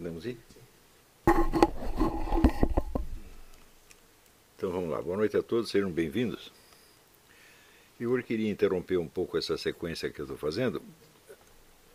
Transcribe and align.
Podemos 0.00 0.24
ir? 0.24 0.38
Então 4.56 4.72
vamos 4.72 4.88
lá. 4.88 5.02
Boa 5.02 5.18
noite 5.18 5.36
a 5.36 5.42
todos, 5.42 5.70
sejam 5.70 5.90
bem-vindos. 5.90 6.50
Eu 8.00 8.10
queria 8.22 8.48
interromper 8.48 8.96
um 8.96 9.06
pouco 9.06 9.36
essa 9.36 9.58
sequência 9.58 10.08
que 10.08 10.18
eu 10.18 10.24
estou 10.24 10.38
fazendo 10.38 10.80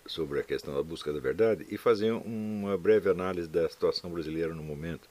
sobre 0.05 0.39
a 0.39 0.43
questão 0.43 0.75
da 0.75 0.83
busca 0.83 1.11
da 1.11 1.19
verdade 1.19 1.65
e 1.67 1.79
fazer 1.79 2.11
uma 2.11 2.77
breve 2.77 3.09
análise 3.09 3.49
da 3.49 3.67
situação 3.67 4.11
brasileira 4.11 4.53
no 4.53 4.61
momento. 4.61 5.09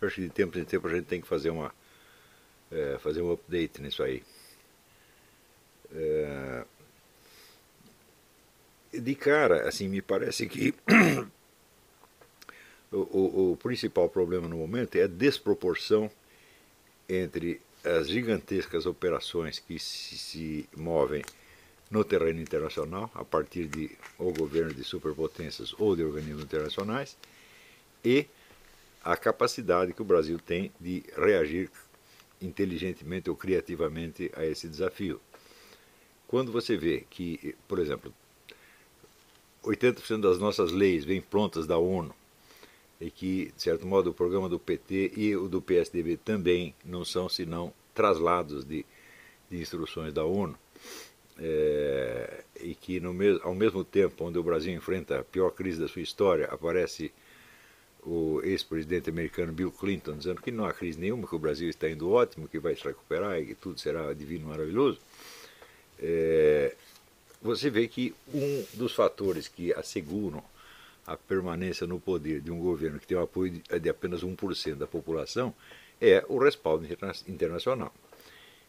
Eu 0.00 0.08
acho 0.08 0.16
que 0.16 0.22
de 0.22 0.30
tempo 0.30 0.58
em 0.58 0.64
tempo 0.64 0.88
a 0.88 0.90
gente 0.96 1.04
tem 1.06 1.20
que 1.20 1.28
fazer 1.28 1.50
uma 1.50 1.72
é, 2.72 2.98
fazer 2.98 3.22
um 3.22 3.30
update 3.30 3.80
nisso 3.80 4.02
aí. 4.02 4.20
É, 5.94 6.64
de 8.92 9.14
cara, 9.14 9.68
assim, 9.68 9.86
me 9.86 10.02
parece 10.02 10.48
que 10.48 10.74
o, 12.92 13.52
o, 13.52 13.56
principal 13.56 14.08
problema 14.08 14.46
no 14.46 14.56
momento 14.56 14.96
é 14.96 15.04
a 15.04 15.06
desproporção 15.06 16.10
entre 17.08 17.60
as 17.84 18.08
gigantescas 18.08 18.86
operações 18.86 19.58
que 19.58 19.78
se, 19.78 20.16
se 20.18 20.68
movem 20.76 21.22
no 21.90 22.04
terreno 22.04 22.40
internacional, 22.40 23.10
a 23.14 23.24
partir 23.24 23.66
de 23.66 23.90
ou 24.18 24.32
governo 24.32 24.72
de 24.72 24.84
superpotências 24.84 25.74
ou 25.78 25.96
de 25.96 26.04
organismos 26.04 26.44
internacionais, 26.44 27.16
e 28.04 28.26
a 29.04 29.16
capacidade 29.16 29.92
que 29.92 30.02
o 30.02 30.04
Brasil 30.04 30.38
tem 30.38 30.70
de 30.80 31.02
reagir 31.16 31.70
inteligentemente 32.40 33.30
ou 33.30 33.36
criativamente 33.36 34.30
a 34.34 34.44
esse 34.44 34.68
desafio. 34.68 35.20
Quando 36.26 36.50
você 36.50 36.76
vê 36.76 37.04
que, 37.10 37.54
por 37.68 37.78
exemplo, 37.78 38.12
80% 39.62 40.20
das 40.20 40.38
nossas 40.38 40.72
leis 40.72 41.04
vêm 41.04 41.20
prontas 41.20 41.66
da 41.66 41.76
ONU, 41.76 42.14
e 43.02 43.10
que, 43.10 43.52
de 43.56 43.60
certo 43.60 43.84
modo, 43.84 44.10
o 44.10 44.14
programa 44.14 44.48
do 44.48 44.60
PT 44.60 45.12
e 45.16 45.36
o 45.36 45.48
do 45.48 45.60
PSDB 45.60 46.16
também 46.16 46.72
não 46.84 47.04
são 47.04 47.28
senão 47.28 47.74
traslados 47.92 48.64
de, 48.64 48.86
de 49.50 49.60
instruções 49.60 50.14
da 50.14 50.24
ONU, 50.24 50.56
é, 51.36 52.44
e 52.60 52.76
que 52.76 53.00
no 53.00 53.12
mes 53.12 53.40
ao 53.42 53.56
mesmo 53.56 53.82
tempo 53.82 54.24
onde 54.24 54.38
o 54.38 54.42
Brasil 54.42 54.72
enfrenta 54.72 55.18
a 55.18 55.24
pior 55.24 55.50
crise 55.50 55.80
da 55.80 55.88
sua 55.88 56.00
história, 56.00 56.46
aparece 56.46 57.10
o 58.04 58.40
ex-presidente 58.44 59.10
americano 59.10 59.52
Bill 59.52 59.72
Clinton 59.72 60.16
dizendo 60.16 60.40
que 60.40 60.52
não 60.52 60.64
há 60.64 60.72
crise 60.72 61.00
nenhuma, 61.00 61.26
que 61.26 61.34
o 61.34 61.40
Brasil 61.40 61.68
está 61.68 61.90
indo 61.90 62.08
ótimo, 62.08 62.46
que 62.46 62.60
vai 62.60 62.76
se 62.76 62.84
recuperar 62.84 63.40
e 63.40 63.46
que 63.46 63.54
tudo 63.56 63.80
será 63.80 64.12
divino 64.14 64.46
maravilhoso, 64.46 65.00
é, 65.98 66.76
você 67.40 67.68
vê 67.68 67.88
que 67.88 68.14
um 68.32 68.64
dos 68.74 68.94
fatores 68.94 69.48
que 69.48 69.74
asseguram 69.74 70.42
a 71.06 71.16
permanência 71.16 71.86
no 71.86 71.98
poder 71.98 72.40
de 72.40 72.50
um 72.50 72.58
governo 72.58 72.98
que 72.98 73.06
tem 73.06 73.16
o 73.16 73.22
apoio 73.22 73.60
de, 73.80 73.88
apenas 73.90 74.22
1% 74.22 74.74
da 74.76 74.86
população 74.86 75.54
é 76.00 76.24
o 76.28 76.38
respaldo 76.38 76.86
internacional. 77.26 77.92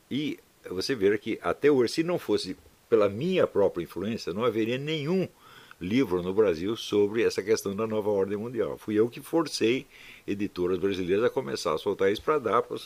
E 0.09 0.39
você 0.69 0.95
vê 0.95 1.17
que 1.17 1.39
até 1.41 1.71
hoje, 1.71 1.93
se 1.93 2.03
não 2.03 2.17
fosse 2.17 2.55
pela 2.89 3.09
minha 3.09 3.47
própria 3.47 3.83
influência, 3.83 4.33
não 4.33 4.43
haveria 4.43 4.77
nenhum 4.77 5.27
livro 5.79 6.21
no 6.21 6.33
Brasil 6.33 6.75
sobre 6.75 7.23
essa 7.23 7.41
questão 7.41 7.75
da 7.75 7.85
nova 7.85 8.09
ordem 8.09 8.37
mundial. 8.37 8.77
Fui 8.77 8.95
eu 8.95 9.09
que 9.09 9.19
forcei 9.19 9.85
editoras 10.25 10.77
brasileiras 10.77 11.25
a 11.25 11.29
começar 11.29 11.73
a 11.73 11.77
soltar 11.77 12.11
isso 12.11 12.21
para 12.21 12.39
dar 12.39 12.61
para 12.61 12.77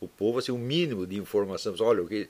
o 0.00 0.08
povo 0.08 0.38
assim, 0.38 0.50
um 0.50 0.58
mínimo 0.58 1.06
de 1.06 1.18
informação. 1.18 1.74
Olha, 1.80 2.02
o 2.02 2.08
que 2.08 2.28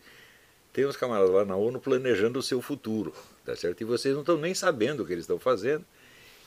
tem 0.73 0.87
uns 0.87 0.97
camaradas 0.97 1.31
lá 1.31 1.45
na 1.45 1.57
ONU 1.57 1.81
planejando 1.81 2.39
o 2.39 2.43
seu 2.43 2.63
futuro, 2.63 3.13
tá 3.45 3.57
certo? 3.57 3.81
E 3.81 3.85
vocês 3.85 4.15
não 4.15 4.23
estão 4.23 4.37
nem 4.37 4.55
sabendo 4.55 5.03
o 5.03 5.07
que 5.07 5.13
eles 5.13 5.25
estão 5.25 5.39
fazendo. 5.39 5.85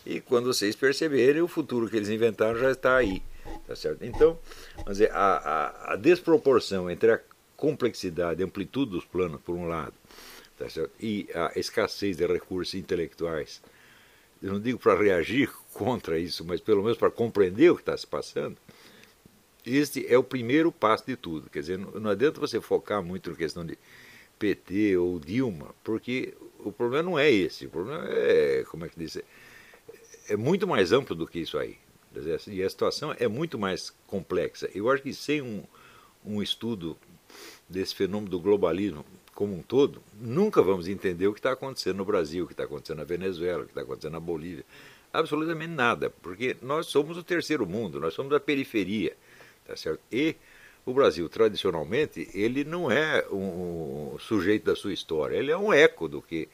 E 0.05 0.19
quando 0.19 0.53
vocês 0.53 0.75
perceberem, 0.75 1.41
o 1.41 1.47
futuro 1.47 1.89
que 1.89 1.95
eles 1.95 2.09
inventaram 2.09 2.59
já 2.59 2.71
está 2.71 2.97
aí, 2.97 3.21
tá 3.67 3.75
certo? 3.75 4.03
Então, 4.03 4.37
vamos 4.77 4.93
dizer, 4.93 5.11
a, 5.11 5.37
a, 5.37 5.93
a 5.93 5.95
desproporção 5.95 6.89
entre 6.89 7.11
a 7.11 7.19
complexidade 7.55 8.43
amplitude 8.43 8.91
dos 8.91 9.05
planos, 9.05 9.39
por 9.41 9.55
um 9.55 9.67
lado, 9.67 9.93
tá 10.57 10.69
certo? 10.69 10.91
e 10.99 11.27
a 11.33 11.57
escassez 11.57 12.17
de 12.17 12.27
recursos 12.27 12.75
intelectuais, 12.75 13.61
eu 14.41 14.51
não 14.51 14.59
digo 14.59 14.77
para 14.77 15.01
reagir 15.01 15.49
contra 15.73 16.19
isso, 16.19 16.43
mas 16.43 16.59
pelo 16.59 16.83
menos 16.83 16.97
para 16.97 17.09
compreender 17.09 17.69
o 17.71 17.75
que 17.75 17.81
está 17.81 17.95
se 17.95 18.05
passando, 18.05 18.57
este 19.65 20.05
é 20.13 20.17
o 20.17 20.23
primeiro 20.23 20.69
passo 20.71 21.05
de 21.05 21.15
tudo. 21.15 21.49
Quer 21.49 21.61
dizer, 21.61 21.77
não 21.77 22.11
adianta 22.11 22.41
você 22.41 22.59
focar 22.59 23.01
muito 23.01 23.31
na 23.31 23.37
questão 23.37 23.65
de 23.65 23.77
PT 24.43 24.97
ou 24.97 25.21
Dilma, 25.21 25.73
porque 25.85 26.33
o 26.59 26.69
problema 26.69 27.11
não 27.11 27.17
é 27.17 27.31
esse. 27.31 27.65
O 27.65 27.69
problema 27.69 28.03
é, 28.09 28.65
como 28.69 28.83
é 28.83 28.89
que 28.89 28.99
diz, 28.99 29.17
é 30.27 30.35
muito 30.35 30.67
mais 30.67 30.91
amplo 30.91 31.15
do 31.15 31.25
que 31.25 31.39
isso 31.39 31.57
aí. 31.57 31.77
E 32.47 32.61
a 32.61 32.69
situação 32.69 33.15
é 33.17 33.25
muito 33.25 33.57
mais 33.57 33.89
complexa. 34.05 34.69
Eu 34.75 34.91
acho 34.91 35.01
que 35.01 35.13
sem 35.13 35.41
um, 35.41 35.63
um 36.25 36.43
estudo 36.43 36.97
desse 37.69 37.95
fenômeno 37.95 38.29
do 38.29 38.39
globalismo 38.39 39.05
como 39.33 39.55
um 39.55 39.63
todo, 39.63 40.03
nunca 40.19 40.61
vamos 40.61 40.89
entender 40.89 41.25
o 41.27 41.33
que 41.33 41.39
está 41.39 41.53
acontecendo 41.53 41.97
no 41.97 42.05
Brasil, 42.05 42.43
o 42.43 42.47
que 42.47 42.53
está 42.53 42.65
acontecendo 42.65 42.97
na 42.97 43.03
Venezuela, 43.05 43.63
o 43.63 43.65
que 43.65 43.71
está 43.71 43.81
acontecendo 43.81 44.11
na 44.11 44.19
Bolívia. 44.19 44.65
Absolutamente 45.11 45.71
nada, 45.71 46.09
porque 46.21 46.57
nós 46.61 46.87
somos 46.87 47.17
o 47.17 47.23
terceiro 47.23 47.65
mundo, 47.65 47.99
nós 47.99 48.13
somos 48.13 48.33
a 48.33 48.39
periferia, 48.39 49.15
tá 49.65 49.75
certo? 49.75 50.01
E 50.11 50.35
o 50.85 50.93
Brasil, 50.93 51.27
tradicionalmente, 51.29 52.29
ele 52.33 52.63
não 52.63 52.91
é 52.91 53.25
um, 53.31 54.17
sujeito 54.19 54.65
da 54.65 54.75
sua 54.75 54.93
história, 54.93 55.37
ele 55.37 55.51
é 55.51 55.57
um 55.57 55.71
eco 55.71 56.07
do 56.07 56.21
que 56.21 56.49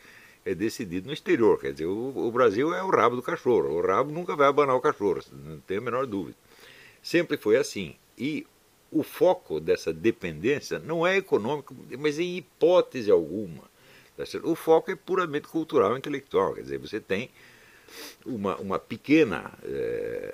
é 0.46 0.54
decidido 0.54 1.08
no 1.08 1.14
exterior. 1.14 1.60
Quer 1.60 1.74
dizer, 1.74 1.86
o, 1.86 2.32
Brasil 2.32 2.74
é 2.74 2.84
o 2.84 2.90
rabo 2.90 3.16
do 3.16 3.22
cachorro, 3.22 3.70
o 3.70 3.82
rabo 3.82 4.12
nunca 4.12 4.36
vai 4.36 4.48
abanar 4.48 4.76
o 4.76 4.82
cachorro, 4.82 5.22
não 5.32 5.60
tem 5.60 5.78
a 5.78 5.82
menor 5.82 6.06
dúvida. 6.06 6.38
Sempre 7.02 7.38
foi 7.38 7.58
assim. 7.58 7.96
E 8.18 8.46
o 8.92 9.04
foco 9.04 9.60
dessa 9.60 9.94
dependência 9.94 10.80
não 10.80 11.06
é 11.06 11.18
econômico, 11.18 11.76
mas 11.98 12.20
em 12.20 12.38
hipótese 12.38 13.10
alguma. 13.10 13.64
Tá 14.16 14.24
o 14.44 14.56
foco 14.56 14.92
é 14.92 14.96
puramente 14.96 15.48
cultural 15.48 15.96
e 15.96 15.98
intelectual. 15.98 16.54
Quer 16.54 16.62
dizer, 16.62 16.78
você 16.78 17.00
tem 17.00 17.30
uma, 18.26 18.58
uma 18.58 18.78
pequena. 18.78 19.52
É, 19.64 20.34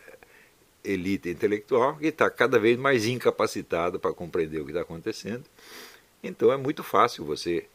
elite 0.85 1.29
intelectual 1.29 1.97
que 1.97 2.07
está 2.07 2.29
cada 2.29 2.59
vez 2.59 2.77
mais 2.77 3.05
incapacitada 3.05 3.97
para 3.99 4.13
compreender 4.13 4.59
o 4.61 4.65
que 4.65 4.71
está 4.71 4.81
acontecendo. 4.81 5.43
Então 6.23 6.51
é 6.51 6.57
muito 6.57 6.83
fácil 6.83 7.25
você 7.25 7.67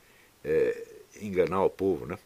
é, 0.44 0.86
enganar 1.20 1.64
o 1.64 1.70
povo. 1.70 2.06
Né? 2.06 2.18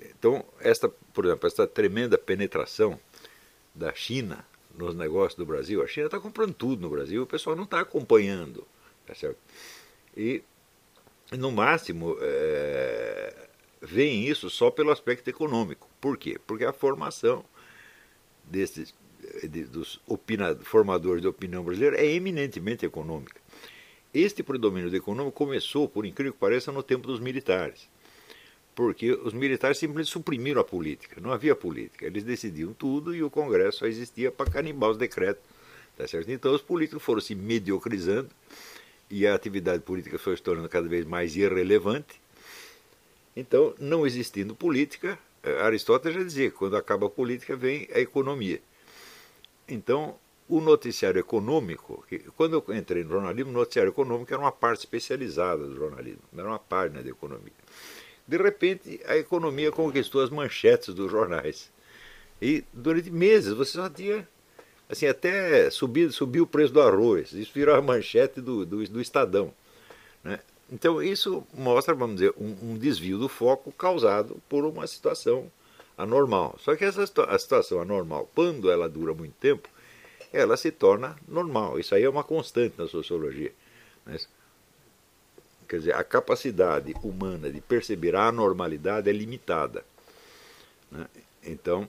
Então, 0.00 0.44
esta, 0.60 0.88
por 0.88 1.24
exemplo, 1.24 1.46
esta 1.46 1.66
tremenda 1.66 2.18
penetração 2.18 2.98
da 3.74 3.92
China 3.94 4.44
nos 4.76 4.94
negócios 4.94 5.34
do 5.34 5.44
Brasil, 5.44 5.82
a 5.82 5.86
China 5.86 6.06
está 6.06 6.20
comprando 6.20 6.54
tudo 6.54 6.82
no 6.82 6.90
Brasil, 6.90 7.22
o 7.22 7.26
pessoal 7.26 7.56
não 7.56 7.64
está 7.64 7.80
acompanhando. 7.80 8.66
Tá 9.06 9.14
certo? 9.14 9.38
E, 10.16 10.42
no 11.32 11.50
máximo, 11.50 12.16
é, 12.20 13.48
isso 13.96 14.50
só 14.50 14.70
pelo 14.70 14.90
aspecto 14.90 15.28
econômico. 15.28 15.88
Por 16.00 16.16
quê? 16.16 16.38
Porque 16.46 16.64
a 16.64 16.72
formação 16.72 17.44
desses 18.44 18.94
de, 19.46 19.64
dos 19.64 20.00
formadores 20.62 21.22
de 21.22 21.28
opinião 21.28 21.62
brasileira 21.62 21.96
é 21.96 22.06
eminentemente 22.06 22.84
econômica. 22.84 23.40
Este 24.12 24.42
predomínio 24.42 24.94
econômico 24.94 25.36
começou, 25.36 25.88
por 25.88 26.06
incrível 26.06 26.32
que 26.32 26.38
pareça, 26.38 26.72
no 26.72 26.82
tempo 26.82 27.06
dos 27.06 27.20
militares. 27.20 27.88
Porque 28.74 29.12
os 29.12 29.32
militares 29.34 29.76
simplesmente 29.76 30.10
suprimiram 30.10 30.60
a 30.60 30.64
política, 30.64 31.20
não 31.20 31.32
havia 31.32 31.54
política. 31.54 32.06
Eles 32.06 32.24
decidiam 32.24 32.72
tudo 32.72 33.14
e 33.14 33.22
o 33.22 33.30
Congresso 33.30 33.78
só 33.78 33.86
existia 33.86 34.30
para 34.30 34.50
canimbar 34.50 34.90
os 34.90 34.96
decretos. 34.96 35.42
Tá 35.96 36.06
certo? 36.06 36.30
Então 36.30 36.54
os 36.54 36.62
políticos 36.62 37.02
foram 37.02 37.20
se 37.20 37.34
mediocrizando 37.34 38.30
e 39.10 39.26
a 39.26 39.34
atividade 39.34 39.82
política 39.82 40.18
foi 40.18 40.36
se 40.36 40.42
tornando 40.42 40.68
cada 40.68 40.88
vez 40.88 41.04
mais 41.04 41.34
irrelevante. 41.36 42.20
Então, 43.36 43.74
não 43.78 44.06
existindo 44.06 44.54
política, 44.54 45.18
eh, 45.42 45.60
Aristóteles 45.60 46.16
já 46.16 46.24
dizia 46.24 46.50
que 46.50 46.56
quando 46.56 46.76
acaba 46.76 47.06
a 47.06 47.10
política 47.10 47.56
vem 47.56 47.88
a 47.92 48.00
economia. 48.00 48.60
Então, 49.68 50.16
o 50.48 50.60
noticiário 50.60 51.20
econômico, 51.20 52.04
que, 52.08 52.20
quando 52.36 52.64
eu 52.66 52.74
entrei 52.74 53.04
no 53.04 53.10
jornalismo, 53.10 53.50
o 53.50 53.54
noticiário 53.54 53.90
econômico 53.90 54.32
era 54.32 54.40
uma 54.40 54.50
parte 54.50 54.80
especializada 54.80 55.66
do 55.66 55.76
jornalismo, 55.76 56.22
era 56.36 56.48
uma 56.48 56.58
página 56.58 57.02
de 57.02 57.10
economia. 57.10 57.52
De 58.26 58.36
repente, 58.36 59.00
a 59.06 59.16
economia 59.16 59.70
conquistou 59.70 60.22
as 60.22 60.30
manchetes 60.30 60.94
dos 60.94 61.10
jornais. 61.10 61.70
E 62.40 62.64
durante 62.72 63.10
meses 63.10 63.52
você 63.52 63.72
só 63.72 63.88
tinha, 63.90 64.26
assim, 64.88 65.06
até 65.06 65.70
subir, 65.70 66.10
subir 66.12 66.40
o 66.40 66.46
preço 66.46 66.72
do 66.72 66.80
arroz. 66.80 67.32
Isso 67.32 67.52
virou 67.54 67.74
a 67.74 67.82
manchete 67.82 68.40
do, 68.40 68.64
do, 68.64 68.84
do 68.86 69.00
Estadão. 69.00 69.52
Né? 70.22 70.40
Então, 70.70 71.02
isso 71.02 71.46
mostra, 71.54 71.94
vamos 71.94 72.16
dizer, 72.16 72.34
um, 72.38 72.72
um 72.72 72.78
desvio 72.78 73.18
do 73.18 73.28
foco 73.28 73.72
causado 73.72 74.40
por 74.48 74.64
uma 74.64 74.86
situação 74.86 75.50
anormal. 75.98 76.56
Só 76.60 76.76
que 76.76 76.84
essa 76.84 77.02
a 77.02 77.38
situação 77.38 77.82
anormal, 77.82 78.30
quando 78.34 78.70
ela 78.70 78.88
dura 78.88 79.12
muito 79.12 79.34
tempo, 79.34 79.68
ela 80.32 80.56
se 80.56 80.70
torna 80.70 81.16
normal. 81.26 81.80
Isso 81.80 81.94
aí 81.94 82.04
é 82.04 82.08
uma 82.08 82.22
constante 82.22 82.78
na 82.78 82.86
sociologia. 82.86 83.52
Né? 84.06 84.16
Quer 85.68 85.78
dizer, 85.78 85.94
a 85.94 86.04
capacidade 86.04 86.94
humana 87.02 87.50
de 87.50 87.60
perceber 87.60 88.14
a 88.14 88.28
anormalidade 88.28 89.10
é 89.10 89.12
limitada. 89.12 89.84
Né? 90.90 91.06
Então, 91.42 91.88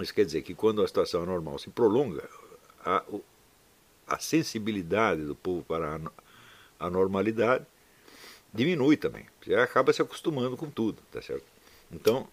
Isso 0.00 0.12
quer 0.12 0.24
dizer 0.24 0.42
que 0.42 0.54
quando 0.54 0.82
a 0.82 0.86
situação 0.86 1.22
anormal 1.22 1.56
se 1.58 1.70
prolonga, 1.70 2.28
a, 2.84 3.04
a 4.08 4.18
sensibilidade 4.18 5.22
do 5.22 5.36
povo 5.36 5.62
para 5.62 5.96
a, 5.96 6.86
a 6.86 6.90
normalidade 6.90 7.64
diminui 8.52 8.96
também. 8.96 9.26
Você 9.40 9.54
acaba 9.54 9.92
se 9.92 10.02
acostumando 10.02 10.56
com 10.56 10.68
tudo, 10.68 11.00
tá 11.12 11.22
certo? 11.22 11.44
Então, 11.92 12.28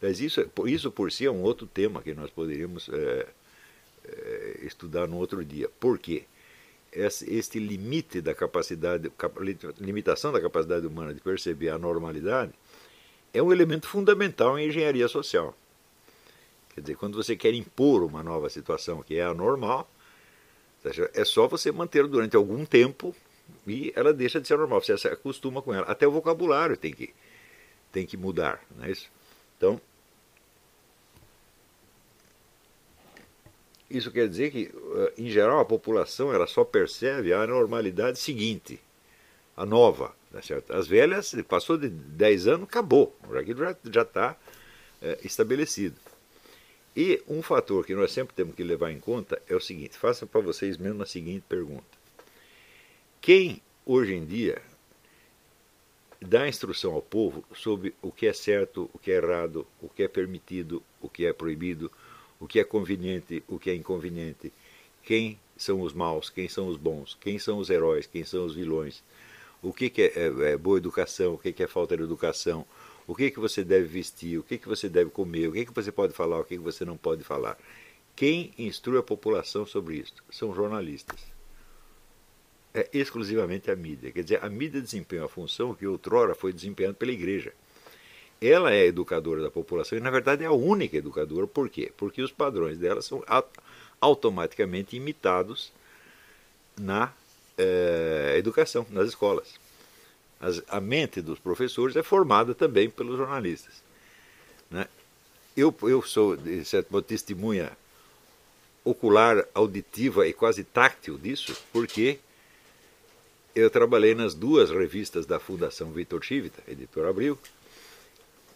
mas 0.00 0.20
isso, 0.20 0.48
isso 0.66 0.90
por 0.90 1.10
si 1.10 1.26
é 1.26 1.30
um 1.30 1.42
outro 1.42 1.66
tema 1.66 2.02
que 2.02 2.14
nós 2.14 2.30
poderíamos 2.30 2.88
é, 2.88 3.26
é, 4.04 4.58
estudar 4.62 5.06
no 5.06 5.16
outro 5.16 5.44
dia. 5.44 5.68
Por 5.80 5.98
quê? 5.98 6.24
Este 6.92 7.58
limite 7.58 8.20
da 8.20 8.34
capacidade, 8.34 9.12
limitação 9.78 10.32
da 10.32 10.40
capacidade 10.40 10.86
humana 10.86 11.12
de 11.12 11.20
perceber 11.20 11.68
a 11.68 11.78
normalidade 11.78 12.52
é 13.32 13.42
um 13.42 13.52
elemento 13.52 13.86
fundamental 13.86 14.58
em 14.58 14.68
engenharia 14.68 15.06
social. 15.06 15.54
Quer 16.74 16.80
dizer, 16.80 16.96
quando 16.96 17.16
você 17.16 17.36
quer 17.36 17.52
impor 17.52 18.02
uma 18.02 18.22
nova 18.22 18.48
situação 18.48 19.02
que 19.02 19.16
é 19.16 19.24
anormal, 19.24 19.90
é 21.12 21.24
só 21.24 21.46
você 21.46 21.70
manter 21.70 22.06
durante 22.06 22.36
algum 22.36 22.64
tempo 22.64 23.14
e 23.66 23.92
ela 23.94 24.12
deixa 24.12 24.40
de 24.40 24.48
ser 24.48 24.56
normal, 24.56 24.80
você 24.80 24.96
se 24.96 25.08
acostuma 25.08 25.60
com 25.60 25.74
ela. 25.74 25.86
Até 25.86 26.06
o 26.06 26.10
vocabulário 26.10 26.76
tem 26.76 26.92
que, 26.92 27.12
tem 27.92 28.06
que 28.06 28.16
mudar, 28.16 28.64
não 28.76 28.84
é 28.84 28.92
isso? 28.92 29.10
Então, 29.58 29.80
isso 33.90 34.10
quer 34.10 34.28
dizer 34.28 34.50
que, 34.50 34.72
eh, 34.72 35.12
em 35.18 35.28
geral, 35.28 35.58
a 35.58 35.64
população 35.64 36.32
ela 36.32 36.46
só 36.46 36.64
percebe 36.64 37.32
a 37.32 37.46
normalidade 37.46 38.18
seguinte, 38.18 38.80
a 39.56 39.66
nova. 39.66 40.16
Tá 40.30 40.42
certo? 40.42 40.72
As 40.72 40.86
velhas, 40.86 41.34
passou 41.48 41.76
de 41.78 41.88
10 41.88 42.46
anos, 42.46 42.68
acabou. 42.68 43.16
Aquilo 43.38 43.60
já 43.90 44.02
está 44.02 44.36
é, 45.00 45.18
estabelecido. 45.24 45.96
E 46.94 47.22
um 47.26 47.42
fator 47.42 47.86
que 47.86 47.94
nós 47.94 48.12
sempre 48.12 48.34
temos 48.34 48.54
que 48.54 48.62
levar 48.62 48.90
em 48.90 49.00
conta 49.00 49.40
é 49.48 49.54
o 49.54 49.60
seguinte: 49.60 49.96
faça 49.96 50.26
para 50.26 50.40
vocês 50.40 50.76
mesmo 50.76 51.02
a 51.02 51.06
seguinte 51.06 51.44
pergunta. 51.48 51.84
Quem, 53.20 53.62
hoje 53.86 54.14
em 54.14 54.24
dia, 54.24 54.60
dá 56.20 56.48
instrução 56.48 56.92
ao 56.92 57.02
povo 57.02 57.44
sobre 57.54 57.94
o 58.02 58.10
que 58.10 58.26
é 58.26 58.32
certo, 58.32 58.90
o 58.92 58.98
que 58.98 59.10
é 59.10 59.16
errado, 59.16 59.66
o 59.80 59.88
que 59.88 60.02
é 60.02 60.08
permitido, 60.08 60.82
o 61.00 61.08
que 61.08 61.26
é 61.26 61.32
proibido, 61.32 61.90
o 62.40 62.46
que 62.46 62.58
é 62.58 62.64
conveniente, 62.64 63.42
o 63.48 63.58
que 63.58 63.70
é 63.70 63.74
inconveniente, 63.74 64.52
quem 65.02 65.38
são 65.56 65.80
os 65.80 65.92
maus, 65.92 66.30
quem 66.30 66.48
são 66.48 66.68
os 66.68 66.76
bons, 66.76 67.16
quem 67.20 67.38
são 67.38 67.58
os 67.58 67.70
heróis, 67.70 68.06
quem 68.06 68.24
são 68.24 68.44
os 68.44 68.54
vilões, 68.54 69.02
o 69.62 69.72
que, 69.72 69.90
que 69.90 70.02
é, 70.02 70.12
é, 70.14 70.52
é, 70.52 70.56
boa 70.56 70.78
educação, 70.78 71.34
o 71.34 71.38
que, 71.38 71.52
que 71.52 71.62
é 71.62 71.66
falta 71.66 71.96
de 71.96 72.02
educação, 72.02 72.64
o 73.06 73.14
que, 73.14 73.30
que 73.30 73.40
você 73.40 73.64
deve 73.64 73.86
vestir, 73.86 74.38
o 74.38 74.42
que, 74.42 74.58
que 74.58 74.68
você 74.68 74.88
deve 74.88 75.10
comer, 75.10 75.48
o 75.48 75.52
que, 75.52 75.66
que 75.66 75.74
você 75.74 75.90
pode 75.90 76.12
falar, 76.12 76.38
o 76.40 76.44
que, 76.44 76.56
que 76.56 76.62
você 76.62 76.84
não 76.84 76.96
pode 76.96 77.24
falar. 77.24 77.58
Quem 78.14 78.52
instrui 78.58 78.98
a 78.98 79.02
população 79.02 79.64
sobre 79.64 79.96
isso? 79.96 80.14
São 80.30 80.54
jornalistas. 80.54 81.37
É 82.78 82.88
exclusivamente 82.92 83.72
a 83.72 83.76
mídia. 83.76 84.12
Quer 84.12 84.22
dizer, 84.22 84.44
a 84.44 84.48
mídia 84.48 84.80
desempenha 84.80 85.24
a 85.24 85.28
função 85.28 85.74
que 85.74 85.84
outrora 85.84 86.32
foi 86.32 86.52
desempenhada 86.52 86.94
pela 86.94 87.10
igreja. 87.10 87.52
Ela 88.40 88.72
é 88.72 88.86
educadora 88.86 89.42
da 89.42 89.50
população 89.50 89.98
e, 89.98 90.00
na 90.00 90.10
verdade, 90.10 90.44
é 90.44 90.46
a 90.46 90.52
única 90.52 90.96
educadora. 90.96 91.48
Por 91.48 91.68
quê? 91.68 91.90
Porque 91.96 92.22
os 92.22 92.30
padrões 92.30 92.78
dela 92.78 93.02
são 93.02 93.24
automaticamente 94.00 94.94
imitados 94.94 95.72
na 96.78 97.12
é, 97.56 98.36
educação 98.38 98.86
nas 98.90 99.08
escolas. 99.08 99.58
As, 100.40 100.62
a 100.68 100.80
mente 100.80 101.20
dos 101.20 101.40
professores 101.40 101.96
é 101.96 102.02
formada 102.04 102.54
também 102.54 102.88
pelos 102.88 103.16
jornalistas. 103.16 103.82
Né? 104.70 104.86
Eu, 105.56 105.74
eu 105.82 106.00
sou, 106.02 106.36
de 106.36 106.64
certo 106.64 106.92
modo, 106.92 107.02
testemunha 107.02 107.72
ocular, 108.84 109.44
auditiva 109.52 110.28
e 110.28 110.32
quase 110.32 110.62
táctil 110.62 111.18
disso, 111.18 111.56
porque 111.72 112.20
eu 113.54 113.70
trabalhei 113.70 114.14
nas 114.14 114.34
duas 114.34 114.70
revistas 114.70 115.26
da 115.26 115.38
Fundação 115.40 115.90
Vitor 115.90 116.22
Chivita, 116.24 116.62
editor 116.68 117.06
Abril, 117.06 117.38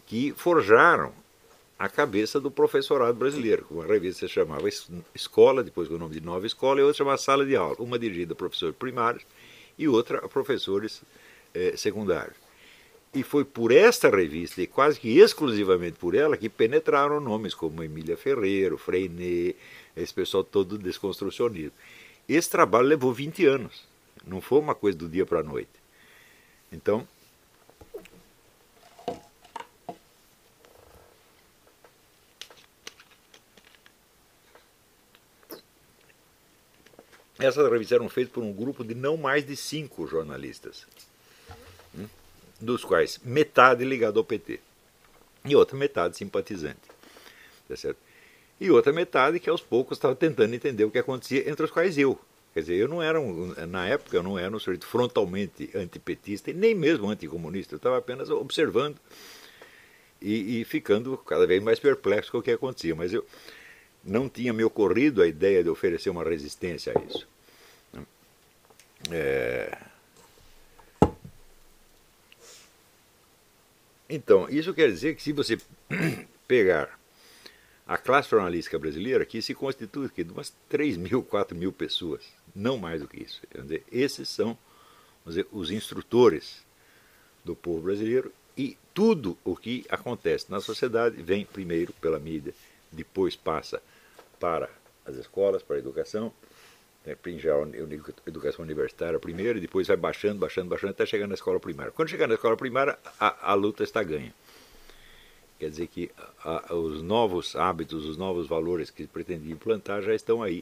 que 0.05 0.33
forjaram 0.33 1.13
a 1.77 1.89
cabeça 1.89 2.39
do 2.39 2.51
professorado 2.51 3.13
brasileiro. 3.13 3.65
Uma 3.69 3.85
revista 3.85 4.27
se 4.27 4.33
chamava 4.33 4.69
Escola, 5.13 5.63
depois 5.63 5.87
com 5.87 5.95
o 5.95 5.97
nome 5.97 6.13
de 6.13 6.21
Nova 6.21 6.45
Escola, 6.45 6.79
e 6.79 6.83
outra 6.83 6.99
chamava 6.99 7.17
Sala 7.17 7.45
de 7.45 7.55
Aula. 7.55 7.75
Uma 7.79 7.99
dirigida 7.99 8.33
a 8.33 8.35
professores 8.35 8.75
primários 8.75 9.23
e 9.77 9.87
outra 9.87 10.19
a 10.19 10.29
professores 10.29 11.01
eh, 11.53 11.73
secundários. 11.75 12.37
E 13.13 13.21
foi 13.21 13.43
por 13.43 13.71
esta 13.71 14.09
revista, 14.09 14.61
e 14.61 14.67
quase 14.67 14.99
que 14.99 15.19
exclusivamente 15.19 15.97
por 15.99 16.15
ela, 16.15 16.37
que 16.37 16.49
penetraram 16.49 17.19
nomes 17.19 17.53
como 17.53 17.83
Emília 17.83 18.17
Ferreiro, 18.17 18.77
Freinet, 18.77 19.55
esse 19.95 20.13
pessoal 20.13 20.43
todo 20.43 20.77
desconstrucionismo. 20.77 21.73
Esse 22.27 22.49
trabalho 22.49 22.87
levou 22.87 23.13
20 23.13 23.45
anos, 23.45 23.83
não 24.23 24.41
foi 24.41 24.59
uma 24.59 24.75
coisa 24.75 24.97
do 24.97 25.09
dia 25.09 25.25
para 25.25 25.39
a 25.39 25.43
noite. 25.43 25.71
Então, 26.71 27.07
Essas 37.39 37.69
revistas 37.69 37.91
eram 37.91 38.07
feitas 38.07 38.31
por 38.31 38.41
um 38.41 38.53
grupo 38.53 38.85
de 38.85 38.95
não 38.95 39.17
mais 39.17 39.45
de 39.45 39.53
cinco 39.57 40.07
jornalistas, 40.07 40.87
hum, 41.93 42.07
dos 42.61 42.85
quais 42.85 43.19
metade 43.21 43.83
ligado 43.83 44.17
ao 44.17 44.23
PT 44.23 44.61
e 45.43 45.53
outra 45.53 45.75
metade 45.75 46.15
simpatizante. 46.15 46.89
Tá 47.67 47.75
certo? 47.75 47.97
E 48.61 48.71
outra 48.71 48.93
metade 48.93 49.41
que 49.41 49.49
aos 49.49 49.61
poucos 49.61 49.97
estava 49.97 50.15
tentando 50.15 50.53
entender 50.53 50.85
o 50.85 50.91
que 50.91 50.97
acontecia, 50.97 51.49
entre 51.49 51.65
os 51.65 51.71
quais 51.71 51.97
eu. 51.97 52.17
Quer 52.53 52.59
dizer, 52.59 52.75
eu 52.75 52.87
não 52.87 53.01
era, 53.01 53.19
um, 53.19 53.53
na 53.67 53.87
época, 53.87 54.15
eu 54.15 54.21
não 54.21 54.37
era 54.37 54.55
um 54.55 54.59
sujeito 54.59 54.85
frontalmente 54.85 55.71
antipetista 55.75 56.51
e 56.51 56.53
nem 56.53 56.75
mesmo 56.75 57.09
anticomunista, 57.09 57.73
eu 57.73 57.77
estava 57.77 57.97
apenas 57.97 58.29
observando 58.29 58.97
e, 60.21 60.61
e, 60.61 60.63
ficando 60.63 61.17
cada 61.17 61.47
vez 61.47 61.61
mais 61.61 61.79
perplexo 61.79 62.31
com 62.31 62.37
o 62.37 62.43
que 62.43 62.51
acontecia. 62.51 62.95
Mas 62.95 63.11
eu 63.11 63.25
não 64.03 64.29
tinha 64.29 64.53
me 64.53 64.63
ocorrido 64.63 65.21
a 65.21 65.27
ideia 65.27 65.63
de 65.63 65.69
oferecer 65.69 66.09
uma 66.09 66.23
resistência 66.23 66.93
a 66.95 67.01
isso. 67.03 67.27
É... 69.11 69.77
Então, 74.07 74.47
isso 74.47 74.73
quer 74.73 74.89
dizer 74.89 75.15
que 75.15 75.23
se 75.23 75.33
você 75.33 75.57
pegar 76.47 76.99
a 77.85 77.97
classe 77.97 78.29
jornalística 78.29 78.79
brasileira, 78.79 79.25
que 79.25 79.41
se 79.41 79.53
constitui 79.53 80.09
de 80.15 80.31
umas 80.31 80.55
3 80.69 80.97
mil, 80.97 81.21
4 81.21 81.55
mil 81.57 81.71
pessoas, 81.71 82.23
não 82.55 82.77
mais 82.77 83.01
do 83.01 83.07
que 83.07 83.21
isso. 83.21 83.41
Dizer, 83.53 83.83
esses 83.91 84.29
são 84.29 84.57
dizer, 85.25 85.47
os 85.51 85.69
instrutores 85.69 86.65
do 87.43 87.55
povo 87.55 87.81
brasileiro 87.81 88.31
e 88.57 88.77
tudo 88.93 89.37
o 89.43 89.55
que 89.55 89.85
acontece 89.89 90.49
na 90.49 90.61
sociedade 90.61 91.21
vem 91.21 91.45
primeiro 91.45 91.91
pela 91.93 92.19
mídia, 92.19 92.53
depois 92.91 93.35
passa 93.35 93.81
para 94.39 94.69
as 95.05 95.15
escolas, 95.15 95.63
para 95.63 95.75
a 95.75 95.79
educação, 95.79 96.31
né, 97.05 97.17
em 97.25 97.39
geral, 97.39 97.67
educação 98.25 98.63
universitária 98.63 99.19
primeiro, 99.19 99.57
e 99.57 99.61
depois 99.61 99.87
vai 99.87 99.97
baixando, 99.97 100.39
baixando, 100.39 100.69
baixando, 100.69 100.91
até 100.91 101.05
chegar 101.05 101.27
na 101.27 101.33
escola 101.33 101.59
primária. 101.59 101.91
Quando 101.91 102.09
chegar 102.09 102.27
na 102.27 102.35
escola 102.35 102.55
primária, 102.55 102.97
a, 103.19 103.51
a 103.51 103.53
luta 103.53 103.83
está 103.83 104.01
ganha. 104.03 104.33
Quer 105.63 105.69
dizer 105.69 105.87
que 105.87 106.11
a, 106.43 106.75
os 106.75 107.01
novos 107.01 107.55
hábitos, 107.55 108.03
os 108.05 108.17
novos 108.17 108.47
valores 108.47 108.89
que 108.89 109.07
pretendia 109.07 109.53
implantar 109.53 110.01
já 110.01 110.13
estão 110.13 110.43
aí, 110.43 110.61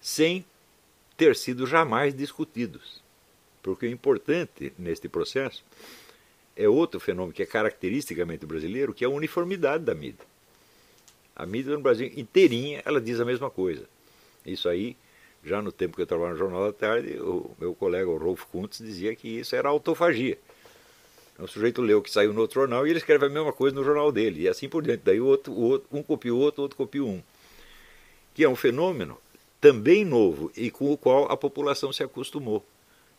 sem 0.00 0.44
ter 1.16 1.34
sido 1.34 1.66
jamais 1.66 2.14
discutidos. 2.14 3.02
Porque 3.64 3.84
o 3.84 3.90
importante 3.90 4.72
neste 4.78 5.08
processo 5.08 5.64
é 6.54 6.68
outro 6.68 7.00
fenômeno 7.00 7.32
que 7.32 7.42
é 7.42 7.46
caracteristicamente 7.46 8.46
brasileiro, 8.46 8.94
que 8.94 9.04
é 9.04 9.08
a 9.08 9.10
uniformidade 9.10 9.82
da 9.82 9.92
mídia. 9.92 10.24
A 11.34 11.44
mídia 11.44 11.72
no 11.72 11.80
Brasil 11.80 12.08
inteirinha, 12.16 12.80
ela 12.84 13.00
diz 13.00 13.18
a 13.18 13.24
mesma 13.24 13.50
coisa. 13.50 13.88
Isso 14.46 14.68
aí 14.68 14.96
já 15.42 15.60
no 15.60 15.72
tempo 15.72 15.96
que 15.96 16.02
eu 16.02 16.06
trabalhava 16.06 16.34
no 16.34 16.38
Jornal 16.38 16.66
da 16.66 16.72
Tarde, 16.72 17.18
o 17.18 17.50
meu 17.58 17.74
colega, 17.74 18.08
o 18.08 18.18
Rolf 18.18 18.44
Kuntz, 18.52 18.78
dizia 18.78 19.16
que 19.16 19.40
isso 19.40 19.56
era 19.56 19.68
autofagia. 19.68 20.38
O 21.42 21.48
sujeito 21.48 21.82
lê 21.82 21.92
o 21.92 22.00
que 22.00 22.10
saiu 22.10 22.32
no 22.32 22.40
outro 22.40 22.60
jornal 22.60 22.86
e 22.86 22.90
ele 22.90 22.98
escreve 23.00 23.26
a 23.26 23.28
mesma 23.28 23.52
coisa 23.52 23.74
no 23.74 23.82
jornal 23.82 24.12
dele, 24.12 24.42
e 24.42 24.48
assim 24.48 24.68
por 24.68 24.80
diante. 24.80 25.02
Daí 25.04 25.20
o 25.20 25.26
outro, 25.26 25.52
o 25.52 25.60
outro, 25.60 25.88
um 25.90 26.00
copia 26.00 26.32
o 26.32 26.38
outro, 26.38 26.60
o 26.60 26.62
outro 26.62 26.76
copia 26.76 27.02
um. 27.02 27.20
Que 28.32 28.44
é 28.44 28.48
um 28.48 28.54
fenômeno 28.54 29.18
também 29.60 30.04
novo 30.04 30.52
e 30.56 30.70
com 30.70 30.92
o 30.92 30.96
qual 30.96 31.24
a 31.30 31.36
população 31.36 31.92
se 31.92 32.02
acostumou 32.02 32.64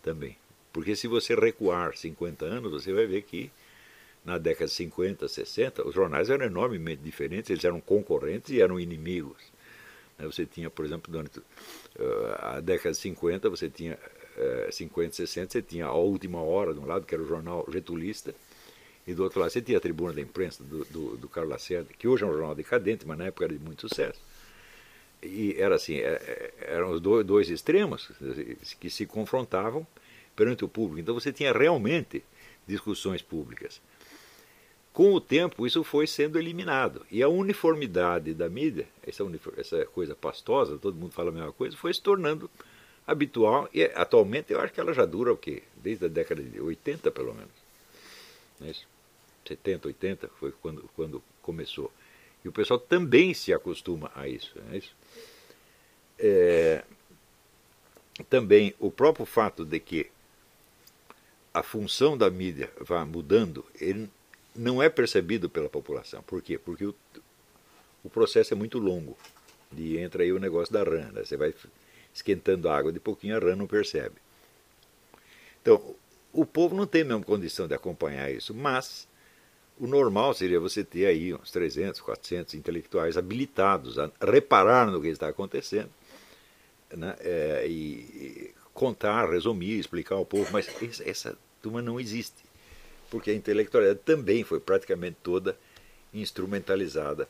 também. 0.01 0.37
Porque 0.71 0.95
se 0.95 1.05
você 1.05 1.35
recuar 1.35 1.97
50 1.97 2.45
anos, 2.45 2.71
você 2.71 2.93
vai 2.93 3.05
ver 3.05 3.23
que 3.23 3.51
na 4.23 4.37
década 4.37 4.67
de 4.67 4.73
50, 4.73 5.27
60, 5.27 5.85
os 5.85 5.93
jornais 5.93 6.29
eram 6.29 6.45
enormemente 6.45 7.01
diferentes, 7.03 7.49
eles 7.49 7.63
eram 7.65 7.81
concorrentes 7.81 8.51
e 8.51 8.61
eram 8.61 8.79
inimigos. 8.79 9.37
Né, 10.17 10.25
você 10.25 10.45
tinha, 10.45 10.69
por 10.69 10.85
exemplo, 10.85 11.11
durante 11.11 11.39
uh, 11.39 11.43
a 12.39 12.59
década 12.61 12.91
de 12.91 12.99
50, 12.99 13.49
você 13.49 13.69
tinha 13.69 13.99
50, 14.71 15.15
60, 15.15 15.51
você 15.51 15.61
tinha 15.61 15.85
a 15.85 15.93
última 15.93 16.41
hora 16.41 16.73
de 16.73 16.79
um 16.79 16.85
lado, 16.85 17.05
que 17.05 17.13
era 17.13 17.23
o 17.23 17.27
jornal 17.27 17.65
getulista, 17.71 18.33
E 19.05 19.13
do 19.13 19.23
outro 19.23 19.39
lado 19.39 19.51
você 19.51 19.61
tinha 19.61 19.77
a 19.77 19.81
tribuna 19.81 20.13
da 20.13 20.21
imprensa 20.21 20.63
do, 20.63 20.85
do, 20.85 21.17
do 21.17 21.29
Carlos 21.29 21.51
Lacerda, 21.51 21.89
que 21.97 22.07
hoje 22.07 22.23
é 22.23 22.27
um 22.27 22.31
jornal 22.31 22.55
decadente, 22.55 23.05
mas 23.07 23.17
na 23.17 23.25
época 23.25 23.45
era 23.45 23.53
de 23.53 23.63
muito 23.63 23.87
sucesso. 23.87 24.19
E 25.21 25.55
era 25.57 25.75
assim, 25.75 25.95
é, 25.95 26.13
é, 26.13 26.53
eram 26.73 26.91
os 26.91 26.99
dois, 26.99 27.25
dois 27.25 27.49
extremos 27.49 28.11
que 28.79 28.89
se 28.89 29.05
confrontavam 29.05 29.85
perante 30.35 30.65
o 30.65 30.67
público. 30.67 30.99
Então 30.99 31.13
você 31.13 31.31
tinha 31.31 31.53
realmente 31.53 32.23
discussões 32.67 33.21
públicas. 33.21 33.81
Com 34.91 35.13
o 35.13 35.19
tempo, 35.21 35.65
isso 35.65 35.83
foi 35.83 36.05
sendo 36.05 36.37
eliminado. 36.37 37.05
E 37.09 37.23
a 37.23 37.27
uniformidade 37.27 38.33
da 38.33 38.47
mídia, 38.47 38.87
essa, 39.05 39.23
essa 39.57 39.85
coisa 39.85 40.15
pastosa, 40.15 40.77
todo 40.77 40.95
mundo 40.95 41.11
fala 41.11 41.29
a 41.29 41.33
mesma 41.33 41.51
coisa, 41.51 41.75
foi 41.75 41.93
se 41.93 42.01
tornando 42.01 42.49
habitual. 43.05 43.69
E 43.73 43.83
atualmente 43.83 44.51
eu 44.53 44.59
acho 44.59 44.73
que 44.73 44.79
ela 44.79 44.93
já 44.93 45.05
dura 45.05 45.31
o 45.31 45.37
quê? 45.37 45.63
Desde 45.75 46.05
a 46.05 46.09
década 46.09 46.41
de 46.41 46.59
80, 46.59 47.11
pelo 47.11 47.33
menos. 47.33 47.51
Não 48.59 48.67
é 48.67 48.71
isso? 48.71 48.87
70, 49.47 49.87
80 49.89 50.29
foi 50.39 50.51
quando, 50.61 50.89
quando 50.95 51.23
começou. 51.41 51.91
E 52.43 52.47
o 52.47 52.51
pessoal 52.51 52.79
também 52.79 53.33
se 53.33 53.53
acostuma 53.53 54.11
a 54.15 54.27
isso. 54.27 54.53
Não 54.55 54.73
é 54.73 54.77
isso? 54.77 54.95
É, 56.19 56.83
também 58.29 58.73
o 58.79 58.91
próprio 58.91 59.25
fato 59.25 59.65
de 59.65 59.79
que 59.79 60.09
a 61.53 61.61
função 61.61 62.17
da 62.17 62.29
mídia 62.29 62.71
vá 62.79 63.05
mudando, 63.05 63.65
ele 63.79 64.09
não 64.55 64.81
é 64.81 64.89
percebido 64.89 65.49
pela 65.49 65.69
população. 65.69 66.21
Por 66.23 66.41
quê? 66.41 66.57
Porque 66.57 66.85
o, 66.85 66.95
o 68.03 68.09
processo 68.09 68.53
é 68.53 68.57
muito 68.57 68.79
longo. 68.79 69.17
E 69.75 69.97
entra 69.97 70.23
aí 70.23 70.31
o 70.31 70.39
negócio 70.39 70.73
da 70.73 70.83
rã. 70.83 71.11
Né? 71.11 71.23
Você 71.23 71.37
vai 71.37 71.53
esquentando 72.13 72.69
a 72.69 72.77
água 72.77 72.91
de 72.91 72.99
pouquinho, 72.99 73.35
a 73.35 73.39
rã 73.39 73.55
não 73.55 73.67
percebe. 73.67 74.15
Então, 75.61 75.95
o 76.31 76.45
povo 76.45 76.75
não 76.75 76.85
tem 76.85 77.01
a 77.01 77.05
mesma 77.05 77.23
condição 77.23 77.67
de 77.67 77.73
acompanhar 77.73 78.31
isso, 78.31 78.53
mas 78.53 79.07
o 79.79 79.87
normal 79.87 80.33
seria 80.33 80.59
você 80.59 80.83
ter 80.83 81.05
aí 81.05 81.33
uns 81.33 81.51
300, 81.51 81.99
400 82.01 82.53
intelectuais 82.53 83.17
habilitados 83.17 83.97
a 83.97 84.11
reparar 84.21 84.89
no 84.89 85.01
que 85.01 85.07
está 85.07 85.27
acontecendo 85.27 85.89
né? 86.95 87.15
É, 87.19 87.65
e, 87.67 87.71
e 87.71 88.53
contar, 88.73 89.29
resumir, 89.29 89.79
explicar 89.79 90.15
ao 90.15 90.25
povo, 90.25 90.49
mas 90.51 90.67
essa, 90.81 91.09
essa 91.09 91.37
turma 91.61 91.81
não 91.81 91.99
existe, 91.99 92.43
porque 93.09 93.31
a 93.31 93.35
intelectualidade 93.35 93.99
também 94.05 94.43
foi 94.43 94.59
praticamente 94.59 95.17
toda 95.21 95.57
instrumentalizada 96.13 97.27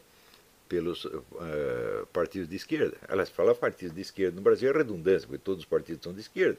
pelos 0.73 1.05
uh, 1.05 2.07
partidos 2.11 2.49
de 2.49 2.55
esquerda. 2.55 2.97
Aliás, 3.07 3.29
falar 3.29 3.53
partidos 3.53 3.93
de 3.93 4.01
esquerda 4.01 4.35
no 4.35 4.41
Brasil 4.41 4.71
é 4.71 4.73
redundância, 4.75 5.27
porque 5.27 5.43
todos 5.43 5.63
os 5.63 5.69
partidos 5.69 6.01
são 6.01 6.11
de 6.11 6.21
esquerda. 6.21 6.57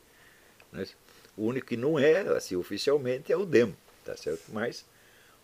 Né? 0.73 0.87
O 1.37 1.47
único 1.47 1.66
que 1.66 1.76
não 1.76 1.99
é, 1.99 2.21
assim, 2.21 2.54
oficialmente, 2.54 3.33
é 3.33 3.37
o 3.37 3.44
DEM, 3.44 3.75
tá 4.04 4.16
certo? 4.16 4.44
Mas 4.52 4.87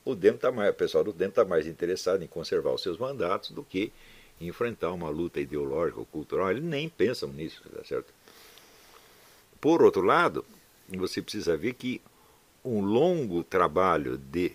o 0.05 0.15
DEM 0.15 0.37
tá 0.37 0.53
mais, 0.53 0.71
o 0.71 0.75
pessoal 0.75 1.03
do 1.03 1.13
DEM 1.13 1.31
está 1.31 1.45
mais 1.45 1.67
interessado 1.67 2.23
em 2.23 2.29
conservar 2.29 2.73
os 2.73 2.81
seus 2.81 2.97
mandatos 2.97 3.51
do 3.51 3.65
que 3.65 3.93
enfrentar 4.41 4.93
uma 4.93 5.11
luta 5.11 5.41
ideológica 5.41 5.99
ou 5.99 6.07
cultural. 6.07 6.53
Eles 6.53 6.63
nem 6.63 6.89
pensam 6.89 7.29
nisso, 7.31 7.61
tá 7.75 7.83
certo? 7.83 8.15
Por 9.61 9.83
outro 9.83 10.03
lado, 10.03 10.45
você 10.89 11.21
precisa 11.21 11.57
ver 11.57 11.75
que 11.75 12.01
um 12.65 12.81
longo 12.81 13.43
trabalho 13.43 14.17
de 14.17 14.53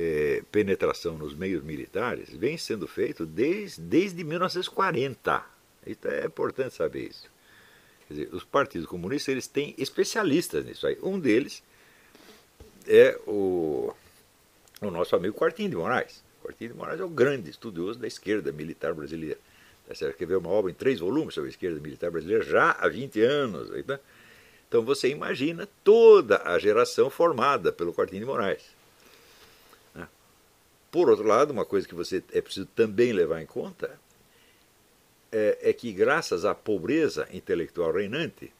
eh, 0.00 0.44
penetração 0.52 1.18
nos 1.18 1.34
meios 1.34 1.60
militares 1.64 2.28
vem 2.30 2.56
sendo 2.56 2.86
feito 2.86 3.26
desde, 3.26 3.80
desde 3.80 4.22
1940. 4.22 5.44
Então 5.84 6.12
é 6.12 6.24
importante 6.24 6.76
saber 6.76 7.08
isso. 7.08 7.28
Dizer, 8.08 8.28
os 8.32 8.44
partidos 8.44 8.86
comunistas 8.86 9.32
eles 9.32 9.48
têm 9.48 9.74
especialistas 9.76 10.64
nisso 10.64 10.86
aí. 10.86 10.96
Um 11.02 11.18
deles 11.18 11.64
é 12.86 13.18
o, 13.26 13.92
o 14.80 14.90
nosso 14.92 15.16
amigo 15.16 15.36
Quartinho 15.36 15.70
de 15.70 15.76
Moraes. 15.76 16.22
Quartinho 16.44 16.74
de 16.74 16.76
Moraes 16.76 17.00
é 17.00 17.04
o 17.04 17.08
grande 17.08 17.50
estudioso 17.50 17.98
da 17.98 18.06
esquerda 18.06 18.52
militar 18.52 18.94
brasileira. 18.94 19.38
Tá 19.88 19.96
certo? 19.96 20.16
Quer 20.16 20.26
ver 20.26 20.36
uma 20.36 20.50
obra 20.50 20.70
em 20.70 20.74
três 20.74 21.00
volumes 21.00 21.34
sobre 21.34 21.48
a 21.48 21.50
esquerda 21.50 21.80
militar 21.80 22.08
brasileira 22.12 22.44
já 22.44 22.70
há 22.70 22.86
20 22.86 23.20
anos. 23.20 23.76
Então, 23.76 23.98
então 24.68 24.82
você 24.82 25.08
imagina 25.08 25.68
toda 25.82 26.40
a 26.44 26.56
geração 26.56 27.10
formada 27.10 27.72
pelo 27.72 27.92
Quartinho 27.92 28.20
de 28.20 28.26
Moraes. 28.26 28.77
Por 30.90 31.10
outro 31.10 31.26
lado, 31.26 31.50
uma 31.50 31.64
coisa 31.64 31.86
que 31.86 31.94
você 31.94 32.22
é 32.32 32.40
preciso 32.40 32.66
também 32.66 33.12
levar 33.12 33.42
em 33.42 33.46
conta 33.46 33.98
é, 35.30 35.58
é 35.62 35.72
que, 35.72 35.92
graças 35.92 36.44
à 36.44 36.54
pobreza 36.54 37.28
intelectual 37.32 37.92
reinante, 37.92 38.52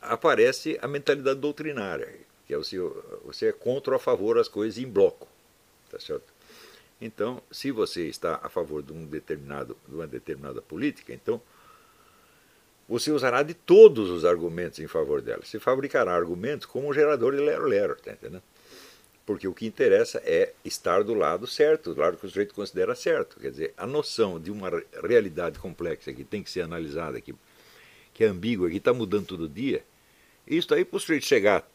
aparece 0.00 0.78
a 0.80 0.88
mentalidade 0.88 1.40
doutrinária, 1.40 2.08
que 2.46 2.54
é 2.54 2.56
você, 2.56 2.78
você 3.24 3.46
é 3.48 3.52
contra 3.52 3.92
ou 3.92 3.96
a 3.96 4.00
favor 4.00 4.38
as 4.38 4.48
coisas 4.48 4.78
em 4.78 4.88
bloco. 4.88 5.28
Tá 5.90 6.00
certo? 6.00 6.32
Então, 7.00 7.42
se 7.50 7.70
você 7.70 8.06
está 8.06 8.40
a 8.42 8.48
favor 8.48 8.82
de, 8.82 8.92
um 8.92 9.04
determinado, 9.04 9.76
de 9.86 9.94
uma 9.94 10.06
determinada 10.06 10.62
política, 10.62 11.12
então 11.12 11.40
você 12.88 13.10
usará 13.10 13.42
de 13.42 13.54
todos 13.54 14.10
os 14.10 14.24
argumentos 14.24 14.78
em 14.78 14.86
favor 14.86 15.20
dela. 15.20 15.42
Você 15.44 15.58
fabricará 15.58 16.14
argumentos 16.14 16.66
como 16.66 16.88
um 16.88 16.94
gerador 16.94 17.34
de 17.34 17.42
lero-lero, 17.42 17.96
tá 17.96 18.12
entendendo? 18.12 18.42
Porque 19.26 19.48
o 19.48 19.54
que 19.54 19.66
interessa 19.66 20.20
é 20.24 20.52
estar 20.64 21.02
do 21.02 21.14
lado 21.14 21.46
certo, 21.46 21.94
do 21.94 22.00
lado 22.00 22.16
que 22.16 22.26
o 22.26 22.28
sujeito 22.28 22.54
considera 22.54 22.94
certo. 22.94 23.40
Quer 23.40 23.50
dizer, 23.50 23.74
a 23.76 23.86
noção 23.86 24.38
de 24.38 24.50
uma 24.50 24.70
realidade 25.02 25.58
complexa 25.58 26.12
que 26.12 26.24
tem 26.24 26.42
que 26.42 26.50
ser 26.50 26.60
analisada, 26.60 27.20
que, 27.20 27.34
que 28.12 28.24
é 28.24 28.26
ambígua, 28.26 28.68
que 28.68 28.76
está 28.76 28.92
mudando 28.92 29.26
todo 29.26 29.48
dia, 29.48 29.82
isso 30.46 30.74
aí 30.74 30.84
para 30.84 30.96
o 30.96 31.00
sujeito 31.00 31.24
chegar 31.24 31.66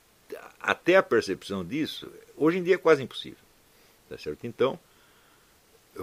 até 0.60 0.96
a 0.96 1.03
percepção 1.03 1.65
disso, 1.65 2.12
hoje 2.38 2.60
em 2.60 2.63
dia 2.63 2.75
é 2.75 2.77
quase 2.77 3.01
impossível. 3.01 3.39
Tá 4.08 4.18
certo? 4.18 4.46
Então, 4.46 4.79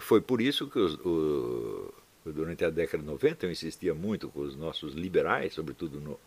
foi 0.00 0.20
por 0.20 0.40
isso 0.40 0.68
que 0.68 0.78
os, 0.78 0.94
o, 1.04 1.92
durante 2.24 2.64
a 2.64 2.70
década 2.70 3.02
de 3.02 3.08
90 3.08 3.46
eu 3.46 3.50
insistia 3.50 3.94
muito 3.94 4.28
com 4.28 4.40
os 4.40 4.56
nossos 4.56 4.94
liberais, 4.94 5.54
sobretudo 5.54 6.00
no, 6.00 6.18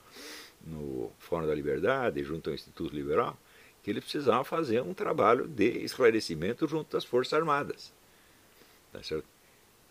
no 0.65 1.11
Fórum 1.19 1.47
da 1.47 1.55
Liberdade, 1.55 2.23
junto 2.23 2.49
ao 2.49 2.55
Instituto 2.55 2.93
Liberal, 2.93 3.37
que 3.83 3.89
eles 3.89 4.03
precisavam 4.03 4.43
fazer 4.43 4.81
um 4.81 4.93
trabalho 4.93 5.47
de 5.47 5.83
esclarecimento 5.83 6.67
junto 6.67 6.95
às 6.97 7.05
Forças 7.05 7.33
Armadas. 7.33 7.93
Tá? 8.91 8.99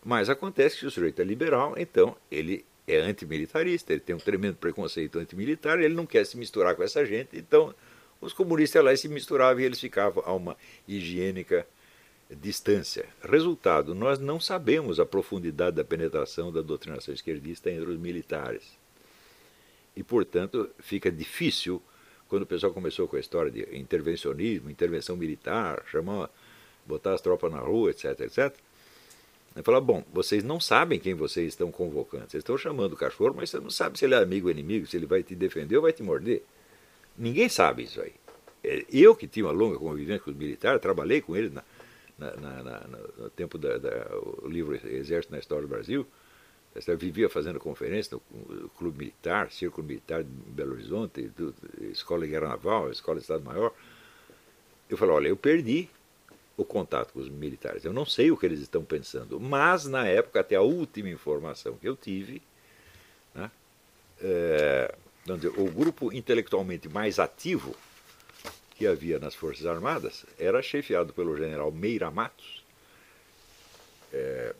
Mas 0.03 0.29
acontece 0.29 0.77
que 0.77 0.85
o 0.85 0.91
sujeito 0.91 1.21
é 1.21 1.25
liberal, 1.25 1.73
então 1.77 2.15
ele 2.31 2.65
é 2.87 2.97
antimilitarista, 2.97 3.93
ele 3.93 4.01
tem 4.01 4.15
um 4.15 4.19
tremendo 4.19 4.55
preconceito 4.55 5.19
antimilitar, 5.19 5.79
ele 5.79 5.93
não 5.93 6.05
quer 6.05 6.25
se 6.25 6.37
misturar 6.37 6.75
com 6.75 6.83
essa 6.83 7.05
gente, 7.05 7.37
então 7.37 7.73
os 8.21 8.33
comunistas 8.33 8.83
lá 8.83 8.95
se 8.95 9.07
misturavam 9.07 9.61
e 9.61 9.65
eles 9.65 9.79
ficavam 9.79 10.23
a 10.25 10.33
uma 10.33 10.57
higiênica 10.87 11.65
distância. 12.29 13.05
Resultado: 13.21 13.95
nós 13.95 14.19
não 14.19 14.39
sabemos 14.39 14.99
a 14.99 15.05
profundidade 15.05 15.75
da 15.75 15.83
penetração 15.83 16.51
da 16.51 16.61
doutrinação 16.61 17.13
esquerdista 17.13 17.71
entre 17.71 17.89
os 17.89 17.97
militares. 17.97 18.77
E, 19.95 20.03
portanto, 20.03 20.69
fica 20.79 21.11
difícil, 21.11 21.81
quando 22.29 22.43
o 22.43 22.45
pessoal 22.45 22.71
começou 22.71 23.07
com 23.07 23.17
a 23.17 23.19
história 23.19 23.51
de 23.51 23.75
intervencionismo, 23.75 24.69
intervenção 24.69 25.17
militar, 25.17 25.83
chamar, 25.89 26.29
botar 26.85 27.13
as 27.13 27.21
tropas 27.21 27.51
na 27.51 27.59
rua, 27.59 27.89
etc, 27.89 28.19
etc. 28.21 28.53
Falar, 29.63 29.81
bom, 29.81 30.03
vocês 30.13 30.43
não 30.43 30.59
sabem 30.59 30.99
quem 30.99 31.15
vocês 31.15 31.47
estão 31.47 31.71
convocando. 31.71 32.29
Vocês 32.29 32.41
estão 32.41 32.57
chamando 32.57 32.93
o 32.93 32.95
cachorro, 32.95 33.33
mas 33.35 33.49
você 33.49 33.59
não 33.59 33.71
sabe 33.71 33.97
se 33.97 34.05
ele 34.05 34.13
é 34.13 34.19
amigo 34.19 34.47
ou 34.47 34.51
inimigo, 34.51 34.85
se 34.85 34.95
ele 34.95 35.07
vai 35.07 35.23
te 35.23 35.35
defender 35.35 35.75
ou 35.75 35.81
vai 35.81 35.91
te 35.91 36.03
morder. 36.03 36.43
Ninguém 37.17 37.49
sabe 37.49 37.83
isso 37.83 37.99
aí. 37.99 38.13
É, 38.63 38.85
eu, 38.91 39.15
que 39.15 39.27
tinha 39.27 39.45
uma 39.45 39.51
longa 39.51 39.77
convivência 39.77 40.23
com 40.23 40.31
os 40.31 40.37
militares, 40.37 40.79
trabalhei 40.79 41.21
com 41.21 41.35
eles 41.35 41.51
na, 41.51 41.63
na, 42.17 42.63
na, 42.63 42.87
no 43.17 43.29
tempo 43.31 43.57
do 43.57 43.67
livro 44.47 44.75
Exército 44.87 45.33
na 45.33 45.39
História 45.39 45.63
do 45.63 45.69
Brasil, 45.69 46.05
eu 46.87 46.97
vivia 46.97 47.29
fazendo 47.29 47.59
conferência 47.59 48.19
no 48.31 48.69
Clube 48.69 48.99
Militar, 48.99 49.51
Círculo 49.51 49.85
Militar 49.85 50.23
de 50.23 50.29
Belo 50.29 50.73
Horizonte, 50.73 51.23
do, 51.29 51.53
Escola 51.91 52.25
de 52.25 52.31
Guerra 52.31 52.49
Naval, 52.49 52.91
Escola 52.91 53.17
de 53.17 53.23
Estado 53.23 53.43
Maior. 53.43 53.73
Eu 54.89 54.97
falei, 54.97 55.15
olha, 55.15 55.27
eu 55.27 55.37
perdi 55.37 55.89
o 56.55 56.63
contato 56.63 57.13
com 57.13 57.19
os 57.19 57.29
militares. 57.29 57.85
Eu 57.85 57.93
não 57.93 58.05
sei 58.05 58.31
o 58.31 58.37
que 58.37 58.45
eles 58.45 58.59
estão 58.59 58.83
pensando, 58.83 59.39
mas 59.39 59.85
na 59.85 60.07
época, 60.07 60.39
até 60.39 60.55
a 60.55 60.61
última 60.61 61.09
informação 61.09 61.75
que 61.75 61.87
eu 61.87 61.95
tive, 61.95 62.41
né, 63.33 63.49
é, 64.21 64.95
o 65.57 65.69
grupo 65.69 66.11
intelectualmente 66.13 66.89
mais 66.89 67.19
ativo 67.19 67.75
que 68.75 68.87
havia 68.87 69.19
nas 69.19 69.35
Forças 69.35 69.65
Armadas 69.65 70.25
era 70.37 70.61
chefiado 70.61 71.13
pelo 71.13 71.35
general 71.35 71.71
Meira 71.71 72.09
Matos, 72.09 72.63
é, 74.13 74.55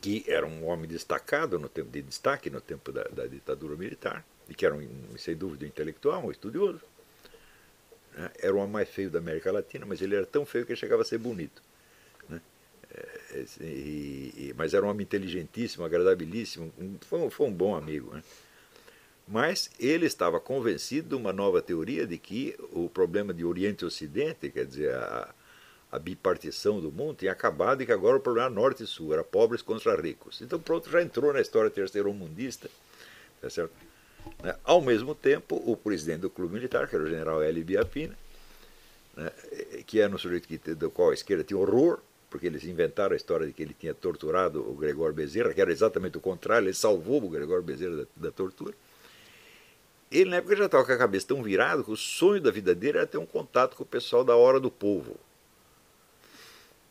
que 0.00 0.24
era 0.26 0.46
um 0.46 0.66
homem 0.66 0.88
destacado 0.88 1.58
no 1.58 1.68
tempo 1.68 1.90
de 1.90 2.02
destaque 2.02 2.50
no 2.50 2.60
tempo 2.60 2.92
da, 2.92 3.04
da 3.04 3.26
ditadura 3.26 3.76
militar 3.76 4.24
e 4.48 4.54
que 4.54 4.66
era 4.66 4.74
um, 4.74 4.88
sem 5.16 5.36
dúvida 5.36 5.64
um 5.64 5.68
intelectual, 5.68 6.26
um 6.26 6.30
estudioso. 6.30 6.80
Né? 8.14 8.30
Era 8.40 8.54
o 8.54 8.58
homem 8.58 8.72
mais 8.72 8.88
feio 8.88 9.10
da 9.10 9.18
América 9.18 9.52
Latina, 9.52 9.86
mas 9.86 10.02
ele 10.02 10.16
era 10.16 10.26
tão 10.26 10.44
feio 10.44 10.66
que 10.66 10.72
ele 10.72 10.80
chegava 10.80 11.02
a 11.02 11.04
ser 11.04 11.18
bonito. 11.18 11.62
Né? 12.28 12.40
É, 12.92 13.44
e, 13.60 13.64
e, 14.36 14.54
mas 14.56 14.74
era 14.74 14.84
um 14.84 14.88
homem 14.88 15.04
inteligentíssimo, 15.04 15.84
agradabilíssimo, 15.84 16.72
um, 16.78 16.96
foi, 17.00 17.20
um, 17.20 17.30
foi, 17.30 17.46
um, 17.46 17.52
bom 17.52 17.76
amigo. 17.76 18.12
Né? 18.12 18.22
Mas 19.28 19.70
ele 19.78 20.06
estava 20.06 20.40
convencido 20.40 21.10
de 21.10 21.14
uma 21.14 21.32
nova 21.32 21.62
teoria 21.62 22.04
de 22.04 22.18
que 22.18 22.56
o 22.72 22.88
problema 22.88 23.32
de 23.32 23.44
Oriente 23.44 23.84
e 23.84 23.86
Ocidente, 23.86 24.50
quer 24.50 24.66
dizer, 24.66 24.92
a, 24.92 25.32
a 25.90 25.98
bipartição 25.98 26.80
do 26.80 26.92
mundo, 26.92 27.16
tinha 27.16 27.32
acabado 27.32 27.82
e 27.82 27.86
que 27.86 27.92
agora 27.92 28.16
o 28.16 28.20
problema 28.20 28.46
era 28.46 28.54
Norte 28.54 28.84
e 28.84 28.86
Sul, 28.86 29.12
era 29.12 29.24
pobres 29.24 29.60
contra 29.60 30.00
ricos. 30.00 30.40
Então, 30.40 30.58
pronto, 30.60 30.88
já 30.88 31.02
entrou 31.02 31.32
na 31.32 31.40
história 31.40 31.70
terceiro-mundista. 31.70 32.70
Tá 33.40 33.50
certo? 33.50 33.72
Né? 34.42 34.54
Ao 34.64 34.80
mesmo 34.80 35.14
tempo, 35.14 35.60
o 35.66 35.76
presidente 35.76 36.20
do 36.20 36.30
clube 36.30 36.54
militar, 36.54 36.86
que 36.86 36.94
era 36.94 37.04
o 37.04 37.08
general 37.08 37.42
L. 37.42 37.64
Biapina, 37.64 38.16
né, 39.16 39.32
que 39.86 40.00
era 40.00 40.14
um 40.14 40.18
sujeito 40.18 40.46
que, 40.46 40.58
do 40.74 40.90
qual 40.90 41.10
a 41.10 41.14
esquerda 41.14 41.42
tinha 41.42 41.58
horror, 41.58 42.00
porque 42.28 42.46
eles 42.46 42.64
inventaram 42.64 43.12
a 43.12 43.16
história 43.16 43.46
de 43.46 43.52
que 43.52 43.62
ele 43.62 43.74
tinha 43.76 43.92
torturado 43.92 44.60
o 44.60 44.74
Gregório 44.74 45.14
Bezerra, 45.14 45.52
que 45.52 45.60
era 45.60 45.72
exatamente 45.72 46.16
o 46.16 46.20
contrário, 46.20 46.66
ele 46.66 46.74
salvou 46.74 47.22
o 47.22 47.28
Gregório 47.28 47.64
Bezerra 47.64 47.96
da, 47.96 48.06
da 48.16 48.30
tortura. 48.30 48.74
Ele, 50.10 50.30
na 50.30 50.36
época, 50.36 50.56
já 50.56 50.66
estava 50.66 50.84
com 50.84 50.92
a 50.92 50.96
cabeça 50.96 51.28
tão 51.28 51.42
virada 51.42 51.82
que 51.82 51.90
o 51.90 51.96
sonho 51.96 52.40
da 52.40 52.50
vida 52.50 52.74
dele 52.74 52.98
era 52.98 53.06
ter 53.06 53.18
um 53.18 53.26
contato 53.26 53.76
com 53.76 53.82
o 53.82 53.86
pessoal 53.86 54.24
da 54.24 54.36
Hora 54.36 54.60
do 54.60 54.70
Povo. 54.70 55.16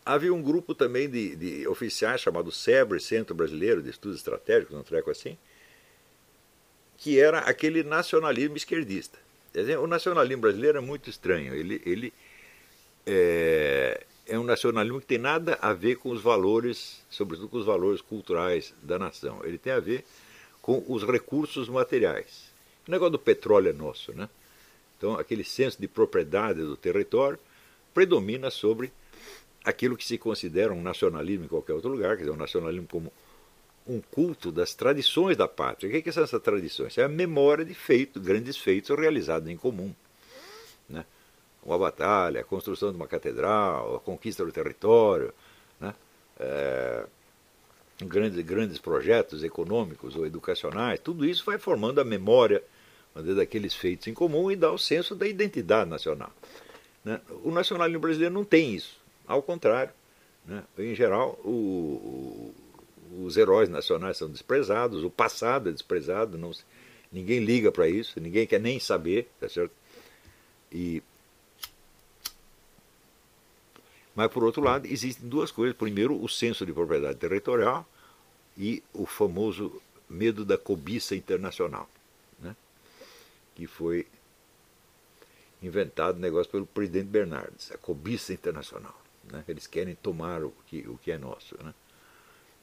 Havia 0.06 0.34
um 0.34 0.42
grupo 0.42 0.74
também 0.74 1.10
de, 1.10 1.36
de 1.36 1.68
oficiais 1.68 2.22
chamado 2.22 2.52
SEBRE, 2.52 3.00
Centro 3.00 3.36
Brasileiro 3.36 3.82
de 3.82 3.90
Estudos 3.90 4.18
Estratégicos, 4.18 4.76
um 4.76 4.84
treco 4.84 5.12
assim, 5.12 5.38
que 6.98 7.20
era 7.20 7.40
aquele 7.40 7.84
nacionalismo 7.84 8.58
esquerdista. 8.58 9.18
O 9.82 9.88
nacionalismo 9.88 10.42
brasileiro 10.42 10.78
é 10.78 10.82
muito 10.82 11.10
estranho. 11.10 11.54
Ele, 11.54 11.82
ele 11.86 12.14
é, 13.06 14.04
é 14.28 14.38
um 14.38 14.44
nacionalismo 14.44 15.00
que 15.00 15.08
tem 15.08 15.18
nada 15.18 15.58
a 15.62 15.74
ver 15.74 15.96
com 15.96 16.10
os 16.10 16.22
valores, 16.22 17.04
sobretudo 17.10 17.50
com 17.50 17.58
os 17.58 17.66
valores 17.66 18.02
culturais 18.02 18.74
da 18.82 19.00
nação. 19.00 19.42
Ele 19.44 19.58
tem 19.58 19.74
a 19.74 19.80
ver 19.80 20.06
com 20.62 20.84
os 20.88 21.04
recursos 21.04 21.68
materiais. 21.68 22.52
O 22.88 22.92
negócio 22.92 23.12
do 23.12 23.20
petróleo 23.20 23.70
é 23.70 23.74
nosso, 23.74 24.14
né? 24.14 24.30
Então, 24.98 25.14
aquele 25.18 25.44
senso 25.44 25.80
de 25.80 25.88
propriedade 25.88 26.62
do 26.62 26.76
território 26.76 27.40
predomina 27.94 28.52
sobre 28.52 28.92
aquilo 29.64 29.98
que 29.98 30.06
se 30.06 30.18
considera 30.18 30.74
um 30.74 30.82
nacionalismo 30.82 31.46
em 31.46 31.48
qualquer 31.48 31.74
outro 31.74 31.90
lugar, 31.90 32.16
quer 32.16 32.24
dizer, 32.24 32.32
um 32.32 32.38
nacionalismo 32.38 32.88
como 32.88 33.12
um 33.88 34.00
culto 34.00 34.52
das 34.52 34.76
tradições 34.76 35.36
da 35.36 35.48
pátria. 35.48 35.90
O 35.90 36.04
que, 36.04 36.12
são 36.12 36.24
essas 36.24 36.42
tradições? 36.42 36.98
É 36.98 37.04
a 37.04 37.10
memória 37.10 37.66
de 37.66 37.74
feitos, 37.74 38.22
grandes 38.22 38.56
feitos 38.56 38.96
realizados 38.98 39.50
em 39.50 39.58
comum. 39.58 39.94
Né? 40.88 41.04
Uma 41.64 41.78
batalha, 41.78 42.42
a 42.42 42.44
construção 42.44 42.92
de 42.92 42.96
uma 42.96 43.08
catedral, 43.08 43.96
a 43.96 44.00
conquista 44.00 44.46
do 44.46 44.52
território, 44.52 45.34
né? 45.80 45.94
É, 46.40 47.06
grandes, 48.06 48.40
grandes 48.46 48.78
projetos 48.78 49.44
econômicos 49.44 50.16
ou 50.16 50.26
educacionais, 50.26 51.00
tudo 51.00 51.26
isso 51.26 51.44
vai 51.44 51.58
formando 51.58 52.00
a 52.00 52.06
memória 52.06 52.64
daqueles 53.36 53.74
feitos 53.74 54.08
em 54.08 54.14
comum 54.14 54.50
e 54.52 54.56
dá 54.56 54.72
o 54.72 54.78
senso 54.78 55.16
da 55.16 55.28
identidade 55.28 55.90
nacional. 55.90 56.32
Né? 57.04 57.20
O 57.44 57.52
nacionalismo 57.52 58.00
brasileiro 58.00 58.34
não 58.34 58.46
tem 58.46 58.74
isso. 58.74 58.99
Ao 59.30 59.44
contrário, 59.44 59.94
né? 60.44 60.64
em 60.80 60.96
geral, 60.96 61.40
o, 61.46 62.52
os 63.22 63.38
heróis 63.38 63.70
nacionais 63.70 64.18
são 64.18 64.28
desprezados, 64.28 65.04
o 65.04 65.10
passado 65.12 65.70
é 65.70 65.72
desprezado, 65.72 66.36
não, 66.36 66.52
ninguém 67.12 67.40
liga 67.40 67.72
para 67.72 67.88
isso, 67.88 68.20
ninguém 68.20 68.48
quer 68.48 68.60
nem 68.60 68.80
saber, 68.80 69.30
tá 69.40 69.48
certo? 69.48 69.72
E, 70.72 71.04
mas, 74.16 74.32
por 74.32 74.44
outro 74.44 74.64
lado, 74.64 74.88
existem 74.88 75.30
duas 75.30 75.52
coisas. 75.52 75.78
Primeiro, 75.78 76.20
o 76.20 76.28
senso 76.28 76.66
de 76.66 76.74
propriedade 76.74 77.20
territorial 77.20 77.88
e 78.58 78.82
o 78.92 79.06
famoso 79.06 79.80
medo 80.10 80.44
da 80.44 80.58
cobiça 80.58 81.16
internacional, 81.16 81.88
né? 82.40 82.56
que 83.54 83.68
foi 83.68 84.08
inventado 85.62 86.18
negócio 86.18 86.52
pelo 86.52 86.66
presidente 86.66 87.10
Bernardes, 87.10 87.72
a 87.72 87.78
cobiça 87.78 88.34
internacional. 88.34 89.00
Né? 89.32 89.44
Eles 89.48 89.68
querem 89.68 89.96
tomar 89.96 90.44
o 90.44 90.54
que, 90.68 90.88
o 90.88 90.98
que 90.98 91.12
é 91.12 91.18
nosso. 91.18 91.56
Né? 91.64 91.74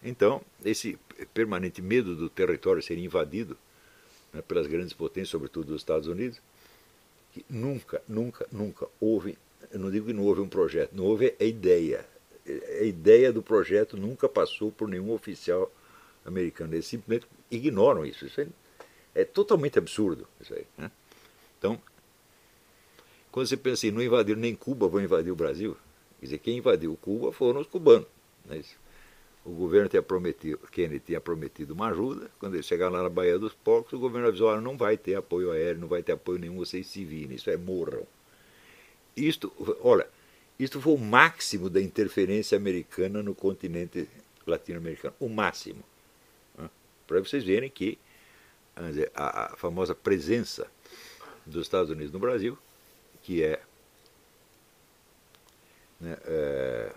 Então, 0.02 0.42
esse 0.64 0.98
permanente 1.32 1.80
medo 1.80 2.14
do 2.14 2.28
território 2.28 2.82
ser 2.82 2.98
invadido 2.98 3.56
né, 4.32 4.42
pelas 4.42 4.66
grandes 4.66 4.92
potências, 4.92 5.30
sobretudo 5.30 5.68
dos 5.68 5.80
Estados 5.80 6.08
Unidos, 6.08 6.40
que 7.32 7.44
nunca, 7.48 8.02
nunca, 8.08 8.46
nunca 8.50 8.86
houve, 9.00 9.38
eu 9.70 9.78
não 9.78 9.90
digo 9.90 10.06
que 10.06 10.12
não 10.12 10.24
houve 10.24 10.40
um 10.40 10.48
projeto, 10.48 10.92
não 10.94 11.04
houve 11.04 11.34
a 11.38 11.44
ideia. 11.44 12.06
A 12.80 12.84
ideia 12.84 13.32
do 13.32 13.42
projeto 13.42 13.96
nunca 13.96 14.28
passou 14.28 14.70
por 14.70 14.88
nenhum 14.88 15.10
oficial 15.10 15.70
americano. 16.24 16.74
Eles 16.74 16.86
simplesmente 16.86 17.26
ignoram 17.50 18.06
isso. 18.06 18.24
Isso 18.24 18.40
é, 18.40 18.46
é 19.14 19.24
totalmente 19.24 19.78
absurdo. 19.78 20.28
Isso 20.40 20.54
aí, 20.54 20.64
né? 20.78 20.90
Então, 21.58 21.80
quando 23.32 23.48
você 23.48 23.56
pensa 23.56 23.86
em 23.86 23.90
não 23.90 24.00
invadir 24.00 24.36
nem 24.36 24.54
Cuba, 24.54 24.86
vão 24.86 25.02
invadir 25.02 25.32
o 25.32 25.36
Brasil. 25.36 25.76
Quer 26.26 26.30
dizer, 26.30 26.38
quem 26.38 26.58
invadiu 26.58 26.96
Cuba 26.96 27.30
foram 27.30 27.60
os 27.60 27.68
cubanos. 27.68 28.08
Né? 28.46 28.60
O 29.44 29.50
governo 29.50 29.88
tinha 29.88 30.02
prometido, 30.02 30.58
Kennedy 30.72 30.98
tinha 30.98 31.20
prometido 31.20 31.72
uma 31.72 31.88
ajuda. 31.88 32.28
Quando 32.40 32.54
eles 32.54 32.66
chegaram 32.66 32.94
lá 32.94 33.02
na 33.04 33.08
Baía 33.08 33.38
dos 33.38 33.54
Porcos, 33.54 33.92
o 33.92 33.98
governo 33.98 34.26
avisou: 34.26 34.50
ah, 34.50 34.60
não 34.60 34.76
vai 34.76 34.96
ter 34.96 35.14
apoio 35.14 35.52
aéreo, 35.52 35.80
não 35.80 35.86
vai 35.86 36.02
ter 36.02 36.12
apoio 36.12 36.40
nenhum, 36.40 36.56
vocês 36.56 36.88
se 36.88 37.04
virem, 37.04 37.36
isso 37.36 37.48
é 37.48 37.56
morram. 37.56 38.04
Isto, 39.16 39.52
olha, 39.82 40.08
isto 40.58 40.80
foi 40.80 40.94
o 40.94 40.98
máximo 40.98 41.70
da 41.70 41.80
interferência 41.80 42.58
americana 42.58 43.22
no 43.22 43.34
continente 43.34 44.08
latino-americano, 44.44 45.14
o 45.20 45.28
máximo. 45.28 45.84
Né? 46.58 46.68
Para 47.06 47.20
vocês 47.20 47.44
verem 47.44 47.70
que 47.70 47.98
dizer, 48.88 49.12
a, 49.14 49.52
a 49.52 49.56
famosa 49.56 49.94
presença 49.94 50.66
dos 51.46 51.62
Estados 51.62 51.88
Unidos 51.88 52.12
no 52.12 52.18
Brasil, 52.18 52.58
que 53.22 53.44
é 53.44 53.62
né, 56.06 56.16
é, 56.24 56.92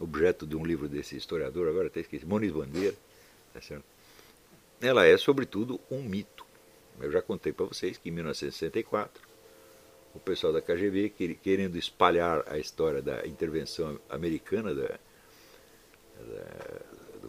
objeto 0.00 0.46
de 0.46 0.56
um 0.56 0.64
livro 0.64 0.88
desse 0.88 1.16
historiador, 1.16 1.68
agora 1.68 1.88
até 1.88 2.00
esqueci, 2.00 2.26
Moniz 2.26 2.52
Bandeira, 2.52 2.96
tá 3.52 3.60
certo? 3.60 3.84
ela 4.80 5.04
é, 5.06 5.16
sobretudo, 5.16 5.80
um 5.90 6.02
mito. 6.02 6.46
Eu 7.00 7.10
já 7.10 7.22
contei 7.22 7.52
para 7.52 7.66
vocês 7.66 7.96
que 7.96 8.08
em 8.08 8.12
1964, 8.12 9.22
o 10.14 10.20
pessoal 10.20 10.52
da 10.52 10.62
KGB, 10.62 11.10
querendo 11.42 11.76
espalhar 11.76 12.44
a 12.46 12.58
história 12.58 13.02
da 13.02 13.26
intervenção 13.26 14.00
americana, 14.08 14.74
da, 14.74 14.88
da, 14.88 16.80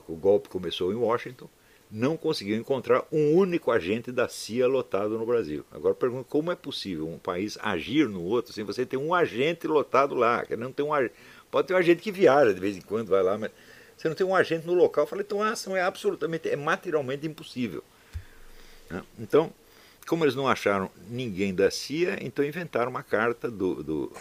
o 0.07 0.15
golpe 0.15 0.49
começou 0.49 0.91
em 0.91 0.95
Washington, 0.95 1.49
não 1.91 2.15
conseguiu 2.15 2.55
encontrar 2.55 3.03
um 3.11 3.33
único 3.33 3.71
agente 3.71 4.11
da 4.11 4.29
CIA 4.29 4.67
lotado 4.67 5.17
no 5.17 5.25
Brasil. 5.25 5.65
Agora 5.71 5.95
pergunto 5.95 6.25
como 6.25 6.51
é 6.51 6.55
possível 6.55 7.07
um 7.07 7.17
país 7.17 7.57
agir 7.61 8.07
no 8.07 8.21
outro 8.21 8.53
sem 8.53 8.63
você 8.63 8.85
ter 8.85 8.97
um 8.97 9.13
agente 9.13 9.65
lotado 9.67 10.13
lá, 10.13 10.45
que 10.45 10.55
não 10.55 10.71
tem 10.71 10.85
um 10.85 10.89
pode 11.49 11.67
ter 11.67 11.73
um 11.73 11.77
agente 11.77 12.01
que 12.01 12.11
viaja 12.11 12.53
de 12.53 12.59
vez 12.59 12.77
em 12.77 12.81
quando 12.81 13.09
vai 13.09 13.23
lá, 13.23 13.37
mas 13.37 13.51
você 13.97 14.07
não 14.07 14.15
tem 14.15 14.25
um 14.25 14.35
agente 14.35 14.67
no 14.67 14.73
local. 14.73 15.03
Eu 15.03 15.07
falei, 15.07 15.25
então 15.25 15.41
a 15.41 15.49
ação 15.49 15.75
é 15.75 15.81
absolutamente, 15.81 16.47
é 16.47 16.55
materialmente 16.55 17.25
impossível. 17.25 17.83
Né? 18.89 19.03
Então, 19.17 19.51
como 20.07 20.23
eles 20.23 20.35
não 20.35 20.47
acharam 20.47 20.91
ninguém 21.09 21.53
da 21.53 21.71
CIA, 21.71 22.17
então 22.21 22.45
inventaram 22.45 22.91
uma 22.91 23.03
carta 23.03 23.49
do, 23.49 23.83
do, 23.83 24.13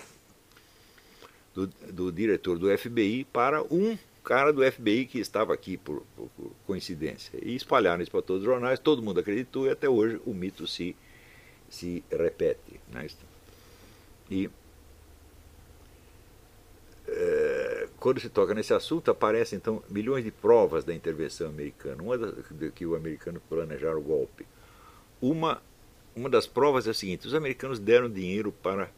do, 1.54 1.66
do 1.66 2.12
diretor 2.12 2.58
do 2.58 2.76
FBI 2.76 3.26
para 3.30 3.62
um 3.62 3.96
cara 4.28 4.52
do 4.52 4.62
FBI 4.62 5.06
que 5.06 5.18
estava 5.18 5.54
aqui 5.54 5.78
por, 5.78 6.02
por, 6.14 6.52
coincidência. 6.66 7.38
E 7.42 7.56
espalharam 7.56 8.02
isso 8.02 8.10
para 8.10 8.20
todos 8.20 8.42
os 8.42 8.46
jornais, 8.46 8.78
todo 8.78 9.02
mundo 9.02 9.20
acreditou 9.20 9.66
e 9.66 9.70
até 9.70 9.88
hoje 9.88 10.20
o 10.26 10.34
mito 10.34 10.66
se, 10.66 10.94
se 11.70 12.04
repete. 12.10 12.78
Né? 12.92 13.06
E 14.30 14.50
é, 17.06 17.88
quando 17.98 18.20
se 18.20 18.28
toca 18.28 18.52
nesse 18.52 18.74
assunto, 18.74 19.10
aparecem 19.10 19.56
então 19.56 19.82
milhões 19.88 20.22
de 20.22 20.30
provas 20.30 20.84
da 20.84 20.94
intervenção 20.94 21.48
americana. 21.48 22.02
Uma 22.02 22.18
das, 22.18 22.34
que 22.74 22.84
o 22.84 22.94
americano 22.94 23.40
planejaram 23.48 23.96
o 23.96 24.02
golpe. 24.02 24.44
Uma, 25.22 25.62
uma 26.14 26.28
das 26.28 26.46
provas 26.46 26.86
é 26.86 26.90
a 26.90 26.94
seguinte: 26.94 27.26
os 27.26 27.32
americanos 27.32 27.78
deram 27.78 28.10
dinheiro 28.10 28.52
para 28.52 28.90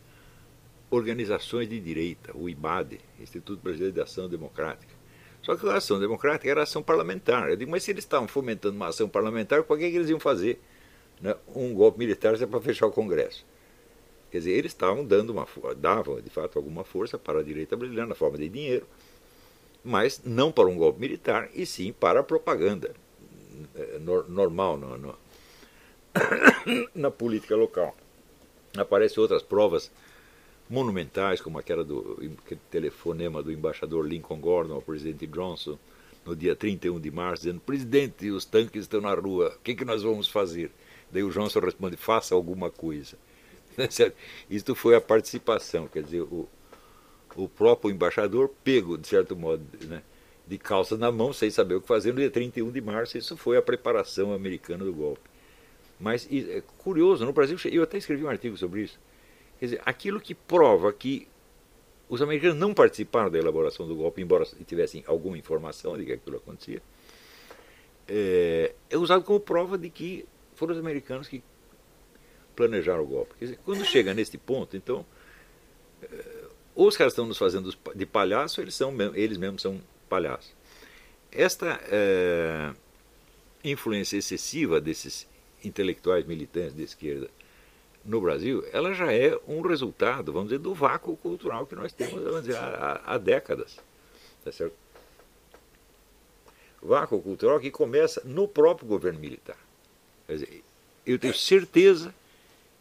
organizações 0.90 1.68
de 1.68 1.78
direita, 1.78 2.36
o 2.36 2.48
IBAD, 2.48 2.98
Instituto 3.20 3.62
Brasileiro 3.62 3.94
de 3.94 4.00
Ação 4.00 4.28
Democrática, 4.28 4.98
só 5.42 5.56
que 5.56 5.68
a 5.68 5.76
ação 5.76 5.98
democrática 5.98 6.50
era 6.50 6.62
ação 6.62 6.82
parlamentar. 6.82 7.48
Eu 7.48 7.56
digo, 7.56 7.70
mas 7.70 7.82
se 7.82 7.90
eles 7.90 8.04
estavam 8.04 8.28
fomentando 8.28 8.76
uma 8.76 8.88
ação 8.88 9.08
parlamentar, 9.08 9.62
por 9.62 9.78
que, 9.78 9.90
que 9.90 9.96
eles 9.96 10.10
iam 10.10 10.20
fazer 10.20 10.60
né, 11.20 11.34
um 11.54 11.72
golpe 11.74 11.98
militar 11.98 12.36
se 12.36 12.44
é 12.44 12.46
para 12.46 12.60
fechar 12.60 12.86
o 12.86 12.92
Congresso? 12.92 13.44
Quer 14.30 14.38
dizer, 14.38 14.52
eles 14.52 14.72
estavam 14.72 15.04
dando 15.04 15.30
uma 15.30 15.46
davam 15.76 16.20
de 16.20 16.30
fato 16.30 16.58
alguma 16.58 16.84
força 16.84 17.18
para 17.18 17.40
a 17.40 17.42
direita 17.42 17.76
brasileira 17.76 18.06
na 18.06 18.14
forma 18.14 18.38
de 18.38 18.48
dinheiro, 18.48 18.86
mas 19.82 20.20
não 20.24 20.52
para 20.52 20.68
um 20.68 20.76
golpe 20.76 21.00
militar, 21.00 21.48
e 21.54 21.66
sim 21.66 21.92
para 21.92 22.20
a 22.20 22.22
propaganda 22.22 22.94
eh, 23.74 23.98
normal 24.28 24.76
no, 24.76 24.96
no, 24.98 25.18
na 26.94 27.10
política 27.10 27.56
local. 27.56 27.96
Aparecem 28.76 29.20
outras 29.20 29.42
provas 29.42 29.90
monumentais, 30.70 31.40
como 31.40 31.58
aquela 31.58 31.82
do 31.82 32.16
aquele 32.44 32.60
telefonema 32.70 33.42
do 33.42 33.50
embaixador 33.50 34.06
Lincoln 34.06 34.40
Gordon 34.40 34.74
ao 34.74 34.82
presidente 34.82 35.26
Johnson, 35.26 35.76
no 36.24 36.36
dia 36.36 36.54
31 36.54 37.00
de 37.00 37.10
março, 37.10 37.42
dizendo: 37.42 37.60
presidente, 37.60 38.30
os 38.30 38.44
tanques 38.44 38.82
estão 38.82 39.00
na 39.00 39.12
rua, 39.12 39.54
o 39.56 39.58
que, 39.62 39.74
que 39.74 39.84
nós 39.84 40.02
vamos 40.02 40.28
fazer? 40.28 40.70
Daí 41.10 41.24
o 41.24 41.30
Johnson 41.30 41.58
responde: 41.58 41.96
faça 41.96 42.34
alguma 42.34 42.70
coisa. 42.70 43.18
Isto 44.48 44.74
foi 44.76 44.94
a 44.94 45.00
participação, 45.00 45.88
quer 45.88 46.04
dizer, 46.04 46.22
o, 46.22 46.48
o 47.34 47.48
próprio 47.48 47.90
embaixador 47.90 48.50
pego, 48.62 48.96
de 48.96 49.08
certo 49.08 49.34
modo, 49.34 49.64
né, 49.86 50.02
de 50.46 50.56
calça 50.56 50.96
na 50.96 51.10
mão, 51.10 51.32
sem 51.32 51.50
saber 51.50 51.74
o 51.74 51.80
que 51.80 51.88
fazer, 51.88 52.12
no 52.12 52.20
dia 52.20 52.30
31 52.30 52.70
de 52.70 52.80
março, 52.80 53.18
isso 53.18 53.36
foi 53.36 53.56
a 53.56 53.62
preparação 53.62 54.32
americana 54.32 54.84
do 54.84 54.92
golpe. 54.92 55.28
Mas 55.98 56.28
é 56.30 56.62
curioso, 56.78 57.24
no 57.24 57.32
Brasil, 57.32 57.58
eu 57.70 57.82
até 57.82 57.98
escrevi 57.98 58.24
um 58.24 58.28
artigo 58.28 58.56
sobre 58.56 58.82
isso. 58.82 58.98
Quer 59.60 59.66
dizer, 59.66 59.82
aquilo 59.84 60.18
que 60.18 60.34
prova 60.34 60.90
que 60.90 61.28
os 62.08 62.22
americanos 62.22 62.56
não 62.56 62.72
participaram 62.72 63.30
da 63.30 63.38
elaboração 63.38 63.86
do 63.86 63.94
golpe, 63.94 64.22
embora 64.22 64.46
tivessem 64.66 65.04
alguma 65.06 65.36
informação 65.36 65.98
de 65.98 66.06
que 66.06 66.12
aquilo 66.14 66.38
acontecia, 66.38 66.82
é, 68.08 68.72
é 68.88 68.96
usado 68.96 69.22
como 69.22 69.38
prova 69.38 69.76
de 69.76 69.90
que 69.90 70.24
foram 70.54 70.72
os 70.72 70.80
americanos 70.80 71.28
que 71.28 71.42
planejaram 72.56 73.02
o 73.02 73.06
golpe. 73.06 73.34
Quer 73.38 73.44
dizer, 73.44 73.58
quando 73.62 73.84
chega 73.84 74.14
neste 74.14 74.38
ponto, 74.38 74.78
então, 74.78 75.04
é, 76.02 76.24
ou 76.74 76.88
os 76.88 76.96
caras 76.96 77.12
estão 77.12 77.26
nos 77.26 77.36
fazendo 77.36 77.70
de 77.94 78.06
palhaço, 78.06 78.62
eles, 78.62 78.74
são, 78.74 78.94
eles 79.14 79.36
mesmos 79.36 79.60
são 79.60 79.78
palhaços. 80.08 80.54
Esta 81.30 81.78
é, 81.84 82.72
influência 83.62 84.16
excessiva 84.16 84.80
desses 84.80 85.28
intelectuais 85.62 86.24
militantes 86.24 86.74
de 86.74 86.82
esquerda 86.82 87.30
no 88.04 88.20
Brasil, 88.20 88.64
ela 88.72 88.94
já 88.94 89.12
é 89.12 89.38
um 89.46 89.60
resultado, 89.60 90.32
vamos 90.32 90.48
dizer, 90.48 90.58
do 90.58 90.74
vácuo 90.74 91.16
cultural 91.16 91.66
que 91.66 91.74
nós 91.74 91.92
temos 91.92 92.22
vamos 92.22 92.42
dizer, 92.42 92.56
há, 92.56 93.00
há 93.04 93.18
décadas. 93.18 93.78
Tá 94.44 94.50
certo? 94.50 94.74
Vácuo 96.82 97.20
cultural 97.20 97.60
que 97.60 97.70
começa 97.70 98.22
no 98.24 98.48
próprio 98.48 98.88
governo 98.88 99.20
militar. 99.20 99.58
Quer 100.26 100.32
dizer, 100.32 100.64
eu 101.06 101.18
tenho 101.18 101.34
certeza 101.34 102.14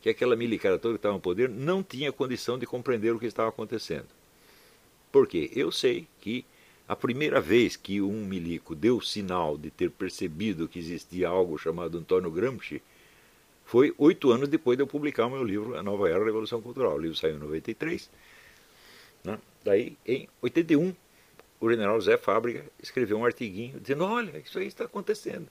que 0.02 0.10
aquela 0.10 0.36
milicar 0.36 0.80
toda 0.80 0.94
que 0.94 1.00
estava 1.00 1.16
no 1.16 1.20
poder 1.20 1.50
não 1.50 1.84
tinha 1.84 2.12
condição 2.12 2.58
de 2.58 2.66
compreender 2.66 3.14
o 3.14 3.20
que 3.20 3.26
estava 3.26 3.50
acontecendo. 3.50 4.08
Porque 5.12 5.52
eu 5.54 5.72
sei 5.72 6.08
que 6.22 6.46
a 6.88 6.96
primeira 6.96 7.42
vez 7.42 7.76
que 7.76 8.02
um 8.02 8.26
milico 8.26 8.74
deu 8.74 9.02
sinal 9.02 9.58
de 9.58 9.70
ter 9.70 9.92
percebido 9.92 10.68
que 10.68 10.80
existia 10.80 11.28
algo 11.28 11.58
chamado 11.58 11.98
Antônio 11.98 12.32
Gramsci 12.32 12.82
foi 13.70 13.94
oito 14.00 14.32
anos 14.32 14.50
depois 14.50 14.76
de 14.76 14.82
eu 14.82 14.88
publicar 14.88 15.28
o 15.28 15.30
meu 15.30 15.44
livro 15.44 15.78
A 15.78 15.84
Nova 15.84 16.10
Era, 16.10 16.20
a 16.20 16.26
Revolução 16.26 16.60
Cultural. 16.60 16.96
O 16.96 16.98
livro 16.98 17.16
saiu 17.16 17.36
em 17.36 17.40
93. 17.40 18.10
Né? 19.24 19.38
Daí, 19.64 19.96
em 20.08 20.28
81, 20.42 20.92
o 21.60 21.70
general 21.70 22.02
Zé 22.02 22.18
Fábrica 22.18 22.66
escreveu 22.82 23.20
um 23.20 23.26
artiguinho 23.26 23.80
dizendo: 23.80 24.06
Olha, 24.06 24.40
isso 24.40 24.58
aí 24.58 24.66
está 24.66 24.86
acontecendo. 24.86 25.48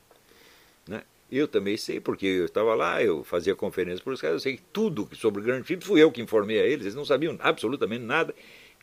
Né? 0.89 1.05
Eu 1.31 1.47
também 1.47 1.77
sei, 1.77 2.01
porque 2.01 2.27
eu 2.27 2.47
estava 2.47 2.75
lá, 2.75 3.01
eu 3.01 3.23
fazia 3.23 3.55
conferências 3.55 4.01
para 4.01 4.13
os 4.13 4.21
caras, 4.21 4.35
eu 4.35 4.41
sei 4.41 4.61
tudo 4.73 5.09
sobre 5.15 5.41
o 5.41 5.45
Grande 5.45 5.69
Chip, 5.69 5.85
fui 5.85 6.03
eu 6.03 6.11
que 6.11 6.21
informei 6.21 6.59
a 6.59 6.65
eles, 6.65 6.87
eles 6.87 6.97
não 6.97 7.05
sabiam 7.05 7.37
absolutamente 7.39 8.03
nada. 8.03 8.35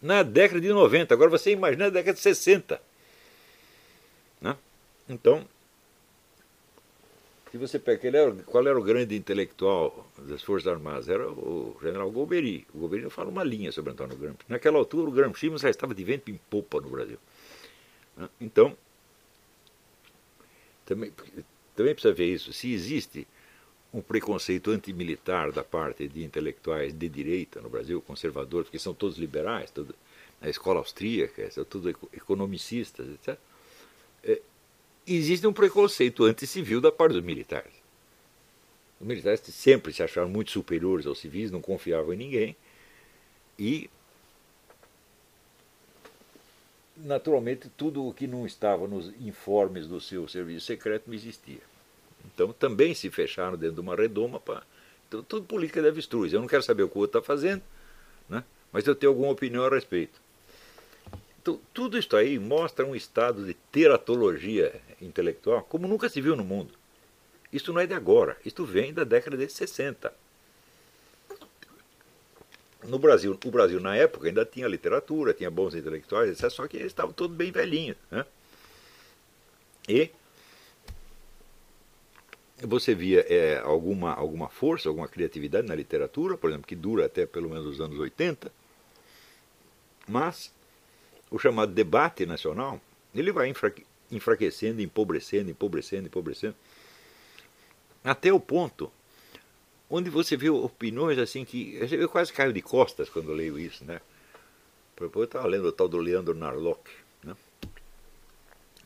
Na 0.01 0.23
década 0.23 0.61
de 0.61 0.69
90, 0.69 1.13
agora 1.13 1.29
você 1.29 1.51
imagina 1.51 1.87
a 1.87 1.89
década 1.89 2.13
de 2.13 2.21
60. 2.21 2.81
Né? 4.39 4.55
Então, 5.09 5.45
se 7.55 7.57
você 7.57 7.79
pega, 7.79 8.05
era, 8.09 8.33
qual 8.43 8.67
era 8.67 8.77
o 8.77 8.83
grande 8.83 9.15
intelectual 9.15 10.05
das 10.17 10.43
Forças 10.43 10.67
Armadas? 10.67 11.07
Era 11.07 11.25
o 11.31 11.77
general 11.81 12.11
Golbery. 12.11 12.67
O 12.73 12.79
Golbery 12.79 13.03
não 13.03 13.09
fala 13.09 13.29
uma 13.29 13.45
linha 13.45 13.71
sobre 13.71 13.93
Antônio 13.93 14.17
Gramsci. 14.17 14.39
Naquela 14.49 14.77
altura, 14.77 15.09
o 15.09 15.11
Gramsci 15.11 15.49
já 15.57 15.69
estava 15.69 15.95
de 15.95 16.03
vento 16.03 16.29
em 16.29 16.37
popa 16.49 16.81
no 16.81 16.89
Brasil. 16.89 17.17
Então, 18.41 18.75
também 20.85 21.13
também 21.73 21.93
precisa 21.93 22.13
ver 22.13 22.25
isso. 22.25 22.51
Se 22.51 22.73
existe 22.73 23.25
um 23.93 24.01
preconceito 24.01 24.71
antimilitar 24.71 25.53
da 25.53 25.63
parte 25.63 26.09
de 26.09 26.25
intelectuais 26.25 26.93
de 26.93 27.07
direita 27.07 27.61
no 27.61 27.69
Brasil, 27.69 28.01
conservadores, 28.01 28.67
porque 28.67 28.79
são 28.79 28.93
todos 28.93 29.17
liberais, 29.17 29.71
tudo, 29.71 29.95
na 30.41 30.49
escola 30.49 30.79
austríaca, 30.79 31.49
são 31.51 31.63
todos 31.63 31.95
economicistas, 32.11 33.07
etc. 33.13 33.39
existe 35.07 35.45
um 35.45 35.53
preconceito 35.53 36.23
anticivil 36.23 36.81
da 36.81 36.91
parte 36.91 37.13
dos 37.13 37.23
militares. 37.23 37.73
Os 38.99 39.07
militares 39.07 39.41
sempre 39.41 39.93
se 39.93 40.01
acharam 40.01 40.29
muito 40.29 40.51
superiores 40.51 41.05
aos 41.05 41.19
civis, 41.19 41.51
não 41.51 41.61
confiavam 41.61 42.13
em 42.13 42.17
ninguém, 42.17 42.55
e 43.57 43.89
naturalmente, 46.97 47.69
tudo 47.75 48.05
o 48.05 48.13
que 48.13 48.27
não 48.27 48.45
estava 48.45 48.87
nos 48.87 49.11
informes 49.19 49.87
do 49.87 49.99
seu 49.99 50.27
serviço 50.27 50.65
secreto 50.65 51.03
não 51.07 51.13
existia. 51.13 51.59
Então, 52.25 52.53
também 52.53 52.93
se 52.93 53.09
fecharam 53.09 53.57
dentro 53.57 53.75
de 53.75 53.81
uma 53.81 53.95
redoma 53.95 54.39
para. 54.39 54.63
Então, 55.07 55.21
tudo 55.21 55.45
política 55.45 55.81
de 55.81 55.87
avestruz. 55.87 56.33
Eu 56.33 56.39
não 56.39 56.47
quero 56.47 56.63
saber 56.63 56.83
o 56.83 56.89
que 56.89 56.97
o 56.97 57.01
outro 57.01 57.19
está 57.19 57.25
fazendo, 57.25 57.61
né? 58.29 58.43
mas 58.71 58.87
eu 58.87 58.95
tenho 58.95 59.11
alguma 59.11 59.31
opinião 59.31 59.65
a 59.65 59.69
respeito. 59.69 60.19
Então, 61.41 61.59
tudo 61.73 61.97
isso 61.97 62.15
aí 62.15 62.39
mostra 62.39 62.85
um 62.85 62.95
estado 62.95 63.45
de 63.45 63.53
teratologia 63.71 64.81
intelectual 65.01 65.63
como 65.63 65.87
nunca 65.87 66.09
se 66.09 66.21
viu 66.21 66.35
no 66.35 66.43
mundo. 66.43 66.73
Isso 67.51 67.71
não 67.71 67.79
é 67.79 67.87
de 67.87 67.93
agora, 67.93 68.37
isto 68.45 68.65
vem 68.65 68.93
da 68.93 69.03
década 69.03 69.37
de 69.37 69.49
60 69.49 70.13
no 72.87 72.99
Brasil, 72.99 73.37
o 73.43 73.51
Brasil 73.51 73.79
na 73.79 73.95
época 73.95 74.27
ainda 74.27 74.45
tinha 74.45 74.67
literatura, 74.67 75.33
tinha 75.33 75.49
bons 75.49 75.75
intelectuais, 75.75 76.37
só 76.49 76.67
que 76.67 76.77
eles 76.77 76.87
estavam 76.87 77.13
todos 77.13 77.35
bem 77.35 77.51
velhinhos. 77.51 77.97
Né? 78.11 78.25
E 79.87 80.11
você 82.61 82.95
via 82.95 83.25
é, 83.27 83.59
alguma, 83.59 84.13
alguma 84.13 84.49
força, 84.49 84.87
alguma 84.87 85.07
criatividade 85.07 85.67
na 85.67 85.75
literatura, 85.75 86.37
por 86.37 86.49
exemplo, 86.49 86.67
que 86.67 86.75
dura 86.75 87.05
até 87.05 87.25
pelo 87.25 87.49
menos 87.49 87.65
os 87.65 87.81
anos 87.81 87.99
80, 87.99 88.51
mas 90.07 90.53
o 91.29 91.39
chamado 91.39 91.73
debate 91.73 92.25
nacional, 92.25 92.79
ele 93.13 93.31
vai 93.31 93.49
enfraquecendo, 94.11 94.81
empobrecendo, 94.81 95.49
empobrecendo, 95.49 96.07
empobrecendo, 96.07 96.55
até 98.03 98.31
o 98.31 98.39
ponto 98.39 98.91
onde 99.89 100.09
você 100.09 100.35
vê 100.35 100.49
opiniões 100.49 101.17
assim 101.17 101.45
que. 101.45 101.77
Eu 101.91 102.09
quase 102.09 102.31
caio 102.33 102.53
de 102.53 102.61
costas 102.61 103.09
quando 103.09 103.31
leio 103.31 103.57
isso, 103.57 103.83
né? 103.85 104.01
Eu 104.99 105.23
estava 105.23 105.47
lendo 105.47 105.67
o 105.67 105.71
tal 105.71 105.87
do 105.87 105.97
Leandro 105.97 106.33
Narlock, 106.33 106.89
né? 107.23 107.35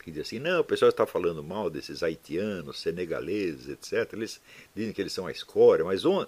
Que 0.04 0.12
diz 0.12 0.22
assim: 0.22 0.40
não, 0.40 0.62
o 0.62 0.64
pessoal 0.64 0.90
está 0.90 1.06
falando 1.06 1.44
mal 1.44 1.70
desses 1.70 2.02
haitianos, 2.02 2.80
senegaleses, 2.80 3.70
etc. 3.70 4.14
Eles 4.14 4.42
dizem 4.76 4.94
que 4.94 5.02
eles 5.02 5.14
são 5.14 5.28
a 5.28 5.32
escória, 5.32 5.86
mas 5.86 6.06
on, 6.06 6.26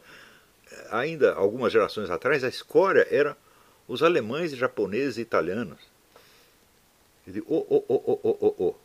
ainda 0.89 1.33
algumas 1.33 1.73
gerações 1.73 2.09
atrás 2.09 2.43
a 2.43 2.49
escória 2.49 3.07
era 3.09 3.35
os 3.87 4.03
alemães, 4.03 4.55
japoneses 4.55 5.17
e 5.17 5.21
italianos. 5.21 5.79
Diz, 7.31 7.43
oh, 7.47 7.65
oh, 7.69 7.85
oh, 7.87 8.03
oh, 8.05 8.19
oh, 8.23 8.37
oh, 8.41 8.55
oh. 8.59 8.75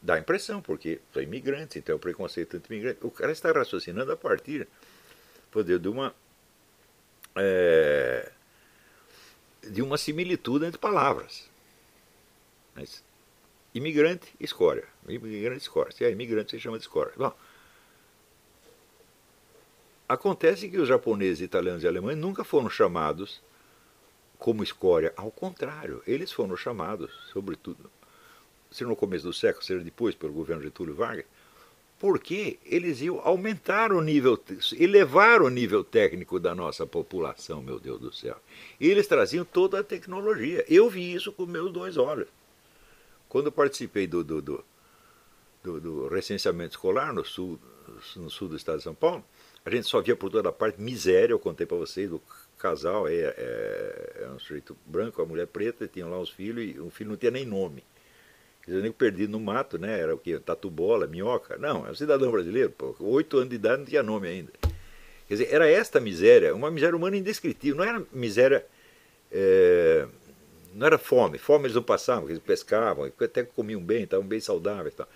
Dá 0.00 0.18
impressão, 0.18 0.62
porque 0.62 1.00
são 1.12 1.22
imigrantes, 1.22 1.76
então 1.76 1.92
é 1.92 1.96
o 1.96 1.98
preconceito 1.98 2.56
anti-imigrante. 2.56 3.00
O 3.02 3.10
cara 3.10 3.32
está 3.32 3.50
raciocinando 3.50 4.12
a 4.12 4.16
partir 4.16 4.68
poder 5.50 5.78
de 5.78 5.88
uma 5.88 6.14
é, 7.36 8.30
de 9.62 9.82
uma 9.82 9.98
similitude 9.98 10.66
entre 10.66 10.78
palavras. 10.78 11.48
Mas, 12.74 13.02
imigrante, 13.74 14.32
escória. 14.38 14.84
Imigrante, 15.08 15.62
escória. 15.62 15.92
Se 15.92 16.04
é 16.04 16.10
imigrante, 16.10 16.52
se 16.52 16.60
chama 16.60 16.78
de 16.78 16.84
escória. 16.84 17.12
Bom, 17.16 17.34
acontece 20.08 20.68
que 20.68 20.78
os 20.78 20.88
japoneses, 20.88 21.40
italianos 21.40 21.82
e 21.82 21.88
alemães 21.88 22.16
nunca 22.16 22.44
foram 22.44 22.70
chamados 22.70 23.42
como 24.38 24.62
escória. 24.62 25.12
Ao 25.16 25.30
contrário, 25.30 26.02
eles 26.06 26.32
foram 26.32 26.56
chamados, 26.56 27.10
sobretudo, 27.32 27.90
se 28.70 28.84
no 28.84 28.94
começo 28.94 29.24
do 29.24 29.32
século, 29.32 29.64
seja 29.64 29.82
depois, 29.82 30.14
pelo 30.14 30.32
governo 30.32 30.62
Getúlio 30.62 30.94
Vargas, 30.94 31.26
porque 31.98 32.58
eles 32.64 33.00
iam 33.00 33.20
aumentar 33.24 33.92
o 33.92 34.00
nível, 34.00 34.38
elevar 34.78 35.42
o 35.42 35.48
nível 35.48 35.82
técnico 35.82 36.38
da 36.38 36.54
nossa 36.54 36.86
população, 36.86 37.60
meu 37.60 37.80
Deus 37.80 38.00
do 38.00 38.12
céu. 38.12 38.36
E 38.78 38.88
eles 38.88 39.08
traziam 39.08 39.44
toda 39.44 39.80
a 39.80 39.84
tecnologia. 39.84 40.64
Eu 40.68 40.88
vi 40.88 41.12
isso 41.12 41.32
com 41.32 41.44
meus 41.44 41.72
dois 41.72 41.96
olhos. 41.96 42.28
Quando 43.28 43.50
participei 43.50 44.06
do, 44.06 44.22
do, 44.22 44.40
do, 44.40 44.64
do, 45.62 45.80
do 45.80 46.08
recenseamento 46.08 46.74
escolar 46.74 47.12
no 47.12 47.24
sul, 47.24 47.58
no 48.14 48.30
sul 48.30 48.48
do 48.48 48.56
estado 48.56 48.78
de 48.78 48.84
São 48.84 48.94
Paulo, 48.94 49.24
a 49.64 49.70
gente 49.70 49.88
só 49.88 50.00
via 50.00 50.14
por 50.14 50.30
toda 50.30 50.52
parte 50.52 50.80
miséria, 50.80 51.32
eu 51.32 51.38
contei 51.38 51.66
para 51.66 51.76
vocês, 51.76 52.10
casal, 52.58 53.08
é, 53.08 53.14
é, 53.14 54.22
é 54.24 54.28
um 54.28 54.38
sujeito 54.38 54.76
branco, 54.84 55.22
uma 55.22 55.28
mulher 55.28 55.46
preta, 55.46 55.88
tinham 55.88 56.10
lá 56.10 56.18
os 56.18 56.30
filhos, 56.30 56.76
e 56.76 56.80
um 56.80 56.90
filho 56.90 57.10
não 57.10 57.16
tinha 57.16 57.30
nem 57.30 57.46
nome. 57.46 57.84
Quer 58.62 58.72
dizer, 58.72 58.82
nem 58.82 58.92
perdido 58.92 59.32
no 59.32 59.40
mato, 59.40 59.78
né? 59.78 59.98
Era 59.98 60.14
o 60.14 60.18
que? 60.18 60.38
Tatu 60.38 60.70
bola, 60.70 61.06
minhoca? 61.06 61.56
Não, 61.56 61.86
é 61.86 61.90
um 61.90 61.94
cidadão 61.94 62.30
brasileiro, 62.30 62.70
pô. 62.70 62.94
Oito 63.00 63.38
anos 63.38 63.48
de 63.50 63.56
idade 63.56 63.78
não 63.78 63.86
tinha 63.86 64.02
nome 64.02 64.28
ainda. 64.28 64.52
Quer 65.26 65.34
dizer, 65.34 65.48
era 65.50 65.68
esta 65.68 66.00
miséria, 66.00 66.54
uma 66.54 66.70
miséria 66.70 66.96
humana 66.96 67.16
indescritível. 67.16 67.76
Não 67.76 67.84
era 67.84 68.02
miséria 68.12 68.66
é, 69.30 70.06
não 70.74 70.86
era 70.86 70.98
fome, 70.98 71.38
fome 71.38 71.64
eles 71.64 71.74
não 71.74 71.82
passavam, 71.82 72.28
eles 72.28 72.42
pescavam, 72.42 73.10
até 73.20 73.42
comiam 73.42 73.80
bem, 73.80 74.04
estavam 74.04 74.26
bem 74.26 74.40
saudáveis. 74.40 74.94
Tal. 74.94 75.08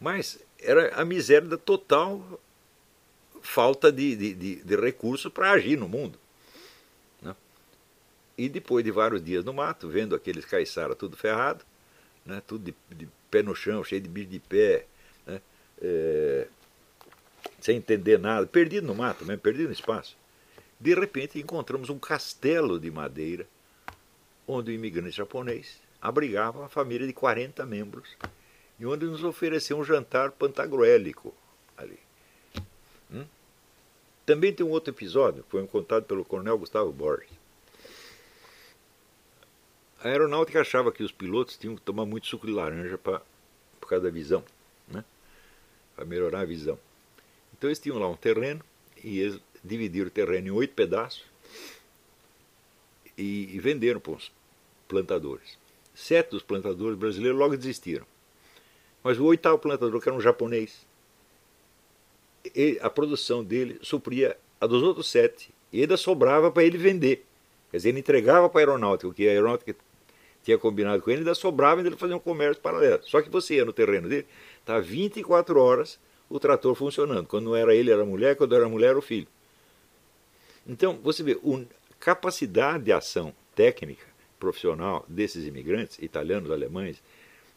Mas 0.00 0.38
era 0.58 0.94
a 0.94 1.04
miséria 1.04 1.48
da 1.48 1.56
total 1.56 2.40
falta 3.40 3.90
de, 3.90 4.16
de, 4.16 4.34
de, 4.34 4.56
de 4.56 4.76
recursos 4.76 5.30
para 5.32 5.50
agir 5.52 5.76
no 5.76 5.88
mundo. 5.88 6.18
E 8.42 8.48
depois 8.48 8.84
de 8.84 8.90
vários 8.90 9.22
dias 9.22 9.44
no 9.44 9.52
mato, 9.54 9.88
vendo 9.88 10.16
aqueles 10.16 10.44
caiçara 10.44 10.96
tudo 10.96 11.16
ferrado, 11.16 11.64
né? 12.26 12.42
tudo 12.44 12.64
de, 12.64 12.74
de, 12.92 13.08
pé 13.30 13.40
no 13.40 13.54
chão, 13.54 13.84
cheio 13.84 14.00
de 14.00 14.08
bicho 14.08 14.30
de 14.30 14.40
pé, 14.40 14.84
né? 15.24 15.40
é, 15.80 16.48
sem 17.60 17.76
entender 17.76 18.18
nada, 18.18 18.44
perdido 18.44 18.84
no 18.84 18.96
mato 18.96 19.24
mesmo, 19.24 19.40
perdido 19.40 19.68
no 19.68 19.72
espaço. 19.72 20.16
De 20.80 20.92
repente 20.92 21.38
encontramos 21.38 21.88
um 21.88 22.00
castelo 22.00 22.80
de 22.80 22.90
madeira, 22.90 23.46
onde 24.44 24.72
o 24.72 24.74
imigrante 24.74 25.12
japonês 25.12 25.80
abrigava 26.00 26.58
uma 26.58 26.68
família 26.68 27.06
de 27.06 27.12
40 27.12 27.64
membros 27.64 28.16
e 28.76 28.84
onde 28.84 29.06
nos 29.06 29.22
ofereceu 29.22 29.78
um 29.78 29.84
jantar 29.84 30.32
pantagruélico 30.32 31.32
ali. 31.76 32.00
Hum? 33.08 33.24
Também 34.26 34.52
tem 34.52 34.66
um 34.66 34.70
outro 34.70 34.92
episódio, 34.92 35.44
foi 35.48 35.64
contado 35.68 36.06
pelo 36.06 36.24
coronel 36.24 36.58
Gustavo 36.58 36.90
Borges. 36.90 37.41
A 40.02 40.08
aeronáutica 40.08 40.60
achava 40.60 40.90
que 40.90 41.04
os 41.04 41.12
pilotos 41.12 41.56
tinham 41.56 41.76
que 41.76 41.82
tomar 41.82 42.04
muito 42.04 42.26
suco 42.26 42.44
de 42.44 42.52
laranja 42.52 42.98
pra, 42.98 43.22
por 43.80 43.88
causa 43.88 44.04
da 44.06 44.10
visão, 44.10 44.42
né? 44.88 45.04
para 45.94 46.04
melhorar 46.04 46.40
a 46.40 46.44
visão. 46.44 46.76
Então 47.52 47.70
eles 47.70 47.78
tinham 47.78 47.98
lá 47.98 48.08
um 48.08 48.16
terreno 48.16 48.64
e 49.02 49.20
eles 49.20 49.40
dividiram 49.62 50.08
o 50.08 50.10
terreno 50.10 50.48
em 50.48 50.50
oito 50.50 50.74
pedaços 50.74 51.24
e, 53.16 53.54
e 53.54 53.60
venderam 53.60 54.00
para 54.00 54.14
os 54.14 54.32
plantadores. 54.88 55.56
Sete 55.94 56.30
dos 56.30 56.42
plantadores 56.42 56.98
brasileiros 56.98 57.38
logo 57.38 57.56
desistiram. 57.56 58.04
Mas 59.04 59.20
o 59.20 59.24
oitavo 59.24 59.58
plantador, 59.58 60.00
que 60.00 60.08
era 60.08 60.18
um 60.18 60.20
japonês, 60.20 60.84
a 62.80 62.90
produção 62.90 63.44
dele 63.44 63.78
supria 63.82 64.36
a 64.60 64.66
dos 64.66 64.82
outros 64.82 65.08
sete. 65.08 65.54
E 65.72 65.80
ainda 65.80 65.96
sobrava 65.96 66.50
para 66.50 66.64
ele 66.64 66.76
vender. 66.76 67.24
Quer 67.70 67.76
dizer, 67.76 67.88
ele 67.90 68.00
entregava 68.00 68.48
para 68.48 68.60
a 68.60 68.62
aeronáutica, 68.62 69.08
o 69.08 69.14
que 69.14 69.28
a 69.28 69.30
aeronáutica 69.30 69.76
tinha 70.42 70.58
combinado 70.58 71.02
com 71.02 71.10
ele, 71.10 71.20
ainda 71.20 71.34
sobrava 71.34 71.80
ainda 71.80 71.88
ele 71.88 71.96
fazia 71.96 72.16
um 72.16 72.20
comércio 72.20 72.60
paralelo. 72.62 73.00
Só 73.04 73.22
que 73.22 73.30
você 73.30 73.56
ia 73.56 73.64
no 73.64 73.72
terreno 73.72 74.08
dele, 74.08 74.26
está 74.60 74.78
24 74.78 75.58
horas 75.58 75.98
o 76.28 76.40
trator 76.40 76.74
funcionando. 76.74 77.26
Quando 77.26 77.44
não 77.44 77.56
era 77.56 77.74
ele, 77.74 77.90
era 77.90 78.02
a 78.02 78.06
mulher, 78.06 78.36
quando 78.36 78.54
era 78.54 78.66
a 78.66 78.68
mulher, 78.68 78.88
era 78.88 78.98
o 78.98 79.02
filho. 79.02 79.28
Então, 80.66 80.98
você 81.02 81.22
vê, 81.22 81.32
a 81.32 81.64
capacidade 82.00 82.84
de 82.84 82.92
ação 82.92 83.34
técnica, 83.54 84.06
profissional 84.38 85.04
desses 85.08 85.46
imigrantes, 85.46 85.98
italianos, 86.00 86.50
alemães 86.50 87.02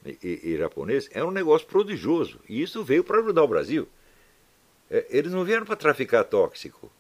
e, 0.06 0.42
e 0.44 0.58
japoneses, 0.58 1.10
é 1.14 1.24
um 1.24 1.32
negócio 1.32 1.68
prodigioso. 1.68 2.40
E 2.48 2.62
isso 2.62 2.84
veio 2.84 3.04
para 3.04 3.20
ajudar 3.20 3.44
o 3.44 3.48
Brasil. 3.48 3.88
É, 4.90 5.06
eles 5.10 5.32
não 5.32 5.44
vieram 5.44 5.66
para 5.66 5.76
traficar 5.76 6.24
tóxico. 6.24 6.92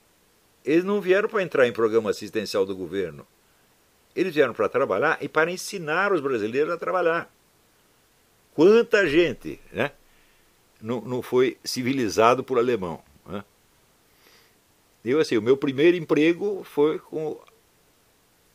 Eles 0.63 0.84
não 0.84 1.00
vieram 1.00 1.30
para 1.30 1.43
entrar 1.43 1.67
em 1.67 1.71
programa 1.71 2.10
assistencial 2.10 2.65
do 2.65 2.76
governo. 2.76 3.28
Eles 4.15 4.34
vieram 4.34 4.54
para 4.54 4.69
trabalhar 4.69 5.17
e 5.21 5.28
para 5.28 5.51
ensinar 5.51 6.13
os 6.13 6.21
brasileiros 6.21 6.73
a 6.73 6.78
trabalhar. 6.78 7.30
Quanta 8.54 9.06
gente 9.08 9.60
né, 9.71 9.91
não, 10.82 11.01
não 11.01 11.21
foi 11.21 11.58
civilizado 11.63 12.43
por 12.43 12.58
alemão. 12.58 13.01
Né? 13.25 13.43
Eu, 15.04 15.19
assim, 15.19 15.38
o 15.38 15.41
meu 15.41 15.58
primeiro 15.58 15.97
emprego 15.97 16.63
foi 16.63 16.97
com 16.99 17.38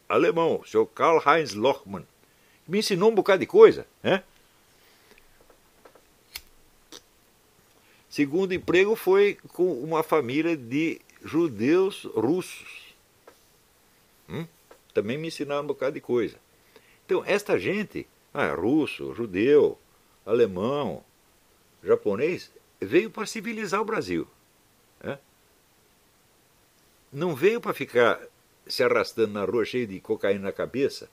alemão, 0.08 0.60
o 0.62 0.66
senhor 0.66 0.86
Karl-Heinz 0.86 1.54
Lochmann, 1.54 2.06
que 2.64 2.70
me 2.70 2.78
ensinou 2.78 3.10
um 3.10 3.14
bocado 3.14 3.40
de 3.40 3.46
coisa. 3.46 3.86
Né? 4.02 4.22
Segundo 8.08 8.52
emprego 8.52 8.96
foi 8.96 9.38
com 9.52 9.72
uma 9.84 10.02
família 10.02 10.56
de 10.56 11.00
judeus 11.24 12.04
russos. 12.04 12.94
Hum? 14.28 14.46
Também 14.92 15.18
me 15.18 15.28
ensinaram 15.28 15.62
um 15.62 15.66
bocado 15.66 15.92
de 15.92 16.00
coisa. 16.00 16.36
Então, 17.06 17.24
esta 17.24 17.58
gente, 17.58 18.06
ah, 18.32 18.52
russo, 18.54 19.14
judeu, 19.14 19.78
alemão, 20.24 21.04
japonês, 21.82 22.52
veio 22.80 23.10
para 23.10 23.26
civilizar 23.26 23.80
o 23.80 23.84
Brasil. 23.84 24.26
Né? 25.02 25.18
Não 27.12 27.34
veio 27.34 27.60
para 27.60 27.74
ficar 27.74 28.20
se 28.66 28.82
arrastando 28.82 29.32
na 29.32 29.44
rua 29.44 29.64
cheio 29.64 29.86
de 29.86 30.00
cocaína 30.00 30.44
na 30.44 30.52
cabeça, 30.52 31.10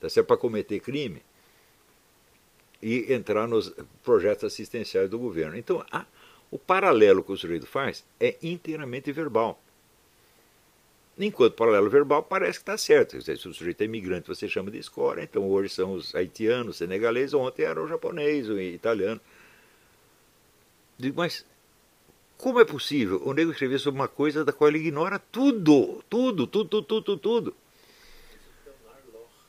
tá 0.00 0.08
certo? 0.08 0.26
para 0.26 0.36
cometer 0.36 0.80
crime 0.80 1.22
e 2.82 3.12
entrar 3.12 3.46
nos 3.46 3.74
projetos 4.02 4.44
assistenciais 4.44 5.08
do 5.08 5.18
governo. 5.18 5.56
Então, 5.56 5.84
o 6.50 6.58
paralelo 6.58 7.22
que 7.22 7.32
o 7.32 7.36
sujeito 7.36 7.66
faz 7.66 8.04
é 8.20 8.36
inteiramente 8.42 9.10
verbal. 9.12 9.60
Enquanto 11.16 11.54
paralelo 11.54 11.88
verbal 11.88 12.24
parece 12.24 12.58
que 12.58 12.62
está 12.62 12.76
certo. 12.76 13.20
Se 13.22 13.32
o 13.32 13.54
sujeito 13.54 13.80
é 13.82 13.84
imigrante, 13.84 14.26
você 14.26 14.48
chama 14.48 14.70
de 14.70 14.78
escória. 14.78 15.22
Então 15.22 15.48
hoje 15.48 15.72
são 15.72 15.92
os 15.92 16.14
haitianos, 16.14 16.78
senegaleses, 16.78 17.34
ontem 17.34 17.62
era 17.62 17.80
o 17.80 17.86
japonês, 17.86 18.48
o 18.48 18.58
italiano. 18.60 19.20
Digo, 20.98 21.16
mas 21.16 21.44
como 22.36 22.60
é 22.60 22.64
possível 22.64 23.22
o 23.24 23.32
nego 23.32 23.52
escrever 23.52 23.78
sobre 23.78 24.00
uma 24.00 24.08
coisa 24.08 24.44
da 24.44 24.52
qual 24.52 24.68
ele 24.68 24.78
ignora 24.78 25.18
tudo? 25.18 26.02
Tudo, 26.10 26.46
tudo, 26.46 26.82
tudo, 26.82 27.00
tudo, 27.00 27.16
tudo. 27.16 27.56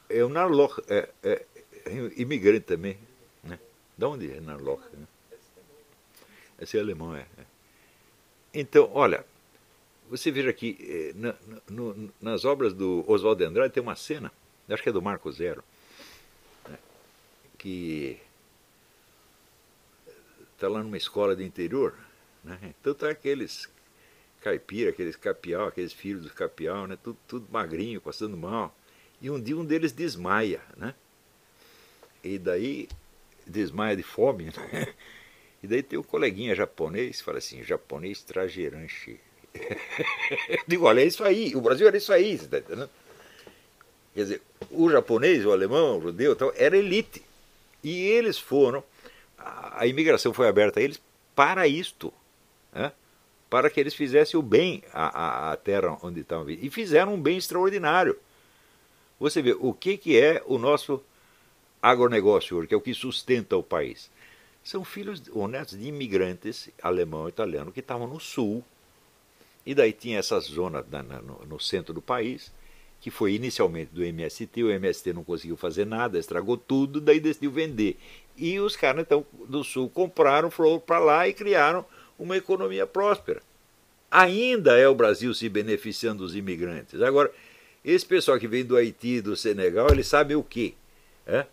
É 0.07 0.23
o 0.23 0.29
Narloch, 0.29 0.81
é, 0.87 1.09
é, 1.23 1.45
é 1.85 1.91
imigrante 2.15 2.61
também. 2.67 2.97
Né? 3.43 3.59
De 3.97 4.05
onde 4.05 4.31
é 4.31 4.39
Narloch? 4.39 4.83
Né? 4.93 5.07
Esse 6.59 6.77
é 6.77 6.79
alemão, 6.79 7.15
é. 7.15 7.25
é. 7.37 7.45
Então, 8.53 8.89
olha, 8.93 9.25
você 10.09 10.31
veja 10.31 10.49
aqui, 10.49 10.77
eh, 10.79 11.13
na, 11.15 11.35
no, 11.69 12.13
nas 12.21 12.45
obras 12.45 12.73
do 12.73 13.03
Oswaldo 13.07 13.39
de 13.39 13.49
Andrade 13.49 13.73
tem 13.73 13.81
uma 13.81 13.95
cena, 13.95 14.31
acho 14.69 14.83
que 14.83 14.89
é 14.89 14.91
do 14.91 15.01
Marco 15.01 15.31
Zero, 15.31 15.63
né, 16.67 16.77
que 17.57 18.19
está 20.53 20.67
lá 20.67 20.83
numa 20.83 20.97
escola 20.97 21.35
de 21.35 21.43
interior, 21.43 21.95
né, 22.43 22.59
então 22.79 22.93
tá 22.93 23.09
aqueles 23.09 23.69
caipira, 24.41 24.91
aqueles 24.91 25.15
capial, 25.15 25.67
aqueles 25.67 25.91
filhos 25.91 26.21
dos 26.21 26.31
capial, 26.31 26.85
né, 26.85 26.97
tudo, 27.03 27.17
tudo 27.27 27.47
magrinho, 27.51 27.99
passando 27.99 28.37
mal, 28.37 28.75
e 29.19 29.29
um 29.29 29.41
dia 29.41 29.57
um 29.57 29.65
deles 29.65 29.91
desmaia, 29.91 30.61
né, 30.77 30.93
e 32.23 32.37
daí 32.37 32.87
desmaia 33.45 33.95
de 33.95 34.03
fome, 34.03 34.45
né, 34.71 34.93
e 35.63 35.67
daí 35.67 35.81
tem 35.81 35.97
um 35.97 36.03
coleguinha 36.03 36.53
japonês, 36.53 37.21
fala 37.21 37.39
assim, 37.39 37.63
japonês 37.63 38.21
trajeranche, 38.21 39.19
eu 40.49 40.59
digo, 40.67 40.85
olha, 40.85 41.01
é 41.01 41.05
isso 41.05 41.23
aí, 41.23 41.55
o 41.55 41.61
Brasil 41.61 41.87
era 41.87 41.97
isso 41.97 42.11
aí, 42.11 42.37
você 42.37 42.45
está 42.45 42.59
entendendo? 42.59 42.89
Quer 44.13 44.21
dizer, 44.21 44.41
o 44.71 44.89
japonês, 44.89 45.45
o 45.45 45.51
alemão, 45.51 45.97
o 45.97 46.01
judeu, 46.01 46.33
então, 46.33 46.51
era 46.55 46.77
elite. 46.77 47.21
E 47.83 48.01
eles 48.01 48.39
foram, 48.39 48.83
a, 49.37 49.85
imigração 49.85 50.33
foi 50.33 50.47
aberta 50.47 50.79
a 50.79 50.83
eles 50.83 51.01
para 51.35 51.67
isto, 51.67 52.13
né? 52.73 52.93
para 53.49 53.69
que 53.69 53.79
eles 53.79 53.93
fizessem 53.93 54.39
o 54.39 54.43
bem 54.43 54.83
à, 54.93 55.51
à 55.51 55.57
terra 55.57 55.97
onde 56.01 56.21
estavam. 56.21 56.49
E 56.49 56.69
fizeram 56.69 57.13
um 57.13 57.21
bem 57.21 57.37
extraordinário. 57.37 58.17
Você 59.19 59.41
vê, 59.41 59.55
o 59.59 59.73
que, 59.73 59.97
que 59.97 60.19
é 60.19 60.41
o 60.45 60.57
nosso 60.57 61.03
agronegócio 61.81 62.57
hoje, 62.57 62.67
que 62.67 62.73
é 62.73 62.77
o 62.77 62.81
que 62.81 62.93
sustenta 62.93 63.55
o 63.55 63.63
país? 63.63 64.09
São 64.63 64.83
filhos 64.83 65.21
honestos 65.31 65.77
de 65.77 65.87
imigrantes 65.87 66.69
alemão 66.81 67.27
e 67.27 67.29
italiano 67.29 67.71
que 67.71 67.81
estavam 67.81 68.07
no 68.07 68.19
sul 68.19 68.63
e 69.65 69.73
daí 69.73 69.91
tinha 69.91 70.19
essa 70.19 70.39
zona 70.39 70.85
na, 70.91 71.01
na, 71.01 71.21
no, 71.21 71.45
no, 71.45 71.59
centro 71.59 71.93
do 71.93 72.01
país, 72.01 72.53
que 73.01 73.09
foi 73.09 73.33
inicialmente 73.33 73.91
do 73.91 74.03
MST, 74.03 74.63
o 74.63 74.69
MST 74.69 75.13
não 75.13 75.23
conseguiu 75.23 75.57
fazer 75.57 75.85
nada, 75.85 76.19
estragou 76.19 76.55
tudo, 76.55 77.01
daí 77.01 77.19
decidiu 77.19 77.51
vender. 77.51 77.97
E 78.37 78.59
os 78.59 78.75
caras 78.75 79.01
então 79.01 79.25
do 79.47 79.63
sul 79.63 79.89
compraram, 79.89 80.51
foram 80.51 80.79
para 80.79 80.99
lá 80.99 81.27
e 81.27 81.33
criaram 81.33 81.85
uma 82.17 82.37
economia 82.37 82.85
próspera. 82.85 83.41
Ainda 84.11 84.77
é 84.77 84.87
o 84.87 84.95
Brasil 84.95 85.33
se 85.33 85.49
beneficiando 85.49 86.23
dos 86.23 86.35
imigrantes. 86.35 87.01
Agora, 87.01 87.31
esse 87.83 88.05
pessoal 88.05 88.39
que 88.39 88.47
vem 88.47 88.63
do 88.63 88.77
Haiti, 88.77 89.21
do 89.21 89.35
Senegal, 89.35 89.87
eles 89.91 90.07
sabem 90.07 90.37
o 90.37 90.43
quê? 90.43 90.73
É? 91.25 91.45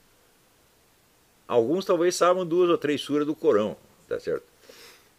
Alguns 1.49 1.85
talvez 1.85 2.15
saibam 2.15 2.47
duas 2.47 2.71
ou 2.71 2.79
três 2.79 3.01
suras 3.01 3.27
do 3.27 3.35
Corão, 3.35 3.77
tá 4.09 4.21
certo? 4.21 4.52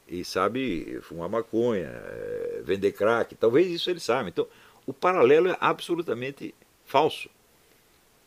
E 0.08 0.24
sabe 0.24 1.00
fumar 1.02 1.30
maconha, 1.30 1.88
é, 1.88 2.62
vender 2.64 2.92
crack, 2.92 3.36
talvez 3.36 3.70
isso 3.72 3.90
ele 3.90 4.00
sabe. 4.00 4.30
Então, 4.30 4.48
o 4.86 4.94
paralelo 4.94 5.50
é 5.50 5.58
absolutamente 5.60 6.54
falso. 6.86 7.30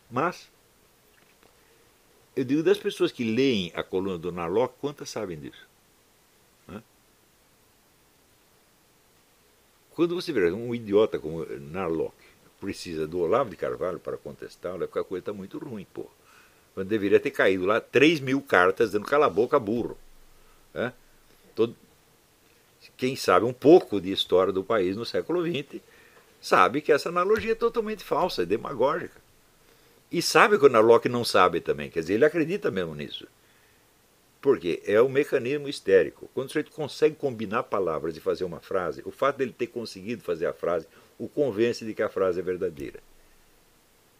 Mas, 0.09 0.49
eu 2.35 2.43
digo 2.43 2.63
das 2.63 2.77
pessoas 2.77 3.11
que 3.11 3.23
leem 3.23 3.71
a 3.75 3.83
coluna 3.83 4.17
do 4.17 4.31
Narlock, 4.31 4.75
quantas 4.79 5.09
sabem 5.09 5.39
disso? 5.39 5.67
Quando 9.97 10.13
você 10.13 10.31
vê 10.31 10.51
um 10.51 10.75
idiota 10.75 11.17
como 11.17 11.43
Narlock, 11.43 12.13
precisa 12.59 13.07
do 13.07 13.19
Olavo 13.19 13.49
de 13.49 13.55
Carvalho 13.55 13.99
para 13.99 14.15
contestá-lo, 14.15 14.83
é 14.83 14.85
porque 14.85 14.99
a 14.99 15.03
coisa 15.03 15.21
está 15.23 15.33
muito 15.33 15.57
ruim, 15.57 15.87
pô. 15.91 16.05
Quando 16.75 16.87
deveria 16.87 17.19
ter 17.19 17.31
caído 17.31 17.65
lá 17.65 17.81
3 17.81 18.19
mil 18.19 18.39
cartas 18.39 18.91
dando 18.91 19.07
cala 19.07 19.25
a 19.25 19.29
boca 19.29 19.59
burro. 19.59 19.97
É? 20.71 20.91
Todo, 21.57 21.75
quem 22.95 23.15
sabe 23.15 23.43
um 23.43 23.51
pouco 23.51 23.99
de 23.99 24.11
história 24.11 24.53
do 24.53 24.63
país 24.63 24.95
no 24.95 25.03
século 25.03 25.43
XX 25.43 25.81
sabe 26.39 26.81
que 26.81 26.91
essa 26.91 27.09
analogia 27.09 27.53
é 27.53 27.55
totalmente 27.55 28.03
falsa, 28.03 28.43
é 28.43 28.45
demagógica. 28.45 29.19
E 30.11 30.21
sabe 30.21 30.59
quando 30.59 30.75
a 30.75 30.79
Locke 30.79 31.09
não 31.09 31.25
sabe 31.25 31.59
também, 31.59 31.89
quer 31.89 32.01
dizer, 32.01 32.13
ele 32.13 32.25
acredita 32.25 32.69
mesmo 32.69 32.93
nisso. 32.93 33.27
Porque 34.39 34.83
é 34.85 35.01
o 35.01 35.05
um 35.05 35.09
mecanismo 35.09 35.67
histérico. 35.67 36.29
Quando 36.31 36.45
o 36.45 36.49
sujeito 36.51 36.71
consegue 36.71 37.15
combinar 37.15 37.63
palavras 37.63 38.15
e 38.15 38.21
fazer 38.21 38.43
uma 38.43 38.59
frase, 38.59 39.01
o 39.03 39.09
fato 39.09 39.37
dele 39.37 39.51
ter 39.51 39.65
conseguido 39.65 40.21
fazer 40.21 40.45
a 40.45 40.53
frase 40.53 40.85
o 41.17 41.27
convence 41.27 41.83
de 41.83 41.95
que 41.95 42.03
a 42.03 42.09
frase 42.09 42.39
é 42.39 42.43
verdadeira. 42.43 42.99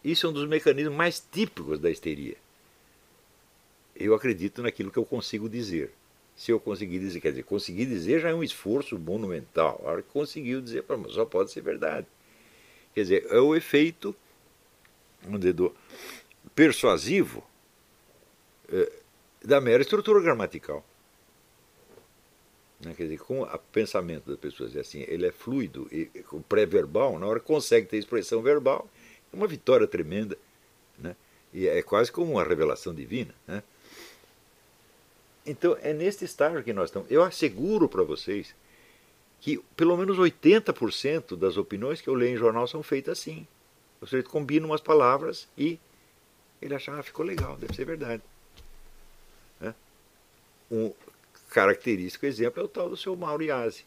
Isso 0.03 0.25
é 0.25 0.29
um 0.31 0.33
dos 0.33 0.47
mecanismos 0.47 0.95
mais 0.95 1.23
típicos 1.31 1.79
da 1.79 1.91
histeria. 1.91 2.35
Eu 3.95 4.15
acredito 4.15 4.63
naquilo 4.63 4.89
que 4.89 4.97
eu 4.97 5.05
consigo 5.05 5.47
dizer. 5.47 5.93
Se 6.37 6.51
eu 6.51 6.59
conseguir 6.59 6.99
dizer, 6.99 7.19
quer 7.19 7.31
dizer, 7.31 7.43
conseguir 7.43 7.87
dizer 7.87 8.21
já 8.21 8.29
é 8.29 8.33
um 8.33 8.43
esforço 8.43 8.97
monumental. 8.97 9.81
A 9.83 9.89
hora 9.89 10.01
que 10.01 10.09
conseguiu 10.09 10.61
dizer, 10.61 10.85
só 11.09 11.25
pode 11.25 11.51
ser 11.51 11.61
verdade. 11.61 12.07
Quer 12.93 13.01
dizer, 13.01 13.27
é 13.29 13.39
o 13.39 13.55
efeito 13.55 14.15
vamos 15.21 15.39
dizer, 15.39 15.53
do 15.53 15.75
persuasivo 16.55 17.43
é, 18.69 18.91
da 19.43 19.61
mera 19.61 19.81
estrutura 19.81 20.21
gramatical. 20.21 20.83
Né? 22.79 22.93
Quer 22.95 23.03
dizer, 23.03 23.19
com 23.19 23.41
o 23.41 23.59
pensamento 23.71 24.29
das 24.29 24.39
pessoas 24.39 24.75
é 24.75 24.79
assim, 24.79 25.03
ele 25.07 25.25
é 25.25 25.31
fluido, 25.31 25.87
e, 25.91 26.09
o 26.31 26.41
pré-verbal, 26.41 27.17
na 27.17 27.25
hora 27.25 27.39
que 27.39 27.45
consegue 27.45 27.87
ter 27.87 27.97
expressão 27.97 28.41
verbal, 28.41 28.89
é 29.31 29.35
uma 29.35 29.47
vitória 29.47 29.87
tremenda. 29.87 30.37
Né? 30.97 31.15
E 31.53 31.67
é 31.67 31.81
quase 31.81 32.11
como 32.11 32.33
uma 32.33 32.43
revelação 32.43 32.93
divina. 32.93 33.33
Né? 33.47 33.63
Então, 35.47 35.77
é 35.81 35.93
neste 35.93 36.25
estágio 36.25 36.61
que 36.61 36.73
nós 36.73 36.89
estamos. 36.89 37.09
Eu 37.09 37.23
asseguro 37.23 37.87
para 37.87 38.03
vocês 38.03 38.53
que 39.39 39.57
pelo 39.77 39.95
menos 39.95 40.17
80% 40.17 41.37
das 41.37 41.55
opiniões 41.55 42.01
que 42.01 42.09
eu 42.09 42.13
leio 42.13 42.35
em 42.35 42.37
jornal 42.37 42.67
são 42.67 42.83
feitas 42.83 43.19
assim. 43.19 43.47
O 44.01 44.05
sujeito 44.05 44.29
combina 44.29 44.65
umas 44.65 44.81
palavras 44.81 45.47
e 45.57 45.79
ele 46.61 46.75
acha, 46.75 46.91
ah, 46.93 47.01
ficou 47.01 47.25
legal, 47.25 47.55
deve 47.55 47.73
ser 47.73 47.85
verdade. 47.85 48.21
Né? 49.61 49.73
Um 50.69 50.91
característico 51.49 52.25
exemplo 52.25 52.61
é 52.61 52.65
o 52.65 52.67
tal 52.67 52.89
do 52.89 52.97
seu 52.97 53.15
Mauro 53.15 53.41
Iazzi. 53.41 53.85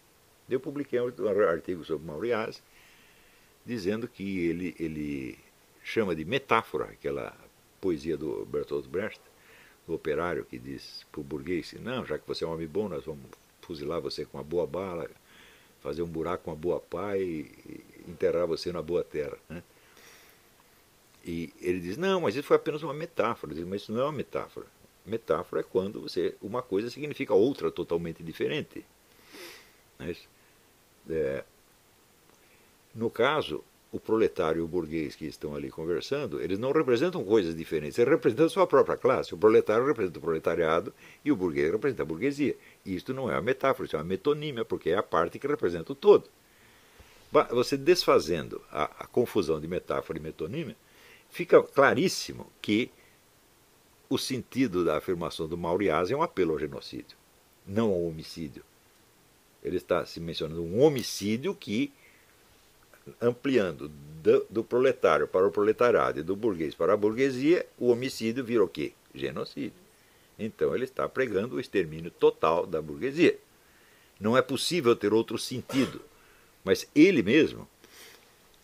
Eu 0.48 0.60
publiquei 0.60 0.98
um 0.98 1.08
artigo 1.46 1.84
sobre 1.84 2.06
Mauro 2.06 2.24
Iazzi, 2.24 2.62
dizendo 3.66 4.08
que 4.08 4.46
ele, 4.46 4.74
ele 4.80 5.38
chama 5.84 6.14
de 6.14 6.24
metáfora, 6.24 6.84
aquela 6.84 7.36
poesia 7.80 8.16
do 8.16 8.46
Bertolt 8.46 8.86
Brecht, 8.86 9.20
do 9.90 9.94
operário 9.96 10.44
que 10.44 10.56
diz 10.56 11.04
para 11.10 11.20
o 11.20 11.24
burguês, 11.24 11.74
não, 11.80 12.06
já 12.06 12.16
que 12.16 12.26
você 12.26 12.44
é 12.44 12.46
um 12.46 12.52
homem 12.52 12.68
bom, 12.68 12.88
nós 12.88 13.04
vamos 13.04 13.24
fuzilar 13.60 14.00
você 14.00 14.24
com 14.24 14.38
uma 14.38 14.44
boa 14.44 14.64
bala, 14.64 15.10
fazer 15.80 16.02
um 16.02 16.06
buraco 16.06 16.44
com 16.44 16.50
uma 16.52 16.56
boa 16.56 16.78
pá 16.78 17.16
e 17.16 17.50
enterrar 18.06 18.46
você 18.46 18.70
na 18.70 18.80
boa 18.80 19.02
terra. 19.02 19.36
Né? 19.48 19.62
E 21.24 21.52
ele 21.60 21.80
diz, 21.80 21.96
não, 21.96 22.20
mas 22.20 22.36
isso 22.36 22.46
foi 22.46 22.56
apenas 22.56 22.82
uma 22.84 22.94
metáfora. 22.94 23.52
Diz, 23.52 23.66
mas 23.66 23.82
isso 23.82 23.92
não 23.92 24.00
é 24.00 24.04
uma 24.04 24.12
metáfora. 24.12 24.66
Metáfora 25.04 25.60
é 25.60 25.64
quando 25.64 26.00
você 26.00 26.36
uma 26.40 26.62
coisa 26.62 26.88
significa 26.88 27.34
outra 27.34 27.70
totalmente 27.70 28.22
diferente. 28.22 28.84
Mas, 29.98 30.28
é, 31.08 31.44
no 32.94 33.10
caso, 33.10 33.64
o 33.92 33.98
proletário 33.98 34.60
e 34.60 34.62
o 34.62 34.68
burguês 34.68 35.16
que 35.16 35.26
estão 35.26 35.54
ali 35.54 35.68
conversando, 35.70 36.40
eles 36.40 36.58
não 36.58 36.70
representam 36.70 37.24
coisas 37.24 37.56
diferentes, 37.56 37.98
eles 37.98 38.10
representam 38.10 38.46
a 38.46 38.48
sua 38.48 38.66
própria 38.66 38.96
classe. 38.96 39.34
O 39.34 39.38
proletário 39.38 39.84
representa 39.84 40.18
o 40.18 40.22
proletariado 40.22 40.94
e 41.24 41.32
o 41.32 41.36
burguês 41.36 41.72
representa 41.72 42.02
a 42.02 42.06
burguesia. 42.06 42.56
Isto 42.86 43.12
não 43.12 43.30
é 43.30 43.34
uma 43.34 43.42
metáfora, 43.42 43.86
isso 43.86 43.96
é 43.96 43.98
uma 43.98 44.04
metonímia, 44.04 44.64
porque 44.64 44.90
é 44.90 44.96
a 44.96 45.02
parte 45.02 45.38
que 45.38 45.46
representa 45.46 45.92
o 45.92 45.96
todo. 45.96 46.28
Você 47.50 47.76
desfazendo 47.76 48.60
a, 48.70 48.84
a 48.84 49.06
confusão 49.06 49.60
de 49.60 49.66
metáfora 49.66 50.18
e 50.18 50.22
metonímia, 50.22 50.76
fica 51.28 51.62
claríssimo 51.62 52.46
que 52.60 52.90
o 54.08 54.18
sentido 54.18 54.84
da 54.84 54.96
afirmação 54.96 55.46
do 55.46 55.56
Mauriás 55.56 56.10
é 56.10 56.16
um 56.16 56.22
apelo 56.22 56.52
ao 56.52 56.58
genocídio, 56.58 57.16
não 57.64 57.90
ao 57.90 58.04
homicídio. 58.04 58.64
Ele 59.62 59.76
está 59.76 60.04
se 60.04 60.18
mencionando 60.18 60.62
um 60.62 60.80
homicídio 60.80 61.54
que, 61.54 61.92
ampliando 63.20 63.88
do, 63.88 64.46
do, 64.50 64.64
proletário 64.64 65.26
para 65.26 65.46
o 65.46 65.50
proletariado 65.50 66.20
e 66.20 66.22
do 66.22 66.36
burguês 66.36 66.74
para 66.74 66.92
a 66.92 66.96
burguesia, 66.96 67.66
o 67.78 67.90
homicídio 67.90 68.44
vira 68.44 68.62
o 68.62 68.68
quê? 68.68 68.92
Genocídio. 69.14 69.80
Então 70.38 70.74
ele 70.74 70.84
está 70.84 71.08
pregando 71.08 71.56
o 71.56 71.60
extermínio 71.60 72.10
total 72.10 72.66
da 72.66 72.80
burguesia. 72.80 73.38
Não 74.18 74.36
é 74.36 74.42
possível 74.42 74.94
ter 74.94 75.12
outro 75.12 75.38
sentido. 75.38 76.00
Mas 76.62 76.86
ele 76.94 77.22
mesmo, 77.22 77.66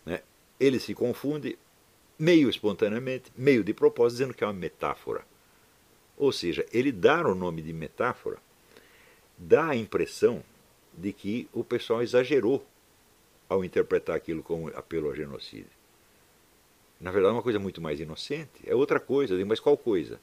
né, 0.05 0.21
ele 0.59 0.79
se 0.79 0.93
confunde 0.93 1.57
meio 2.17 2.49
espontaneamente, 2.49 3.31
meio 3.35 3.63
de 3.63 3.73
propósito, 3.73 4.17
dizendo 4.17 4.33
que 4.33 4.43
é 4.43 4.47
uma 4.47 4.53
metáfora. 4.53 5.25
Ou 6.17 6.31
seja, 6.31 6.65
ele 6.71 6.91
dar 6.91 7.25
o 7.25 7.35
nome 7.35 7.61
de 7.61 7.73
metáfora 7.73 8.37
dá 9.37 9.67
a 9.67 9.75
impressão 9.75 10.43
de 10.93 11.13
que 11.13 11.47
o 11.53 11.63
pessoal 11.63 12.01
exagerou 12.01 12.65
ao 13.49 13.63
interpretar 13.63 14.15
aquilo 14.15 14.43
como 14.43 14.67
apelo 14.69 15.07
ao 15.07 15.15
genocídio. 15.15 15.77
Na 16.99 17.11
verdade, 17.11 17.33
é 17.33 17.35
uma 17.35 17.43
coisa 17.43 17.59
muito 17.59 17.79
mais 17.79 17.99
inocente. 17.99 18.61
É 18.65 18.75
outra 18.75 18.99
coisa, 18.99 19.33
mas 19.45 19.59
qual 19.59 19.77
coisa? 19.77 20.19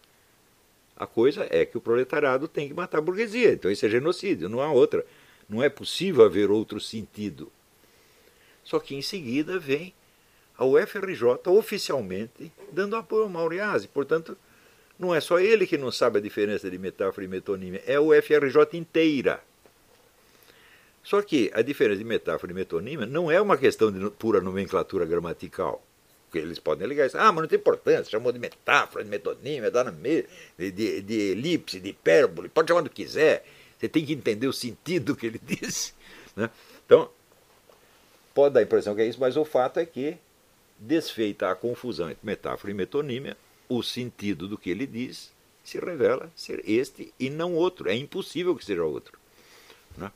A 0.97 1.07
coisa 1.07 1.47
é 1.51 1.65
que 1.65 1.77
o 1.77 1.81
proletariado 1.81 2.47
tem 2.47 2.69
que 2.69 2.75
matar 2.75 2.99
a 2.99 3.01
burguesia. 3.01 3.53
Então 3.53 3.71
isso 3.71 3.87
é 3.87 3.89
genocídio, 3.89 4.49
não 4.49 4.61
há 4.61 4.71
outra. 4.71 5.05
Não 5.49 5.63
é 5.63 5.69
possível 5.69 6.25
haver 6.25 6.51
outro 6.51 6.81
sentido. 6.81 7.51
Só 8.63 8.79
que 8.81 8.95
em 8.95 9.03
seguida 9.03 9.59
vem 9.59 9.93
a 10.57 10.65
UFRJ 10.65 11.49
oficialmente 11.49 12.51
dando 12.73 12.97
apoio 12.97 13.25
ao 13.25 13.29
Mauriase. 13.29 13.89
Portanto, 13.89 14.37
não 14.99 15.15
é 15.15 15.21
só 15.21 15.39
ele 15.39 15.67
que 15.67 15.77
não 15.77 15.91
sabe 15.91 16.19
a 16.19 16.23
diferença 16.23 16.71
de 16.71 16.79
metáfora 16.79 17.25
e 17.25 17.29
metonímia, 17.29 17.83
é 17.87 17.97
a 17.97 18.01
UFRJ 18.01 18.79
inteira. 18.79 19.43
Só 21.05 21.23
que 21.23 21.51
a 21.55 21.62
diferença 21.62 21.99
de 21.99 22.05
metáfora 22.05 22.51
e 22.51 22.55
metonímia 22.55 23.07
não 23.07 23.31
é 23.31 23.40
uma 23.40 23.57
questão 23.57 23.93
de 23.93 24.11
pura 24.11 24.40
nomenclatura 24.40 25.05
gramatical. 25.05 25.85
Porque 26.27 26.38
eles 26.38 26.59
podem 26.59 26.88
ligar 26.88 27.07
isso. 27.07 27.17
Ah, 27.17 27.31
mas 27.31 27.43
não 27.43 27.49
tem 27.49 27.59
importância, 27.59 28.11
chamou 28.11 28.33
de 28.33 28.40
metáfora, 28.40 29.05
de 29.05 29.11
metonímia, 29.11 29.71
dá 29.71 29.85
na 29.85 29.93
de, 29.93 30.27
de, 30.59 31.03
de 31.03 31.21
elipse, 31.31 31.79
de 31.79 31.90
hipérbole, 31.90 32.49
pode 32.49 32.69
chamar 32.69 32.81
do 32.81 32.90
que 32.90 33.05
quiser. 33.05 33.47
Você 33.79 33.88
tem 33.88 34.05
que 34.05 34.12
entender 34.14 34.49
o 34.49 34.53
sentido 34.53 35.14
que 35.14 35.27
ele 35.27 35.38
disse. 35.45 35.93
Né? 36.35 36.51
Então, 36.85 37.09
pode 38.35 38.55
dar 38.55 38.61
a 38.61 38.62
impressão 38.64 38.95
que 38.95 39.03
é 39.03 39.07
isso, 39.07 39.21
mas 39.21 39.37
o 39.37 39.45
fato 39.45 39.79
é 39.79 39.87
que 39.87 40.19
Desfeita 40.79 41.51
a 41.51 41.55
confusão 41.55 42.11
entre 42.11 42.27
metáfora 42.27 42.71
e 42.71 42.75
metonímia, 42.75 43.37
o 43.69 43.83
sentido 43.83 44.49
do 44.49 44.59
que 44.59 44.71
ele 44.71 44.87
diz 44.87 45.33
se 45.62 45.79
revela 45.79 46.31
ser 46.37 46.62
este 46.69 47.14
e 47.19 47.31
não 47.31 47.55
outro. 47.55 47.88
É 47.88 47.95
impossível 47.95 48.55
que 48.55 48.64
seja 48.64 48.85
outro. 48.85 49.19
Né? 49.97 50.11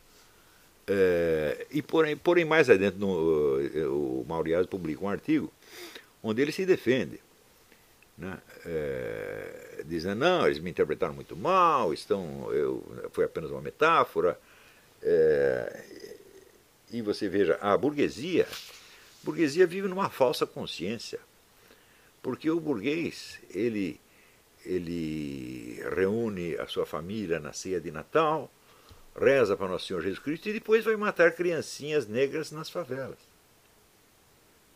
É, 0.89 1.67
e 1.71 1.83
porém, 1.83 2.17
porém, 2.17 2.45
mais 2.45 2.71
adiante, 2.71 2.97
no, 2.97 3.61
eh, 3.61 3.87
o 3.87 4.25
Mauriás 4.27 4.67
publica 4.67 5.05
um 5.05 5.09
artigo 5.09 5.53
onde 6.23 6.41
ele 6.41 6.53
se 6.53 6.65
defende. 6.65 7.21
Né? 8.17 8.39
É, 8.65 9.83
dizendo, 9.87 10.21
não, 10.21 10.47
eles 10.47 10.59
me 10.59 10.71
interpretaram 10.71 11.15
muito 11.15 11.37
mal, 11.37 11.93
estão, 11.93 12.53
eu, 12.53 12.85
foi 13.13 13.25
apenas 13.25 13.51
uma 13.51 13.61
metáfora. 13.61 14.39
É, 15.03 15.85
e 16.91 17.03
você 17.03 17.29
veja, 17.29 17.59
a 17.61 17.77
burguesia 17.77 18.47
a 18.49 19.25
burguesia 19.25 19.67
vive 19.67 19.89
numa 19.89 20.09
falsa 20.09 20.47
consciência, 20.47 21.21
porque 22.23 22.51
o 22.51 22.61
burguês 22.61 23.39
ele 23.51 24.01
ele 24.65 25.83
reúne 25.95 26.57
a 26.57 26.67
sua 26.67 26.85
família 26.85 27.41
na 27.41 27.53
ceia 27.53 27.81
de 27.81 27.91
Natal, 27.91 28.51
reza 29.19 29.57
para 29.57 29.69
Nosso 29.69 29.87
Senhor 29.87 30.03
Jesus 30.03 30.19
Cristo 30.19 30.49
e 30.49 30.53
depois 30.53 30.85
vai 30.85 30.97
matar 30.97 31.33
criancinhas 31.33 32.07
negras 32.07 32.51
nas 32.51 32.71
favelas. 32.71 33.19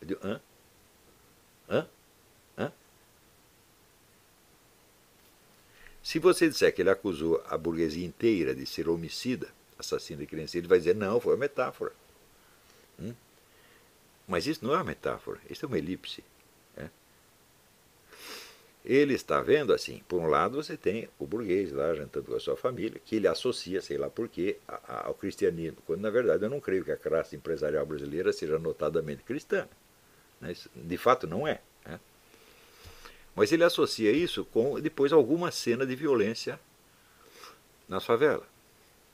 Eu 0.01 0.07
digo, 0.07 0.19
hã? 0.23 0.41
Hã? 1.69 1.87
Hã? 2.57 2.71
Se 6.03 6.19
você 6.19 6.49
disser 6.49 6.73
que 6.73 6.81
ele 6.81 6.89
acusou 6.89 7.43
a 7.47 7.57
burguesia 7.57 8.05
inteira 8.05 8.53
de 8.53 8.65
ser 8.65 8.89
homicida, 8.89 9.47
assassino 9.79 10.19
de 10.19 10.27
criança, 10.27 10.57
ele 10.57 10.67
vai 10.67 10.77
dizer, 10.77 10.95
não, 10.95 11.19
foi 11.19 11.33
uma 11.33 11.39
metáfora. 11.39 11.93
Hum? 12.99 13.13
Mas 14.27 14.45
isso 14.47 14.65
não 14.65 14.73
é 14.73 14.77
uma 14.77 14.83
metáfora, 14.83 15.39
isso 15.49 15.65
é 15.65 15.67
uma 15.67 15.77
elipse. 15.77 16.23
Ele 18.85 19.13
está 19.13 19.41
vendo 19.41 19.73
assim, 19.73 20.01
por 20.09 20.19
um 20.19 20.27
lado 20.27 20.61
você 20.61 20.75
tem 20.75 21.07
o 21.17 21.25
burguês 21.25 21.71
lá 21.71 21.93
jantando 21.93 22.25
com 22.27 22.35
a 22.35 22.39
sua 22.39 22.57
família, 22.57 22.99
que 23.03 23.15
ele 23.15 23.27
associa, 23.27 23.81
sei 23.81 23.97
lá 23.97 24.09
porquê, 24.09 24.57
ao 24.87 25.13
cristianismo, 25.13 25.77
quando 25.85 26.01
na 26.01 26.09
verdade 26.09 26.43
eu 26.43 26.49
não 26.49 26.59
creio 26.59 26.83
que 26.83 26.91
a 26.91 26.97
classe 26.97 27.35
empresarial 27.35 27.85
brasileira 27.85 28.33
seja 28.33 28.59
notadamente 28.59 29.23
cristã. 29.23 29.67
Né? 30.41 30.53
De 30.75 30.97
fato, 30.97 31.25
não 31.25 31.47
é. 31.47 31.61
Né? 31.85 31.97
Mas 33.33 33.53
ele 33.53 33.63
associa 33.63 34.11
isso 34.11 34.43
com 34.45 34.79
depois 34.81 35.13
alguma 35.13 35.49
cena 35.49 35.85
de 35.85 35.95
violência 35.95 36.59
nas 37.87 38.05
favelas. 38.05 38.45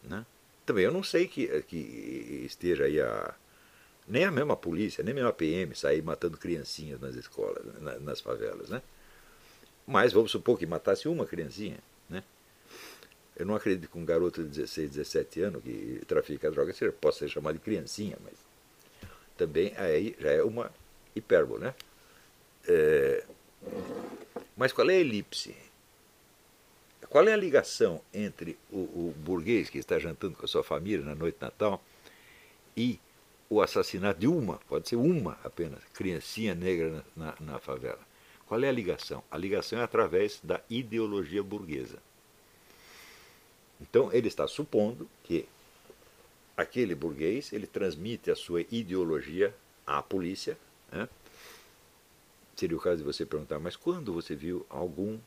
Né? 0.03 0.26
Também 0.65 0.86
eu 0.86 0.91
não 0.91 1.03
sei 1.03 1.28
que, 1.28 1.47
que 1.63 2.43
esteja 2.45 2.86
aí 2.86 2.99
a. 2.99 3.34
Nem 4.07 4.26
a 4.26 4.32
mesma 4.32 4.55
polícia, 4.55 5.03
nem 5.03 5.11
a 5.11 5.15
mesma 5.15 5.34
PM 5.34 5.76
sair 5.76 6.01
matando 6.01 6.36
criancinhas 6.36 6.99
nas 6.99 7.13
escolas, 7.13 7.63
nas 8.01 8.20
favelas. 8.20 8.67
Né? 8.67 8.82
Mas 9.90 10.14
vamos 10.14 10.30
supor 10.30 10.60
que 10.60 10.68
matasse 10.68 11.08
uma 11.08 11.26
criancinha. 11.26 11.80
Né? 12.08 12.24
Eu 13.36 13.44
não 13.44 13.56
acredito 13.56 13.90
que 13.90 13.98
um 13.98 14.06
garoto 14.06 14.44
de 14.44 14.50
16, 14.50 14.92
17 14.92 15.42
anos 15.42 15.64
que 15.64 16.00
trafica 16.08 16.52
droga 16.52 16.72
possa 17.02 17.20
ser 17.20 17.30
chamado 17.30 17.56
de 17.56 17.62
criancinha, 17.62 18.16
mas 18.24 18.36
também 19.36 19.74
aí 19.78 20.16
já 20.20 20.30
é 20.30 20.44
uma 20.44 20.72
hipérbole. 21.16 21.64
Né? 21.64 21.74
É, 22.68 23.26
mas 24.56 24.72
qual 24.72 24.88
é 24.92 24.94
a 24.94 25.00
elipse? 25.00 25.56
Qual 27.10 27.28
é 27.28 27.34
a 27.34 27.38
ligação 27.38 28.00
entre 28.14 28.60
o, 28.72 28.78
o, 28.78 29.16
burguês 29.18 29.72
que 29.72 29.80
está 29.80 29.98
jantando 29.98 30.36
com 30.36 30.46
a 30.46 30.48
sua 30.48 30.64
família 30.64 31.04
na 31.04 31.16
noite 31.16 31.40
de 31.40 31.46
Natal 31.46 31.84
e 32.78 33.00
o 33.50 33.60
assassinato 33.60 34.20
de 34.20 34.28
uma, 34.28 34.60
pode 34.70 34.88
ser 34.88 34.98
uma 34.98 35.40
apenas, 35.44 35.80
criancinha 35.96 36.54
negra 36.54 37.04
na, 37.16 37.26
na, 37.26 37.36
na 37.54 37.60
favela? 37.60 38.09
Qual 38.50 38.64
é 38.64 38.68
a 38.68 38.72
ligação? 38.72 39.24
A 39.30 39.38
ligação 39.38 39.78
é 39.78 39.84
através 39.84 40.39
da 40.43 40.60
ideologia 40.68 41.43
burguesa. 41.43 42.00
Então 43.80 44.12
ele 44.12 44.28
está 44.28 44.47
supondo 44.47 45.08
que 45.24 45.47
aquele 46.58 46.95
burguês 46.95 47.54
ele 47.54 47.68
transmite 47.68 48.32
a 48.32 48.36
sua 48.36 48.62
ideologia 48.72 49.56
à 49.86 50.02
polícia. 50.02 50.58
Né? 50.91 51.08
Seria 52.56 52.76
o 52.76 52.82
caso 52.82 52.97
de 52.97 53.04
você 53.04 53.24
perguntar, 53.24 53.60
mas 53.60 53.76
quando 53.76 54.12
você 54.12 54.36
viu 54.36 54.66
algum 54.68 55.20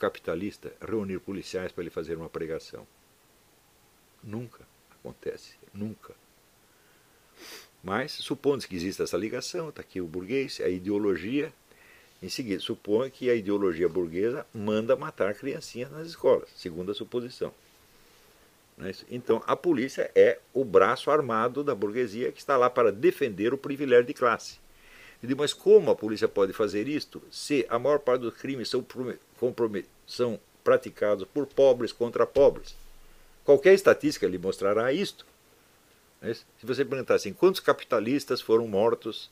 capitalista 0.00 0.74
reunir 0.80 1.20
policiais 1.20 1.70
para 1.70 1.84
ele 1.84 1.90
fazer 1.90 2.16
uma 2.16 2.28
pregação? 2.28 2.84
Nunca 4.20 4.66
acontece, 4.90 5.54
nunca. 5.72 6.12
Mas, 7.82 8.12
supondo 8.12 8.66
que 8.66 8.76
exista 8.76 9.02
essa 9.02 9.16
ligação, 9.16 9.68
está 9.68 9.80
aqui 9.80 10.00
o 10.00 10.06
burguês, 10.06 10.60
a 10.60 10.68
ideologia, 10.68 11.52
em 12.22 12.28
seguida, 12.28 12.60
supõe 12.60 13.10
que 13.10 13.28
a 13.28 13.34
ideologia 13.34 13.88
burguesa 13.88 14.46
manda 14.54 14.94
matar 14.94 15.34
criancinhas 15.34 15.90
nas 15.90 16.06
escolas, 16.06 16.48
segundo 16.54 16.92
a 16.92 16.94
suposição. 16.94 17.52
É 18.80 18.92
então, 19.10 19.42
a 19.46 19.56
polícia 19.56 20.10
é 20.14 20.38
o 20.54 20.64
braço 20.64 21.10
armado 21.10 21.62
da 21.62 21.74
burguesia 21.74 22.32
que 22.32 22.38
está 22.38 22.56
lá 22.56 22.70
para 22.70 22.92
defender 22.92 23.52
o 23.52 23.58
privilégio 23.58 24.06
de 24.06 24.14
classe. 24.14 24.58
Eu 25.22 25.28
digo, 25.28 25.40
mas 25.40 25.52
como 25.52 25.90
a 25.90 25.94
polícia 25.94 26.26
pode 26.26 26.52
fazer 26.52 26.88
isto 26.88 27.22
se 27.30 27.66
a 27.68 27.78
maior 27.78 27.98
parte 27.98 28.22
dos 28.22 28.34
crimes 28.34 28.68
são, 28.68 28.84
são 30.06 30.40
praticados 30.64 31.26
por 31.32 31.46
pobres 31.46 31.92
contra 31.92 32.26
pobres? 32.26 32.74
Qualquer 33.44 33.74
estatística 33.74 34.26
lhe 34.26 34.38
mostrará 34.38 34.92
isto. 34.92 35.24
É 36.22 36.32
se 36.34 36.44
você 36.62 36.84
perguntar 36.84 37.16
assim, 37.16 37.32
quantos 37.32 37.60
capitalistas 37.60 38.40
foram 38.40 38.68
mortos 38.68 39.30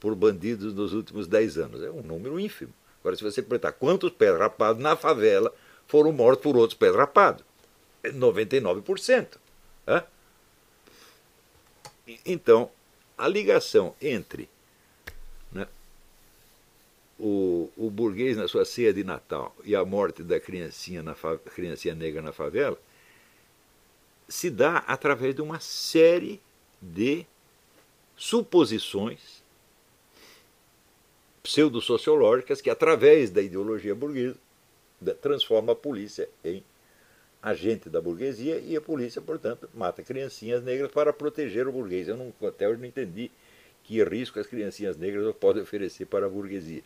por 0.00 0.14
bandidos 0.14 0.74
nos 0.74 0.92
últimos 0.92 1.26
10 1.26 1.58
anos. 1.58 1.82
É 1.82 1.90
um 1.90 2.02
número 2.02 2.38
ínfimo. 2.38 2.72
Agora, 3.00 3.16
se 3.16 3.22
você 3.22 3.40
perguntar 3.40 3.72
quantos 3.72 4.10
pés 4.10 4.36
rapados 4.36 4.82
na 4.82 4.96
favela 4.96 5.54
foram 5.86 6.12
mortos 6.12 6.42
por 6.42 6.56
outros 6.56 6.76
pés 6.76 6.94
rapados, 6.94 7.44
é 8.02 8.10
99%. 8.10 9.38
É? 9.86 10.02
Então, 12.24 12.70
a 13.16 13.28
ligação 13.28 13.94
entre 14.02 14.48
né, 15.52 15.66
o, 17.18 17.70
o, 17.76 17.88
burguês 17.88 18.36
na 18.36 18.48
sua 18.48 18.64
ceia 18.64 18.92
de 18.92 19.04
Natal 19.04 19.54
e 19.64 19.74
a 19.74 19.84
morte 19.84 20.22
da 20.22 20.38
criancinha, 20.40 21.02
na 21.02 21.14
criancinha 21.54 21.94
negra 21.94 22.20
na 22.20 22.32
favela 22.32 22.78
se 24.28 24.50
dá 24.50 24.78
através 24.78 25.34
de 25.34 25.42
uma 25.42 25.60
série 25.60 26.40
de 26.80 27.24
suposições 28.16 29.42
pseudo-sociológicas 31.42 32.60
que, 32.60 32.70
através 32.70 33.30
da 33.30 33.40
ideologia 33.40 33.94
burguesa, 33.94 34.36
transforma 35.20 35.72
a 35.72 35.76
polícia 35.76 36.28
em 36.44 36.64
agente 37.40 37.88
da 37.88 38.00
burguesia 38.00 38.58
e 38.58 38.74
a 38.74 38.80
polícia, 38.80 39.22
portanto, 39.22 39.68
mata 39.72 40.02
criancinhas 40.02 40.64
negras 40.64 40.90
para 40.90 41.12
proteger 41.12 41.68
o 41.68 41.72
burguês. 41.72 42.08
Eu 42.08 42.16
não, 42.16 42.32
até 42.48 42.68
hoje 42.68 42.80
não 42.80 42.86
entendi 42.86 43.30
que 43.84 44.02
risco 44.02 44.40
as 44.40 44.48
criancinhas 44.48 44.96
negras 44.96 45.32
podem 45.36 45.62
oferecer 45.62 46.06
para 46.06 46.26
a 46.26 46.28
burguesia. 46.28 46.82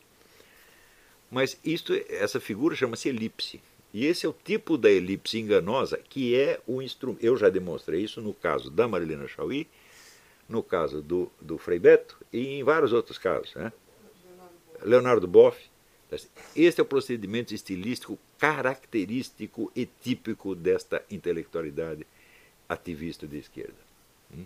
Mas 1.30 1.58
isto, 1.64 1.94
essa 2.08 2.38
figura 2.38 2.76
chama-se 2.76 3.08
elipse. 3.08 3.62
E 3.92 4.06
esse 4.06 4.24
é 4.24 4.28
o 4.28 4.32
tipo 4.32 4.78
da 4.78 4.90
elipse 4.90 5.38
enganosa 5.38 5.98
que 5.98 6.36
é 6.36 6.60
o 6.66 6.80
instrumento. 6.80 7.24
Eu 7.24 7.36
já 7.36 7.48
demonstrei 7.48 8.02
isso 8.02 8.20
no 8.20 8.32
caso 8.32 8.70
da 8.70 8.86
Marilena 8.86 9.26
Chauí, 9.26 9.66
no 10.48 10.62
caso 10.62 11.00
do, 11.02 11.30
do 11.40 11.58
Frei 11.58 11.78
Beto 11.78 12.18
e 12.32 12.58
em 12.58 12.64
vários 12.64 12.92
outros 12.92 13.18
casos. 13.18 13.54
Né? 13.54 13.72
Leonardo 14.82 15.26
Boff. 15.26 15.58
Este 16.56 16.80
é 16.80 16.82
o 16.82 16.86
procedimento 16.86 17.54
estilístico 17.54 18.18
característico 18.36 19.70
e 19.76 19.86
típico 19.86 20.56
desta 20.56 21.04
intelectualidade 21.08 22.04
ativista 22.68 23.28
de 23.28 23.38
esquerda. 23.38 23.76
Hum? 24.34 24.44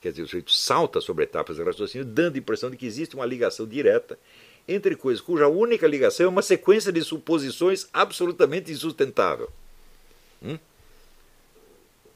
Quer 0.00 0.10
dizer, 0.10 0.22
o 0.22 0.26
sujeito 0.26 0.52
salta 0.52 1.00
sobre 1.00 1.24
etapas 1.24 1.56
de 1.56 1.62
raciocínio, 1.62 2.04
dando 2.04 2.36
a 2.36 2.38
impressão 2.38 2.70
de 2.70 2.76
que 2.76 2.86
existe 2.86 3.16
uma 3.16 3.26
ligação 3.26 3.66
direta 3.66 4.16
entre 4.66 4.96
coisas 4.96 5.22
cuja 5.22 5.48
única 5.48 5.86
ligação 5.86 6.26
é 6.26 6.28
uma 6.28 6.42
sequência 6.42 6.92
de 6.92 7.02
suposições 7.02 7.88
absolutamente 7.92 8.72
insustentável. 8.72 9.50
Hum? 10.42 10.58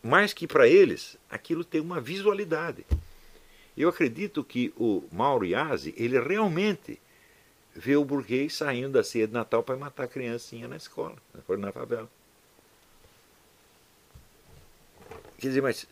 Mas 0.03 0.32
que 0.32 0.46
para 0.46 0.66
eles 0.66 1.16
aquilo 1.30 1.64
tem 1.64 1.80
uma 1.80 2.01
visualidade. 2.01 2.86
Eu 3.76 3.88
acredito 3.88 4.42
que 4.42 4.72
o 4.76 5.05
Mauro 5.12 5.44
Iazzi, 5.44 5.94
ele 5.96 6.18
realmente 6.18 7.01
vê 7.74 7.96
o 7.96 8.05
burguês 8.05 8.55
saindo 8.55 8.92
da 8.92 9.05
ceia 9.05 9.26
de 9.26 9.32
Natal 9.32 9.62
para 9.62 9.76
matar 9.76 10.05
a 10.05 10.09
criancinha 10.09 10.66
na 10.66 10.76
escola, 10.76 11.16
na 11.59 11.72
favela. 11.72 12.11
Quer 15.38 15.49
dizer, 15.49 15.62
mas. 15.62 15.86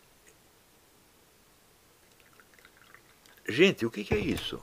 Gente, 3.47 3.85
o 3.85 3.89
que 3.89 4.13
é 4.13 4.17
isso? 4.17 4.61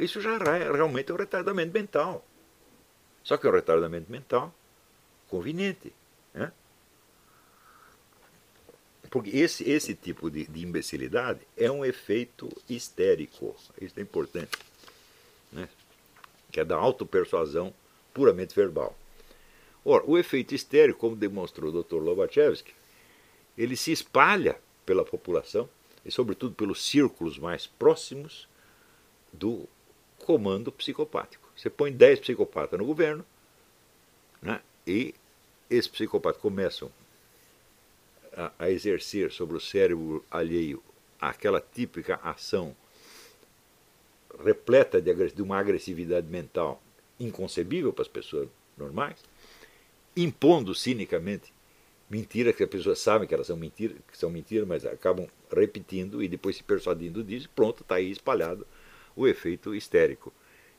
Isso 0.00 0.20
já 0.20 0.36
é 0.36 0.70
realmente 0.70 1.12
um 1.12 1.16
retardamento 1.16 1.72
mental. 1.72 2.24
Só 3.22 3.36
que 3.36 3.46
é 3.46 3.50
um 3.50 3.54
retardamento 3.54 4.10
mental 4.10 4.54
conveniente. 5.28 5.92
Né? 6.32 6.52
Porque 9.10 9.30
esse, 9.30 9.68
esse 9.68 9.94
tipo 9.94 10.30
de, 10.30 10.46
de 10.46 10.64
imbecilidade 10.64 11.40
é 11.56 11.70
um 11.70 11.84
efeito 11.84 12.48
histérico. 12.68 13.56
Isso 13.80 13.98
é 13.98 14.02
importante. 14.02 14.56
Né? 15.50 15.68
Que 16.52 16.60
é 16.60 16.64
da 16.64 16.76
autopersuasão 16.76 17.74
puramente 18.12 18.54
verbal. 18.54 18.96
Ora, 19.84 20.04
o 20.06 20.16
efeito 20.16 20.54
histérico, 20.54 21.00
como 21.00 21.16
demonstrou 21.16 21.70
o 21.70 21.82
Dr. 21.82 21.96
Lobachevsky, 21.96 22.72
ele 23.58 23.76
se 23.76 23.92
espalha 23.92 24.58
pela 24.86 25.04
população 25.04 25.68
e, 26.04 26.10
sobretudo, 26.10 26.54
pelos 26.54 26.84
círculos 26.84 27.38
mais 27.38 27.66
próximos 27.66 28.48
do 29.34 29.68
comando 30.18 30.72
psicopático. 30.72 31.48
Você 31.56 31.68
põe 31.68 31.92
10 31.92 32.20
psicopatas 32.20 32.78
no 32.78 32.84
governo 32.84 33.24
né, 34.40 34.60
e 34.86 35.14
esses 35.70 35.88
psicopatas 35.88 36.40
começam 36.40 36.90
a, 38.32 38.52
a 38.58 38.70
exercer 38.70 39.30
sobre 39.30 39.56
o 39.56 39.60
cérebro 39.60 40.24
alheio 40.30 40.82
aquela 41.20 41.60
típica 41.60 42.16
ação 42.22 42.76
repleta 44.42 45.00
de, 45.00 45.14
de 45.32 45.42
uma 45.42 45.58
agressividade 45.58 46.26
mental 46.26 46.82
inconcebível 47.18 47.92
para 47.92 48.02
as 48.02 48.08
pessoas 48.08 48.48
normais, 48.76 49.22
impondo 50.16 50.74
cinicamente 50.74 51.52
mentiras 52.10 52.54
que 52.54 52.62
as 52.62 52.68
pessoas 52.68 52.98
sabem 52.98 53.26
que 53.26 53.34
elas 53.34 53.46
são 53.46 53.56
mentiras, 53.56 53.96
que 54.10 54.18
são 54.18 54.30
mentiras, 54.30 54.66
mas 54.66 54.84
acabam 54.84 55.26
repetindo 55.50 56.22
e 56.22 56.28
depois 56.28 56.56
se 56.56 56.62
persuadindo 56.62 57.24
disso, 57.24 57.48
pronto, 57.54 57.82
está 57.82 57.96
aí 57.96 58.10
espalhado 58.10 58.66
o 59.16 59.26
efeito 59.26 59.74
histérico. 59.74 60.32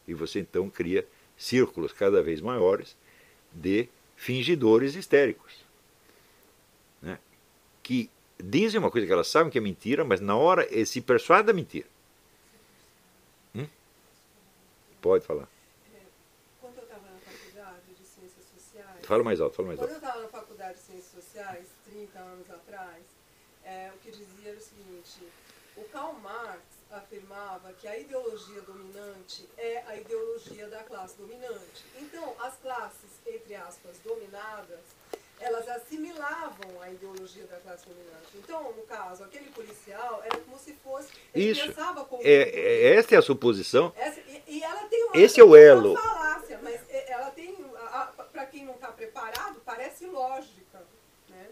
E 0.08 0.14
você 0.14 0.40
então 0.40 0.70
cria 0.70 1.06
círculos 1.38 1.92
cada 1.92 2.22
vez 2.22 2.42
maiores 2.42 2.96
de 3.52 3.90
fingidores 4.16 4.96
histéricos 4.96 5.66
que 7.86 8.10
dizem 8.44 8.80
uma 8.80 8.90
coisa 8.90 9.06
que 9.06 9.14
elas 9.14 9.28
sabem 9.28 9.52
que 9.52 9.60
é 9.60 9.62
mentira, 9.62 10.04
mas 10.04 10.20
na 10.20 10.36
hora 10.36 10.68
se 10.88 11.00
persuadem 11.00 11.46
da 11.46 11.54
mentira. 11.54 11.88
Hum? 13.54 13.68
Pode 15.00 15.24
falar. 15.24 15.48
Quando 16.60 16.78
eu 16.78 16.84
estava 16.84 17.08
na 17.08 17.20
faculdade 17.20 17.94
de 17.96 18.04
Ciências 18.04 18.44
Sociais. 18.56 19.06
Fala 19.06 19.24
mais 19.24 19.40
alto, 19.40 19.56
fala 19.56 19.68
mais 19.68 19.80
alto. 19.80 19.92
Quando 19.92 20.02
eu 20.02 20.08
estava 20.08 20.24
na 20.24 20.30
faculdade 20.30 20.74
de 20.74 20.80
Ciências 20.80 21.24
Sociais, 21.24 21.68
30 21.86 22.18
anos 22.18 22.50
atrás, 22.50 23.04
é, 23.64 23.92
o 23.96 24.00
que 24.00 24.10
dizia 24.10 24.50
era 24.50 24.58
o 24.58 24.62
seguinte: 24.62 25.22
o 25.78 25.84
Karl 25.84 26.14
Marx 26.24 26.64
afirmava 26.92 27.74
que 27.74 27.88
a 27.88 27.98
ideologia 27.98 28.62
dominante 28.62 29.48
é 29.58 29.84
a 29.88 29.96
ideologia 29.98 30.68
da 30.68 30.84
classe 30.84 31.16
dominante. 31.18 31.84
Então, 32.00 32.36
as 32.40 32.56
classes, 32.58 33.10
entre 33.26 33.56
aspas, 33.56 33.98
dominadas, 34.04 34.80
elas 35.40 35.68
assimilavam 35.68 36.82
a 36.82 36.90
ideologia 36.90 37.46
da 37.48 37.58
classe 37.58 37.86
dominante. 37.86 38.30
Então, 38.36 38.72
no 38.72 38.84
caso, 38.84 39.24
aquele 39.24 39.50
policial 39.52 40.22
era 40.24 40.38
como 40.38 40.58
se 40.58 40.74
fosse. 40.76 41.10
Ele 41.34 41.52
Isso. 41.52 41.66
pensava 41.68 42.06
como. 42.06 42.22
É, 42.24 42.28
é- 42.32 42.96
essa 42.96 43.16
é 43.16 43.18
a 43.18 43.22
suposição. 43.22 43.92
Essa- 43.98 44.22
e, 44.22 44.44
e 44.48 44.64
ela 44.64 44.84
tem 44.88 45.04
uma, 45.04 45.18
Esse 45.18 45.42
é 45.42 45.44
o 45.44 45.56
elo. 45.56 45.96
falácia, 45.98 46.60
mas 46.64 46.80
é- 46.90 47.12
ela 47.12 47.32
tem. 47.32 47.56
Para 48.32 48.46
quem 48.48 48.66
não 48.66 48.74
está 48.76 48.88
preparado, 48.90 49.62
parece 49.66 50.06
lógica. 50.06 50.82
Né? 51.30 51.48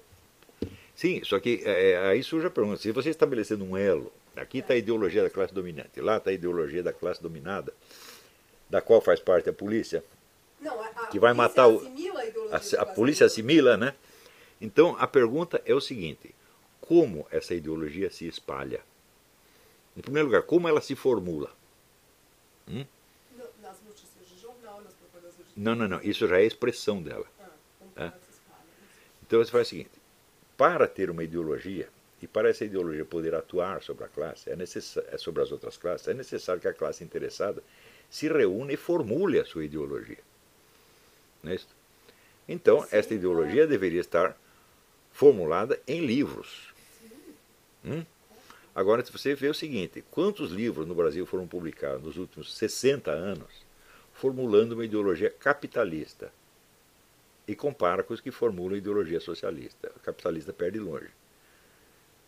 Sim, 1.04 1.22
só 1.26 1.38
que 1.38 1.62
é, 1.66 1.92
é, 1.92 1.98
aí 2.08 2.24
surge 2.24 2.48
a 2.48 2.50
pergunta: 2.50 2.78
se 2.78 2.90
você 2.94 3.10
estabelecendo 3.10 3.66
um 3.66 3.76
elo, 3.76 4.10
aqui 4.38 4.60
está 4.60 4.74
a 4.74 4.78
ideologia 4.78 5.22
da 5.22 5.30
classe 5.30 5.54
dominante, 5.54 6.00
lá 6.00 6.16
está 6.16 6.30
a 6.30 6.34
ideologia 6.34 6.82
da 6.82 6.94
classe 6.94 7.22
dominada, 7.22 7.74
da 8.70 8.80
qual 8.82 9.02
faz 9.02 9.20
parte 9.20 9.50
a 9.50 9.54
polícia, 9.54 10.02
Não, 10.62 10.80
a, 10.82 10.86
a 10.88 11.08
Que 11.08 11.20
vai 11.20 11.34
matar 11.34 11.68
o- 11.68 11.86
a, 12.50 12.82
a, 12.84 12.86
polícia 12.86 13.26
assimila, 13.26 13.76
né? 13.76 13.94
Então 14.62 14.96
a 14.98 15.06
pergunta 15.06 15.62
é 15.66 15.76
o 15.76 15.82
seguinte: 15.82 16.34
como 16.80 17.28
essa 17.30 17.54
ideologia 17.54 18.10
se 18.10 18.26
espalha? 18.26 18.80
Em 19.98 20.02
primeiro 20.02 20.30
lugar, 20.30 20.44
como 20.44 20.70
ela 20.70 20.80
se 20.80 20.96
formula? 20.96 21.52
No- 22.66 22.86
Nas 23.62 23.76
notícias 23.86 24.26
de 24.34 24.42
jornal, 24.42 24.82
nas 24.82 24.94
propagandas 24.94 25.36
de 25.36 25.44
Não, 25.62 25.76
não, 25.76 25.86
não, 25.90 26.02
isso 26.02 26.26
já 26.30 26.38
é 26.38 26.44
a 26.44 26.46
expressão 26.46 27.04
dela. 27.04 27.26
Ah, 27.98 28.08
espalha. 28.32 28.64
Então 29.22 29.40
você 29.44 29.52
faz 29.52 29.68
o 29.68 29.70
seguinte: 29.70 30.03
para 30.58 30.88
ter 30.88 31.10
uma 31.10 31.24
ideologia 31.24 31.90
e 32.22 32.28
para 32.28 32.50
essa 32.50 32.64
ideologia 32.64 33.04
poder 33.04 33.36
atuar 33.36 33.84
sobre 33.84 34.06
a 34.06 34.08
classe, 34.08 34.50
é 34.50 34.56
necessa- 34.56 35.06
é 35.12 35.18
sobre 35.18 35.42
as 35.42 35.52
outras 35.52 35.76
classes, 35.78 36.08
é 36.08 36.14
necessário 36.14 36.62
que 36.62 36.68
a 36.68 36.74
classe 36.74 37.04
interessada 37.04 37.62
se 38.10 38.28
reúna 38.28 38.72
e 38.72 38.78
formule 38.78 39.40
a 39.40 39.46
sua 39.46 39.66
ideologia. 39.66 40.20
Não 41.42 41.52
é 41.52 41.56
isso? 41.56 41.68
Então, 42.48 42.82
Sim, 42.82 42.88
esta 42.92 43.14
ideologia 43.14 43.68
deveria 43.68 44.00
estar 44.00 44.38
formulada 45.12 45.80
em 45.88 46.06
livros. 46.06 46.74
Hum? 47.84 48.06
Agora, 48.76 49.04
se 49.06 49.12
você 49.12 49.36
vê 49.36 49.50
o 49.50 49.54
seguinte: 49.54 50.04
quantos 50.10 50.52
livros 50.52 50.88
no 50.88 50.96
Brasil 50.96 51.26
foram 51.26 51.48
publicados 51.48 52.04
nos 52.04 52.18
últimos 52.18 52.56
60 52.56 53.12
anos 53.12 53.64
formulando 54.14 54.74
uma 54.74 54.86
ideologia 54.86 55.30
capitalista? 55.30 56.32
E 57.48 57.56
compara 57.56 58.04
com 58.04 58.14
os 58.14 58.22
que 58.22 58.32
formulam 58.32 58.78
ideologia 58.78 59.20
socialista. 59.20 59.92
O 59.96 60.00
capitalista 60.00 60.54
perde 60.54 60.80
longe. 60.80 61.10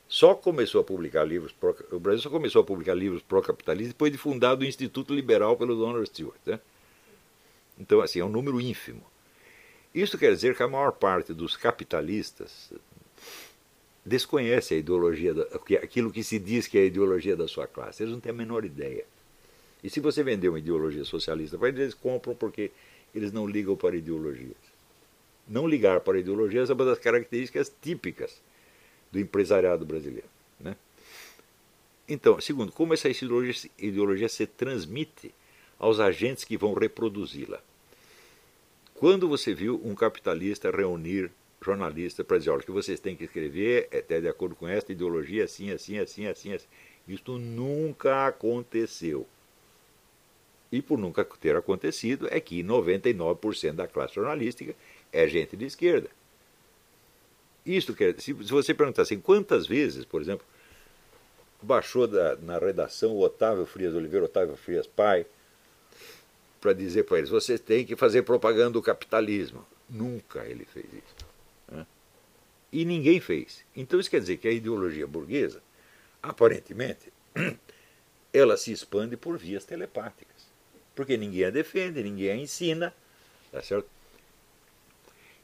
Só 0.08 0.36
começou 0.36 0.82
a 0.82 0.84
publicar 0.84 1.24
livros 1.24 1.52
pro, 1.52 1.76
o 1.92 2.00
Brasil 2.00 2.22
só 2.22 2.30
começou 2.30 2.62
a 2.62 2.66
publicar 2.66 2.94
livros 2.94 3.24
pró-capitalistas 3.24 3.94
depois 3.94 4.12
de 4.12 4.18
fundado 4.18 4.64
o 4.64 4.68
Instituto 4.68 5.14
Liberal 5.14 5.58
pelo 5.58 5.76
Donald 5.76 6.08
Stewart. 6.08 6.40
Né? 6.46 6.60
Então, 7.80 8.02
assim, 8.02 8.20
é 8.20 8.26
um 8.26 8.30
número 8.30 8.62
ínfimo. 8.62 9.04
Isso 9.94 10.18
quer 10.18 10.34
dizer 10.34 10.56
que 10.56 10.62
a 10.62 10.68
maior 10.68 10.92
parte 10.92 11.34
dos 11.34 11.58
capitalistas 11.58 12.72
desconhece 14.06 14.76
a 14.76 14.78
ideologia, 14.78 15.34
da, 15.34 15.44
aquilo 15.82 16.12
que 16.12 16.24
se 16.24 16.38
diz 16.38 16.68
que 16.68 16.78
é 16.78 16.82
a 16.82 16.86
ideologia 16.86 17.36
da 17.36 17.48
sua 17.48 17.66
classe. 17.66 18.04
Eles 18.04 18.14
não 18.14 18.20
têm 18.20 18.32
a 18.32 18.36
menor 18.36 18.64
ideia. 18.64 19.06
E 19.84 19.90
se 19.90 20.00
você 20.00 20.24
vender 20.24 20.50
uma 20.50 20.60
ideologia 20.60 21.04
socialista 21.04 21.58
eles, 21.64 21.80
eles 21.80 21.94
compram 21.94 22.36
porque 22.36 22.72
eles 23.14 23.32
não 23.32 23.48
ligam 23.48 23.76
para 23.76 23.96
ideologias. 23.96 24.75
Não 25.48 25.68
ligar 25.68 26.00
para 26.00 26.20
ideologias 26.20 26.70
é 26.70 26.74
uma 26.74 26.86
das 26.86 27.00
características 27.00 27.72
típicas 27.82 28.42
do 29.12 29.20
empresariado 29.20 29.86
brasileiro. 29.86 30.28
Né? 30.60 30.76
Então, 32.08 32.40
segundo, 32.42 32.72
como 32.72 32.94
essa 32.94 33.10
ideologia, 33.10 33.70
ideologia 33.78 34.30
se 34.30 34.46
transmite 34.46 35.32
aos 35.80 36.00
agentes 36.00 36.44
que 36.44 36.58
vão 36.58 36.74
reproduzi-la? 36.74 37.60
Quando 38.96 39.28
você 39.28 39.54
viu 39.54 39.82
um 39.84 39.94
capitalista 39.94 40.72
reunir 40.72 41.30
jornalistas 41.62 42.26
para 42.26 42.38
dizer, 42.38 42.52
olha, 42.52 42.62
o 42.62 42.64
que 42.64 42.72
vocês 42.72 43.00
têm 43.00 43.16
que 43.16 43.26
escrever 43.26 43.88
é 43.92 44.00
até 44.00 44.22
de 44.22 44.28
acordo 44.28 44.56
com 44.56 44.68
esta 44.68 44.92
ideologia, 44.92 45.44
assim, 45.44 45.72
assim, 45.72 45.98
assim, 45.98 46.28
assim, 46.28 46.54
assim. 46.54 46.68
Isto 47.08 47.38
nunca 47.38 48.28
aconteceu. 48.28 49.28
E 50.72 50.82
por 50.82 50.98
nunca 50.98 51.26
ter 51.26 51.56
acontecido, 51.56 52.28
é 52.32 52.40
que 52.40 52.64
99% 52.64 53.74
da 53.74 53.88
classe 53.88 54.16
jornalística 54.16 54.76
é 55.16 55.28
gente 55.28 55.56
de 55.56 55.66
esquerda. 55.66 56.10
Isto 57.66 57.96
quer 57.96 58.14
se, 58.20 58.34
se 58.34 58.34
você 58.34 58.74
perguntar 58.74 59.04
assim, 59.04 59.20
quantas 59.20 59.66
vezes, 59.66 60.04
por 60.06 60.22
exemplo, 60.22 60.46
baixou 61.62 62.06
da, 62.06 62.36
na 62.36 62.60
redação 62.60 63.12
o 63.14 63.22
Otávio 63.22 63.66
Frias 63.66 63.96
Oliveira, 63.96 64.26
Otávio 64.26 64.56
Frias 64.58 64.86
pai, 64.86 65.26
para 66.60 66.74
dizer 66.74 67.04
para 67.04 67.20
eles, 67.20 67.30
vocês 67.30 67.60
têm 67.60 67.86
que 67.86 67.96
fazer 67.96 68.24
propaganda 68.24 68.72
do 68.72 68.82
capitalismo. 68.82 69.66
Nunca 69.90 70.46
ele 70.46 70.66
fez 70.66 70.86
isso. 70.86 71.26
né? 71.70 71.86
E 72.72 72.84
ninguém 72.84 73.20
fez. 73.22 73.64
Então 73.76 74.00
isso 74.00 74.10
quer 74.10 74.20
dizer 74.20 74.38
que 74.38 74.48
a 74.48 74.52
ideologia 74.52 75.08
burguesa, 75.08 75.62
aparentemente, 76.22 77.14
ela 78.34 78.58
se 78.58 78.72
expande 78.72 79.16
por 79.16 79.38
vias 79.38 79.64
telepáticas. 79.64 80.36
Porque 80.94 81.16
ninguém 81.18 81.46
a 81.46 81.50
defende, 81.50 82.04
ninguém 82.04 82.32
a 82.32 82.36
ensina, 82.36 82.94
tá 83.52 83.62
certo? 83.62 83.88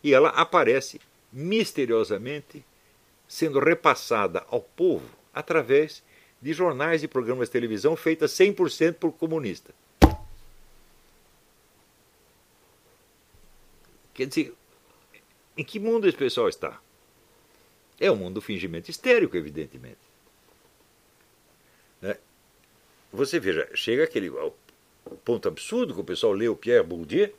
E 0.03 0.13
ela 0.13 0.29
aparece 0.29 0.99
misteriosamente 1.31 2.63
sendo 3.27 3.59
repassada 3.59 4.45
ao 4.49 4.61
povo 4.61 5.07
através 5.33 6.03
de 6.41 6.53
jornais 6.53 7.03
e 7.03 7.07
programas 7.07 7.47
de 7.47 7.53
televisão 7.53 7.95
feitas 7.95 8.31
100% 8.31 8.95
por 8.95 9.13
comunistas. 9.13 9.73
Quer 14.13 14.25
dizer, 14.27 14.53
em 15.57 15.63
que 15.63 15.79
mundo 15.79 16.07
esse 16.07 16.17
pessoal 16.17 16.49
está? 16.49 16.81
É 17.99 18.11
um 18.11 18.15
mundo 18.15 18.35
do 18.35 18.41
fingimento 18.41 18.89
histérico, 18.89 19.37
evidentemente. 19.37 19.99
Né? 22.01 22.17
Você 23.13 23.39
veja, 23.39 23.69
chega 23.73 24.03
aquele 24.03 24.31
ponto 25.23 25.47
absurdo 25.47 25.93
que 25.93 26.01
o 26.01 26.03
pessoal 26.03 26.33
lê 26.33 26.47
o 26.47 26.55
Pierre 26.55 26.85
Bourdieu 26.85 27.33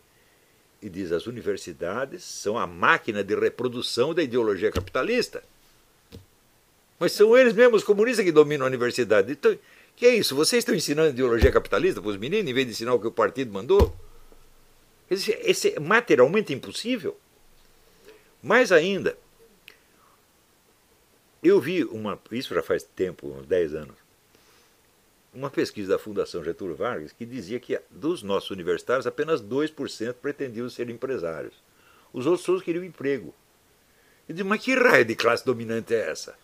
e 0.83 0.91
diz 0.91 1.12
as 1.12 1.26
universidades 1.26 2.24
são 2.24 2.59
a 2.59 2.66
máquina 2.66 3.22
de 3.22 3.35
reprodução 3.37 4.12
da 4.12 4.22
ideologia 4.22 4.72
capitalista. 4.72 5.43
Mas 6.99 7.12
são 7.12 7.37
eles 7.37 7.53
mesmos, 7.53 7.83
os 7.83 7.87
comunistas, 7.87 8.24
que 8.24 8.33
dominam 8.33 8.66
a 8.66 8.68
universidade. 8.68 9.33
Então, 9.33 9.57
que 9.95 10.07
é 10.07 10.14
isso? 10.14 10.35
Vocês 10.35 10.61
estão 10.61 10.74
ensinando 10.74 11.11
ideologia 11.11 11.53
capitalista 11.53 12.01
para 12.01 12.11
os 12.11 12.16
meninos 12.16 12.51
em 12.51 12.55
vez 12.55 12.66
de 12.66 12.72
ensinar 12.72 12.95
o 12.95 13.01
que 13.01 13.07
o 13.07 13.12
partido 13.12 13.53
mandou? 13.53 13.95
Esse 15.09 15.74
é 15.74 15.80
materialmente 15.80 16.53
impossível. 16.53 17.16
Mais 18.43 18.72
ainda, 18.72 19.16
eu 21.43 21.61
vi 21.61 21.85
uma, 21.85 22.20
isso 22.33 22.55
já 22.55 22.62
faz 22.62 22.83
tempo, 22.83 23.28
uns 23.28 23.47
10 23.47 23.74
anos, 23.74 23.97
uma 25.33 25.51
pesquisa 25.51 25.93
da 25.93 25.99
Fundação 25.99 26.45
Getúlio 26.45 26.76
Vargas 26.76 27.12
que 27.12 27.24
dizia 27.24 27.59
que 27.59 27.80
dos 27.91 28.22
nossos 28.22 28.51
universitários 28.51 29.07
apenas 29.07 29.43
2% 29.43 30.14
pretendiam 30.14 30.68
ser 30.68 30.91
empresários. 30.91 31.55
Os 32.12 32.26
outros 32.26 32.45
todos 32.45 32.62
queriam 32.62 32.85
emprego. 32.85 33.35
Eu 34.28 34.35
disse, 34.35 34.45
mas 34.45 34.62
que 34.62 34.74
raio 34.74 35.05
de 35.05 35.16
classe 35.16 35.45
dominante 35.45 35.95
é 35.95 36.11
essa? 36.11 36.37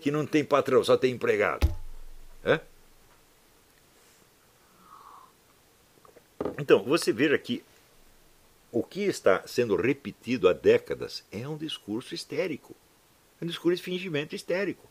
Que 0.00 0.10
não 0.10 0.26
tem 0.26 0.44
patrão, 0.44 0.84
só 0.84 0.96
tem 0.96 1.14
empregado. 1.14 1.66
É? 2.44 2.60
Então, 6.58 6.82
você 6.84 7.12
veja 7.12 7.36
que 7.38 7.64
o 8.70 8.82
que 8.82 9.00
está 9.00 9.42
sendo 9.46 9.74
repetido 9.74 10.48
há 10.48 10.52
décadas 10.52 11.24
é 11.32 11.48
um 11.48 11.56
discurso 11.56 12.14
histérico. 12.14 12.76
É 13.40 13.44
um 13.44 13.48
discurso 13.48 13.78
de 13.78 13.82
fingimento 13.82 14.34
histérico. 14.34 14.86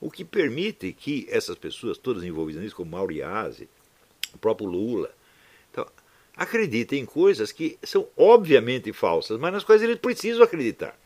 O 0.00 0.10
que 0.10 0.24
permite 0.24 0.92
que 0.92 1.26
essas 1.30 1.56
pessoas, 1.56 1.98
todas 1.98 2.22
envolvidas 2.22 2.62
nisso, 2.62 2.76
como 2.76 2.90
Mauriase, 2.90 3.68
o 4.34 4.38
próprio 4.38 4.68
Lula, 4.68 5.10
então, 5.70 5.86
acreditem 6.36 7.00
em 7.00 7.06
coisas 7.06 7.50
que 7.50 7.78
são 7.82 8.06
obviamente 8.16 8.92
falsas, 8.92 9.38
mas 9.38 9.52
nas 9.52 9.64
quais 9.64 9.82
eles 9.82 9.98
precisam 9.98 10.42
acreditar. 10.42 10.98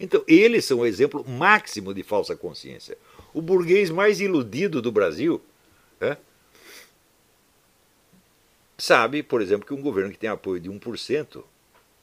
Então, 0.00 0.22
eles 0.26 0.64
são 0.64 0.78
o 0.78 0.86
exemplo 0.86 1.28
máximo 1.28 1.92
de 1.92 2.02
falsa 2.02 2.36
consciência. 2.36 2.96
O 3.34 3.42
burguês 3.42 3.90
mais 3.90 4.20
iludido 4.20 4.80
do 4.80 4.92
Brasil 4.92 5.42
é, 6.00 6.16
sabe, 8.76 9.22
por 9.22 9.42
exemplo, 9.42 9.66
que 9.66 9.74
um 9.74 9.82
governo 9.82 10.12
que 10.12 10.18
tem 10.18 10.30
apoio 10.30 10.60
de 10.60 10.70
1% 10.70 11.42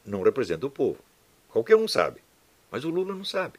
não 0.06 0.22
representa 0.22 0.68
o 0.68 0.70
povo. 0.70 1.00
Qualquer 1.50 1.78
um 1.78 1.88
sabe. 1.88 2.20
Mas 2.70 2.84
o 2.84 2.90
Lula 2.90 3.16
não 3.16 3.24
sabe. 3.24 3.58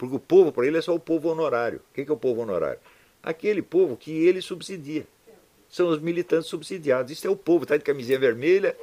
É? 0.00 0.06
Porque 0.08 0.16
o 0.16 0.18
povo, 0.18 0.50
para 0.50 0.66
ele, 0.66 0.78
é 0.78 0.82
só 0.82 0.94
o 0.94 1.00
povo 1.00 1.28
honorário. 1.28 1.80
Quem 1.92 2.04
que 2.04 2.10
é 2.10 2.14
o 2.14 2.16
povo 2.16 2.40
honorário? 2.40 2.80
Aquele 3.22 3.60
povo 3.60 3.96
que 3.96 4.10
ele 4.10 4.40
subsidia. 4.40 5.06
São 5.68 5.88
os 5.88 6.00
militantes 6.00 6.48
subsidiados. 6.48 7.12
Isso 7.12 7.26
é 7.26 7.30
o 7.30 7.36
povo, 7.36 7.64
está 7.64 7.76
de 7.76 7.84
camisinha 7.84 8.18
vermelha. 8.18 8.76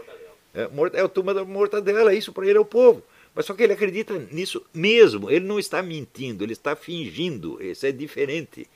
É, 0.54 0.70
é 0.94 1.04
o 1.04 1.10
turma 1.10 1.34
da 1.34 1.44
mortadela, 1.44 2.14
isso 2.14 2.32
para 2.32 2.46
ele 2.46 2.58
é 2.58 2.62
o 2.62 2.66
povo. 2.66 3.04
Mas 3.34 3.46
só 3.46 3.54
que 3.54 3.64
ele 3.64 3.74
acredita 3.74 4.18
nisso 4.32 4.66
mesmo. 4.74 5.30
Ele 5.30 5.46
não 5.46 5.60
está 5.60 5.82
mentindo, 5.82 6.44
ele 6.44 6.54
está 6.54 6.76
fingindo. 6.76 7.62
Isso 7.62 7.86
é 7.86 7.92
diferente. 7.92 8.68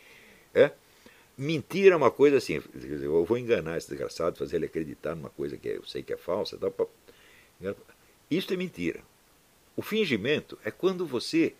É? 0.53 0.71
Mentira 1.37 1.93
é 1.93 1.97
uma 1.97 2.11
coisa 2.11 2.37
assim, 2.37 2.61
eu 2.83 3.23
vou 3.25 3.37
enganar 3.37 3.77
esse 3.77 3.87
desgraçado, 3.87 4.37
fazer 4.37 4.57
ele 4.57 4.65
acreditar 4.65 5.15
numa 5.15 5.29
coisa 5.29 5.57
que 5.57 5.69
eu 5.69 5.83
sei 5.85 6.03
que 6.03 6.13
é 6.13 6.17
falsa. 6.17 6.59
Isso 8.29 8.53
é 8.53 8.57
mentira. 8.57 8.99
O 9.75 9.81
fingimento 9.81 10.59
é 10.63 10.69
quando 10.69 11.05
você 11.05 11.55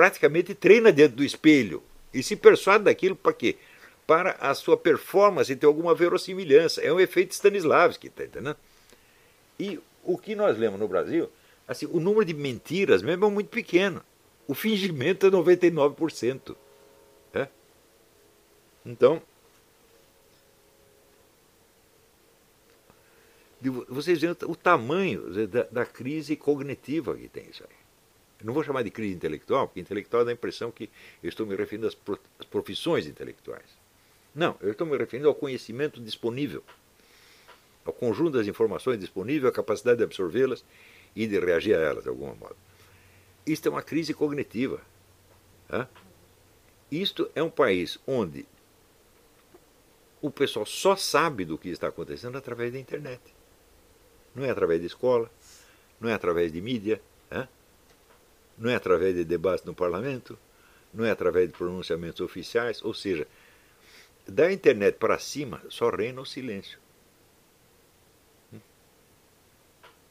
praticamente 0.00 0.54
treina 0.54 0.90
dentro 0.90 1.18
do 1.18 1.22
espelho 1.22 1.82
e 2.14 2.22
se 2.22 2.34
persuade 2.34 2.84
daquilo 2.84 3.14
para 3.14 3.34
quê? 3.34 3.58
Para 4.06 4.30
a 4.40 4.54
sua 4.54 4.74
performance 4.74 5.54
ter 5.54 5.66
alguma 5.66 5.94
verossimilhança. 5.94 6.80
É 6.80 6.90
um 6.90 6.98
efeito 6.98 7.32
Stanislavski, 7.32 8.08
tá 8.08 8.24
entendendo? 8.24 8.56
E 9.58 9.78
o 10.02 10.16
que 10.16 10.34
nós 10.34 10.56
lemos 10.56 10.80
no 10.80 10.88
Brasil, 10.88 11.28
assim, 11.68 11.84
o 11.84 12.00
número 12.00 12.24
de 12.24 12.32
mentiras 12.32 13.02
mesmo 13.02 13.26
é 13.26 13.28
muito 13.28 13.48
pequeno. 13.48 14.02
O 14.48 14.54
fingimento 14.54 15.26
é 15.26 15.30
99%. 15.30 16.56
É? 17.34 17.46
Então, 18.86 19.20
vocês 23.86 24.18
veem 24.18 24.34
o 24.46 24.56
tamanho 24.56 25.46
da, 25.46 25.64
da, 25.64 25.84
crise 25.84 26.36
cognitiva 26.36 27.14
que 27.14 27.28
tem 27.28 27.50
isso 27.50 27.62
aí. 27.68 27.79
Não 28.42 28.54
vou 28.54 28.64
chamar 28.64 28.82
de 28.82 28.90
crise 28.90 29.14
intelectual, 29.14 29.68
porque 29.68 29.80
intelectual 29.80 30.24
dá 30.24 30.30
a 30.30 30.34
impressão 30.34 30.70
que 30.70 30.90
eu 31.22 31.28
estou 31.28 31.46
me 31.46 31.54
referindo 31.54 31.86
às 31.86 31.94
profissões 32.46 33.06
intelectuais. 33.06 33.78
Não, 34.34 34.56
eu 34.60 34.72
estou 34.72 34.86
me 34.86 34.96
referindo 34.96 35.28
ao 35.28 35.34
conhecimento 35.34 36.00
disponível, 36.00 36.62
ao 37.84 37.92
conjunto 37.92 38.38
das 38.38 38.46
informações 38.46 38.98
disponíveis, 38.98 39.50
à 39.50 39.54
capacidade 39.54 39.98
de 39.98 40.04
absorvê-las 40.04 40.64
e 41.14 41.26
de 41.26 41.38
reagir 41.38 41.74
a 41.74 41.80
elas 41.80 42.04
de 42.04 42.08
algum 42.08 42.34
modo. 42.34 42.56
Isto 43.46 43.68
é 43.68 43.70
uma 43.70 43.82
crise 43.82 44.14
cognitiva. 44.14 44.80
Isto 46.90 47.30
é 47.34 47.42
um 47.42 47.50
país 47.50 47.98
onde 48.06 48.46
o 50.20 50.30
pessoal 50.30 50.66
só 50.66 50.96
sabe 50.96 51.44
do 51.44 51.56
que 51.56 51.68
está 51.68 51.88
acontecendo 51.88 52.36
através 52.36 52.72
da 52.72 52.78
internet. 52.78 53.20
Não 54.34 54.44
é 54.44 54.50
através 54.50 54.80
de 54.80 54.86
escola, 54.86 55.30
não 56.00 56.08
é 56.08 56.12
através 56.12 56.52
de 56.52 56.60
mídia? 56.60 57.00
Não 58.60 58.70
é 58.70 58.74
através 58.74 59.14
de 59.14 59.24
debates 59.24 59.64
no 59.64 59.74
parlamento, 59.74 60.38
não 60.92 61.04
é 61.04 61.10
através 61.10 61.48
de 61.48 61.56
pronunciamentos 61.56 62.20
oficiais, 62.20 62.84
ou 62.84 62.92
seja, 62.92 63.26
da 64.28 64.52
internet 64.52 64.96
para 64.96 65.18
cima 65.18 65.62
só 65.70 65.88
reina 65.88 66.20
o 66.20 66.26
silêncio. 66.26 66.78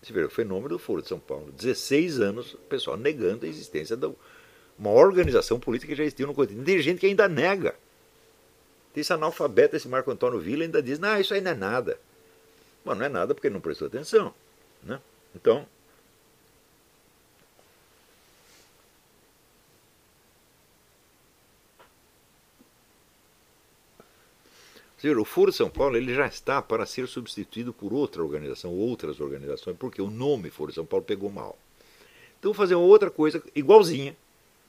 Você 0.02 0.14
vê 0.14 0.24
o 0.24 0.30
fenômeno 0.30 0.70
do 0.70 0.80
Foro 0.80 1.02
de 1.02 1.08
São 1.08 1.20
Paulo. 1.20 1.52
16 1.52 2.20
anos 2.20 2.54
o 2.54 2.58
pessoal 2.58 2.98
negando 2.98 3.46
a 3.46 3.50
existência 3.50 3.96
de 3.96 4.10
uma 4.78 4.92
organização 4.92 5.60
política 5.60 5.92
que 5.92 5.98
já 5.98 6.04
existiu 6.04 6.26
no 6.26 6.34
continente. 6.34 6.66
Tem 6.66 6.82
gente 6.82 7.00
que 7.00 7.06
ainda 7.06 7.28
nega. 7.28 7.76
Tem 8.94 9.02
esse 9.02 9.14
analfabeto, 9.14 9.76
esse 9.76 9.88
Marco 9.88 10.10
Antônio 10.10 10.40
Villa, 10.40 10.64
ainda 10.64 10.82
diz, 10.82 10.98
não, 10.98 11.20
isso 11.20 11.34
aí 11.34 11.42
não 11.42 11.52
é 11.52 11.56
nada. 11.56 12.00
Mas 12.84 12.98
não 12.98 13.06
é 13.06 13.10
nada 13.10 13.36
porque 13.36 13.50
não 13.50 13.60
prestou 13.60 13.88
atenção. 13.88 14.34
Né? 14.82 15.00
Então, 15.36 15.68
o 25.04 25.26
Foro 25.26 25.52
São 25.52 25.70
Paulo 25.70 25.96
ele 25.96 26.14
já 26.14 26.28
está 26.28 26.62
para 26.62 26.86
ser 26.86 27.08
substituído 27.08 27.72
por 27.74 27.94
outra 27.94 28.24
organização, 28.24 28.72
outras 28.72 29.20
organizações, 29.20 29.78
porque 29.78 30.02
o 30.02 30.10
nome 30.10 30.50
Foro 30.50 30.74
São 30.74 30.86
Paulo 30.86 31.06
pegou 31.06 31.30
mal. 31.30 31.58
Então, 32.40 32.54
fazer 32.54 32.76
uma 32.76 32.86
outra 32.86 33.10
coisa 33.10 33.42
igualzinha, 33.56 34.16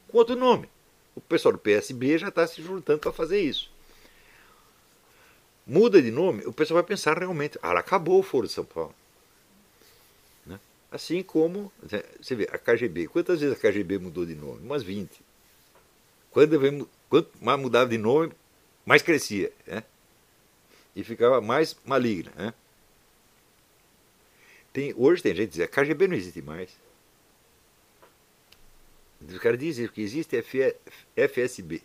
com 0.08 0.18
outro 0.18 0.36
nome. 0.36 0.68
O 1.14 1.20
pessoal 1.20 1.52
do 1.52 1.58
PSB 1.58 2.18
já 2.18 2.28
está 2.28 2.46
se 2.46 2.62
juntando 2.62 3.00
para 3.00 3.12
fazer 3.12 3.40
isso 3.40 3.70
muda 5.70 6.02
de 6.02 6.10
nome, 6.10 6.44
o 6.46 6.52
pessoal 6.52 6.82
vai 6.82 6.82
pensar 6.82 7.16
realmente, 7.16 7.56
ah, 7.62 7.78
acabou 7.78 8.18
o 8.18 8.22
Foro 8.24 8.48
São 8.48 8.64
Paulo. 8.64 8.92
Né? 10.44 10.58
Assim 10.90 11.22
como, 11.22 11.72
né, 11.90 12.02
você 12.20 12.34
vê, 12.34 12.48
a 12.50 12.58
KGB, 12.58 13.06
quantas 13.06 13.40
vezes 13.40 13.56
a 13.56 13.60
KGB 13.60 13.98
mudou 13.98 14.26
de 14.26 14.34
nome? 14.34 14.60
Umas 14.64 14.82
20. 14.82 15.08
Quando, 16.32 16.88
quanto 17.08 17.30
mais 17.40 17.60
mudava 17.60 17.88
de 17.88 17.98
nome, 17.98 18.32
mais 18.84 19.00
crescia. 19.00 19.52
Né? 19.64 19.84
E 20.95 21.05
ficava 21.05 21.41
mais 21.41 21.76
maligna. 21.84 22.32
Né? 22.36 22.55
Tem, 24.72 24.95
hoje 24.97 25.22
tem 25.22 25.34
gente 25.34 25.51
que 25.51 25.59
diz, 25.59 25.64
a 25.64 25.68
KGB 25.68 26.09
não 26.09 26.16
existe 26.16 26.43
mais. 26.43 26.70
Os 29.26 29.38
caras 29.38 29.59
dizem 29.59 29.86
que 29.88 30.01
existe 30.01 30.43
FSB. 31.16 31.82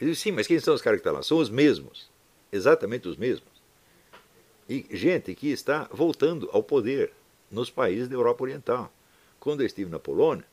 Eu 0.00 0.06
digo, 0.06 0.16
sim, 0.16 0.32
mas 0.32 0.46
quem 0.46 0.58
são 0.58 0.74
os 0.74 0.82
caras 0.82 0.98
que 0.98 1.00
estão 1.00 1.14
lá? 1.14 1.22
São 1.22 1.38
os 1.38 1.48
mesmos 1.48 2.10
exatamente 2.52 3.08
os 3.08 3.16
mesmos. 3.16 3.50
E 4.68 4.86
gente 4.90 5.34
que 5.34 5.48
está 5.48 5.88
voltando 5.90 6.48
ao 6.52 6.62
poder 6.62 7.12
nos 7.50 7.70
países 7.70 8.08
da 8.08 8.14
Europa 8.14 8.44
Oriental. 8.44 8.92
Quando 9.40 9.62
eu 9.62 9.66
estive 9.66 9.90
na 9.90 9.98
Polônia, 9.98 10.44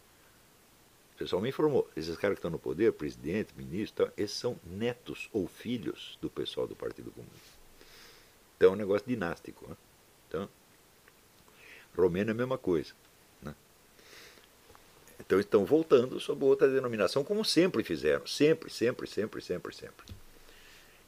pessoal 1.19 1.41
me 1.41 1.49
informou, 1.49 1.89
esses 1.97 2.15
caras 2.15 2.35
que 2.35 2.39
estão 2.39 2.49
no 2.49 2.57
poder, 2.57 2.93
presidente, 2.93 3.53
ministro, 3.57 4.09
esses 4.15 4.37
são 4.37 4.57
netos 4.65 5.29
ou 5.33 5.47
filhos 5.47 6.17
do 6.21 6.29
pessoal 6.29 6.65
do 6.65 6.77
Partido 6.77 7.11
Comunista. 7.11 7.59
Então 8.55 8.69
é 8.69 8.73
um 8.73 8.77
negócio 8.77 9.05
dinástico. 9.05 9.69
Né? 9.69 9.75
Então, 10.27 10.49
Romênia 11.93 12.31
é 12.31 12.33
a 12.33 12.35
mesma 12.35 12.57
coisa. 12.57 12.93
Né? 13.41 13.53
Então 15.19 15.41
estão 15.41 15.65
voltando 15.65 16.21
sob 16.21 16.45
outra 16.45 16.69
denominação, 16.69 17.21
como 17.21 17.43
sempre 17.43 17.83
fizeram. 17.83 18.25
Sempre, 18.25 18.69
sempre, 18.69 19.05
sempre, 19.05 19.41
sempre, 19.41 19.75
sempre. 19.75 20.05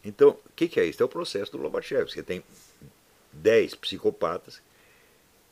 Então, 0.04 0.32
o 0.32 0.54
que, 0.56 0.68
que, 0.68 0.80
é 0.80 0.86
isso? 0.86 1.02
É 1.02 1.06
o 1.06 1.10
processo 1.10 1.54
do 1.54 1.58
Lobachev. 1.58 2.12
Você 2.12 2.22
tem 2.22 2.44
10 3.32 3.76
psicopatas 3.76 4.62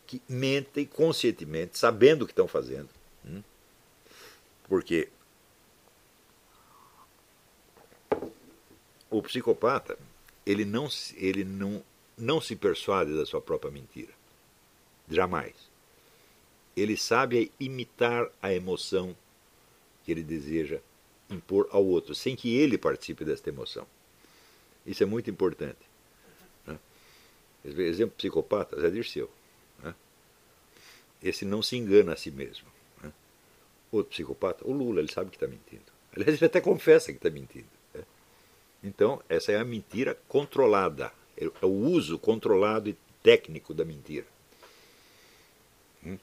que 0.06 0.22
mentem 0.28 0.86
conscientemente, 0.86 1.78
sabendo 1.78 2.24
o 2.24 2.26
que 2.26 2.34
estão 2.34 2.48
fazendo. 2.48 2.90
Hum? 3.26 3.42
Porque 4.70 5.10
o 9.10 9.22
psicopata 9.24 9.98
ele 10.46 10.64
não, 10.64 10.88
ele 11.16 11.44
não, 11.44 11.84
não 12.18 12.40
se 12.40 12.56
persuade 12.56 13.16
da 13.16 13.26
sua 13.26 13.42
própria 13.42 13.72
mentira. 13.72 14.14
Jamais. 15.10 15.54
Ele 16.78 16.96
sabe 16.96 17.52
imitar 17.60 18.30
a 18.42 18.54
emoção 18.54 19.16
que 20.06 20.12
ele 20.12 20.24
deseja 20.24 20.80
impor 21.30 21.68
ao 21.72 21.86
outro, 21.86 22.16
sem 22.16 22.36
que 22.36 22.56
ele 22.56 22.78
participe 22.78 23.26
desta 23.26 23.50
emoção. 23.50 23.86
Isso 24.86 25.04
é 25.04 25.06
muito 25.06 25.30
importante. 25.30 25.78
Né? 26.66 26.80
Exemplo 27.66 28.16
psicopata, 28.16 28.80
Zé 28.80 28.90
Dirceu. 28.90 29.30
Né? 29.84 29.94
Esse 31.22 31.46
não 31.46 31.62
se 31.62 31.76
engana 31.76 32.14
a 32.14 32.16
si 32.16 32.32
mesmo. 32.32 32.68
Outro 33.92 34.12
psicopata, 34.12 34.68
o 34.68 34.72
Lula, 34.72 35.00
ele 35.00 35.12
sabe 35.12 35.30
que 35.30 35.36
está 35.38 35.48
mentindo. 35.48 35.84
Aliás, 36.16 36.36
ele 36.36 36.46
até 36.46 36.62
confessa 36.62 37.12
que 37.12 37.18
está 37.18 37.30
mentindo. 37.30 37.68
Né? 37.94 38.04
Então, 38.84 39.22
essa 39.28 39.52
é 39.52 39.58
a 39.58 39.66
mentira 39.66 40.18
controlada. 40.28 41.12
É, 41.36 41.46
é 41.46 41.66
o 41.66 41.70
uso 41.70 42.20
controlado 42.20 42.90
e 42.90 42.98
técnico 43.24 43.74
da 43.74 43.84
mentira. 43.84 44.26
Hum? 46.06 46.18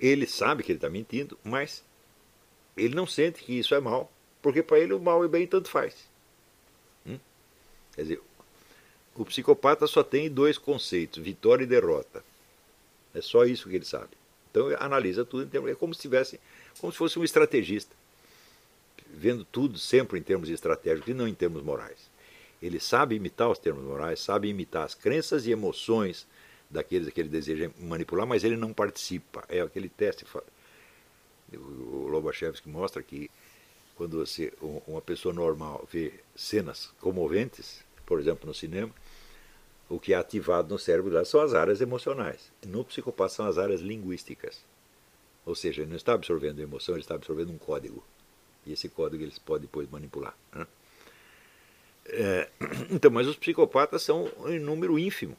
Ele 0.00 0.26
sabe 0.26 0.62
que 0.62 0.72
ele 0.72 0.78
está 0.78 0.90
mentindo, 0.90 1.38
mas 1.44 1.84
ele 2.76 2.94
não 2.94 3.06
sente 3.06 3.42
que 3.42 3.58
isso 3.58 3.74
é 3.74 3.80
mal, 3.80 4.10
porque 4.42 4.62
para 4.62 4.78
ele 4.78 4.92
o 4.92 5.00
mal 5.00 5.22
e 5.22 5.26
o 5.26 5.28
bem 5.28 5.46
tanto 5.46 5.68
faz. 5.68 6.12
Quer 7.94 8.02
dizer, 8.02 8.20
o 9.14 9.24
psicopata 9.24 9.86
só 9.86 10.02
tem 10.02 10.28
dois 10.28 10.58
conceitos, 10.58 11.22
vitória 11.22 11.64
e 11.64 11.66
derrota. 11.66 12.24
É 13.14 13.20
só 13.20 13.44
isso 13.44 13.68
que 13.68 13.76
ele 13.76 13.84
sabe. 13.84 14.10
Então 14.50 14.68
analisa 14.78 15.24
tudo 15.24 15.48
termos, 15.48 15.70
é 15.70 15.74
como 15.74 15.94
se 15.94 16.00
tivesse, 16.00 16.40
como 16.80 16.92
se 16.92 16.98
fosse 16.98 17.18
um 17.18 17.24
estrategista, 17.24 17.94
vendo 19.10 19.44
tudo 19.44 19.78
sempre 19.78 20.18
em 20.18 20.22
termos 20.22 20.48
estratégicos 20.48 21.08
e 21.08 21.14
não 21.14 21.28
em 21.28 21.34
termos 21.34 21.62
morais. 21.62 22.10
Ele 22.62 22.80
sabe 22.80 23.14
imitar 23.14 23.50
os 23.50 23.58
termos 23.58 23.84
morais, 23.84 24.20
sabe 24.20 24.48
imitar 24.48 24.84
as 24.84 24.94
crenças 24.94 25.46
e 25.46 25.50
emoções 25.50 26.26
daqueles 26.70 27.12
que 27.12 27.20
ele 27.20 27.28
deseja 27.28 27.70
manipular, 27.78 28.26
mas 28.26 28.42
ele 28.42 28.56
não 28.56 28.72
participa. 28.72 29.44
É 29.48 29.60
aquele 29.60 29.88
teste. 29.88 30.24
O 31.52 32.08
Lobachevsky 32.08 32.68
mostra 32.68 33.02
que 33.02 33.30
quando 33.94 34.18
você, 34.18 34.52
uma 34.86 35.00
pessoa 35.00 35.32
normal 35.32 35.86
vê 35.90 36.12
cenas 36.34 36.92
comoventes, 37.00 37.84
por 38.04 38.18
exemplo, 38.18 38.46
no 38.46 38.54
cinema, 38.54 38.90
o 39.88 40.00
que 40.00 40.12
é 40.12 40.16
ativado 40.16 40.72
no 40.72 40.78
cérebro 40.78 41.10
dela 41.10 41.24
são 41.24 41.40
as 41.40 41.54
áreas 41.54 41.80
emocionais. 41.80 42.50
No 42.66 42.84
psicopata 42.84 43.32
são 43.32 43.46
as 43.46 43.58
áreas 43.58 43.80
linguísticas. 43.80 44.64
Ou 45.46 45.54
seja, 45.54 45.82
ele 45.82 45.90
não 45.90 45.96
está 45.96 46.14
absorvendo 46.14 46.60
emoção, 46.60 46.94
ele 46.94 47.02
está 47.02 47.14
absorvendo 47.14 47.52
um 47.52 47.58
código. 47.58 48.02
E 48.66 48.72
esse 48.72 48.88
código 48.88 49.22
eles 49.22 49.38
podem 49.38 49.62
depois 49.62 49.90
manipular. 49.90 50.36
Né? 50.52 50.66
É, 52.06 52.50
então, 52.90 53.10
mas 53.10 53.26
os 53.26 53.36
psicopatas 53.36 54.02
são 54.02 54.30
em 54.46 54.58
número 54.58 54.98
ínfimo. 54.98 55.36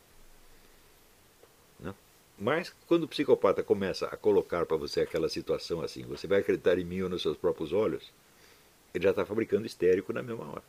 Né? 1.79 1.93
Mas 2.37 2.73
quando 2.87 3.03
o 3.03 3.07
psicopata 3.07 3.63
começa 3.63 4.05
a 4.07 4.17
colocar 4.17 4.65
para 4.65 4.77
você 4.77 5.01
aquela 5.01 5.29
situação 5.29 5.81
assim, 5.81 6.03
você 6.03 6.27
vai 6.27 6.39
acreditar 6.39 6.77
em 6.77 6.85
mim 6.85 7.01
ou 7.01 7.09
nos 7.09 7.23
seus 7.23 7.37
próprios 7.37 7.73
olhos, 7.73 8.11
ele 8.93 9.03
já 9.03 9.09
está 9.09 9.25
fabricando 9.25 9.65
histérico 9.65 10.13
na 10.13 10.21
mesma 10.21 10.49
hora. 10.51 10.63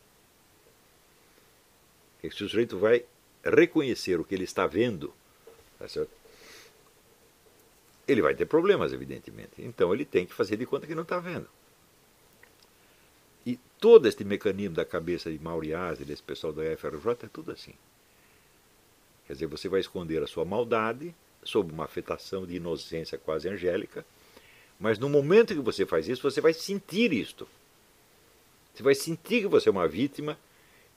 é 2.23 2.29
que 2.29 2.35
se 2.35 2.43
o 2.43 2.49
sujeito 2.49 2.79
vai 2.79 3.05
reconhecer 3.45 4.19
o 4.19 4.25
que 4.25 4.35
ele 4.35 4.45
está 4.45 4.67
vendo, 4.67 5.15
tá 5.79 5.87
certo? 5.87 6.11
Ele 8.07 8.23
vai 8.23 8.35
ter 8.35 8.47
problemas, 8.47 8.93
evidentemente. 8.93 9.53
Então 9.59 9.93
ele 9.93 10.05
tem 10.05 10.27
que 10.27 10.33
fazer 10.33 10.57
de 10.57 10.67
conta 10.67 10.87
que 10.87 10.95
não 10.95 11.03
está 11.03 11.19
vendo. 11.19 11.49
E 13.45 13.59
todo 13.79 14.07
este 14.07 14.25
mecanismo 14.25 14.75
da 14.75 14.85
cabeça 14.85 15.31
de 15.31 15.39
Mauriás 15.39 16.01
e 16.01 16.05
desse 16.05 16.23
pessoal 16.23 16.53
da 16.53 16.63
FRJ 16.77 17.25
é 17.25 17.29
tudo 17.33 17.53
assim. 17.53 17.75
Quer 19.27 19.35
dizer, 19.35 19.47
você 19.47 19.69
vai 19.69 19.81
esconder 19.81 20.23
a 20.23 20.27
sua 20.27 20.45
maldade 20.45 21.15
sob 21.45 21.73
uma 21.73 21.85
afetação 21.85 22.47
de 22.47 22.57
inocência 22.57 23.19
quase 23.19 23.49
angélica, 23.49 24.05
mas 24.79 24.99
no 24.99 25.09
momento 25.09 25.55
que 25.55 25.61
você 25.61 25.87
faz 25.87 26.09
isso, 26.09 26.23
você 26.23 26.41
vai 26.41 26.53
sentir 26.53 27.13
isto. 27.13 27.49
Você 28.75 28.83
vai 28.83 28.95
sentir 28.95 29.43
que 29.43 29.49
você 29.49 29.69
é 29.69 29.73
uma 29.73 29.89
vítima 29.89 30.39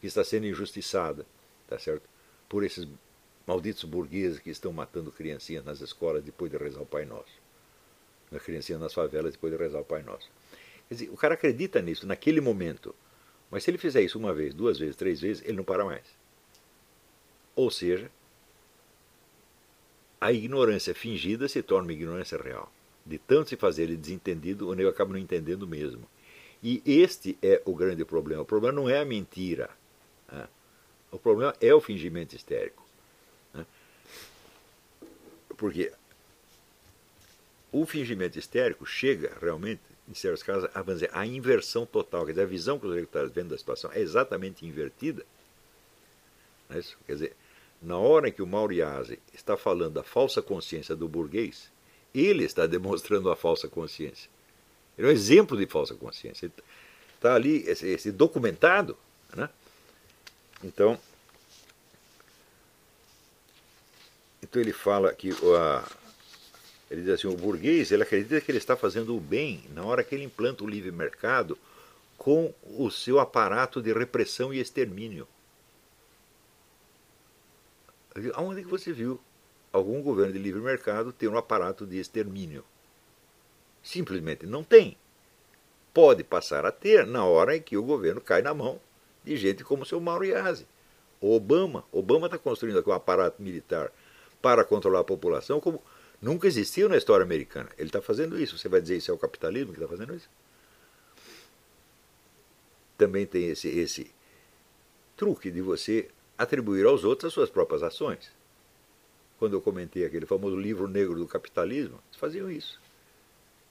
que 0.01 0.07
está 0.07 0.23
sendo 0.23 0.47
injustiçada, 0.47 1.25
tá 1.67 1.79
certo? 1.79 2.03
Por 2.47 2.63
esses 2.63 2.87
malditos 3.49 3.83
burgueses 3.83 4.37
que 4.37 4.51
estão 4.51 4.71
matando 4.71 5.11
criancinhas 5.11 5.65
nas 5.65 5.81
escolas 5.81 6.23
depois 6.23 6.51
de 6.51 6.57
rezar 6.57 6.81
o 6.81 6.85
Pai 6.85 7.03
Nosso. 7.03 7.33
Na 8.29 8.39
criancinha 8.39 8.77
nas 8.77 8.93
favelas 8.93 9.31
depois 9.31 9.51
de 9.51 9.57
rezar 9.57 9.79
o 9.79 9.83
Pai 9.83 10.03
Nosso. 10.03 10.29
Quer 10.87 10.93
dizer, 10.93 11.09
o 11.09 11.17
cara 11.17 11.33
acredita 11.33 11.81
nisso 11.81 12.05
naquele 12.05 12.41
momento. 12.41 12.93
Mas 13.49 13.63
se 13.63 13.71
ele 13.71 13.79
fizer 13.79 14.03
isso 14.03 14.19
uma 14.19 14.35
vez, 14.35 14.53
duas 14.53 14.77
vezes, 14.77 14.95
três 14.95 15.19
vezes, 15.19 15.41
ele 15.43 15.57
não 15.57 15.63
para 15.63 15.83
mais. 15.83 16.03
Ou 17.55 17.71
seja, 17.71 18.11
a 20.21 20.31
ignorância 20.31 20.93
fingida 20.93 21.47
se 21.47 21.63
torna 21.63 21.87
uma 21.87 21.93
ignorância 21.93 22.37
real. 22.37 22.71
De 23.03 23.17
tanto 23.17 23.49
se 23.49 23.55
fazer 23.55 23.83
ele 23.83 23.97
desentendido, 23.97 24.69
o 24.69 24.75
nego 24.75 24.91
acaba 24.91 25.11
não 25.11 25.19
entendendo 25.19 25.67
mesmo. 25.67 26.07
E 26.61 26.83
este 26.85 27.35
é 27.41 27.63
o 27.65 27.73
grande 27.73 28.05
problema. 28.05 28.43
O 28.43 28.45
problema 28.45 28.79
não 28.79 28.87
é 28.87 28.99
a 28.99 29.05
mentira. 29.05 29.71
Né? 30.31 30.47
O 31.11 31.17
problema 31.17 31.55
é 31.59 31.73
o 31.73 31.81
fingimento 31.81 32.35
histérico. 32.35 32.88
Porque 35.59 35.91
o 37.69 37.85
fingimento 37.85 38.39
histérico 38.39 38.85
chega 38.85 39.37
realmente, 39.39 39.81
em 40.07 40.13
certos 40.13 40.41
casos, 40.41 40.69
a, 40.73 40.81
dizer, 40.81 41.11
a 41.13 41.25
inversão 41.25 41.85
total. 41.85 42.25
Quer 42.25 42.31
dizer, 42.31 42.43
a 42.43 42.47
visão 42.47 42.79
que 42.79 42.87
os 42.87 42.93
eleitores 42.93 43.31
vendo 43.31 43.49
da 43.49 43.57
situação 43.57 43.91
é 43.91 43.99
exatamente 43.99 44.65
invertida. 44.65 45.23
É? 46.69 46.81
Quer 47.05 47.13
dizer, 47.13 47.35
na 47.81 47.97
hora 47.97 48.29
em 48.29 48.31
que 48.31 48.41
o 48.41 48.47
Mauriase 48.47 49.19
está 49.33 49.57
falando 49.57 49.95
da 49.95 50.03
falsa 50.03 50.41
consciência 50.41 50.95
do 50.95 51.09
burguês, 51.09 51.69
ele 52.15 52.45
está 52.45 52.65
demonstrando 52.67 53.29
a 53.29 53.35
falsa 53.35 53.67
consciência. 53.67 54.29
Ele 54.97 55.07
é 55.07 55.09
um 55.11 55.13
exemplo 55.13 55.57
de 55.57 55.67
falsa 55.67 55.93
consciência. 55.93 56.49
Está 57.15 57.35
ali 57.35 57.63
esse, 57.67 57.85
esse 57.85 58.11
documentado. 58.13 58.97
Né? 59.35 59.49
Então, 60.63 60.97
então 64.41 64.61
ele 64.61 64.73
fala 64.73 65.13
que 65.13 65.31
a, 65.31 65.87
ele 66.89 67.01
diz 67.01 67.11
assim, 67.11 67.27
o 67.27 67.35
burguês 67.35 67.91
ele 67.91 68.03
acredita 68.03 68.41
que 68.41 68.51
ele 68.51 68.57
está 68.57 68.75
fazendo 68.75 69.15
o 69.15 69.19
bem 69.19 69.63
na 69.73 69.83
hora 69.83 70.03
que 70.03 70.15
ele 70.15 70.23
implanta 70.23 70.63
o 70.63 70.67
livre 70.67 70.91
mercado 70.91 71.57
com 72.17 72.53
o 72.77 72.89
seu 72.89 73.19
aparato 73.19 73.81
de 73.81 73.93
repressão 73.93 74.53
e 74.53 74.59
extermínio. 74.59 75.27
Aonde 78.33 78.63
que 78.63 78.67
você 78.67 78.91
viu 78.91 79.19
algum 79.71 80.01
governo 80.01 80.33
de 80.33 80.39
livre 80.39 80.59
mercado 80.59 81.13
ter 81.13 81.27
um 81.27 81.37
aparato 81.37 81.85
de 81.85 81.97
extermínio? 81.97 82.65
Simplesmente 83.81 84.45
não 84.45 84.63
tem. 84.63 84.97
Pode 85.93 86.23
passar 86.23 86.65
a 86.65 86.71
ter 86.71 87.05
na 87.05 87.23
hora 87.23 87.55
em 87.55 87.61
que 87.61 87.77
o 87.77 87.83
governo 87.83 88.19
cai 88.19 88.41
na 88.41 88.53
mão 88.53 88.81
de 89.23 89.37
gente 89.37 89.63
como 89.63 89.83
o 89.83 89.85
seu 89.85 90.01
Mauro 90.01 90.25
Iazzi. 90.25 90.67
O 91.21 91.35
Obama. 91.35 91.85
Obama 91.91 92.27
está 92.27 92.37
construindo 92.37 92.79
aqui 92.79 92.89
um 92.89 92.93
aparato 92.93 93.41
militar 93.41 93.91
para 94.41 94.63
controlar 94.63 95.01
a 95.01 95.03
população 95.03 95.59
como 95.59 95.81
nunca 96.21 96.47
existiu 96.47 96.89
na 96.89 96.97
história 96.97 97.23
americana. 97.23 97.69
Ele 97.77 97.89
está 97.89 98.01
fazendo 98.01 98.39
isso. 98.39 98.57
Você 98.57 98.69
vai 98.69 98.81
dizer 98.81 98.97
isso 98.97 99.11
é 99.11 99.13
o 99.13 99.17
capitalismo 99.17 99.73
que 99.73 99.79
está 99.79 99.87
fazendo 99.87 100.15
isso? 100.15 100.29
Também 102.97 103.25
tem 103.25 103.49
esse, 103.49 103.67
esse 103.67 104.11
truque 105.15 105.51
de 105.51 105.61
você 105.61 106.09
atribuir 106.37 106.85
aos 106.85 107.03
outros 107.03 107.27
as 107.27 107.33
suas 107.33 107.49
próprias 107.49 107.83
ações. 107.83 108.31
Quando 109.37 109.53
eu 109.53 109.61
comentei 109.61 110.05
aquele 110.05 110.25
famoso 110.25 110.57
livro 110.57 110.87
negro 110.87 111.15
do 111.15 111.27
capitalismo, 111.27 111.99
eles 112.09 112.19
faziam 112.19 112.51
isso. 112.51 112.79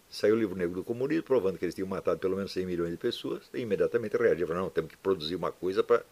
Saiu 0.09 0.35
o 0.35 0.39
livro 0.39 0.57
negro 0.57 0.77
do 0.77 0.85
comunismo, 0.85 1.23
provando 1.23 1.59
que 1.59 1.65
eles 1.65 1.75
tinham 1.75 1.87
matado 1.87 2.19
pelo 2.19 2.37
menos 2.37 2.53
100 2.53 2.65
milhões 2.65 2.91
de 2.91 2.97
pessoas, 2.97 3.51
e 3.53 3.61
imediatamente 3.61 4.17
reagiram, 4.17 4.55
não, 4.55 4.71
temos 4.71 4.91
que 4.91 4.97
produzir 4.97 5.37
uma 5.37 5.53
coisa 5.53 5.83
para 5.83 6.03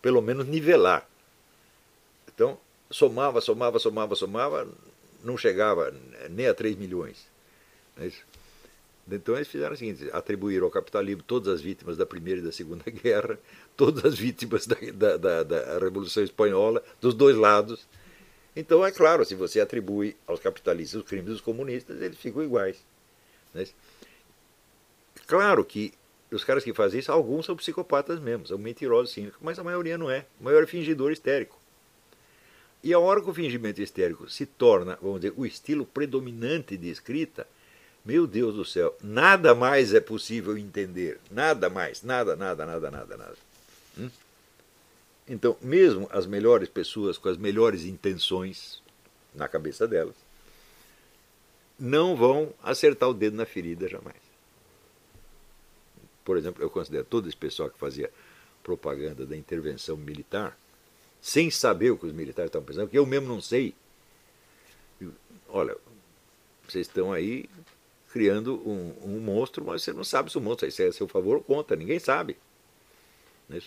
pelo 0.00 0.22
menos 0.22 0.46
nivelar. 0.46 1.08
Então, 2.32 2.58
somava, 2.90 3.40
somava, 3.40 3.78
somava, 3.78 4.14
somava, 4.14 4.68
não 5.22 5.36
chegava 5.36 5.94
nem 6.28 6.46
a 6.46 6.54
3 6.54 6.76
milhões. 6.76 7.26
É 7.98 8.06
isso? 8.06 8.24
Então 9.10 9.34
eles 9.34 9.48
fizeram 9.48 9.74
o 9.74 9.76
seguinte: 9.76 10.08
atribuíram 10.12 10.66
ao 10.66 10.70
capitalismo 10.70 11.22
todas 11.22 11.54
as 11.54 11.60
vítimas 11.60 11.96
da 11.96 12.06
Primeira 12.06 12.40
e 12.40 12.44
da 12.44 12.52
Segunda 12.52 12.84
Guerra, 12.90 13.38
todas 13.76 14.04
as 14.04 14.18
vítimas 14.18 14.66
da, 14.66 14.76
da, 15.16 15.42
da, 15.42 15.78
Revolução 15.78 16.22
Espanhola, 16.22 16.82
dos 17.00 17.14
dois 17.14 17.36
lados. 17.36 17.86
Então, 18.54 18.84
é 18.84 18.90
claro, 18.90 19.24
se 19.24 19.34
você 19.34 19.60
atribui 19.60 20.16
aos 20.26 20.40
capitalistas 20.40 21.00
os 21.00 21.08
crimes 21.08 21.30
dos 21.30 21.40
comunistas, 21.40 22.00
eles 22.02 22.18
ficam 22.18 22.42
iguais. 22.42 22.84
Né? 23.54 23.64
Claro 25.26 25.64
que 25.64 25.94
os 26.32 26.42
caras 26.42 26.64
que 26.64 26.74
fazem 26.74 26.98
isso, 26.98 27.12
alguns 27.12 27.46
são 27.46 27.56
psicopatas 27.56 28.18
mesmo, 28.18 28.46
são 28.46 28.58
mentirosos 28.58 29.12
sim, 29.12 29.30
mas 29.40 29.58
a 29.58 29.64
maioria 29.64 29.96
não 29.96 30.10
é. 30.10 30.26
A 30.40 30.44
maioria 30.44 30.64
é 30.64 30.68
fingidor 30.68 31.12
histérico. 31.12 31.59
E 32.82 32.94
a 32.94 32.98
hora 32.98 33.20
que 33.20 33.28
o 33.28 33.34
fingimento 33.34 33.82
histérico 33.82 34.28
se 34.30 34.46
torna, 34.46 34.98
vamos 35.02 35.20
dizer, 35.20 35.34
o 35.36 35.44
estilo 35.44 35.84
predominante 35.84 36.76
de 36.76 36.88
escrita, 36.88 37.46
meu 38.04 38.26
Deus 38.26 38.54
do 38.54 38.64
céu, 38.64 38.96
nada 39.02 39.54
mais 39.54 39.92
é 39.92 40.00
possível 40.00 40.56
entender. 40.56 41.20
Nada 41.30 41.68
mais. 41.68 42.02
Nada, 42.02 42.34
nada, 42.34 42.64
nada, 42.64 42.90
nada, 42.90 43.16
nada. 43.16 43.36
Hum? 43.98 44.10
Então, 45.28 45.56
mesmo 45.60 46.08
as 46.10 46.26
melhores 46.26 46.68
pessoas 46.68 47.18
com 47.18 47.28
as 47.28 47.36
melhores 47.36 47.84
intenções 47.84 48.82
na 49.34 49.46
cabeça 49.46 49.86
delas, 49.86 50.16
não 51.78 52.16
vão 52.16 52.52
acertar 52.62 53.08
o 53.08 53.14
dedo 53.14 53.36
na 53.36 53.46
ferida 53.46 53.88
jamais. 53.88 54.16
Por 56.24 56.36
exemplo, 56.36 56.62
eu 56.62 56.70
considero 56.70 57.04
todo 57.04 57.28
esse 57.28 57.36
pessoal 57.36 57.70
que 57.70 57.78
fazia 57.78 58.10
propaganda 58.62 59.24
da 59.24 59.36
intervenção 59.36 59.96
militar, 59.96 60.56
sem 61.20 61.50
saber 61.50 61.90
o 61.90 61.98
que 61.98 62.06
os 62.06 62.12
militares 62.12 62.48
estavam 62.48 62.66
pensando, 62.66 62.86
porque 62.86 62.98
eu 62.98 63.06
mesmo 63.06 63.28
não 63.28 63.40
sei. 63.40 63.74
Olha, 65.48 65.76
vocês 66.66 66.86
estão 66.86 67.12
aí 67.12 67.48
criando 68.12 68.56
um, 68.68 68.94
um, 69.04 69.20
monstro, 69.20 69.64
mas 69.64 69.82
você 69.82 69.92
não 69.92 70.04
sabe 70.04 70.30
se 70.30 70.38
o 70.38 70.40
monstro 70.40 70.66
é 70.66 70.86
a 70.86 70.92
seu 70.92 71.06
favor 71.06 71.36
ou 71.36 71.42
contra, 71.42 71.76
ninguém 71.76 71.98
sabe. 71.98 72.36
É 73.50 73.58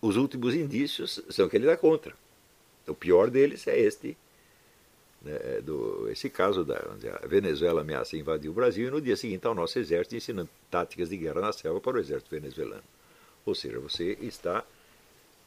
Os 0.00 0.16
últimos 0.16 0.54
indícios 0.54 1.22
são 1.30 1.48
que 1.48 1.56
ele 1.56 1.66
dá 1.66 1.76
contra. 1.76 2.14
O 2.86 2.94
pior 2.94 3.30
deles 3.30 3.66
é 3.66 3.78
este, 3.78 4.16
né, 5.20 5.38
é 5.42 5.60
do, 5.60 6.08
esse 6.10 6.30
caso 6.30 6.64
da 6.64 6.76
a 7.22 7.26
Venezuela 7.26 7.80
ameaça 7.80 8.16
invadir 8.16 8.48
o 8.48 8.54
Brasil 8.54 8.88
e 8.88 8.90
no 8.90 9.00
dia 9.00 9.16
seguinte 9.16 9.46
ao 9.46 9.54
nosso 9.54 9.78
exército 9.78 10.16
ensinando 10.16 10.48
táticas 10.70 11.08
de 11.08 11.16
guerra 11.16 11.40
na 11.40 11.52
selva 11.52 11.80
para 11.80 11.96
o 11.96 12.00
exército 12.00 12.30
venezuelano. 12.30 12.84
Ou 13.44 13.54
seja, 13.54 13.78
você 13.80 14.16
está 14.20 14.64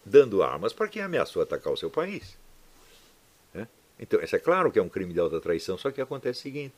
dando 0.06 0.44
armas 0.44 0.74
para 0.74 0.88
quem 0.88 1.02
ameaçou 1.02 1.42
atacar 1.42 1.72
o 1.72 1.78
seu 1.78 1.90
país. 1.90 2.38
Né? 3.54 3.68
Então, 4.00 4.22
isso 4.22 4.36
é 4.36 4.40
claro 4.40 4.72
que 4.72 4.80
é 4.80 4.82
um 4.82 4.90
crime 4.90 5.14
de 5.14 5.20
alta 5.20 5.40
traição, 5.40 5.78
só 5.78 5.92
que 5.92 6.02
acontece 6.02 6.40
o 6.40 6.44
seguinte: 6.44 6.76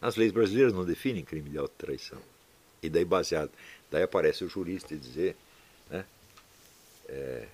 as 0.00 0.16
leis 0.16 0.32
brasileiras 0.32 0.72
não 0.72 0.84
definem 0.84 1.24
crime 1.24 1.50
de 1.50 1.58
auto-traição. 1.58 2.18
E 2.82 2.88
daí 2.88 3.04
baseado, 3.04 3.50
daí 3.90 4.02
aparece 4.02 4.44
o 4.44 4.48
jurista 4.48 4.94
dizer, 4.96 5.36
né, 5.90 6.04
é, 7.08 7.48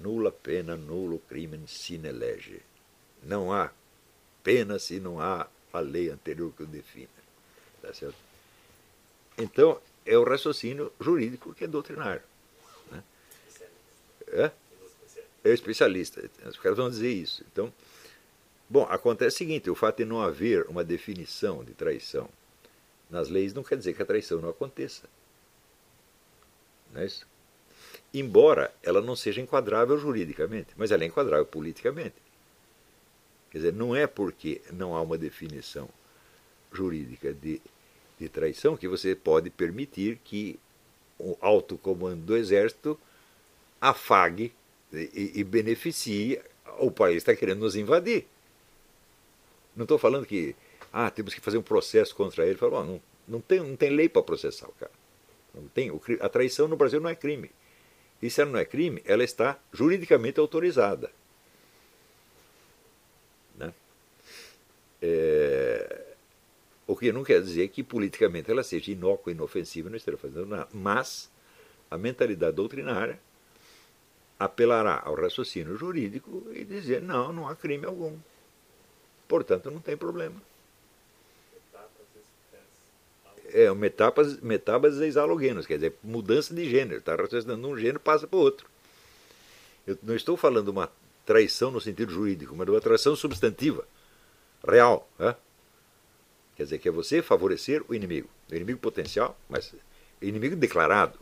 nula 0.00 0.30
pena, 0.30 0.76
nulo 0.76 1.18
crime 1.28 1.60
sine 1.66 2.12
lege. 2.12 2.60
Não 3.22 3.52
há 3.52 3.70
pena 4.42 4.78
se 4.78 5.00
não 5.00 5.18
há 5.18 5.48
a 5.72 5.80
lei 5.80 6.10
anterior 6.10 6.52
que 6.56 6.62
o 6.62 6.66
defina. 6.66 7.08
Tá 7.82 7.92
certo? 7.92 8.16
Então, 9.36 9.80
é 10.06 10.16
o 10.16 10.22
raciocínio 10.22 10.92
jurídico 11.00 11.52
que 11.54 11.64
é 11.64 11.66
doutrinário. 11.66 12.22
É? 14.28 14.50
É 15.44 15.50
especialista. 15.50 16.28
Os 16.46 16.56
caras 16.58 16.78
vão 16.78 16.88
dizer 16.88 17.12
isso. 17.12 17.44
Então, 17.52 17.72
Bom, 18.68 18.82
acontece 18.90 19.36
o 19.36 19.38
seguinte: 19.38 19.70
o 19.70 19.74
fato 19.74 19.98
de 19.98 20.04
não 20.04 20.20
haver 20.20 20.66
uma 20.68 20.82
definição 20.82 21.62
de 21.62 21.72
traição 21.74 22.28
nas 23.10 23.28
leis 23.28 23.52
não 23.52 23.62
quer 23.62 23.76
dizer 23.76 23.94
que 23.94 24.02
a 24.02 24.06
traição 24.06 24.40
não 24.40 24.48
aconteça. 24.48 25.04
Não 26.92 27.02
é 27.02 27.06
isso? 27.06 27.26
Embora 28.12 28.74
ela 28.82 29.00
não 29.00 29.14
seja 29.14 29.40
enquadrável 29.40 29.98
juridicamente, 29.98 30.70
mas 30.76 30.90
ela 30.90 31.04
é 31.04 31.06
enquadrável 31.06 31.46
politicamente. 31.46 32.16
Quer 33.50 33.58
dizer, 33.58 33.72
não 33.72 33.94
é 33.94 34.06
porque 34.06 34.60
não 34.72 34.96
há 34.96 35.00
uma 35.00 35.16
definição 35.16 35.88
jurídica 36.72 37.32
de, 37.32 37.60
de 38.18 38.28
traição 38.28 38.76
que 38.76 38.88
você 38.88 39.14
pode 39.14 39.50
permitir 39.50 40.18
que 40.24 40.58
o 41.18 41.36
alto 41.40 41.78
comando 41.78 42.24
do 42.24 42.36
exército 42.36 42.98
afague 43.84 44.52
e, 44.90 45.32
e 45.34 45.44
beneficie 45.44 46.40
o 46.78 46.90
país 46.90 47.18
está 47.18 47.36
querendo 47.36 47.60
nos 47.60 47.76
invadir. 47.76 48.26
Não 49.76 49.84
estou 49.84 49.98
falando 49.98 50.24
que 50.24 50.56
ah, 50.92 51.10
temos 51.10 51.34
que 51.34 51.40
fazer 51.40 51.58
um 51.58 51.62
processo 51.62 52.14
contra 52.14 52.46
ele. 52.46 52.56
Falo, 52.56 52.76
oh, 52.78 52.84
não, 52.84 53.02
não, 53.28 53.40
tem, 53.40 53.60
não 53.60 53.76
tem 53.76 53.90
lei 53.90 54.08
para 54.08 54.22
processar 54.22 54.68
o 54.68 54.72
cara. 54.72 54.90
Não 55.54 55.68
tem, 55.68 55.90
o, 55.90 56.00
a 56.20 56.28
traição 56.28 56.66
no 56.66 56.76
Brasil 56.76 57.00
não 57.00 57.10
é 57.10 57.14
crime. 57.14 57.50
E 58.22 58.30
se 58.30 58.40
ela 58.40 58.50
não 58.50 58.58
é 58.58 58.64
crime, 58.64 59.02
ela 59.04 59.22
está 59.22 59.58
juridicamente 59.72 60.40
autorizada. 60.40 61.10
Né? 63.56 63.72
É, 65.02 66.14
o 66.86 66.96
que 66.96 67.12
não 67.12 67.22
quer 67.22 67.42
dizer 67.42 67.68
que 67.68 67.82
politicamente 67.82 68.50
ela 68.50 68.62
seja 68.62 68.90
inócua, 68.90 69.32
inofensiva, 69.32 69.90
não 69.90 69.96
esteja 69.96 70.16
fazendo 70.16 70.46
nada. 70.46 70.68
Mas 70.72 71.30
a 71.90 71.98
mentalidade 71.98 72.56
doutrinária 72.56 73.20
apelará 74.38 75.02
ao 75.04 75.14
raciocínio 75.14 75.76
jurídico 75.76 76.46
e 76.52 76.64
dizer: 76.64 77.00
não, 77.02 77.32
não 77.32 77.48
há 77.48 77.54
crime 77.54 77.86
algum. 77.86 78.16
Portanto, 79.28 79.70
não 79.70 79.80
tem 79.80 79.96
problema. 79.96 80.40
É, 83.48 83.72
metábases, 83.72 84.40
metábases 84.40 85.00
exalogenos, 85.00 85.64
quer 85.66 85.76
dizer, 85.76 85.94
mudança 86.02 86.52
de 86.52 86.68
gênero. 86.68 86.98
Está 86.98 87.14
raciocinando 87.14 87.68
um 87.68 87.76
gênero, 87.76 88.00
passa 88.00 88.26
para 88.26 88.36
o 88.36 88.40
outro. 88.40 88.66
Eu 89.86 89.96
não 90.02 90.16
estou 90.16 90.36
falando 90.36 90.68
uma 90.68 90.90
traição 91.24 91.70
no 91.70 91.80
sentido 91.80 92.12
jurídico, 92.12 92.54
mas 92.56 92.66
de 92.66 92.72
uma 92.72 92.80
traição 92.80 93.14
substantiva, 93.14 93.86
real. 94.66 95.08
Né? 95.18 95.36
Quer 96.56 96.64
dizer, 96.64 96.78
que 96.78 96.88
é 96.88 96.92
você 96.92 97.22
favorecer 97.22 97.84
o 97.88 97.94
inimigo. 97.94 98.28
O 98.50 98.54
inimigo 98.54 98.80
potencial, 98.80 99.38
mas 99.48 99.72
inimigo 100.20 100.56
declarado. 100.56 101.18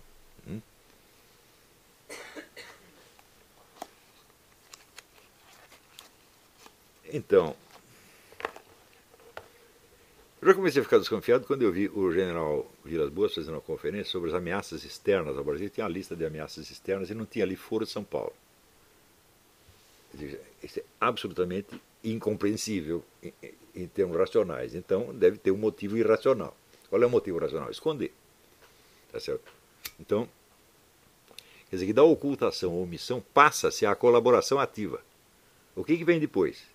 Então, 7.13 7.55
eu 10.41 10.49
já 10.49 10.55
comecei 10.55 10.81
a 10.81 10.85
ficar 10.85 10.99
desconfiado 10.99 11.47
quando 11.47 11.61
eu 11.61 11.71
vi 11.71 11.89
o 11.89 12.11
general 12.11 12.67
Vilas 12.83 13.11
Boas 13.11 13.35
fazendo 13.35 13.55
uma 13.55 13.61
conferência 13.61 14.11
sobre 14.11 14.31
as 14.31 14.35
ameaças 14.35 14.83
externas 14.83 15.37
ao 15.37 15.45
Brasil. 15.45 15.69
Tinha 15.69 15.85
uma 15.85 15.93
lista 15.93 16.17
de 16.17 16.25
ameaças 16.25 16.71
externas 16.71 17.11
e 17.11 17.15
não 17.15 17.27
tinha 17.27 17.45
ali 17.45 17.55
Foro 17.55 17.85
de 17.85 17.91
São 17.91 18.03
Paulo. 18.03 18.33
Isso 20.63 20.81
é 20.81 20.85
absolutamente 20.99 21.81
incompreensível 22.03 23.05
em, 23.23 23.33
em 23.75 23.87
termos 23.87 24.17
racionais. 24.17 24.75
Então, 24.75 25.15
deve 25.15 25.37
ter 25.37 25.51
um 25.51 25.59
motivo 25.59 25.99
irracional. 25.99 26.57
Qual 26.89 27.03
é 27.03 27.07
o 27.07 27.11
motivo 27.11 27.39
racional? 27.39 27.71
Esconder. 27.71 28.13
Tá 29.13 29.21
certo? 29.21 29.45
Então, 30.01 30.27
quer 31.69 31.77
dizer 31.77 31.87
que 31.87 31.93
da 31.93 32.05
ocultação 32.05 32.73
ou 32.73 32.83
omissão 32.83 33.23
passa-se 33.35 33.85
à 33.85 33.95
colaboração 33.95 34.59
ativa. 34.59 35.01
O 35.77 35.85
que, 35.85 35.97
que 35.97 36.05
vem 36.05 36.19
depois? 36.19 36.72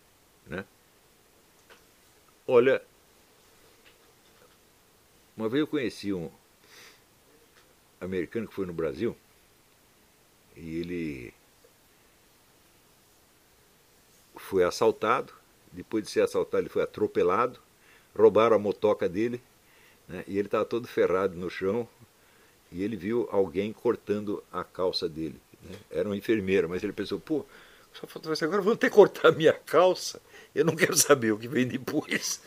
Né? 0.47 0.65
Olha, 2.47 2.81
uma 5.35 5.49
vez 5.49 5.61
eu 5.61 5.67
conheci 5.67 6.13
um 6.13 6.31
americano 7.99 8.47
que 8.47 8.53
foi 8.53 8.65
no 8.65 8.73
Brasil 8.73 9.15
e 10.55 10.79
ele 10.79 11.33
foi 14.35 14.63
assaltado. 14.63 15.33
Depois 15.71 16.03
de 16.03 16.09
ser 16.09 16.21
assaltado, 16.21 16.63
ele 16.63 16.69
foi 16.69 16.81
atropelado. 16.81 17.59
Roubaram 18.15 18.55
a 18.55 18.59
motoca 18.59 19.07
dele 19.07 19.41
né, 20.07 20.23
e 20.27 20.37
ele 20.39 20.47
estava 20.47 20.65
todo 20.65 20.87
ferrado 20.87 21.35
no 21.35 21.49
chão. 21.49 21.87
E 22.71 22.83
ele 22.83 22.95
viu 22.95 23.27
alguém 23.31 23.71
cortando 23.71 24.43
a 24.51 24.63
calça 24.63 25.07
dele. 25.07 25.39
Né? 25.61 25.75
Era 25.91 26.09
uma 26.09 26.17
enfermeira, 26.17 26.67
mas 26.67 26.83
ele 26.83 26.93
pensou: 26.93 27.19
pô, 27.19 27.45
só 27.93 28.45
agora 28.45 28.61
vão 28.61 28.75
ter 28.75 28.89
que 28.89 28.95
cortar 28.95 29.29
a 29.29 29.31
minha 29.31 29.53
calça. 29.53 30.21
Eu 30.57 30.65
não 30.65 30.75
quero 30.75 30.97
saber 30.97 31.31
o 31.31 31.37
que 31.37 31.47
vem 31.47 31.67
depois. 31.67 32.41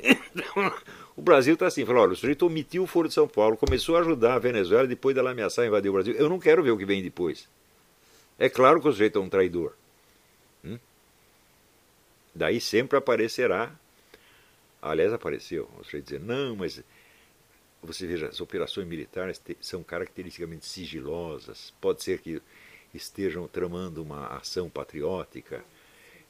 Então, 0.00 0.72
o 1.14 1.20
Brasil 1.20 1.52
está 1.52 1.66
assim, 1.66 1.84
falou, 1.84 2.04
olha, 2.04 2.12
o 2.12 2.16
sujeito 2.16 2.46
omitiu 2.46 2.84
o 2.84 2.86
Foro 2.86 3.06
de 3.06 3.12
São 3.12 3.28
Paulo, 3.28 3.54
começou 3.56 3.96
a 3.96 4.00
ajudar 4.00 4.34
a 4.34 4.38
Venezuela 4.38 4.88
depois 4.88 5.14
dela 5.14 5.32
ameaçar 5.32 5.66
invadir 5.66 5.90
o 5.90 5.92
Brasil. 5.92 6.14
Eu 6.14 6.30
não 6.30 6.38
quero 6.38 6.62
ver 6.62 6.70
o 6.70 6.78
que 6.78 6.86
vem 6.86 7.02
depois. 7.02 7.46
É 8.38 8.48
claro 8.48 8.80
que 8.80 8.88
o 8.88 8.92
sujeito 8.92 9.18
é 9.18 9.20
um 9.20 9.28
traidor. 9.28 9.74
Hum? 10.64 10.78
Daí 12.34 12.58
sempre 12.58 12.96
aparecerá, 12.96 13.70
aliás 14.80 15.12
apareceu, 15.12 15.68
o 15.78 15.84
sujeito 15.84 16.04
dizer, 16.04 16.20
não, 16.20 16.56
mas 16.56 16.82
você 17.82 18.06
veja, 18.06 18.28
as 18.28 18.40
operações 18.40 18.86
militares 18.86 19.38
são 19.60 19.82
caracteristicamente 19.82 20.64
sigilosas, 20.64 21.74
pode 21.78 22.02
ser 22.02 22.20
que 22.20 22.40
estejam 22.94 23.46
tramando 23.46 24.02
uma 24.02 24.26
ação 24.28 24.68
patriótica 24.68 25.64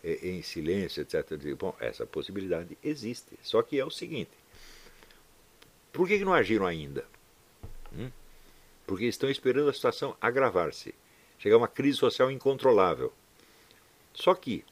é, 0.02 0.28
em 0.28 0.42
silêncio, 0.42 1.02
etc. 1.02 1.24
Bom, 1.56 1.74
essa 1.80 2.06
possibilidade 2.06 2.76
existe. 2.82 3.38
Só 3.42 3.62
que 3.62 3.78
é 3.78 3.84
o 3.84 3.90
seguinte: 3.90 4.30
por 5.92 6.06
que, 6.06 6.18
não 6.24 6.32
agiram 6.32 6.66
ainda? 6.66 7.04
Hum? 7.92 8.10
Porque 8.86 9.04
estão 9.06 9.28
esperando 9.28 9.68
a 9.68 9.72
situação 9.72 10.16
agravar-se, 10.20 10.94
chegar 11.38 11.56
a 11.56 11.58
uma 11.58 11.68
crise 11.68 11.98
social 11.98 12.30
incontrolável. 12.30 13.12
Só 14.14 14.34
que, 14.34 14.64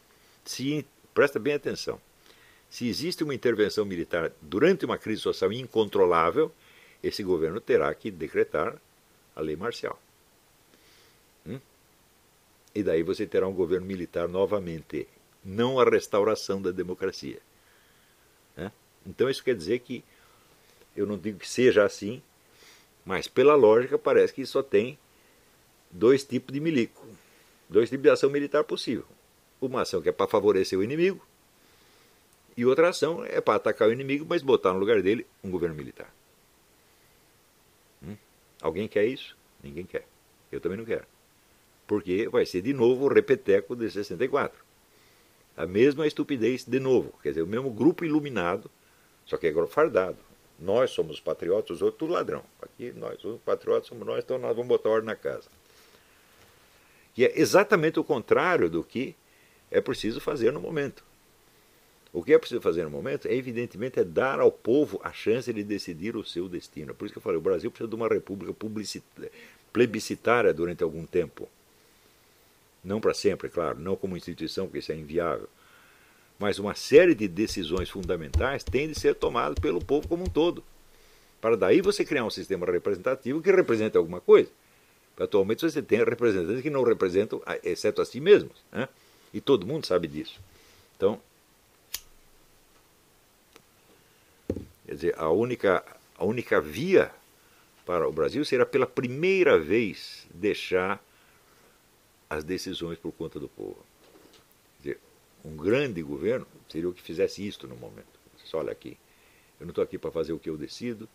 se 0.45 0.87
presta 1.12 1.39
bem 1.39 1.55
atenção, 1.55 2.01
se 2.68 2.89
existe 2.89 3.22
uma 3.22 3.34
intervenção 3.34 3.84
militar 3.84 4.32
durante 4.41 4.84
uma 4.84 4.99
crise 4.99 5.20
social 5.20 5.53
incontrolável, 5.53 6.53
esse 7.03 7.22
governo 7.22 7.61
terá 7.61 7.95
que 7.95 8.11
decretar 8.11 8.76
a 9.34 9.41
lei 9.41 9.57
marcial. 9.57 10.01
E 12.77 12.83
daí 12.83 13.03
você 13.03 13.27
terá 13.27 13.49
um 13.49 13.55
governo 13.55 13.87
militar 13.87 14.29
novamente, 14.29 15.09
não 15.43 15.81
a 15.81 15.85
restauração 15.85 16.61
da 16.61 16.70
democracia. 16.70 17.39
Né? 18.55 18.70
Então 19.07 19.31
isso 19.31 19.43
quer 19.43 19.57
dizer 19.57 19.79
que, 19.79 20.05
eu 20.95 21.07
não 21.07 21.16
digo 21.16 21.39
que 21.39 21.49
seja 21.49 21.87
assim, 21.87 22.22
mas 23.03 23.27
pela 23.29 23.55
lógica 23.55 23.97
parece 23.97 24.35
que 24.35 24.45
só 24.45 24.62
tem 24.62 24.99
dois 25.91 26.22
tipos 26.22 26.53
de 26.53 26.61
milico, 26.61 27.03
dois 27.66 27.89
tipos 27.89 28.03
de 28.03 28.11
ação 28.11 28.29
militar 28.29 28.62
possível. 28.62 29.07
Uma 29.59 29.81
ação 29.81 30.03
que 30.03 30.11
é 30.11 30.12
para 30.12 30.27
favorecer 30.27 30.79
o 30.79 30.85
inimigo, 30.85 31.27
e 32.59 32.66
outra 32.66 32.91
ação 32.91 33.24
é 33.24 33.41
para 33.41 33.55
atacar 33.55 33.89
o 33.89 33.93
inimigo, 33.93 34.27
mas 34.29 34.43
botar 34.43 34.74
no 34.74 34.79
lugar 34.79 35.01
dele 35.01 35.27
um 35.43 35.51
governo 35.51 35.74
militar. 35.74 36.14
Hum? 38.03 38.18
Alguém 38.61 38.87
quer 38.87 39.07
isso? 39.07 39.35
Ninguém 39.62 39.87
quer. 39.87 40.07
Eu 40.53 40.61
também 40.61 40.77
não 40.77 40.85
quero 40.85 41.16
porque 41.87 42.28
vai 42.28 42.45
ser 42.45 42.62
de 42.62 42.72
novo 42.72 43.05
o 43.05 43.09
repeteco 43.09 43.76
de 43.76 43.91
64. 43.91 44.64
A 45.57 45.66
mesma 45.66 46.07
estupidez 46.07 46.64
de 46.64 46.78
novo, 46.78 47.14
quer 47.22 47.30
dizer, 47.30 47.43
o 47.43 47.47
mesmo 47.47 47.70
grupo 47.70 48.05
iluminado, 48.05 48.70
só 49.24 49.37
que 49.37 49.47
agora 49.47 49.66
fardado. 49.66 50.18
Nós 50.59 50.91
somos 50.91 51.20
patriotas, 51.20 51.76
os 51.76 51.82
outros 51.82 51.99
tudo 51.99 52.12
ladrão. 52.12 52.43
Aqui 52.62 52.93
nós, 52.93 53.22
os 53.24 53.41
patriotas 53.41 53.89
somos 53.89 54.07
nós, 54.07 54.24
então 54.24 54.39
nós 54.39 54.55
vamos 54.55 54.68
botar 54.68 54.89
ordem 54.89 55.07
na 55.07 55.16
casa. 55.16 55.49
E 57.16 57.24
é 57.24 57.39
exatamente 57.39 57.99
o 57.99 58.05
contrário 58.05 58.68
do 58.68 58.82
que 58.82 59.14
é 59.70 59.80
preciso 59.80 60.20
fazer 60.20 60.53
no 60.53 60.61
momento. 60.61 61.05
O 62.12 62.22
que 62.22 62.32
é 62.32 62.39
preciso 62.39 62.61
fazer 62.61 62.84
no 62.84 62.91
momento 62.91 63.28
é, 63.28 63.34
evidentemente, 63.34 64.01
é 64.01 64.05
dar 64.05 64.41
ao 64.41 64.51
povo 64.51 65.01
a 65.03 65.12
chance 65.12 65.53
de 65.53 65.62
decidir 65.62 66.16
o 66.16 66.24
seu 66.24 66.49
destino. 66.49 66.95
Por 66.95 67.05
isso 67.05 67.12
que 67.12 67.18
eu 67.18 67.22
falei, 67.22 67.39
o 67.39 67.43
Brasil 67.43 67.70
precisa 67.70 67.89
de 67.89 67.95
uma 67.95 68.09
república 68.09 68.55
plebiscitária 69.72 70.55
durante 70.55 70.82
algum 70.82 71.05
tempo. 71.05 71.49
Não 72.87 73.01
para 73.01 73.12
sempre, 73.12 73.49
claro, 73.49 73.80
não 73.80 73.97
como 73.97 74.16
instituição, 74.16 74.66
porque 74.66 74.78
isso 74.78 74.93
é 74.93 74.95
inviável. 74.95 75.49
Mas 76.39 76.61
uma 76.61 76.76
série 76.76 77.16
de 77.16 77.26
decisões 77.26 77.91
fundamentais 77.91 78.62
tem 78.62 78.87
de 78.87 78.95
ser 78.95 79.16
tomadas 79.16 79.59
pelo 79.59 79.84
povo 79.84 80.07
como 80.07 80.22
um 80.22 80.28
todo. 80.28 80.62
Para 81.41 81.57
daí 81.57 81.80
você 81.80 82.05
criar 82.05 82.24
um 82.24 82.30
sistema 82.30 82.64
representativo 82.64 83.43
que 83.43 83.51
represente 83.51 83.97
alguma 83.97 84.20
coisa. 84.20 84.49
Atualmente 85.18 85.62
você 85.68 85.82
tem 85.82 85.99
representantes 86.05 86.62
que 86.62 86.70
não 86.70 86.84
representam, 86.84 87.43
exceto 87.64 88.01
a 88.01 88.05
si 88.05 88.20
mesmos. 88.20 88.62
Né? 88.70 88.89
E 89.34 89.41
todo 89.41 89.66
mundo 89.66 89.84
sabe 89.84 90.07
disso. 90.07 90.39
Então, 90.97 91.20
quer 94.87 94.95
dizer, 94.95 95.14
a 95.18 95.28
única, 95.28 95.84
a 96.16 96.24
única 96.24 96.61
via 96.61 97.11
para 97.84 98.09
o 98.09 98.12
Brasil 98.12 98.45
será 98.45 98.64
pela 98.64 98.87
primeira 98.87 99.59
vez 99.59 100.24
deixar 100.32 101.05
as 102.29 102.45
decisões 102.45 102.99
por 102.99 103.12
conta 103.12 103.39
do 103.39 103.49
povo. 103.49 103.79
Dizer, 104.79 104.99
um 105.45 105.57
grande 105.57 106.03
governo 106.03 106.47
seria 106.68 106.89
o 106.89 106.93
que 106.93 107.03
fizesse 107.03 107.47
isto 107.47 107.66
no 107.66 107.77
momento. 107.77 108.07
Você 108.45 108.57
olha 108.57 108.72
aqui, 108.72 108.97
eu 109.61 109.66
não 109.66 109.70
estou 109.70 109.83
aqui 109.83 109.99
para 109.99 110.11
fazer 110.11 110.33
o 110.33 110.39
que 110.39 110.51
eu 110.51 110.57
decido, 110.57 111.09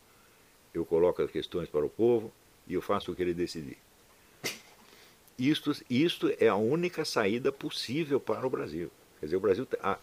eu 0.74 0.86
coloco 0.86 1.22
as 1.22 1.30
questões 1.30 1.70
para 1.70 1.86
o 1.86 1.89
povo 1.89 2.32
e 2.68 2.74
eu 2.74 2.82
faço 2.82 3.12
o 3.12 3.16
que 3.16 3.22
ele 3.22 3.34
decidir. 3.34 3.78
Isto, 5.38 5.76
isto 5.89 6.32
é 6.39 6.47
a 6.47 6.55
única 6.55 7.03
saída 7.03 7.51
possível 7.51 8.20
para 8.20 8.45
o 8.45 8.49
Brasil. 8.49 8.91
Quer 9.20 9.26
dizer, 9.26 9.38
o 9.38 9.39
Brasil, 9.39 9.68
a 9.82 9.97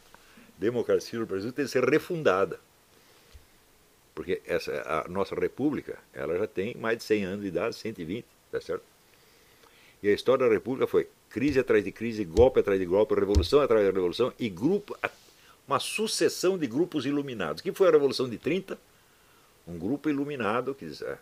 democracia 0.58 1.18
do 1.18 1.26
Brasil 1.26 1.52
tem 1.52 1.64
que 1.64 1.70
ser 1.70 1.84
refundada. 1.84 2.60
Porque 4.14 4.42
essa, 4.44 4.72
a 4.82 5.08
nossa 5.08 5.34
república 5.36 5.98
ela 6.12 6.36
já 6.36 6.46
tem 6.46 6.74
mais 6.74 6.98
de 6.98 7.04
100 7.04 7.24
anos 7.24 7.42
de 7.42 7.48
idade, 7.48 7.76
120, 7.76 8.26
tá 8.50 8.60
certo? 8.60 8.82
E 10.02 10.08
a 10.08 10.12
história 10.12 10.46
da 10.46 10.52
República 10.52 10.86
foi 10.86 11.08
crise 11.28 11.58
atrás 11.58 11.82
de 11.82 11.90
crise, 11.92 12.24
golpe 12.24 12.60
atrás 12.60 12.78
de 12.78 12.86
golpe, 12.86 13.14
revolução 13.14 13.60
atrás 13.60 13.84
de 13.84 13.90
revolução 13.90 14.32
e 14.38 14.48
grupo, 14.48 14.96
uma 15.66 15.78
sucessão 15.78 16.56
de 16.56 16.66
grupos 16.66 17.04
iluminados. 17.04 17.60
que 17.60 17.72
foi 17.72 17.88
a 17.88 17.90
Revolução 17.90 18.28
de 18.28 18.38
30? 18.38 18.78
Um 19.66 19.78
grupo 19.78 20.08
iluminado 20.08 20.74
que 20.74 20.86
diz: 20.86 21.02
ah, 21.02 21.18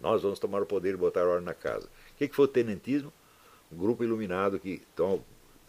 nós 0.00 0.22
vamos 0.22 0.38
tomar 0.38 0.62
o 0.62 0.66
poder 0.66 0.94
e 0.94 0.96
botar 0.96 1.26
ordem 1.26 1.44
na 1.44 1.54
casa. 1.54 1.86
O 1.86 2.16
que 2.16 2.28
foi 2.28 2.46
o 2.46 2.48
tenentismo? 2.48 3.12
Um 3.70 3.76
grupo 3.76 4.02
iluminado 4.02 4.58
que 4.58 4.80
toma, 4.96 5.20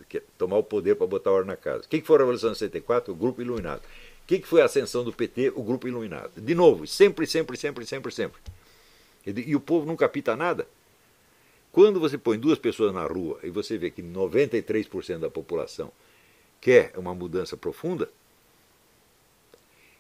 que 0.07 0.21
tomar 0.37 0.57
o 0.57 0.63
poder 0.63 0.95
para 0.95 1.07
botar 1.07 1.31
ordem 1.31 1.47
na 1.47 1.57
casa. 1.57 1.83
O 1.83 1.89
que 1.89 2.01
foi 2.01 2.15
a 2.15 2.19
Revolução 2.19 2.51
de 2.53 2.57
64? 2.57 3.11
O 3.11 3.15
grupo 3.15 3.41
iluminado. 3.41 3.81
O 3.81 4.27
que 4.27 4.41
foi 4.43 4.61
a 4.61 4.65
ascensão 4.65 5.03
do 5.03 5.11
PT? 5.11 5.51
O 5.55 5.61
grupo 5.61 5.87
iluminado. 5.87 6.31
De 6.39 6.55
novo, 6.55 6.87
sempre, 6.87 7.27
sempre, 7.27 7.57
sempre, 7.57 7.85
sempre, 7.85 8.11
sempre. 8.13 8.41
E 9.25 9.55
o 9.55 9.59
povo 9.59 9.85
nunca 9.85 10.07
pita 10.07 10.35
nada. 10.35 10.65
Quando 11.75 11.99
você 11.99 12.17
põe 12.17 12.39
duas 12.39 12.57
pessoas 12.57 12.93
na 12.93 13.05
rua 13.05 13.37
e 13.43 13.49
você 13.49 13.77
vê 13.77 13.91
que 13.91 14.01
93% 14.01 15.19
da 15.19 15.29
população 15.29 15.91
quer 16.61 16.97
uma 16.97 17.13
mudança 17.13 17.57
profunda, 17.57 18.09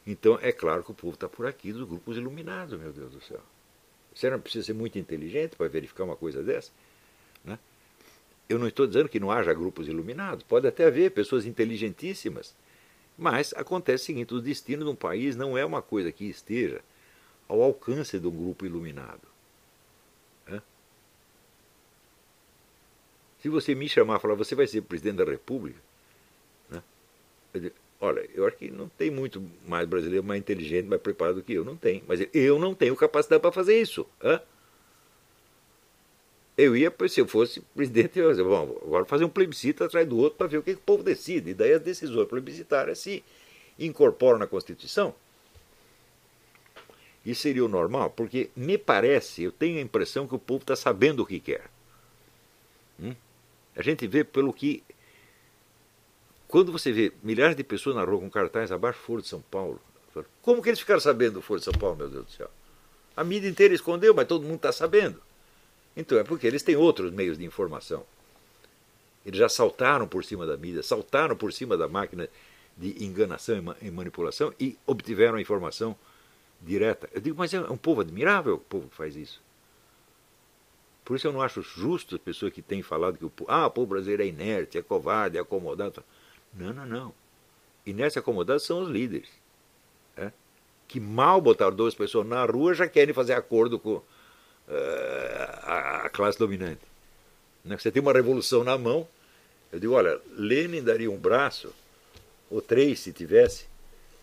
então 0.07 0.39
é 0.41 0.53
claro 0.53 0.85
que 0.85 0.91
o 0.91 0.93
povo 0.93 1.15
está 1.15 1.27
por 1.27 1.45
aqui 1.45 1.73
dos 1.73 1.85
grupos 1.85 2.15
iluminados, 2.15 2.79
meu 2.79 2.93
Deus 2.93 3.11
do 3.11 3.19
céu. 3.19 3.41
Você 4.13 4.29
não 4.29 4.39
precisa 4.39 4.67
ser 4.67 4.73
muito 4.73 4.97
inteligente 4.97 5.57
para 5.57 5.67
verificar 5.67 6.05
uma 6.05 6.15
coisa 6.15 6.41
dessa? 6.41 6.71
Né? 7.43 7.59
Eu 8.47 8.57
não 8.57 8.69
estou 8.69 8.87
dizendo 8.87 9.09
que 9.09 9.19
não 9.19 9.29
haja 9.29 9.53
grupos 9.53 9.89
iluminados, 9.89 10.45
pode 10.45 10.65
até 10.65 10.85
haver 10.85 11.11
pessoas 11.11 11.45
inteligentíssimas, 11.45 12.55
mas 13.17 13.53
acontece 13.53 14.03
o 14.03 14.05
seguinte: 14.05 14.33
o 14.33 14.39
destino 14.39 14.85
de 14.85 14.91
um 14.91 14.95
país 14.95 15.35
não 15.35 15.57
é 15.57 15.65
uma 15.65 15.81
coisa 15.81 16.09
que 16.09 16.23
esteja 16.23 16.79
ao 17.49 17.61
alcance 17.61 18.17
de 18.17 18.27
um 18.27 18.31
grupo 18.31 18.65
iluminado. 18.65 19.34
Se 23.45 23.49
você 23.49 23.75
me 23.75 23.87
chamar 23.87 24.17
e 24.17 24.19
falar, 24.19 24.33
você 24.33 24.55
vai 24.55 24.65
ser 24.65 24.81
presidente 24.81 25.17
da 25.17 25.23
República, 25.23 25.79
né? 26.67 26.81
eu 27.53 27.61
digo, 27.61 27.75
olha, 28.01 28.27
eu 28.33 28.47
acho 28.47 28.57
que 28.57 28.71
não 28.71 28.89
tem 28.89 29.11
muito 29.11 29.39
mais 29.67 29.87
brasileiro 29.87 30.23
mais 30.23 30.39
inteligente, 30.39 30.87
mais 30.87 30.99
preparado 30.99 31.35
do 31.35 31.43
que 31.43 31.53
eu. 31.53 31.63
Não 31.63 31.77
tem. 31.77 32.03
Mas 32.07 32.27
eu 32.33 32.57
não 32.57 32.73
tenho 32.73 32.95
capacidade 32.95 33.39
para 33.39 33.51
fazer 33.51 33.79
isso. 33.79 34.03
Hã? 34.19 34.41
Eu 36.57 36.75
ia, 36.75 36.91
se 37.07 37.21
eu 37.21 37.27
fosse 37.27 37.61
presidente, 37.75 38.17
eu 38.17 38.25
ia 38.25 38.31
dizer, 38.31 38.43
bom, 38.43 38.79
agora 38.81 39.05
fazer 39.05 39.25
um 39.25 39.29
plebiscito 39.29 39.83
atrás 39.83 40.07
do 40.07 40.17
outro 40.17 40.39
para 40.39 40.47
ver 40.47 40.57
o 40.57 40.63
que, 40.63 40.73
que 40.73 40.79
o 40.79 40.83
povo 40.83 41.03
decide. 41.03 41.51
E 41.51 41.53
daí 41.53 41.73
as 41.73 41.83
decisões 41.83 42.27
plebiscitárias 42.27 42.97
se 42.97 43.23
incorporam 43.77 44.39
na 44.39 44.47
Constituição. 44.47 45.13
Isso 47.23 47.43
seria 47.43 47.63
o 47.63 47.67
normal, 47.67 48.09
porque 48.09 48.49
me 48.55 48.75
parece, 48.75 49.43
eu 49.43 49.51
tenho 49.51 49.77
a 49.77 49.81
impressão 49.81 50.27
que 50.27 50.33
o 50.33 50.39
povo 50.39 50.63
está 50.63 50.75
sabendo 50.75 51.21
o 51.21 51.27
que 51.27 51.39
quer. 51.39 51.69
Hum? 52.99 53.13
A 53.75 53.81
gente 53.81 54.07
vê 54.07 54.23
pelo 54.23 54.53
que. 54.53 54.83
Quando 56.47 56.71
você 56.71 56.91
vê 56.91 57.11
milhares 57.21 57.55
de 57.55 57.63
pessoas 57.63 57.95
na 57.95 58.03
rua 58.03 58.19
com 58.19 58.29
cartazes 58.29 58.71
abaixo 58.71 58.99
Foro 58.99 59.21
de 59.21 59.27
São 59.27 59.41
Paulo, 59.41 59.81
como 60.41 60.61
que 60.61 60.69
eles 60.69 60.79
ficaram 60.79 60.99
sabendo 60.99 61.33
do 61.33 61.41
Foro 61.41 61.59
de 61.59 61.65
São 61.65 61.73
Paulo, 61.73 61.97
meu 61.97 62.09
Deus 62.09 62.25
do 62.25 62.31
céu? 62.31 62.49
A 63.17 63.23
mídia 63.23 63.49
inteira 63.49 63.73
escondeu, 63.73 64.13
mas 64.13 64.27
todo 64.27 64.43
mundo 64.43 64.55
está 64.55 64.71
sabendo. 64.71 65.21
Então 65.95 66.17
é 66.17 66.23
porque 66.23 66.45
eles 66.45 66.63
têm 66.63 66.75
outros 66.75 67.11
meios 67.11 67.37
de 67.37 67.45
informação. 67.45 68.05
Eles 69.25 69.39
já 69.39 69.49
saltaram 69.49 70.07
por 70.07 70.23
cima 70.23 70.45
da 70.45 70.55
mídia, 70.55 70.83
saltaram 70.83 71.35
por 71.35 71.51
cima 71.51 71.75
da 71.75 71.87
máquina 71.87 72.29
de 72.77 73.03
enganação 73.03 73.75
e 73.81 73.89
manipulação 73.89 74.53
e 74.59 74.77
obtiveram 74.85 75.37
a 75.37 75.41
informação 75.41 75.95
direta. 76.61 77.09
Eu 77.13 77.21
digo, 77.21 77.37
mas 77.37 77.53
é 77.53 77.59
um 77.61 77.77
povo 77.77 78.01
admirável 78.01 78.55
o 78.55 78.59
povo 78.59 78.89
que 78.89 78.95
faz 78.95 79.15
isso. 79.15 79.41
Por 81.05 81.15
isso 81.15 81.27
eu 81.27 81.31
não 81.31 81.41
acho 81.41 81.61
justo 81.61 82.15
as 82.15 82.21
pessoas 82.21 82.51
que 82.51 82.63
têm 82.63 82.81
falado 82.81 83.17
que 83.17 83.25
o, 83.25 83.31
ah, 83.47 83.67
o 83.67 83.71
povo 83.71 83.87
brasileiro 83.87 84.23
é 84.23 84.25
inerte, 84.25 84.79
é 84.79 84.81
covarde, 84.81 85.37
é 85.37 85.39
acomodado. 85.39 86.03
Não, 86.51 86.73
não, 86.73 86.85
não. 86.85 87.13
Inerte 87.85 88.17
e 88.17 88.19
acomodado 88.19 88.59
são 88.59 88.81
os 88.81 88.89
líderes. 88.89 89.29
É? 90.17 90.31
Que 90.87 90.99
mal 90.99 91.39
botaram 91.39 91.75
duas 91.75 91.93
pessoas 91.93 92.25
na 92.25 92.43
rua 92.43 92.73
já 92.73 92.87
querem 92.87 93.13
fazer 93.13 93.33
acordo 93.33 93.77
com 93.77 93.97
uh, 93.97 94.03
a, 95.61 96.05
a, 96.05 96.09
classe 96.09 96.39
dominante. 96.39 96.81
Né? 97.63 97.77
Você 97.77 97.91
tem 97.91 98.01
uma 98.01 98.11
revolução 98.11 98.63
na 98.63 98.75
mão. 98.75 99.07
Eu 99.71 99.79
digo, 99.79 99.93
olha, 99.93 100.19
Lenin 100.31 100.81
daria 100.81 101.11
um 101.11 101.17
braço, 101.17 101.71
ou 102.49 102.61
três 102.61 102.99
se 102.99 103.13
tivesse, 103.13 103.67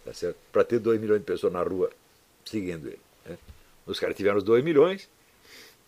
tá 0.05 0.13
para 0.51 0.65
ter 0.65 0.81
dois 0.81 1.01
milhões 1.01 1.21
de 1.21 1.27
pessoas 1.27 1.53
na 1.53 1.63
rua 1.63 1.93
seguindo 2.45 2.89
ele. 2.89 3.01
Né? 3.25 3.39
Os 3.87 4.01
caras 4.01 4.17
tiveram 4.17 4.39
os 4.39 4.45
dois 4.45 4.65
milhões, 4.65 5.09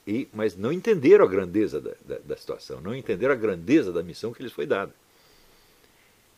e, 0.06 0.28
mas 0.32 0.56
não 0.56 0.70
entenderam 0.70 1.24
a 1.24 1.28
grandeza 1.28 1.80
da, 1.80 1.92
da, 2.04 2.18
da, 2.18 2.36
situação, 2.36 2.80
não 2.80 2.94
entenderam 2.94 3.32
a 3.32 3.36
grandeza 3.36 3.92
da 3.92 4.02
missão 4.02 4.32
que 4.32 4.42
lhes 4.42 4.52
foi 4.52 4.66
dada. 4.66 4.94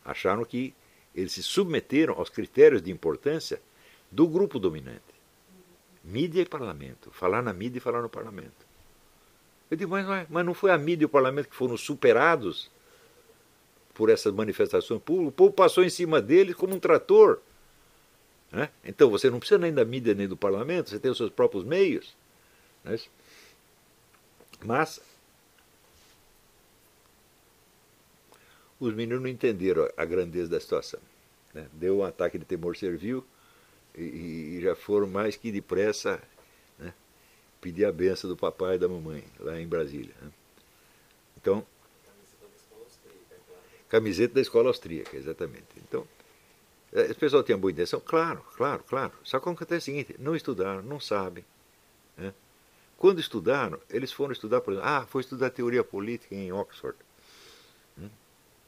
Acharam 0.05 0.45
que 0.45 0.73
eles 1.13 1.33
se 1.33 1.43
submeteram 1.43 2.13
aos 2.17 2.29
critérios 2.29 2.81
de 2.81 2.91
importância 2.91 3.61
do 4.09 4.27
grupo 4.27 4.57
dominante. 4.57 5.01
Mídia 6.03 6.41
e 6.41 6.45
parlamento. 6.45 7.11
Falar 7.11 7.41
na 7.41 7.51
mídia 7.51 7.79
e 7.79 7.81
falar 7.81 8.01
no 8.01 8.09
parlamento. 8.09 8.65
Eu 9.69 9.75
digo, 9.75 9.91
mas, 9.91 10.27
mas 10.29 10.45
não 10.45 10.53
foi 10.53 10.71
a 10.71 10.77
mídia 10.77 11.03
e 11.03 11.07
o 11.07 11.09
parlamento 11.09 11.49
que 11.49 11.55
foram 11.55 11.75
superados 11.75 12.71
por 13.93 14.09
essas 14.09 14.33
manifestações 14.33 15.01
públicas? 15.01 15.29
O 15.29 15.35
povo 15.35 15.51
passou 15.51 15.83
em 15.83 15.89
cima 15.89 16.21
deles 16.21 16.55
como 16.55 16.73
um 16.73 16.79
trator. 16.79 17.41
Né? 18.49 18.69
Então 18.85 19.09
você 19.09 19.29
não 19.29 19.39
precisa 19.39 19.57
nem 19.57 19.73
da 19.73 19.83
mídia 19.83 20.13
nem 20.13 20.27
do 20.27 20.37
parlamento, 20.37 20.89
você 20.89 20.99
tem 20.99 21.11
os 21.11 21.17
seus 21.17 21.31
próprios 21.31 21.65
meios. 21.65 22.15
Né? 22.85 22.97
Mas 24.63 24.99
os 28.79 28.93
meninos 28.93 29.21
não 29.21 29.29
entenderam 29.29 29.89
a 29.95 30.05
grandeza 30.05 30.49
da 30.49 30.59
situação. 30.59 30.99
Né? 31.53 31.67
Deu 31.73 31.99
um 31.99 32.03
ataque 32.03 32.37
de 32.37 32.45
temor 32.45 32.75
servil 32.75 33.23
e, 33.95 34.01
e, 34.57 34.61
já 34.61 34.75
foram 34.75 35.07
mais 35.07 35.35
que 35.35 35.51
depressa 35.51 36.21
né? 36.77 36.93
pedir 37.59 37.85
a 37.85 37.91
benção 37.91 38.29
do 38.29 38.37
papai 38.37 38.75
e 38.75 38.79
da 38.79 38.87
mamãe 38.87 39.23
lá 39.39 39.59
em 39.59 39.67
Brasília. 39.67 40.13
Né? 40.21 40.31
Então, 41.37 41.65
camiseta 43.89 44.35
da 44.35 44.41
escola 44.41 44.67
austríaca, 44.67 45.15
exatamente. 45.15 45.67
Então, 45.77 46.07
o 46.91 47.15
pessoal 47.15 47.43
tinha 47.43 47.57
boa 47.57 47.71
intenção? 47.71 47.99
Claro, 47.99 48.43
claro, 48.55 48.83
claro. 48.83 49.13
Só 49.23 49.39
que 49.39 49.49
acontece 49.49 49.91
o 49.91 49.93
seguinte, 49.93 50.15
não 50.19 50.35
estudaram, 50.35 50.81
não 50.81 50.99
sabem. 50.99 51.43
Né? 52.15 52.33
Quando 52.97 53.19
estudaram, 53.19 53.79
eles 53.89 54.11
foram 54.11 54.31
estudar, 54.31 54.59
por 54.61 54.73
exemplo, 54.73 54.89
ah, 54.89 55.05
foi 55.05 55.21
estudar 55.21 55.51
teoria 55.51 55.83
política 55.83 56.33
em 56.33 56.51
Oxford. 56.51 56.97
Hum? 57.97 58.09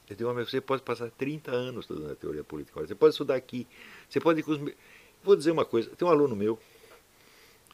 Eu 0.08 0.16
digo, 0.16 0.32
mas 0.32 0.48
você 0.48 0.60
pode 0.60 0.82
passar 0.82 1.10
30 1.10 1.50
anos 1.50 1.84
estudando 1.84 2.12
a 2.12 2.14
teoria 2.14 2.44
política. 2.44 2.80
Você 2.80 2.94
pode 2.94 3.12
estudar 3.12 3.34
aqui. 3.34 3.66
Você 4.08 4.20
pode 4.20 4.40
ir. 4.40 4.76
Vou 5.24 5.34
dizer 5.34 5.50
uma 5.50 5.64
coisa: 5.64 5.90
tem 5.90 6.06
um 6.06 6.10
aluno 6.10 6.36
meu, 6.36 6.58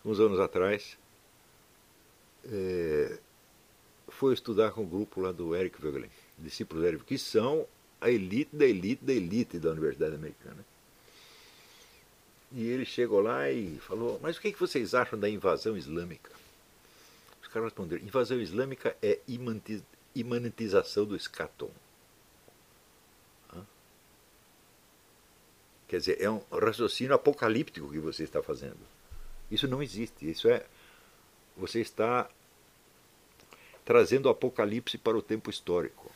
uns 0.02 0.18
anos 0.18 0.40
atrás, 0.40 0.96
é, 2.50 3.18
foi 4.08 4.32
estudar 4.32 4.70
com 4.70 4.82
o 4.82 4.86
grupo 4.86 5.20
lá 5.20 5.32
do 5.32 5.54
Eric 5.54 5.80
Vogelin, 5.80 6.10
discípulos 6.38 6.82
do 6.82 6.88
Eric, 6.88 7.04
que 7.04 7.18
são 7.18 7.66
a 8.00 8.10
elite 8.10 8.56
da 8.56 8.64
elite 8.64 9.04
da 9.04 9.12
elite 9.12 9.58
da 9.58 9.70
Universidade 9.70 10.14
Americana. 10.14 10.64
E 12.50 12.66
ele 12.66 12.86
chegou 12.86 13.20
lá 13.20 13.50
e 13.50 13.78
falou: 13.80 14.18
Mas 14.22 14.38
o 14.38 14.40
que, 14.40 14.48
é 14.48 14.52
que 14.52 14.60
vocês 14.60 14.94
acham 14.94 15.18
da 15.18 15.28
invasão 15.28 15.76
islâmica? 15.76 16.30
Caras 17.56 17.72
responderam: 17.72 18.04
invasão 18.04 18.38
islâmica 18.38 18.96
é 19.02 19.18
imanentização 20.14 21.06
do 21.06 21.16
escatom. 21.16 21.70
Quer 25.88 25.98
dizer, 25.98 26.20
é 26.20 26.28
um 26.28 26.42
raciocínio 26.50 27.14
apocalíptico 27.14 27.90
que 27.90 28.00
você 28.00 28.24
está 28.24 28.42
fazendo. 28.42 28.78
Isso 29.50 29.68
não 29.68 29.82
existe. 29.82 30.28
Isso 30.28 30.48
é. 30.48 30.66
Você 31.56 31.80
está 31.80 32.28
trazendo 33.84 34.26
o 34.26 34.28
apocalipse 34.28 34.98
para 34.98 35.16
o 35.16 35.22
tempo 35.22 35.48
histórico. 35.48 36.10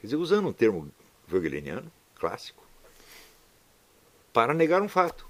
Quer 0.00 0.08
dizer, 0.08 0.16
usando 0.16 0.48
um 0.48 0.52
termo 0.52 0.92
wegeliniano, 1.32 1.90
clássico, 2.16 2.62
para 4.34 4.52
negar 4.52 4.82
um 4.82 4.88
fato. 4.88 5.26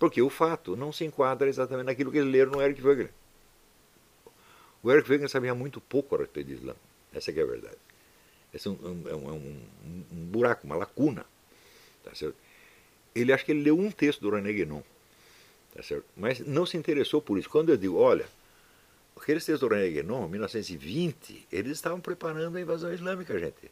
Porque 0.00 0.20
o 0.20 0.28
fato 0.28 0.76
não 0.76 0.92
se 0.92 1.04
enquadra 1.04 1.48
exatamente 1.48 1.86
naquilo 1.86 2.10
que 2.10 2.18
eles 2.18 2.30
leram 2.30 2.52
no 2.52 2.60
Eric 2.60 2.82
Wegelin. 2.82 3.10
O 4.82 4.90
Eric 4.90 5.10
Wegener 5.10 5.28
sabia 5.28 5.54
muito 5.54 5.80
pouco 5.80 6.14
a 6.14 6.18
respeito 6.18 6.48
do 6.48 6.52
Islã. 6.54 6.74
Essa 7.12 7.30
é 7.30 7.42
a 7.42 7.46
verdade. 7.46 7.76
Esse 8.52 8.68
é 8.68 8.70
um, 8.70 9.04
é 9.06 9.14
um, 9.14 9.28
é 9.28 9.32
um, 9.32 9.62
um, 10.12 10.24
buraco, 10.26 10.66
uma 10.66 10.76
lacuna. 10.76 11.26
Tá 12.04 12.14
certo? 12.14 12.36
Ele 13.14 13.32
acha 13.32 13.44
que 13.44 13.52
ele 13.52 13.62
leu 13.62 13.78
um 13.78 13.90
texto 13.90 14.20
do 14.20 14.30
René 14.30 14.52
Guénon. 14.52 14.82
Tá 15.74 15.82
certo? 15.82 16.04
Mas 16.16 16.40
não 16.40 16.64
se 16.64 16.76
interessou 16.76 17.20
por 17.20 17.38
isso. 17.38 17.50
Quando 17.50 17.70
eu 17.70 17.76
digo, 17.76 17.96
olha, 17.96 18.26
aqueles 19.16 19.44
textos 19.44 19.68
do 19.68 19.74
René 19.74 19.90
Guénon, 19.90 20.28
1920, 20.28 21.46
eles 21.50 21.72
estavam 21.72 22.00
preparando 22.00 22.56
a 22.56 22.60
invasão 22.60 22.92
islâmica, 22.92 23.38
gente. 23.38 23.70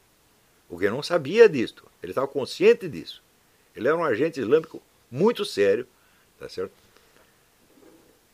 O 0.68 0.76
Guénon 0.76 1.02
sabia 1.02 1.48
disso. 1.48 1.84
Ele 2.02 2.12
estava 2.12 2.26
consciente 2.26 2.88
disso. 2.88 3.22
Ele 3.74 3.86
era 3.86 3.96
um 3.96 4.04
agente 4.04 4.40
islâmico 4.40 4.82
muito 5.10 5.44
sério, 5.44 5.86
tá 6.38 6.48
certo? 6.48 6.72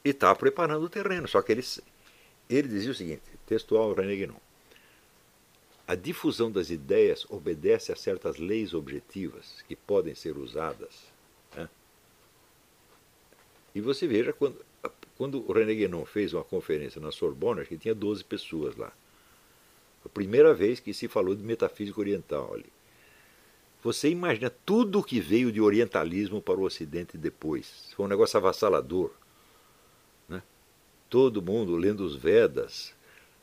E 0.04 0.10
estava 0.10 0.34
preparando 0.34 0.84
o 0.84 0.88
terreno. 0.88 1.28
Só 1.28 1.42
que 1.42 1.52
ele 1.52 1.62
ele 2.56 2.68
dizia 2.68 2.90
o 2.90 2.94
seguinte: 2.94 3.22
textual 3.46 3.92
René 3.92 4.16
Guénon. 4.16 4.40
A 5.86 5.94
difusão 5.94 6.50
das 6.50 6.70
ideias 6.70 7.26
obedece 7.28 7.92
a 7.92 7.96
certas 7.96 8.38
leis 8.38 8.72
objetivas 8.72 9.62
que 9.66 9.74
podem 9.74 10.14
ser 10.14 10.36
usadas. 10.38 11.12
Né? 11.54 11.68
E 13.74 13.80
você 13.80 14.06
veja, 14.06 14.32
quando, 14.32 14.64
quando 15.16 15.48
o 15.48 15.52
René 15.52 15.74
Guénon 15.74 16.04
fez 16.04 16.32
uma 16.32 16.44
conferência 16.44 17.00
na 17.00 17.10
Sorbonne, 17.10 17.60
acho 17.60 17.68
que 17.68 17.78
tinha 17.78 17.94
12 17.94 18.24
pessoas 18.24 18.76
lá. 18.76 18.92
A 20.04 20.08
primeira 20.08 20.54
vez 20.54 20.80
que 20.80 20.94
se 20.94 21.08
falou 21.08 21.34
de 21.34 21.42
metafísica 21.42 22.00
oriental 22.00 22.54
ali. 22.54 22.66
Você 23.82 24.08
imagina 24.08 24.50
tudo 24.64 25.00
o 25.00 25.04
que 25.04 25.20
veio 25.20 25.50
de 25.50 25.60
orientalismo 25.60 26.40
para 26.40 26.58
o 26.58 26.62
Ocidente 26.62 27.18
depois. 27.18 27.92
Foi 27.96 28.06
um 28.06 28.08
negócio 28.08 28.36
avassalador. 28.36 29.10
Né? 31.12 31.18
Todo 31.22 31.42
mundo 31.42 31.76
lendo 31.76 32.00
os 32.04 32.16
Vedas, 32.16 32.94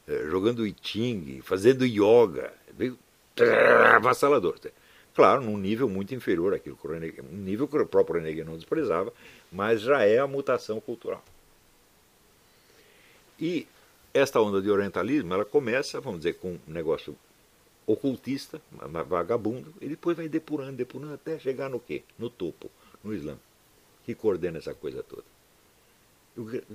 eh, 0.07 0.25
jogando 0.29 0.65
Iting, 0.65 1.41
fazendo 1.43 1.85
yoga. 1.85 2.51
Veio 2.75 2.97
avassalador. 3.95 4.59
Claro, 5.13 5.41
num 5.41 5.57
nível 5.57 5.87
muito 5.87 6.15
inferior 6.15 6.53
àquilo 6.53 6.75
que 6.75 6.87
o 6.87 7.25
um 7.25 7.37
nível 7.37 7.67
que 7.67 7.77
o 7.77 7.85
próprio 7.85 8.21
René 8.21 8.43
não 8.43 8.55
desprezava, 8.55 9.13
mas 9.51 9.81
já 9.81 10.03
é 10.03 10.17
a 10.17 10.27
mutação 10.27 10.79
cultural. 10.79 11.23
E 13.39 13.67
esta 14.13 14.41
onda 14.41 14.61
de 14.61 14.69
orientalismo, 14.69 15.33
ela 15.33 15.45
começa, 15.45 16.01
vamos 16.01 16.21
dizer, 16.21 16.33
com 16.33 16.53
um 16.53 16.59
negócio 16.67 17.15
ocultista, 17.85 18.61
vagabundo, 19.07 19.73
e 19.81 19.87
depois 19.87 20.15
vai 20.15 20.27
depurando, 20.27 20.73
depurando, 20.73 21.13
até 21.13 21.39
chegar 21.39 21.69
no 21.69 21.79
quê? 21.79 22.03
No 22.17 22.29
topo, 22.29 22.69
no 23.03 23.13
Islã, 23.13 23.37
que 24.05 24.13
coordena 24.13 24.57
essa 24.57 24.73
coisa 24.73 25.03
toda. 25.03 25.23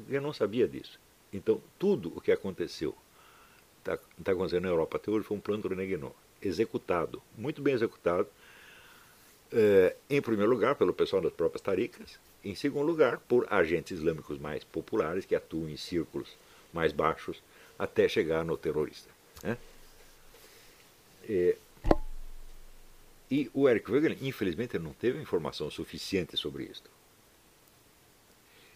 Eu 0.08 0.20
não 0.20 0.32
sabia 0.32 0.68
disso. 0.68 0.98
Então, 1.32 1.60
tudo 1.78 2.12
o 2.16 2.20
que 2.20 2.30
aconteceu, 2.30 2.94
está 3.78 3.98
tá 4.22 4.32
acontecendo 4.32 4.62
na 4.62 4.68
Europa 4.68 4.96
até 4.96 5.10
hoje, 5.10 5.26
foi 5.26 5.36
um 5.36 5.40
plano 5.40 5.62
do 5.62 5.68
René 5.68 5.86
Guénon, 5.86 6.10
executado, 6.40 7.22
muito 7.36 7.60
bem 7.62 7.74
executado, 7.74 8.28
é, 9.52 9.96
em 10.10 10.20
primeiro 10.20 10.50
lugar, 10.50 10.74
pelo 10.74 10.92
pessoal 10.92 11.22
das 11.22 11.32
próprias 11.32 11.60
taricas, 11.60 12.18
em 12.44 12.54
segundo 12.54 12.86
lugar, 12.86 13.18
por 13.18 13.46
agentes 13.50 13.98
islâmicos 13.98 14.38
mais 14.38 14.62
populares 14.64 15.24
que 15.24 15.34
atuam 15.34 15.68
em 15.68 15.76
círculos 15.76 16.36
mais 16.72 16.92
baixos 16.92 17.42
até 17.78 18.08
chegar 18.08 18.44
no 18.44 18.56
terrorista. 18.56 19.08
Né? 19.42 19.56
É, 21.28 21.56
e 23.30 23.50
o 23.54 23.68
Eric 23.68 23.90
Wegener, 23.90 24.18
infelizmente, 24.22 24.78
não 24.78 24.92
teve 24.92 25.20
informação 25.20 25.70
suficiente 25.70 26.36
sobre 26.36 26.64
isso. 26.64 26.82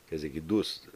Quer 0.08 0.16
dizer, 0.16 0.30
que 0.30 0.40
dos 0.40 0.88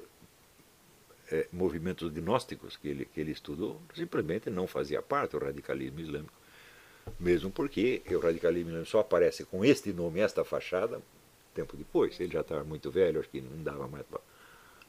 é, 1.31 1.47
movimentos 1.53 2.11
gnósticos 2.11 2.77
que 2.77 2.89
ele, 2.89 3.05
que 3.05 3.21
ele 3.21 3.33
estudou, 3.33 3.81
simplesmente 3.95 4.51
não 4.51 4.67
fazia 4.67 5.03
parte 5.03 5.33
do 5.33 5.45
radicalismo 5.45 6.01
islâmico. 6.01 6.33
Mesmo 7.19 7.51
porque 7.51 8.03
o 8.11 8.19
radicalismo 8.19 8.71
islâmico 8.71 8.91
só 8.91 9.01
aparece 9.01 9.45
com 9.45 9.65
este 9.65 9.93
nome, 9.93 10.21
esta 10.21 10.45
fachada, 10.45 11.01
tempo 11.55 11.77
depois. 11.77 12.19
Ele 12.21 12.33
já 12.33 12.41
estava 12.41 12.65
muito 12.65 12.91
velho, 12.91 13.21
acho 13.21 13.29
que 13.29 13.41
não 13.41 13.63
dava 13.63 13.87
mais 13.89 14.05
para. 14.07 14.21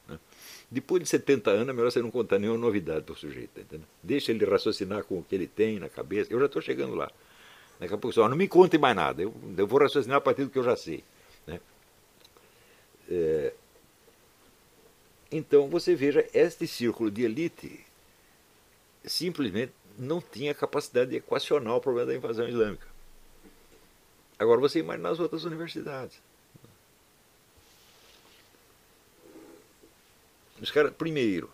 Né? 0.08 0.18
Depois 0.70 1.02
de 1.02 1.08
70 1.08 1.50
anos, 1.50 1.68
é 1.68 1.72
melhor 1.72 1.90
você 1.90 2.02
não 2.02 2.10
contar 2.10 2.38
nenhuma 2.38 2.58
novidade 2.58 3.02
para 3.02 3.12
o 3.12 3.16
sujeito. 3.16 3.60
Entendeu? 3.60 3.86
Deixa 4.02 4.32
ele 4.32 4.44
raciocinar 4.44 5.04
com 5.04 5.18
o 5.18 5.24
que 5.24 5.34
ele 5.34 5.46
tem 5.46 5.78
na 5.78 5.88
cabeça. 5.88 6.32
Eu 6.32 6.38
já 6.38 6.46
estou 6.46 6.62
chegando 6.62 6.94
lá. 6.94 7.10
Daqui 7.78 7.94
a 7.94 7.98
pouco 7.98 8.14
só, 8.14 8.28
não 8.28 8.36
me 8.36 8.48
conte 8.48 8.78
mais 8.78 8.94
nada. 8.94 9.22
Eu, 9.22 9.34
eu 9.56 9.66
vou 9.66 9.80
raciocinar 9.80 10.18
a 10.18 10.20
partir 10.20 10.44
do 10.44 10.50
que 10.50 10.58
eu 10.58 10.64
já 10.64 10.76
sei. 10.76 11.02
Né? 11.46 11.60
É, 13.10 13.54
então 15.36 15.68
você 15.68 15.96
veja, 15.96 16.24
este 16.32 16.64
círculo 16.64 17.10
de 17.10 17.24
elite 17.24 17.84
simplesmente 19.04 19.72
não 19.98 20.20
tinha 20.20 20.54
capacidade 20.54 21.10
de 21.10 21.16
equacionar 21.16 21.74
o 21.74 21.80
problema 21.80 22.06
da 22.06 22.14
invasão 22.14 22.48
islâmica. 22.48 22.86
Agora 24.38 24.60
você 24.60 24.78
imagina 24.78 25.10
as 25.10 25.18
outras 25.18 25.42
universidades. 25.42 26.20
Os 30.62 30.70
caras, 30.70 30.94
primeiro, 30.94 31.50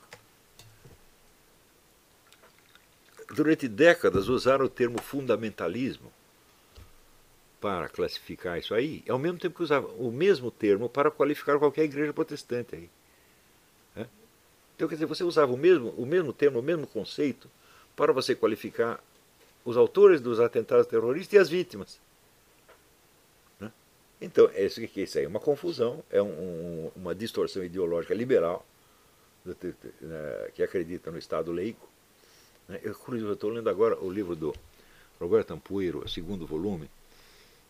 durante 3.35 3.67
décadas 3.67 4.29
usaram 4.29 4.67
o 4.67 4.69
termo 4.69 5.01
fundamentalismo 5.01 6.13
para 7.59 7.89
classificar 7.89 8.59
isso 8.59 8.75
aí, 8.75 9.03
ao 9.09 9.19
mesmo 9.19 9.39
tempo 9.39 9.57
que 9.57 9.63
usavam 9.63 9.91
o 9.97 10.13
mesmo 10.13 10.51
termo 10.51 10.87
para 10.87 11.11
qualificar 11.11 11.59
qualquer 11.59 11.85
igreja 11.85 12.13
protestante 12.13 12.77
aí. 12.77 12.91
Então, 14.81 14.89
quer 14.89 14.95
dizer, 14.95 15.05
você 15.05 15.23
usava 15.23 15.53
o 15.53 15.59
mesmo, 15.59 15.91
o 15.91 16.07
mesmo 16.07 16.33
termo, 16.33 16.59
o 16.59 16.63
mesmo 16.63 16.87
conceito 16.87 17.51
para 17.95 18.15
você 18.15 18.35
qualificar 18.35 18.99
os 19.63 19.77
autores 19.77 20.23
dos 20.23 20.41
atentados 20.41 20.87
terroristas 20.87 21.35
e 21.35 21.37
as 21.37 21.51
vítimas. 21.51 22.01
Né? 23.61 23.71
Então, 24.23 24.49
é 24.55 24.65
isso, 24.65 24.81
que 24.81 25.03
isso 25.03 25.19
aí 25.19 25.27
é 25.27 25.29
uma 25.29 25.39
confusão, 25.39 26.03
é 26.11 26.23
um, 26.23 26.29
um, 26.29 26.91
uma 26.97 27.15
distorção 27.15 27.63
ideológica 27.63 28.15
liberal 28.15 28.65
né, 29.45 29.55
que 30.55 30.63
acredita 30.63 31.11
no 31.11 31.19
Estado 31.19 31.53
laico. 31.53 31.87
Né? 32.67 32.81
Eu 32.83 32.93
estou 33.35 33.51
lendo 33.51 33.69
agora 33.69 34.01
o 34.01 34.11
livro 34.11 34.35
do 34.35 34.55
Roberto 35.21 35.51
Ampuero, 35.51 36.09
segundo 36.09 36.47
volume. 36.47 36.89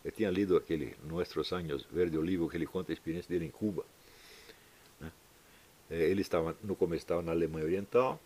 Eu 0.05 0.13
tinha 0.13 0.29
lido 0.29 0.55
aquele 0.55 0.95
Nuestros 1.03 1.51
Años 1.51 1.85
Verde 1.91 2.17
Olivo, 2.17 2.49
que 2.49 2.55
ele 2.55 2.65
conta 2.65 2.89
a 2.89 2.93
experiência 2.93 3.27
dele 3.27 3.47
em 3.47 3.51
Cuba. 3.51 3.83
É, 5.91 5.97
ele 5.97 6.21
estava, 6.21 6.55
no 6.63 6.75
começo 6.75 7.03
estava 7.03 7.21
na 7.21 7.31
Alemanha 7.31 7.65
Oriental. 7.65 8.19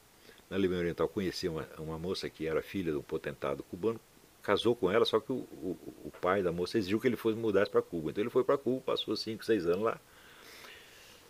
Na 0.49 0.55
Alemanha 0.55 0.81
Oriental 0.81 1.09
conhecia 1.09 1.51
uma, 1.51 1.67
uma 1.79 1.97
moça 1.97 2.29
que 2.29 2.47
era 2.47 2.61
filha 2.61 2.91
de 2.91 2.97
um 2.97 3.01
potentado 3.01 3.63
cubano, 3.63 3.99
casou 4.43 4.75
com 4.75 4.91
ela, 4.91 5.03
só 5.03 5.19
que 5.19 5.31
o, 5.31 5.37
o, 5.37 5.77
o 6.05 6.11
pai 6.21 6.43
da 6.43 6.51
moça 6.51 6.77
exigiu 6.77 6.99
que 6.99 7.07
ele 7.07 7.15
fosse 7.15 7.35
mudar 7.35 7.67
para 7.67 7.81
Cuba. 7.81 8.11
Então 8.11 8.21
ele 8.21 8.29
foi 8.29 8.43
para 8.43 8.57
Cuba, 8.57 8.79
passou 8.85 9.15
5, 9.15 9.43
6 9.43 9.65
anos 9.65 9.81
lá. 9.81 9.99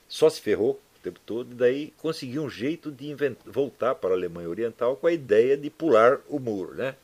Só 0.07 0.29
se 0.29 0.41
ferrou, 0.41 0.79
tempo 1.01 1.19
todo, 1.25 1.53
e 1.53 1.55
daí 1.55 1.93
conseguiu 1.97 2.43
um 2.43 2.49
jeito 2.49 2.91
de 2.91 3.15
voltar 3.45 3.95
para 3.95 4.09
a 4.09 4.13
Alemanha 4.13 4.49
Oriental 4.49 4.97
com 4.97 5.07
a 5.07 5.13
ideia 5.13 5.55
de 5.55 5.69
pular 5.69 6.19
o 6.27 6.39
muro, 6.39 6.75
né? 6.75 6.95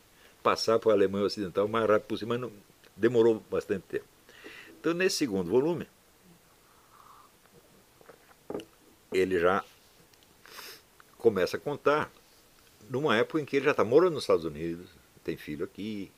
passar 0.42 0.80
para 0.80 0.92
a 0.92 0.96
Alemanha 0.96 1.26
Ocidental 1.26 1.66
o 1.66 1.70
mais 1.70 1.88
rápido 1.88 2.08
possível, 2.08 2.30
mas 2.30 2.42
não, 2.42 2.52
demorou 2.96 3.42
bastante 3.50 3.84
tempo. 3.84 4.06
Então, 4.80 4.94
nesse 4.94 5.18
segundo 5.18 5.50
volume, 5.50 5.88
ele 9.12 9.40
já 9.40 9.64
começa 11.18 11.58
a 11.58 11.60
contar 11.60 12.12
numa 12.90 13.16
época 13.16 13.42
em 13.42 13.46
que 13.46 13.56
ele 13.56 13.66
já 13.66 13.72
está 13.72 13.84
morando 13.84 14.14
nos 14.14 14.24
Estados 14.24 14.46
Unidos, 14.46 14.90
tem 15.24 15.38
filho 15.38 15.64
aqui, 15.64 16.12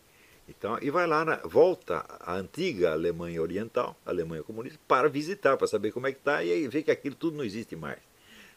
então, 0.47 0.77
e 0.81 0.89
vai 0.89 1.07
lá, 1.07 1.23
na, 1.23 1.37
volta 1.37 2.05
à 2.19 2.35
antiga 2.35 2.91
Alemanha 2.91 3.41
Oriental, 3.41 3.95
Alemanha 4.05 4.43
comunista, 4.43 4.79
para 4.87 5.07
visitar, 5.07 5.55
para 5.57 5.67
saber 5.67 5.91
como 5.91 6.07
é 6.07 6.11
que 6.11 6.19
está, 6.19 6.43
e 6.43 6.51
aí 6.51 6.67
vê 6.67 6.83
que 6.83 6.91
aquilo 6.91 7.15
tudo 7.15 7.37
não 7.37 7.43
existe 7.43 7.75
mais. 7.75 7.99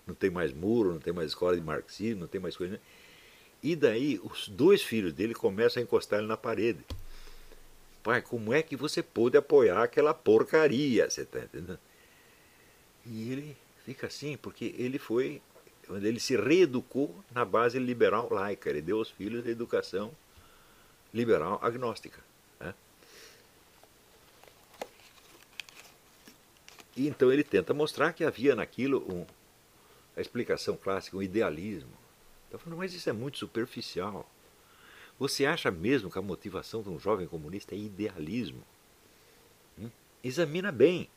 Não 0.06 0.14
tem 0.14 0.30
mais 0.30 0.52
muro, 0.52 0.92
não 0.92 1.00
tem 1.00 1.12
mais 1.12 1.28
escola 1.28 1.56
de 1.56 1.62
marxismo, 1.62 2.22
não 2.22 2.28
tem 2.28 2.40
mais 2.40 2.56
coisa. 2.56 2.80
E 3.62 3.74
daí 3.74 4.20
os 4.22 4.48
dois 4.48 4.82
filhos 4.82 5.12
dele 5.12 5.34
começam 5.34 5.80
a 5.80 5.84
encostar 5.84 6.18
ele 6.18 6.28
na 6.28 6.36
parede. 6.36 6.84
Pai, 8.02 8.22
como 8.22 8.52
é 8.52 8.62
que 8.62 8.76
você 8.76 9.02
pôde 9.02 9.36
apoiar 9.36 9.82
aquela 9.82 10.14
porcaria? 10.14 11.08
Você 11.10 11.22
está 11.22 11.40
entendendo? 11.40 11.78
E 13.04 13.32
ele 13.32 13.56
fica 13.86 14.08
assim, 14.08 14.36
porque 14.36 14.74
ele 14.76 14.98
foi, 14.98 15.40
ele 15.88 16.18
se 16.18 16.36
reeducou 16.36 17.14
na 17.30 17.44
base 17.44 17.78
liberal 17.78 18.28
laica, 18.28 18.68
ele 18.68 18.82
deu 18.82 18.98
aos 18.98 19.08
filhos 19.08 19.46
a 19.46 19.48
educação 19.48 20.12
liberal 21.14 21.60
agnóstica. 21.62 22.20
Né? 22.58 22.74
E 26.96 27.06
então 27.06 27.32
ele 27.32 27.44
tenta 27.44 27.72
mostrar 27.72 28.12
que 28.12 28.24
havia 28.24 28.56
naquilo 28.56 29.06
um, 29.08 29.24
a 30.16 30.20
explicação 30.20 30.76
clássica, 30.76 31.16
um 31.16 31.22
idealismo. 31.22 31.92
Então, 32.48 32.58
falando, 32.58 32.78
mas 32.78 32.92
isso 32.92 33.08
é 33.08 33.12
muito 33.12 33.38
superficial. 33.38 34.28
Você 35.16 35.46
acha 35.46 35.70
mesmo 35.70 36.10
que 36.10 36.18
a 36.18 36.22
motivação 36.22 36.82
de 36.82 36.88
um 36.88 36.98
jovem 36.98 37.28
comunista 37.28 37.72
é 37.72 37.78
idealismo? 37.78 38.64
Hum? 39.78 39.90
Examina 40.24 40.72
bem. 40.72 41.08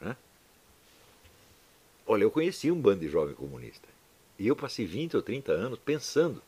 Né? 0.00 0.16
Olha, 2.06 2.22
eu 2.22 2.30
conheci 2.30 2.70
um 2.70 2.80
bando 2.80 3.00
de 3.00 3.08
jovem 3.08 3.34
comunista. 3.34 3.88
E 4.38 4.46
eu 4.46 4.56
passei 4.56 4.84
20 4.84 5.16
ou 5.16 5.22
30 5.22 5.52
anos 5.52 5.78
pensando 5.78 6.42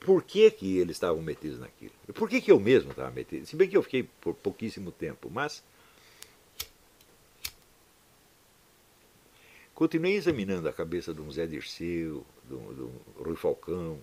por 0.00 0.22
que, 0.22 0.50
que 0.50 0.78
eles 0.78 0.96
estavam 0.96 1.20
metidos 1.20 1.58
naquilo. 1.58 1.92
Por 2.14 2.28
que, 2.28 2.40
que 2.40 2.52
eu 2.52 2.60
mesmo 2.60 2.90
estava 2.90 3.10
metido? 3.10 3.46
Se 3.46 3.56
bem 3.56 3.68
que 3.68 3.76
eu 3.76 3.82
fiquei 3.82 4.04
por 4.20 4.34
pouquíssimo 4.34 4.92
tempo, 4.92 5.28
mas 5.30 5.62
continuei 9.74 10.14
examinando 10.14 10.68
a 10.68 10.72
cabeça 10.72 11.12
de 11.12 11.20
um 11.20 11.30
Zé 11.30 11.46
Dirceu, 11.46 12.24
de 12.44 12.54
um, 12.54 12.74
de 12.74 12.82
um 12.82 12.92
Rui 13.18 13.36
Falcão, 13.36 13.98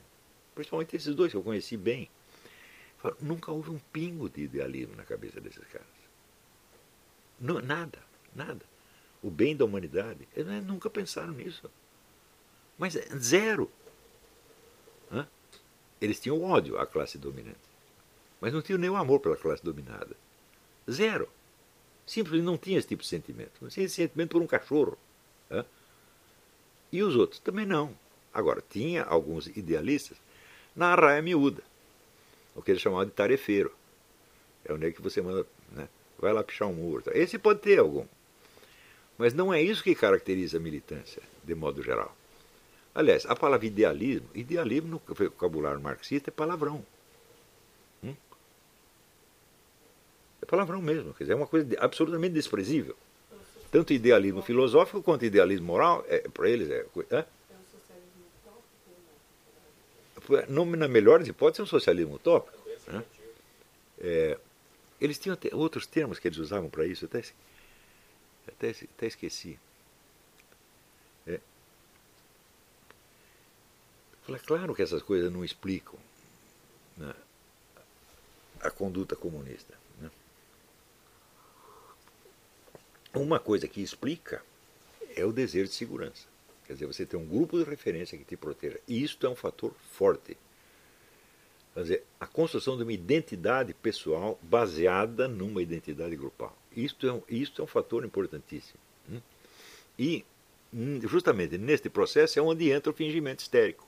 principalmente 0.54 0.96
esses 0.96 1.16
dois 1.16 1.32
que 1.32 1.38
eu 1.38 1.44
conheci 1.44 1.78
bem. 1.78 2.10
Nunca 3.20 3.52
houve 3.52 3.70
um 3.70 3.80
pingo 3.92 4.30
de 4.30 4.44
idealismo 4.44 4.96
na 4.96 5.04
cabeça 5.04 5.42
desses 5.42 5.64
caras. 5.68 5.88
nada, 7.40 8.00
nada. 8.36 8.73
O 9.24 9.32
bem 9.32 9.56
da 9.56 9.66
humanidade, 9.66 10.28
eles 10.36 10.64
nunca 10.66 10.90
pensaram 10.90 11.32
nisso. 11.32 11.72
Mas 12.78 12.96
é 12.96 13.06
zero. 13.18 13.72
Eles 16.02 16.20
tinham 16.20 16.44
ódio 16.44 16.78
à 16.78 16.86
classe 16.86 17.18
dominante. 17.18 17.58
Mas 18.42 18.52
não 18.52 18.62
tinham 18.62 18.78
nenhum 18.78 18.98
amor 18.98 19.22
pela 19.22 19.38
classe 19.38 19.64
dominada. 19.64 20.18
Zero. 20.92 21.30
Simplesmente 22.06 22.46
não 22.46 22.58
tinha 22.58 22.78
esse 22.78 22.90
tipo 22.90 23.02
de 23.02 23.08
sentimento. 23.08 23.54
Não 23.62 23.70
tinha 23.70 23.86
esse 23.86 23.96
sentimento 23.96 24.32
por 24.32 24.42
um 24.42 24.48
cachorro. 24.48 24.98
E 26.92 27.02
os 27.02 27.16
outros 27.16 27.40
também 27.40 27.66
não. 27.66 27.98
Agora, 28.34 28.62
tinha 28.70 29.04
alguns 29.04 29.48
idealistas 29.48 30.18
na 30.76 30.92
arraia 30.92 31.22
miúda, 31.22 31.64
o 32.56 32.62
que 32.62 32.72
eles 32.72 32.82
chamavam 32.82 33.06
de 33.06 33.12
tarefeiro. 33.12 33.74
É 34.66 34.74
o 34.74 34.78
nego 34.78 34.96
que 34.96 35.02
você 35.02 35.22
manda, 35.22 35.46
né? 35.72 35.88
vai 36.20 36.34
lá 36.34 36.44
pichar 36.44 36.68
um 36.68 36.74
muro. 36.74 37.04
Esse 37.14 37.38
pode 37.38 37.62
ter 37.62 37.80
algum. 37.80 38.06
Mas 39.18 39.34
não 39.34 39.54
é 39.54 39.62
isso 39.62 39.84
que 39.84 39.96
caracteriza 39.96 40.58
a 40.58 40.60
militância, 40.60 41.22
de 41.44 41.54
modo 41.56 41.84
geral. 41.84 42.16
Aliás, 42.96 43.26
a 43.26 43.36
palavra 43.36 43.66
idealismo, 43.66 44.28
idealismo 44.34 44.90
no 44.90 45.16
vocabulário 45.16 45.82
marxista 45.82 46.30
é 46.30 46.32
palavrão. 46.32 46.86
Hum? 48.04 48.16
É 50.42 50.46
palavrão 50.46 50.82
mesmo, 50.82 51.14
quer 51.14 51.24
dizer, 51.24 51.34
é 51.34 51.36
uma 51.36 51.48
coisa 51.48 51.68
absolutamente 51.80 52.34
desprezível. 52.34 52.96
Tanto 53.72 53.94
idealismo 53.94 54.44
filosófico 54.44 55.02
quanto 55.02 55.26
idealismo 55.26 55.66
moral, 55.66 56.06
é, 56.08 56.20
para 56.30 56.48
eles 56.48 56.70
é. 56.70 56.86
é? 57.10 57.26
na 60.48 60.88
melhor 60.88 61.20
das 61.20 61.28
hipóteses, 61.28 61.60
é 61.60 61.64
um 61.64 61.66
socialismo 61.66 62.16
utópico. 62.16 62.58
Né? 62.88 63.04
É, 64.00 64.38
eles 65.02 65.18
tinham 65.18 65.38
outros 65.54 65.88
termos 65.88 66.20
que 66.20 66.28
eles 66.28 66.38
usavam 66.38 66.70
para 66.70 66.86
isso, 66.86 67.06
até, 67.06 67.24
até, 68.48 68.70
até 68.70 69.08
esqueci. 69.08 69.60
É, 71.26 71.40
claro 74.46 74.74
que 74.74 74.82
essas 74.82 75.02
coisas 75.02 75.32
não 75.32 75.44
explicam 75.44 76.00
né, 76.98 77.14
a 78.62 78.70
conduta 78.70 79.16
comunista. 79.16 79.78
Né? 80.00 80.10
Uma 83.14 83.40
coisa 83.40 83.68
que 83.68 83.82
explica 83.82 84.44
é 85.16 85.26
o 85.26 85.32
desejo 85.32 85.70
de 85.70 85.76
segurança. 85.76 86.28
Quer 86.66 86.74
dizer, 86.74 86.86
você 86.86 87.06
tem 87.06 87.20
um 87.20 87.28
grupo 87.28 87.58
de 87.58 87.70
referência 87.70 88.18
que 88.18 88.24
te 88.24 88.38
proteja. 88.38 88.80
E 88.88 89.04
isto 89.04 89.28
é 89.28 89.30
um 89.30 89.36
fator 89.36 89.74
forte. 89.92 90.38
Quer 91.74 91.82
dizer, 91.82 92.04
a 92.20 92.26
construção 92.26 92.78
de 92.78 92.84
uma 92.84 92.94
identidade 92.94 93.74
pessoal 93.74 94.40
baseada 94.42 95.28
numa 95.28 95.62
identidade 95.62 96.16
grupal. 96.16 96.58
Isto 96.76 97.08
é 97.08 97.14
um, 97.14 97.22
isto 97.30 97.62
é 97.62 97.66
um 97.66 97.68
fator 97.68 98.04
importantíssimo. 98.04 98.80
Hum? 99.10 99.22
E, 99.98 100.26
hum, 100.74 101.00
justamente 101.04 101.58
neste 101.58 101.90
processo, 101.90 102.40
é 102.40 102.42
onde 102.42 102.70
entra 102.72 102.92
o 102.92 102.96
fingimento 102.96 103.42
histérico. 103.42 103.88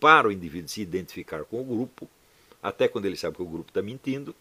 Para 0.00 0.28
o 0.28 0.32
indivíduo 0.32 0.68
se 0.68 0.80
identificar 0.80 1.44
com 1.44 1.60
o 1.60 1.64
grupo, 1.64 2.08
até 2.62 2.88
quando 2.88 3.06
ele 3.06 3.16
sabe 3.16 3.36
que 3.36 3.42
o 3.42 3.46
grupo 3.46 3.70
está 3.70 3.80
mentindo, 3.80 4.34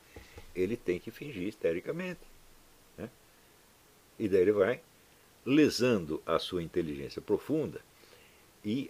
ele 0.55 0.75
tem 0.75 0.99
que 0.99 1.11
fingir 1.11 1.47
histericamente. 1.47 2.21
Né? 2.97 3.09
E 4.17 4.27
daí 4.27 4.41
ele 4.41 4.51
vai 4.51 4.81
lesando 5.45 6.21
a 6.25 6.39
sua 6.39 6.63
inteligência 6.63 7.21
profunda 7.21 7.79
e 8.63 8.89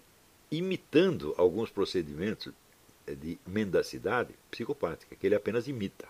imitando 0.49 1.35
alguns 1.37 1.69
procedimentos 1.69 2.53
de 3.05 3.37
mendacidade 3.45 4.33
psicopática, 4.49 5.15
que 5.15 5.27
ele 5.27 5.35
apenas 5.35 5.67
imita. 5.67 6.07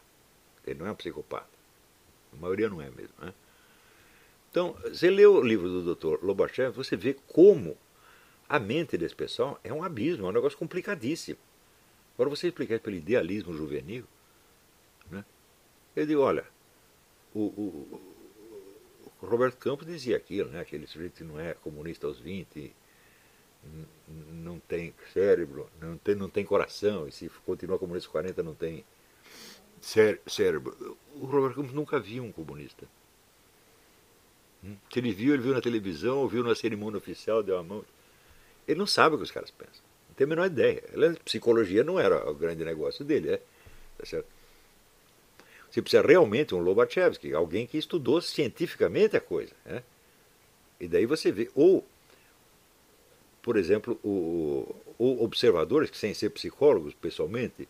Ele 0.65 0.79
não 0.79 0.87
é 0.87 0.91
um 0.91 0.95
psicopata. 0.95 1.54
A 2.37 2.41
maioria 2.41 2.69
não 2.69 2.81
é 2.81 2.89
mesmo. 2.89 3.13
Né? 3.19 3.33
Então, 4.51 4.73
você 4.83 5.09
lê 5.09 5.25
o 5.25 5.41
livro 5.41 5.67
do 5.67 5.95
Dr. 5.95 6.23
Lobachev, 6.23 6.75
você 6.75 6.95
vê 6.95 7.15
como 7.27 7.77
a 8.47 8.59
mente 8.59 8.97
desse 8.97 9.15
pessoal 9.15 9.59
é 9.63 9.73
um 9.73 9.83
abismo, 9.83 10.25
é 10.25 10.29
um 10.29 10.33
negócio 10.33 10.57
complicadíssimo. 10.57 11.39
Agora, 12.13 12.29
você 12.29 12.47
explicar 12.47 12.79
pelo 12.79 12.95
idealismo 12.95 13.53
juvenil, 13.53 14.05
né? 15.11 15.25
ele 15.95 16.05
diz, 16.05 16.15
olha, 16.15 16.45
o, 17.33 17.39
o, 17.39 18.01
o 19.21 19.25
Roberto 19.25 19.57
Campos 19.57 19.85
dizia 19.85 20.15
aquilo, 20.15 20.49
né? 20.49 20.61
aquele 20.61 20.87
sujeito 20.87 21.17
que 21.17 21.23
não 21.23 21.39
é 21.39 21.53
comunista 21.55 22.07
aos 22.07 22.19
20, 22.19 22.73
não 24.31 24.59
tem 24.59 24.93
cérebro, 25.11 25.69
não 25.81 25.97
tem, 25.97 26.15
não 26.15 26.29
tem 26.29 26.45
coração, 26.45 27.07
e 27.07 27.11
se 27.11 27.29
continuar 27.45 27.77
comunista 27.77 28.07
aos 28.07 28.11
40 28.11 28.43
não 28.43 28.53
tem 28.53 28.85
cérebro. 29.85 30.97
O 31.15 31.25
Roberto 31.25 31.55
Campos 31.55 31.73
nunca 31.73 31.99
viu 31.99 32.23
um 32.23 32.31
comunista. 32.31 32.87
Se 34.91 34.99
ele 34.99 35.11
viu, 35.11 35.33
ele 35.33 35.43
viu 35.43 35.53
na 35.53 35.61
televisão, 35.61 36.17
ou 36.17 36.27
viu 36.27 36.43
na 36.43 36.55
cerimônia 36.55 36.97
oficial, 36.97 37.43
deu 37.43 37.57
a 37.57 37.63
mão. 37.63 37.85
Ele 38.67 38.79
não 38.79 38.87
sabe 38.87 39.15
o 39.15 39.17
que 39.19 39.23
os 39.23 39.31
caras 39.31 39.51
pensam. 39.51 39.83
Não 40.09 40.15
tem 40.15 40.25
a 40.25 40.27
menor 40.27 40.47
ideia. 40.47 40.83
Psicologia 41.23 41.83
não 41.83 41.99
era 41.99 42.27
o 42.29 42.33
grande 42.33 42.65
negócio 42.65 43.05
dele, 43.05 43.33
é? 43.33 43.41
Tá 43.97 44.05
certo? 44.05 44.27
Você 45.69 45.81
precisa 45.81 46.01
realmente 46.01 46.55
um 46.55 46.59
Lobachevsky, 46.59 47.33
alguém 47.33 47.67
que 47.67 47.77
estudou 47.77 48.21
cientificamente 48.21 49.15
a 49.15 49.21
coisa. 49.21 49.53
Né? 49.65 49.83
E 50.79 50.87
daí 50.87 51.05
você 51.05 51.31
vê, 51.31 51.51
ou, 51.53 51.85
por 53.41 53.57
exemplo, 53.57 53.99
o, 54.03 54.73
ou 54.97 55.23
observadores 55.23 55.89
que, 55.89 55.97
sem 55.97 56.13
ser 56.13 56.29
psicólogos 56.29 56.93
pessoalmente, 56.93 57.67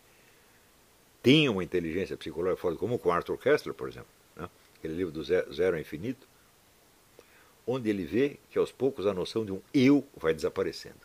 tinham 1.26 1.54
uma 1.54 1.64
inteligência 1.64 2.16
psicológica 2.16 2.62
forte, 2.62 2.78
como 2.78 3.00
com 3.00 3.12
Arthur 3.12 3.36
Kessler, 3.40 3.74
por 3.74 3.90
exemplo, 3.90 4.08
né? 4.36 4.48
aquele 4.78 4.94
livro 4.94 5.12
do 5.12 5.24
Zero 5.24 5.76
ao 5.76 5.80
Infinito, 5.80 6.28
onde 7.66 7.90
ele 7.90 8.06
vê 8.06 8.38
que 8.52 8.60
aos 8.60 8.72
poucos 8.72 9.08
a 9.08 9.14
noção 9.14 9.44
de 9.44 9.52
um 9.52 9.60
eu 9.74 10.08
vai 10.16 10.36
desaparecendo. 10.36 11.00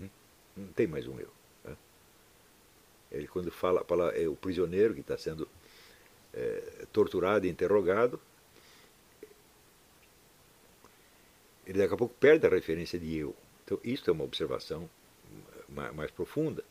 Hum? 0.00 0.08
Não 0.56 0.68
tem 0.68 0.86
mais 0.86 1.08
um 1.08 1.18
eu. 1.18 1.32
Né? 1.64 1.76
Ele, 3.10 3.26
quando 3.26 3.50
fala, 3.50 3.84
fala 3.84 4.10
é 4.12 4.28
o 4.28 4.36
prisioneiro 4.36 4.94
que 4.94 5.00
está 5.00 5.18
sendo 5.18 5.48
é, 6.32 6.86
torturado 6.92 7.44
e 7.44 7.50
interrogado, 7.50 8.20
ele 11.66 11.78
daqui 11.78 11.92
a 11.92 11.96
pouco 11.96 12.14
perde 12.20 12.46
a 12.46 12.50
referência 12.50 13.00
de 13.00 13.16
eu. 13.16 13.34
Então, 13.64 13.80
isso 13.82 14.08
é 14.08 14.12
uma 14.12 14.22
observação 14.22 14.88
mais, 15.68 15.92
mais 15.92 16.10
profunda. 16.12 16.62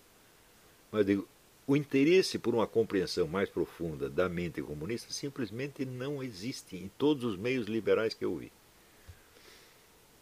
Mas 0.89 0.99
eu 1.01 1.05
digo, 1.05 1.27
o 1.67 1.75
interesse 1.75 2.39
por 2.39 2.55
uma 2.55 2.65
compreensão 2.65 3.27
mais 3.27 3.49
profunda 3.49 4.09
da 4.09 4.29
mente 4.29 4.61
comunista 4.61 5.11
simplesmente 5.11 5.83
não 5.83 6.23
existe 6.23 6.77
em 6.77 6.89
todos 6.97 7.25
os 7.25 7.37
meios 7.37 7.67
liberais 7.67 8.13
que 8.13 8.23
eu 8.23 8.33
vi. 8.37 8.49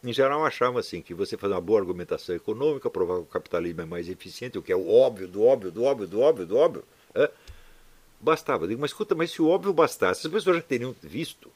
Em 0.02 0.12
geral, 0.12 0.44
achavam 0.44 0.78
assim 0.78 1.00
que 1.00 1.14
você 1.14 1.36
fazer 1.36 1.54
uma 1.54 1.60
boa 1.60 1.80
argumentação 1.80 2.34
econômica, 2.34 2.90
provar 2.90 3.16
que 3.18 3.22
o 3.22 3.26
capitalismo 3.26 3.80
é 3.80 3.84
mais 3.84 4.08
eficiente, 4.08 4.58
o 4.58 4.62
que 4.62 4.72
é 4.72 4.76
o 4.76 4.88
óbvio, 4.88 5.28
do 5.28 5.42
óbvio, 5.44 5.70
do 5.70 5.84
óbvio, 5.84 6.06
do 6.06 6.20
óbvio, 6.20 6.46
do 6.46 6.56
óbvio. 6.56 6.84
É? 7.14 7.30
Bastava. 8.20 8.66
Digo, 8.66 8.80
mas 8.80 8.90
escuta, 8.90 9.14
mas 9.14 9.30
se 9.30 9.40
o 9.40 9.48
óbvio 9.48 9.72
bastasse, 9.72 10.26
as 10.26 10.32
pessoas 10.32 10.56
já 10.56 10.62
teriam 10.62 10.94
visto. 11.00 11.50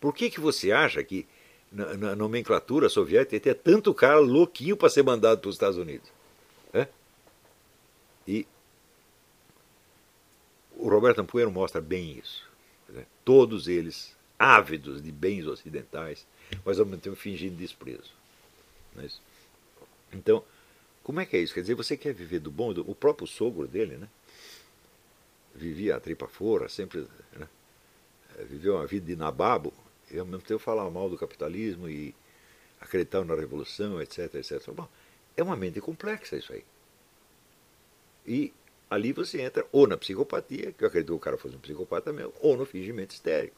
Por 0.00 0.14
que, 0.14 0.30
que 0.30 0.40
você 0.40 0.72
acha 0.72 1.02
que 1.02 1.26
na, 1.70 1.94
na 1.96 2.16
nomenclatura 2.16 2.88
soviética 2.88 3.38
tem 3.38 3.54
tanto 3.54 3.92
cara 3.92 4.18
louquinho 4.18 4.76
para 4.76 4.88
ser 4.88 5.02
mandado 5.02 5.40
para 5.40 5.48
os 5.48 5.56
Estados 5.56 5.76
Unidos? 5.76 6.08
É? 6.72 6.86
E 8.26 8.46
o 10.82 10.88
Roberto 10.88 11.20
Ampuero 11.20 11.50
mostra 11.50 11.80
bem 11.80 12.18
isso. 12.18 12.44
Né? 12.88 13.06
Todos 13.24 13.68
eles 13.68 14.16
ávidos 14.38 15.00
de 15.00 15.12
bens 15.12 15.46
ocidentais, 15.46 16.26
mas 16.64 16.80
ao 16.80 16.84
mesmo 16.84 17.00
tempo 17.00 17.16
fingindo 17.16 17.56
desprezo. 17.56 18.10
É 18.98 19.06
então, 20.12 20.44
como 21.04 21.20
é 21.20 21.26
que 21.26 21.36
é 21.36 21.40
isso? 21.40 21.54
Quer 21.54 21.60
dizer, 21.60 21.74
você 21.74 21.96
quer 21.96 22.12
viver 22.12 22.40
do 22.40 22.50
bom? 22.50 22.70
O 22.80 22.94
próprio 22.94 23.26
sogro 23.26 23.68
dele, 23.68 23.96
né? 23.96 24.08
vivia 25.54 25.96
a 25.96 26.00
tripa 26.00 26.26
fora, 26.26 26.68
sempre 26.68 27.06
né, 27.36 27.46
viveu 28.40 28.74
uma 28.74 28.86
vida 28.86 29.06
de 29.06 29.16
nababo, 29.16 29.72
e 30.10 30.18
ao 30.18 30.26
mesmo 30.26 30.42
tempo 30.42 30.58
falava 30.58 30.90
mal 30.90 31.08
do 31.08 31.16
capitalismo 31.16 31.88
e 31.88 32.14
acreditava 32.80 33.24
na 33.24 33.34
revolução, 33.34 34.00
etc, 34.00 34.34
etc. 34.34 34.70
Bom, 34.72 34.88
é 35.36 35.42
uma 35.42 35.56
mente 35.56 35.80
complexa 35.80 36.36
isso 36.36 36.52
aí. 36.52 36.64
E 38.26 38.52
ali 38.92 39.12
você 39.12 39.40
entra 39.40 39.66
ou 39.72 39.86
na 39.86 39.96
psicopatia, 39.96 40.72
que 40.72 40.84
eu 40.84 40.88
acredito 40.88 41.08
que 41.08 41.14
o 41.14 41.18
cara 41.18 41.36
fosse 41.36 41.56
um 41.56 41.60
psicopata 41.60 42.12
mesmo, 42.12 42.32
ou 42.40 42.56
no 42.56 42.66
fingimento 42.66 43.14
histérico. 43.14 43.56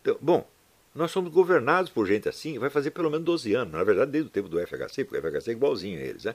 Então, 0.00 0.16
bom, 0.20 0.48
nós 0.94 1.10
somos 1.10 1.32
governados 1.32 1.90
por 1.90 2.06
gente 2.06 2.28
assim, 2.28 2.58
vai 2.58 2.70
fazer 2.70 2.90
pelo 2.90 3.10
menos 3.10 3.24
12 3.24 3.54
anos, 3.54 3.72
na 3.72 3.84
verdade 3.84 4.10
desde 4.10 4.28
o 4.28 4.32
tempo 4.32 4.48
do 4.48 4.60
FHC, 4.60 5.04
porque 5.04 5.18
o 5.18 5.22
FHC 5.22 5.50
é 5.50 5.52
igualzinho 5.52 5.98
a 5.98 6.02
eles, 6.02 6.24
né? 6.24 6.34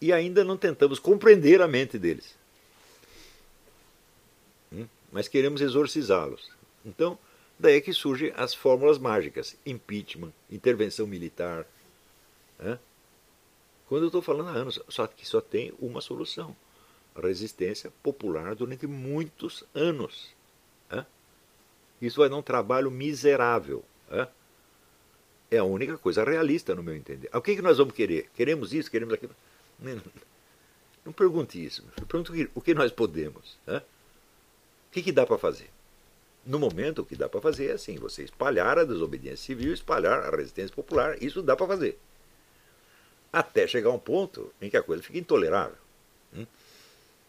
E 0.00 0.12
ainda 0.12 0.42
não 0.42 0.56
tentamos 0.56 0.98
compreender 0.98 1.60
a 1.60 1.68
mente 1.68 1.98
deles 1.98 2.34
mas 5.12 5.28
queremos 5.28 5.60
exorcizá-los. 5.60 6.50
Então, 6.84 7.18
daí 7.58 7.76
é 7.76 7.80
que 7.80 7.92
surgem 7.92 8.32
as 8.36 8.54
fórmulas 8.54 8.98
mágicas: 8.98 9.56
impeachment, 9.66 10.32
intervenção 10.50 11.06
militar. 11.06 11.66
Né? 12.58 12.78
Quando 13.90 14.04
eu 14.04 14.06
estou 14.06 14.22
falando 14.22 14.50
há 14.50 14.52
anos, 14.52 14.78
só 14.88 15.04
que 15.08 15.26
só 15.26 15.40
tem 15.40 15.74
uma 15.80 16.00
solução: 16.00 16.54
resistência 17.20 17.92
popular 18.04 18.54
durante 18.54 18.86
muitos 18.86 19.64
anos. 19.74 20.28
Né? 20.88 21.04
Isso 22.00 22.20
vai 22.20 22.28
dar 22.28 22.36
um 22.36 22.42
trabalho 22.42 22.88
miserável. 22.88 23.84
Né? 24.08 24.28
É 25.50 25.58
a 25.58 25.64
única 25.64 25.98
coisa 25.98 26.22
realista, 26.22 26.72
no 26.72 26.84
meu 26.84 26.94
entender. 26.94 27.28
O 27.34 27.42
que, 27.42 27.56
que 27.56 27.62
nós 27.62 27.78
vamos 27.78 27.92
querer? 27.92 28.30
Queremos 28.36 28.72
isso, 28.72 28.88
queremos 28.88 29.12
aquilo? 29.12 29.34
Não, 29.76 30.00
não 31.04 31.12
pergunte 31.12 31.62
isso. 31.62 31.82
Pergunte 32.06 32.48
o 32.54 32.60
que 32.60 32.72
nós 32.72 32.92
podemos. 32.92 33.58
Né? 33.66 33.78
O 33.78 34.92
que, 34.92 35.02
que 35.02 35.10
dá 35.10 35.26
para 35.26 35.36
fazer? 35.36 35.68
No 36.46 36.60
momento, 36.60 37.02
o 37.02 37.04
que 37.04 37.16
dá 37.16 37.28
para 37.28 37.40
fazer 37.40 37.70
é 37.70 37.72
assim: 37.72 37.96
você 37.96 38.22
espalhar 38.22 38.78
a 38.78 38.84
desobediência 38.84 39.46
civil, 39.46 39.74
espalhar 39.74 40.32
a 40.32 40.36
resistência 40.36 40.76
popular. 40.76 41.20
Isso 41.20 41.42
dá 41.42 41.56
para 41.56 41.66
fazer. 41.66 41.98
Até 43.32 43.66
chegar 43.66 43.90
a 43.90 43.92
um 43.92 43.98
ponto 43.98 44.52
em 44.60 44.68
que 44.68 44.76
a 44.76 44.82
coisa 44.82 45.02
fica 45.02 45.18
intolerável. 45.18 45.76
Hum? 46.34 46.46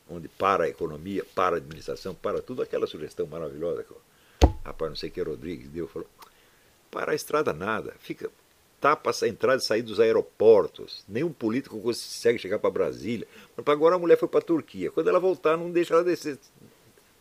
Onde 0.09 0.27
para 0.27 0.65
a 0.65 0.69
economia, 0.69 1.23
para 1.35 1.55
a 1.55 1.57
administração, 1.57 2.13
para 2.15 2.41
tudo. 2.41 2.61
Aquela 2.61 2.87
sugestão 2.87 3.27
maravilhosa 3.27 3.83
que 3.83 3.93
o 3.93 4.55
rapaz, 4.63 4.89
não 4.91 4.95
sei 4.95 5.09
que 5.09 5.21
Rodrigues 5.21 5.69
deu, 5.69 5.87
falou: 5.87 6.07
para 6.89 7.11
a 7.11 7.15
estrada 7.15 7.53
nada. 7.53 7.93
Fica 7.99 8.29
tapa 8.79 9.11
a 9.11 9.27
entrada 9.27 9.61
e 9.61 9.65
sair 9.65 9.83
dos 9.83 9.99
aeroportos. 9.99 11.05
Nenhum 11.07 11.31
político 11.31 11.79
consegue 11.79 12.39
chegar 12.39 12.57
para 12.57 12.71
Brasília. 12.71 13.27
Agora 13.63 13.95
a 13.95 13.99
mulher 13.99 14.17
foi 14.17 14.27
para 14.27 14.39
a 14.39 14.43
Turquia. 14.43 14.91
Quando 14.91 15.07
ela 15.07 15.19
voltar, 15.19 15.55
não 15.55 15.71
deixa 15.71 15.93
ela 15.93 16.03
descer 16.03 16.39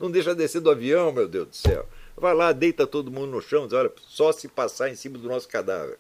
não 0.01 0.11
deixa 0.11 0.35
descer 0.35 0.63
do 0.63 0.71
avião, 0.71 1.13
meu 1.13 1.29
Deus 1.29 1.49
do 1.49 1.55
céu. 1.55 1.87
Vai 2.17 2.35
lá, 2.35 2.53
deita 2.53 2.87
todo 2.87 3.11
mundo 3.11 3.33
no 3.33 3.43
chão, 3.43 3.67
diz, 3.67 3.75
olha, 3.75 3.93
só 4.01 4.33
se 4.33 4.49
passar 4.49 4.89
em 4.89 4.97
cima 4.97 5.19
do 5.19 5.29
nosso 5.29 5.47
cadáver. 5.47 5.99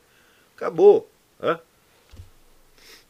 Acabou. 0.57 1.07
Hã? 1.41 1.61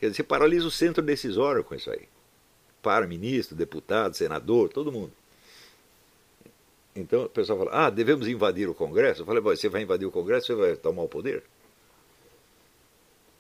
Quer 0.01 0.07
dizer, 0.07 0.17
você 0.17 0.23
paralisa 0.23 0.67
o 0.67 0.71
centro 0.71 1.03
decisório 1.03 1.63
com 1.63 1.75
isso 1.75 1.91
aí. 1.91 2.09
Para 2.83 3.07
ministro, 3.07 3.55
deputado, 3.55 4.17
senador, 4.17 4.71
todo 4.71 4.91
mundo. 4.91 5.13
Então 6.97 7.25
o 7.25 7.29
pessoal 7.29 7.59
fala, 7.59 7.87
ah, 7.87 7.91
devemos 7.91 8.27
invadir 8.27 8.67
o 8.67 8.75
Congresso. 8.75 9.21
Eu 9.21 9.27
falei, 9.27 9.43
você 9.43 9.69
vai 9.69 9.83
invadir 9.83 10.07
o 10.07 10.11
Congresso, 10.11 10.47
você 10.47 10.55
vai 10.55 10.75
tomar 10.75 11.03
o 11.03 11.09
poder? 11.09 11.45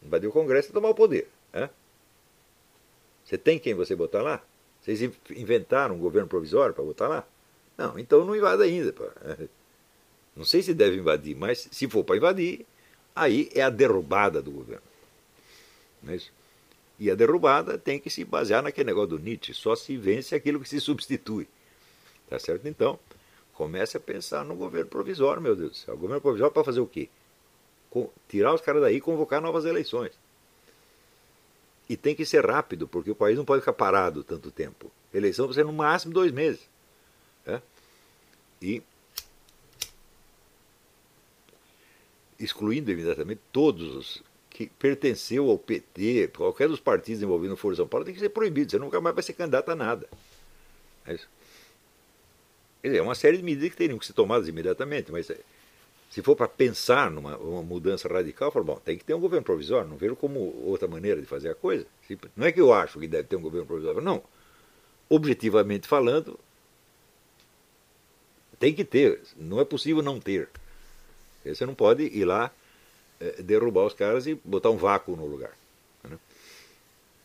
Invadir 0.03 0.29
o 0.29 0.33
Congresso 0.33 0.69
é 0.69 0.73
tomar 0.73 0.91
o 0.91 0.95
poder. 0.95 1.29
Hã? 1.55 1.71
Você 3.25 3.39
tem 3.39 3.59
quem 3.59 3.73
você 3.73 3.97
botar 3.97 4.21
lá? 4.21 4.43
Vocês 4.83 5.01
inventaram 5.31 5.95
um 5.95 5.99
governo 5.99 6.29
provisório 6.29 6.75
para 6.75 6.85
botar 6.85 7.09
lá? 7.09 7.27
Não, 7.77 7.99
então 7.99 8.25
não 8.25 8.37
invada 8.37 8.65
ainda. 8.65 8.95
Não 10.37 10.45
sei 10.45 10.63
se 10.63 10.73
deve 10.73 10.97
invadir, 10.97 11.37
mas 11.37 11.69
se 11.71 11.89
for 11.89 12.05
para 12.05 12.17
invadir, 12.17 12.65
aí 13.15 13.51
é 13.53 13.63
a 13.63 13.69
derrubada 13.69 14.41
do 14.41 14.51
governo. 14.51 14.83
Não 16.03 16.13
é 16.13 16.17
isso? 16.17 16.33
E 17.01 17.11
a 17.11 17.15
derrubada 17.15 17.79
tem 17.79 17.99
que 17.99 18.11
se 18.11 18.27
basear 18.27 18.63
naquele 18.63 18.89
negócio 18.89 19.17
do 19.17 19.19
Nietzsche, 19.19 19.55
só 19.55 19.75
se 19.75 19.97
vence 19.97 20.35
aquilo 20.35 20.61
que 20.61 20.69
se 20.69 20.79
substitui. 20.79 21.49
Tá 22.29 22.39
certo? 22.39 22.69
Então, 22.69 22.99
comece 23.55 23.97
a 23.97 24.01
pensar 24.01 24.45
no 24.45 24.55
governo 24.55 24.91
provisório, 24.91 25.41
meu 25.41 25.57
Deus 25.57 25.71
do 25.71 25.77
céu. 25.79 25.95
O 25.95 25.97
governo 25.97 26.21
provisório 26.21 26.53
para 26.53 26.63
fazer 26.63 26.81
o 26.81 26.87
quê? 26.87 27.09
Tirar 28.29 28.55
os 28.55 28.61
caras 28.61 28.83
daí 28.83 28.97
e 28.97 29.01
convocar 29.01 29.41
novas 29.41 29.65
eleições. 29.65 30.13
E 31.89 31.97
tem 31.97 32.15
que 32.15 32.27
ser 32.27 32.45
rápido, 32.45 32.87
porque 32.87 33.11
o 33.11 33.15
país 33.15 33.37
não 33.37 33.47
pode 33.47 33.63
ficar 33.63 33.73
parado 33.73 34.23
tanto 34.23 34.51
tempo. 34.51 34.93
Eleição 35.13 35.51
ser 35.55 35.65
no 35.65 35.73
máximo 35.73 36.13
dois 36.13 36.31
meses. 36.31 36.69
Né? 37.47 37.63
E 38.61 38.83
excluindo 42.39 42.93
imediatamente 42.93 43.41
todos 43.51 43.95
os 43.97 44.30
que 44.61 44.67
pertenceu 44.79 45.49
ao 45.49 45.57
PT, 45.57 46.33
qualquer 46.37 46.69
dos 46.69 46.81
partidos 46.81 47.23
envolvidos 47.23 47.53
no 47.53 47.57
Foro 47.57 47.75
São 47.75 47.89
Paulo, 47.89 48.05
tem 48.05 48.13
que 48.13 48.21
ser 48.21 48.29
proibido. 48.29 48.71
Você 48.71 48.79
nunca 48.79 49.01
mais 49.01 49.15
vai 49.15 49.23
ser 49.23 49.33
candidato 49.33 49.71
a 49.71 49.75
nada. 49.75 50.07
É 51.07 51.15
isso. 51.15 51.27
É 52.83 53.01
uma 53.01 53.15
série 53.15 53.39
de 53.39 53.43
medidas 53.43 53.71
que 53.71 53.77
teriam 53.77 53.99
que 53.99 54.05
ser 54.05 54.13
tomadas 54.13 54.49
imediatamente, 54.49 55.11
mas 55.11 55.33
se 56.11 56.23
for 56.23 56.37
para 56.37 56.47
pensar 56.47 57.11
numa 57.11 57.39
mudança 57.63 58.07
radical, 58.07 58.51
falo, 58.51 58.67
bom, 58.67 58.77
tem 58.85 58.99
que 58.99 59.05
ter 59.05 59.15
um 59.15 59.21
governo 59.21 59.45
provisório, 59.45 59.89
não 59.89 59.97
vejo 59.97 60.15
como 60.15 60.39
outra 60.67 60.87
maneira 60.87 61.19
de 61.19 61.27
fazer 61.27 61.49
a 61.49 61.55
coisa. 61.55 61.87
Não 62.37 62.47
é 62.47 62.53
que 62.53 62.61
eu 62.61 62.71
acho 62.71 63.01
que 63.01 63.09
deve 63.09 63.29
ter 63.29 63.37
um 63.37 63.43
governo 63.43 63.67
provisório, 63.67 64.03
não. 64.03 64.23
Objetivamente 65.09 65.89
falando, 65.89 66.39
tem 68.59 68.75
que 68.75 68.85
ter, 68.85 69.23
não 69.37 69.59
é 69.59 69.65
possível 69.65 70.03
não 70.03 70.21
ter. 70.21 70.51
Você 71.47 71.65
não 71.65 71.75
pode 71.75 72.03
ir 72.03 72.27
lá 72.27 72.49
é, 72.49 72.51
derrubar 73.43 73.87
os 73.87 73.95
caras 73.95 74.27
e 74.27 74.35
botar 74.35 74.71
um 74.71 74.77
vácuo 74.77 75.15
no 75.17 75.27
lugar. 75.27 75.53
Né? 76.03 76.19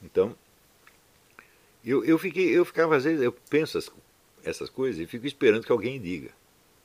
Então, 0.04 0.36
eu, 1.84 2.04
eu, 2.04 2.18
fiquei, 2.18 2.50
eu 2.50 2.66
ficava, 2.66 2.96
às 2.96 3.04
vezes, 3.04 3.22
eu 3.22 3.32
penso 3.50 3.80
essas 4.44 4.70
coisas 4.70 5.02
e 5.02 5.08
fico 5.08 5.26
esperando 5.26 5.66
que 5.66 5.72
alguém 5.72 6.00
diga. 6.00 6.32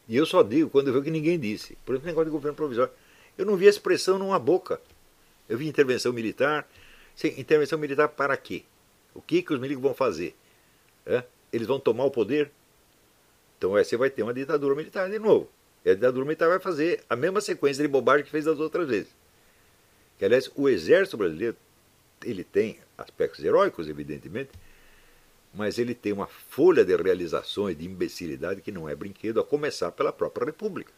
E 0.08 0.16
eu 0.16 0.26
só 0.26 0.42
digo 0.42 0.70
quando 0.70 0.88
eu 0.88 0.92
vejo 0.92 1.04
que 1.04 1.10
ninguém 1.10 1.38
disse. 1.38 1.76
Por 1.84 1.92
exemplo, 1.92 2.08
negócio 2.08 2.26
de 2.26 2.32
governo 2.32 2.56
provisório. 2.56 2.92
Eu 3.38 3.46
não 3.46 3.56
vi 3.56 3.66
a 3.66 3.70
expressão 3.70 4.18
numa 4.18 4.38
boca. 4.38 4.80
Eu 5.48 5.56
vi 5.56 5.68
intervenção 5.68 6.12
militar. 6.12 6.68
Sim, 7.14 7.34
intervenção 7.38 7.78
militar 7.78 8.08
para 8.08 8.36
quê? 8.36 8.64
O 9.14 9.20
que, 9.22 9.42
que 9.42 9.52
os 9.52 9.60
milicos 9.60 9.82
vão 9.82 9.94
fazer? 9.94 10.34
É? 11.06 11.24
Eles 11.52 11.66
vão 11.66 11.80
tomar 11.80 12.04
o 12.04 12.10
poder? 12.10 12.50
Então 13.56 13.70
você 13.70 13.96
vai 13.96 14.10
ter 14.10 14.22
uma 14.22 14.34
ditadura 14.34 14.74
militar 14.74 15.08
de 15.08 15.18
novo. 15.18 15.48
E 15.85 15.90
a 15.90 15.94
ditadura 15.94 16.24
militar 16.24 16.48
vai 16.48 16.61
fazer 16.61 17.02
a 17.09 17.16
mesma 17.16 17.40
sequência 17.40 17.82
de 17.82 17.89
bobagem 17.89 18.24
que 18.24 18.31
fez 18.31 18.44
das 18.44 18.59
outras 18.59 18.89
vezes. 18.89 19.15
Que, 20.19 20.24
aliás, 20.24 20.51
o 20.55 20.69
exército 20.69 21.16
brasileiro 21.16 21.57
ele 22.24 22.44
tem 22.44 22.78
aspectos 22.98 23.43
heróicos, 23.43 23.89
evidentemente, 23.89 24.51
mas 25.55 25.78
ele 25.78 25.94
tem 25.94 26.12
uma 26.12 26.27
folha 26.27 26.85
de 26.85 26.94
realizações 26.94 27.77
de 27.77 27.86
imbecilidade 27.86 28.61
que 28.61 28.70
não 28.70 28.89
é 28.89 28.94
brinquedo, 28.94 29.40
a 29.40 29.44
começar 29.44 29.90
pela 29.93 30.12
própria 30.12 30.44
República. 30.44 30.93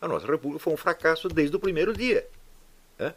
A 0.00 0.08
nossa 0.08 0.26
República 0.26 0.58
foi 0.58 0.72
um 0.72 0.76
fracasso 0.76 1.28
desde 1.28 1.54
o 1.54 1.60
primeiro 1.60 1.92
dia. 1.92 2.26
Né? 2.98 3.14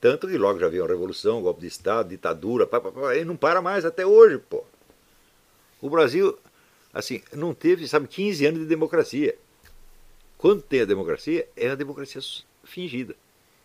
Tanto 0.00 0.28
que 0.28 0.36
logo 0.36 0.58
já 0.58 0.68
veio 0.68 0.84
a 0.84 0.88
revolução, 0.88 1.40
golpe 1.40 1.62
de 1.62 1.68
Estado, 1.68 2.10
ditadura, 2.10 2.66
pá, 2.66 2.80
pá, 2.80 2.92
pá, 2.92 3.16
e 3.16 3.24
não 3.24 3.36
para 3.36 3.62
mais 3.62 3.84
até 3.84 4.04
hoje, 4.04 4.38
pô. 4.38 4.64
O 5.80 5.88
Brasil 5.88 6.38
assim, 6.92 7.22
não 7.32 7.54
teve, 7.54 7.86
sabe, 7.86 8.08
15 8.08 8.46
anos 8.46 8.60
de 8.60 8.66
democracia. 8.66 9.36
Quando 10.36 10.62
tem 10.62 10.82
a 10.82 10.84
democracia, 10.84 11.48
é 11.56 11.68
a 11.68 11.74
democracia 11.74 12.20
fingida. 12.64 13.14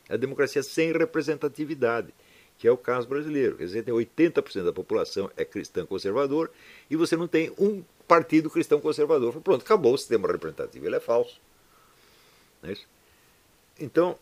É 0.09 0.15
a 0.15 0.17
democracia 0.17 0.61
sem 0.63 0.91
representatividade, 0.91 2.13
que 2.57 2.67
é 2.67 2.71
o 2.71 2.77
caso 2.77 3.07
brasileiro. 3.07 3.57
Quer 3.57 3.65
dizer, 3.65 3.83
tem 3.83 3.93
80% 3.93 4.63
da 4.63 4.73
população 4.73 5.31
é 5.37 5.45
cristã 5.45 5.85
conservador 5.85 6.51
e 6.89 6.95
você 6.95 7.15
não 7.15 7.27
tem 7.27 7.51
um 7.57 7.83
partido 8.07 8.49
cristão 8.49 8.81
conservador. 8.81 9.39
Pronto, 9.41 9.63
acabou 9.63 9.93
o 9.93 9.97
sistema 9.97 10.27
representativo, 10.27 10.85
ele 10.85 10.95
é 10.95 10.99
falso. 10.99 11.39
Não 12.61 12.69
é 12.69 12.73
isso? 12.73 12.87
Então, 13.79 14.17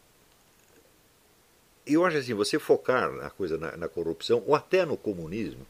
eu 1.86 2.06
acho 2.06 2.18
assim, 2.18 2.34
você 2.34 2.60
focar 2.60 3.12
na 3.12 3.30
coisa 3.30 3.58
na, 3.58 3.76
na 3.76 3.88
corrupção 3.88 4.44
ou 4.46 4.56
até 4.56 4.86
no 4.86 4.96
comunismo, 4.96 5.66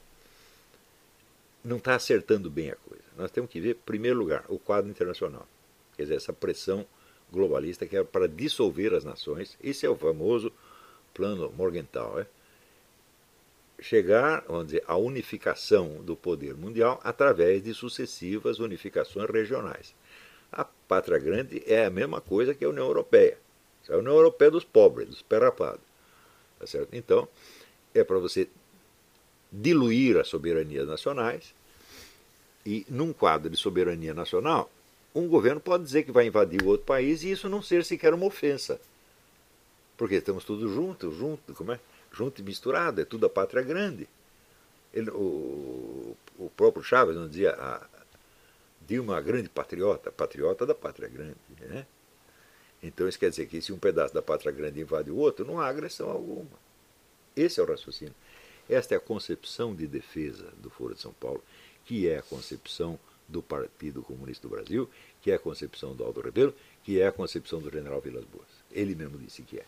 não 1.64 1.78
está 1.78 1.96
acertando 1.96 2.50
bem 2.50 2.72
a 2.72 2.76
coisa. 2.76 3.01
Nós 3.18 3.32
temos 3.32 3.50
que 3.50 3.60
ver, 3.60 3.72
em 3.72 3.86
primeiro 3.86 4.18
lugar, 4.18 4.46
o 4.48 4.58
quadro 4.58 4.90
internacional. 4.90 5.48
Quer 5.96 6.04
dizer, 6.04 6.16
essa 6.16 6.34
pressão 6.34 6.86
globalista 7.32 7.86
que 7.86 7.96
é 7.96 8.04
para 8.04 8.28
dissolver 8.28 8.94
as 8.94 9.06
nações. 9.06 9.58
Esse 9.64 9.86
é 9.86 9.90
o 9.90 9.96
famoso 9.96 10.52
plano 11.14 11.52
Morgenthau. 11.56 12.20
É? 12.20 12.28
Chegar, 13.80 14.44
vamos 14.48 14.68
dizer, 14.68 14.84
à 14.86 14.96
unificação 14.98 16.04
do 16.04 16.16
poder 16.16 16.56
mundial 16.56 17.00
através 17.04 17.64
de 17.64 17.74
sucessivas 17.74 18.60
unificações 18.60 19.30
regionais. 19.30 19.96
A 20.52 20.66
pátria 20.66 21.18
grande 21.18 21.64
é 21.66 21.86
a 21.86 21.90
mesma 21.90 22.20
coisa 22.20 22.54
que 22.54 22.66
a 22.66 22.70
União 22.70 22.86
Europeia. 22.86 23.38
É 23.90 23.94
a 23.94 23.98
União 23.98 24.14
Europeia 24.14 24.52
dos 24.52 24.66
pobres, 24.66 25.08
dos 25.08 25.22
perrapados. 25.22 25.82
Tá 26.60 26.68
certo? 26.68 26.90
Então, 26.94 27.28
é 27.96 28.04
para 28.04 28.20
você 28.20 28.48
diluir 29.52 30.18
as 30.18 30.28
soberanias 30.28 30.88
nacionais 30.88 31.56
e, 32.66 32.86
num 32.90 33.14
quadro 33.14 33.50
de 33.50 33.58
soberania 33.58 34.14
nacional, 34.14 34.72
um 35.14 35.28
governo 35.28 35.60
pode 35.60 35.84
dizer 35.84 36.04
que 36.04 36.12
vai 36.12 36.26
invadir 36.28 36.62
o 36.62 36.68
outro 36.68 36.86
país 36.86 37.24
e 37.24 37.32
isso 37.32 37.50
não 37.50 37.62
ser 37.62 37.84
sequer 37.84 38.14
uma 38.14 38.26
ofensa. 38.26 38.80
Porque 39.98 40.16
estamos 40.16 40.44
todos 40.44 40.72
juntos, 40.72 41.16
junto, 41.16 41.54
como 41.54 41.72
é? 41.72 41.80
junto 42.12 42.42
e 42.42 42.44
misturado, 42.44 43.02
é 43.02 43.06
tudo 43.06 43.26
a 43.26 43.30
pátria 43.30 43.62
grande. 43.62 44.08
Ele, 44.94 45.10
o, 45.12 46.16
o 46.38 46.52
próprio 46.56 46.84
Chaves 46.84 47.16
não 47.16 47.28
dizia 47.28 47.52
a 47.52 47.86
Dilma 48.88 49.18
a 49.18 49.22
grande 49.22 49.48
patriota, 49.48 50.12
patriota 50.12 50.66
da 50.66 50.76
pátria 50.76 51.08
grande. 51.08 51.38
Né? 51.62 51.86
Então 52.84 53.08
isso 53.08 53.20
quer 53.20 53.30
dizer 53.30 53.46
que 53.46 53.62
se 53.62 53.72
um 53.72 53.78
pedaço 53.78 54.14
da 54.14 54.22
pátria 54.22 54.52
grande 54.52 54.82
invade 54.82 55.12
o 55.12 55.16
outro, 55.16 55.46
não 55.46 55.60
há 55.60 55.68
agressão 55.68 56.10
alguma. 56.10 56.60
Esse 57.36 57.60
é 57.60 57.64
o 57.64 57.66
raciocínio. 57.66 58.14
Esta 58.70 58.96
é 58.96 58.98
a 58.98 59.02
concepção 59.02 59.76
de 59.76 59.88
defesa 59.88 60.52
do 60.58 60.70
Foro 60.70 60.94
de 60.94 61.02
São 61.02 61.14
Paulo, 61.14 61.44
que 61.92 62.08
é 62.08 62.20
a 62.20 62.22
concepção 62.22 62.98
do 63.28 63.42
Partido 63.42 64.02
Comunista 64.02 64.48
do 64.48 64.56
Brasil, 64.56 64.90
que 65.22 65.30
é 65.30 65.36
a 65.36 65.40
concepção 65.40 65.94
do 65.94 66.06
Aldo 66.06 66.22
Rebelo, 66.22 66.56
que 66.86 67.02
é 67.02 67.08
a 67.08 67.12
concepção 67.12 67.60
do 67.60 67.70
general 67.70 68.00
Vilas 68.00 68.24
Boas. 68.24 68.48
Ele 68.72 68.96
mesmo 68.96 69.18
disse 69.18 69.42
que 69.42 69.60
é. 69.60 69.66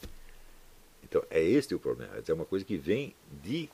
Então, 1.04 1.22
é 1.30 1.44
este 1.44 1.76
o 1.76 1.80
problema. 1.80 2.14
É 2.26 2.34
uma 2.34 2.46
coisa 2.46 2.64
que 2.64 2.78
vem 2.78 3.14
de 3.44 3.70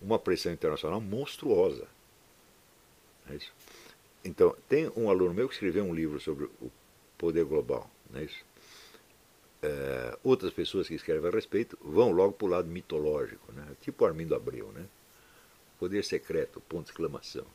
uma 0.00 0.16
pressão 0.16 0.52
internacional 0.52 1.00
monstruosa. 1.00 1.88
É 3.28 3.34
isso? 3.34 3.52
Então, 4.24 4.54
tem 4.68 4.88
um 4.96 5.10
aluno 5.10 5.34
meu 5.34 5.48
que 5.48 5.54
escreveu 5.54 5.82
um 5.82 5.92
livro 5.92 6.20
sobre 6.20 6.44
o 6.60 6.70
poder 7.18 7.44
global. 7.44 7.90
Não 8.12 8.20
é 8.20 8.24
isso? 8.26 8.44
é, 9.60 10.16
outras 10.22 10.52
pessoas 10.52 10.86
que 10.86 10.94
escrevem 10.94 11.28
a 11.28 11.34
respeito 11.34 11.76
vão 11.82 12.12
logo 12.12 12.32
para 12.34 12.46
o 12.46 12.50
lado 12.50 12.68
mitológico, 12.68 13.50
né? 13.52 13.66
tipo 13.80 14.04
Armindo 14.04 14.36
Abreu. 14.36 14.70
Né? 14.70 14.86
Poder 15.80 16.04
secreto, 16.04 16.60
ponto 16.60 16.84
de 16.84 16.90
exclamação. 16.90 17.46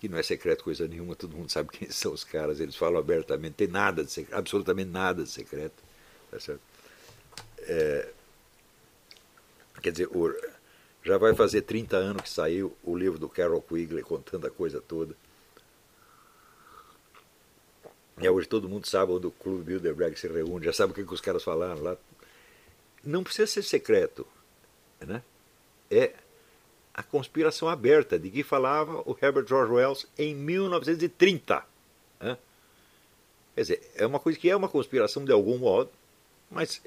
Que 0.00 0.08
não 0.08 0.18
é 0.18 0.22
secreto 0.22 0.64
coisa 0.64 0.88
nenhuma, 0.88 1.14
todo 1.14 1.36
mundo 1.36 1.50
sabe 1.52 1.68
quem 1.70 1.88
são 1.92 2.12
os 2.12 2.24
caras, 2.24 2.58
eles 2.58 2.74
falam 2.74 2.98
abertamente, 2.98 3.54
tem 3.54 3.68
nada 3.68 4.02
de 4.02 4.10
secreto, 4.10 4.38
absolutamente 4.38 4.90
nada 4.90 5.22
de 5.22 5.28
secreto. 5.28 5.82
Tá? 6.30 6.38
É, 7.60 8.08
quer 9.82 9.92
dizer, 9.92 10.08
já 11.04 11.18
vai 11.18 11.34
fazer 11.34 11.62
30 11.62 11.96
anos 11.96 12.22
que 12.22 12.30
saiu 12.30 12.76
o 12.82 12.96
livro 12.96 13.18
do 13.18 13.28
Carol 13.28 13.60
Quigley 13.60 14.02
contando 14.02 14.46
a 14.46 14.50
coisa 14.50 14.80
toda. 14.80 15.14
E 18.20 18.28
hoje 18.28 18.46
todo 18.46 18.68
mundo 18.68 18.86
sabe 18.86 19.12
onde 19.12 19.26
o 19.26 19.30
Clube 19.30 19.64
Bilderberg 19.64 20.18
se 20.18 20.28
reúne, 20.28 20.66
já 20.66 20.72
sabe 20.72 20.92
o 20.92 20.94
que, 20.94 21.04
que 21.04 21.14
os 21.14 21.22
caras 21.22 21.42
falaram 21.42 21.82
lá. 21.82 21.96
Não 23.02 23.24
precisa 23.24 23.46
ser 23.46 23.62
secreto. 23.62 24.26
Né? 25.00 25.22
É 25.90 26.12
a 26.94 27.02
conspiração 27.02 27.68
aberta 27.68 28.18
de 28.18 28.30
que 28.30 28.42
falava 28.42 29.02
o 29.08 29.16
Herbert 29.20 29.46
George 29.46 29.72
Wells 29.72 30.06
em 30.18 30.34
1930. 30.34 31.64
Né? 32.20 32.38
Quer 33.54 33.60
dizer, 33.60 33.90
é 33.94 34.06
uma 34.06 34.18
coisa 34.18 34.38
que 34.38 34.50
é 34.50 34.56
uma 34.56 34.68
conspiração 34.68 35.24
de 35.24 35.32
algum 35.32 35.58
modo, 35.58 35.90
mas 36.50 36.82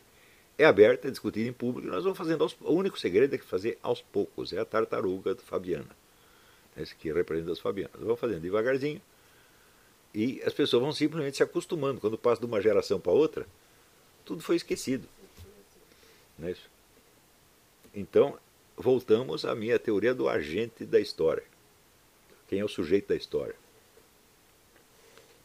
é 0.57 0.65
aberta, 0.65 1.07
é 1.07 1.11
discutida 1.11 1.49
em 1.49 1.53
público, 1.53 1.87
nós 1.87 2.03
vamos 2.03 2.17
fazendo 2.17 2.43
aos, 2.43 2.55
o 2.61 2.73
único 2.73 2.99
segredo 2.99 3.33
é 3.33 3.37
que 3.37 3.45
fazer 3.45 3.77
aos 3.81 4.01
poucos, 4.01 4.53
é 4.53 4.59
a 4.59 4.65
tartaruga 4.65 5.35
Fabiana, 5.37 5.89
esse 6.77 6.95
que 6.95 7.11
representa 7.11 7.51
as 7.51 7.59
Fabianas. 7.59 7.99
Vamos 7.99 8.19
fazendo 8.19 8.41
devagarzinho, 8.41 9.01
e 10.13 10.41
as 10.45 10.53
pessoas 10.53 10.83
vão 10.83 10.91
simplesmente 10.91 11.37
se 11.37 11.43
acostumando. 11.43 11.99
Quando 11.99 12.17
passa 12.17 12.39
de 12.39 12.45
uma 12.45 12.61
geração 12.61 12.99
para 12.99 13.11
outra, 13.11 13.47
tudo 14.23 14.43
foi 14.43 14.55
esquecido. 14.55 15.07
Não 16.37 16.47
é 16.47 16.51
isso? 16.51 16.69
Então, 17.95 18.37
voltamos 18.77 19.45
à 19.45 19.55
minha 19.55 19.77
teoria 19.79 20.13
do 20.13 20.27
agente 20.27 20.85
da 20.85 20.99
história. 20.99 21.43
Quem 22.47 22.59
é 22.59 22.65
o 22.65 22.69
sujeito 22.69 23.07
da 23.07 23.15
história? 23.15 23.55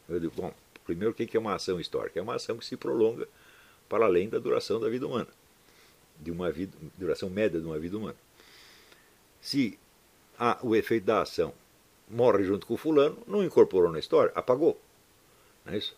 Eu 0.07 0.19
digo, 0.19 0.33
bom, 0.35 0.53
primeiro 0.85 1.11
o 1.11 1.13
que 1.13 1.37
é 1.37 1.39
uma 1.39 1.53
ação 1.53 1.79
histórica? 1.79 2.19
É 2.19 2.21
uma 2.21 2.35
ação 2.35 2.57
que 2.57 2.65
se 2.65 2.75
prolonga 2.75 3.27
para 3.87 4.05
além 4.05 4.29
da 4.29 4.39
duração 4.39 4.79
da 4.79 4.89
vida 4.89 5.07
humana, 5.07 5.27
de 6.19 6.31
uma 6.31 6.51
vida, 6.51 6.75
duração 6.97 7.29
média 7.29 7.59
de 7.59 7.65
uma 7.65 7.79
vida 7.79 7.97
humana. 7.97 8.17
Se 9.41 9.77
há 10.37 10.59
o 10.61 10.75
efeito 10.75 11.05
da 11.05 11.21
ação 11.21 11.53
morre 12.09 12.43
junto 12.43 12.65
com 12.65 12.73
o 12.73 12.77
fulano, 12.77 13.17
não 13.27 13.43
incorporou 13.43 13.91
na 13.91 13.99
história, 13.99 14.31
apagou. 14.35 14.79
Não 15.65 15.73
é 15.73 15.77
isso? 15.77 15.95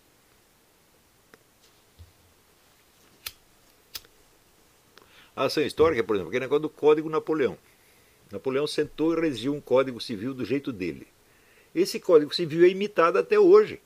A 5.35 5.45
ação 5.45 5.63
histórica, 5.63 6.03
por 6.03 6.15
exemplo, 6.15 6.29
aquele 6.29 6.45
negócio 6.45 6.61
do 6.61 6.69
Código 6.69 7.09
Napoleão. 7.09 7.57
Napoleão 8.31 8.67
sentou 8.67 9.13
e 9.13 9.21
redigiu 9.21 9.53
um 9.53 9.61
código 9.61 9.99
civil 9.99 10.33
do 10.33 10.45
jeito 10.45 10.71
dele. 10.71 11.07
Esse 11.73 11.99
código 11.99 12.33
civil 12.33 12.65
é 12.65 12.69
imitado 12.69 13.17
até 13.17 13.39
hoje. 13.39 13.81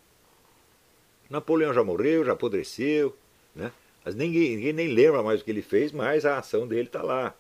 Napoleão 1.30 1.74
já 1.74 1.84
morreu, 1.84 2.24
já 2.24 2.34
apodreceu, 2.34 3.16
né? 3.56 3.72
Mas 4.04 4.14
ninguém, 4.14 4.56
ninguém 4.56 4.74
nem 4.74 4.88
lembra 4.88 5.24
mais 5.24 5.42
o 5.42 5.44
que 5.44 5.52
ele 5.52 5.64
fez, 5.64 5.92
mas 5.92 6.26
a 6.26 6.38
ação 6.38 6.68
dele 6.68 6.88
está 6.88 7.02
lá. 7.02 7.34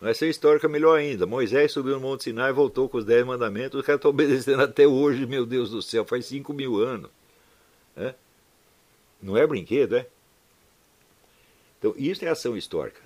Vai 0.00 0.14
ser 0.14 0.28
histórica 0.28 0.68
melhor 0.68 0.98
ainda. 0.98 1.26
Moisés 1.26 1.70
subiu 1.70 1.94
no 1.94 2.00
Monte 2.00 2.24
Sinai 2.24 2.50
e 2.50 2.52
voltou 2.52 2.88
com 2.88 2.98
os 2.98 3.04
dez 3.04 3.24
mandamentos. 3.24 3.78
Os 3.78 3.86
caras 3.86 4.00
estão 4.00 4.10
obedecendo 4.10 4.60
até 4.62 4.84
hoje, 4.86 5.24
meu 5.26 5.46
Deus 5.46 5.70
do 5.70 5.80
céu, 5.80 6.04
faz 6.04 6.26
cinco 6.26 6.52
mil 6.52 6.80
anos. 6.80 7.08
É? 7.96 8.14
Não 9.22 9.36
é 9.36 9.46
brinquedo, 9.46 9.96
é? 9.96 10.06
Então, 11.82 11.92
isso 11.96 12.24
é 12.24 12.28
ação 12.28 12.56
histórica. 12.56 13.00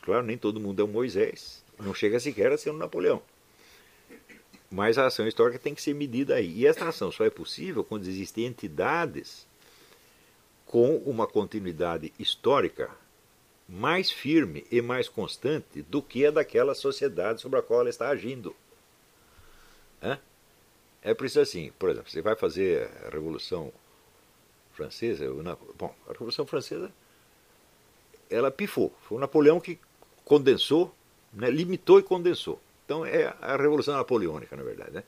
Claro, 0.00 0.24
nem 0.24 0.38
todo 0.38 0.58
mundo 0.58 0.80
é 0.80 0.84
um 0.86 0.88
Moisés. 0.88 1.62
Não 1.78 1.92
chega 1.92 2.18
sequer 2.18 2.50
a 2.50 2.56
ser 2.56 2.70
um 2.70 2.78
Napoleão. 2.78 3.20
Mas 4.70 4.96
a 4.96 5.04
ação 5.04 5.28
histórica 5.28 5.58
tem 5.58 5.74
que 5.74 5.82
ser 5.82 5.94
medida 5.94 6.36
aí. 6.36 6.50
E 6.50 6.66
essa 6.66 6.88
ação 6.88 7.12
só 7.12 7.26
é 7.26 7.30
possível 7.30 7.84
quando 7.84 8.08
existem 8.08 8.46
entidades 8.46 9.46
com 10.64 10.96
uma 11.04 11.26
continuidade 11.26 12.10
histórica 12.18 12.90
mais 13.68 14.10
firme 14.10 14.66
e 14.70 14.80
mais 14.80 15.10
constante 15.10 15.82
do 15.82 16.00
que 16.00 16.24
a 16.24 16.30
daquela 16.30 16.74
sociedade 16.74 17.42
sobre 17.42 17.58
a 17.58 17.62
qual 17.62 17.80
ela 17.80 17.90
está 17.90 18.08
agindo. 18.08 18.56
É, 20.00 20.16
é 21.02 21.12
preciso 21.12 21.40
assim, 21.40 21.70
por 21.78 21.90
exemplo, 21.90 22.10
você 22.10 22.22
vai 22.22 22.34
fazer 22.34 22.90
a 23.04 23.10
Revolução 23.10 23.70
Francesa, 24.72 25.26
bom, 25.78 25.94
a 26.08 26.12
Revolução 26.12 26.46
Francesa, 26.46 26.90
ela 28.32 28.50
pifou, 28.50 28.92
foi 29.02 29.18
o 29.18 29.20
Napoleão 29.20 29.60
que 29.60 29.78
condensou, 30.24 30.94
né, 31.32 31.50
limitou 31.50 31.98
e 31.98 32.02
condensou. 32.02 32.60
Então 32.84 33.04
é 33.04 33.34
a 33.40 33.56
Revolução 33.56 33.94
Napoleônica, 33.94 34.56
na 34.56 34.62
verdade. 34.62 34.92
Né? 34.92 35.04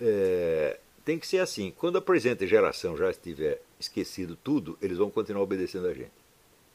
É, 0.00 0.80
tem 1.04 1.18
que 1.18 1.26
ser 1.26 1.38
assim. 1.38 1.70
Quando 1.70 1.98
a 1.98 2.02
presente 2.02 2.46
geração 2.46 2.96
já 2.96 3.10
estiver 3.10 3.62
esquecido 3.78 4.36
tudo, 4.36 4.76
eles 4.80 4.98
vão 4.98 5.10
continuar 5.10 5.42
obedecendo 5.42 5.86
a 5.86 5.94
gente. 5.94 6.12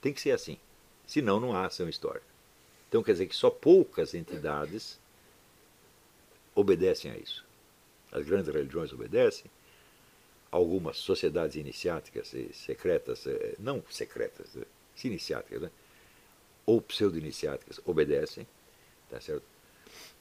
Tem 0.01 0.13
que 0.13 0.21
ser 0.21 0.31
assim. 0.31 0.57
Senão 1.05 1.39
não 1.39 1.53
há 1.53 1.65
ação 1.65 1.87
histórica. 1.87 2.25
Então 2.89 3.03
quer 3.03 3.13
dizer 3.13 3.27
que 3.27 3.35
só 3.35 3.49
poucas 3.49 4.13
entidades 4.13 4.99
obedecem 6.55 7.11
a 7.11 7.17
isso. 7.17 7.45
As 8.11 8.25
grandes 8.25 8.53
religiões 8.53 8.91
obedecem, 8.93 9.49
algumas 10.51 10.97
sociedades 10.97 11.55
iniciáticas 11.55 12.33
e 12.33 12.53
secretas, 12.53 13.25
eh, 13.27 13.55
não 13.59 13.83
secretas, 13.89 14.55
eh, 14.55 14.65
iniciáticas, 15.03 15.61
né? 15.61 15.71
ou 16.65 16.81
pseudo-iniciáticas, 16.81 17.79
obedecem, 17.85 18.45
tá 19.09 19.21
certo? 19.21 19.43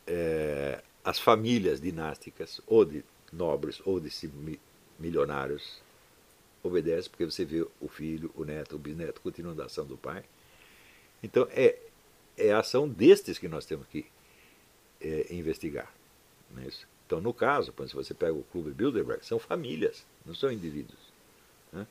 É, 0.07 0.81
as 1.05 1.19
famílias 1.19 1.81
dinásticas, 1.81 2.61
ou 2.67 2.85
de 2.85 3.05
nobres 3.33 3.83
ou 3.85 3.99
de 3.99 4.11
milionários, 4.99 5.83
obedece 6.63 7.11
porque 7.11 7.25
você 7.25 7.45
vê 7.45 7.67
o 7.81 7.89
filho, 7.89 8.31
o 8.37 8.45
neto, 8.45 8.77
o 8.77 8.79
bisneto 8.79 9.21
continuando 9.21 9.63
a 9.63 9.67
ação 9.67 9.85
do 9.85 9.97
pai. 9.97 10.25
Então 11.23 11.49
é, 11.51 11.79
é 12.37 12.53
a 12.53 12.61
ação 12.61 12.89
destes 12.89 13.39
que 13.39 13.49
nós 13.49 13.67
temos 13.67 13.87
que 13.89 14.07
é, 15.01 15.27
investigar. 15.31 15.93
É 16.57 16.69
então, 17.07 17.21
no 17.21 17.33
caso, 17.33 17.73
se 17.87 17.95
você 17.95 18.13
pega 18.13 18.33
o 18.33 18.43
Clube 18.51 18.73
Bilderberg, 18.73 19.25
são 19.25 19.39
famílias, 19.39 20.05
não 20.25 20.35
são 20.35 20.51
indivíduos. 20.51 20.99
Né? 21.73 21.87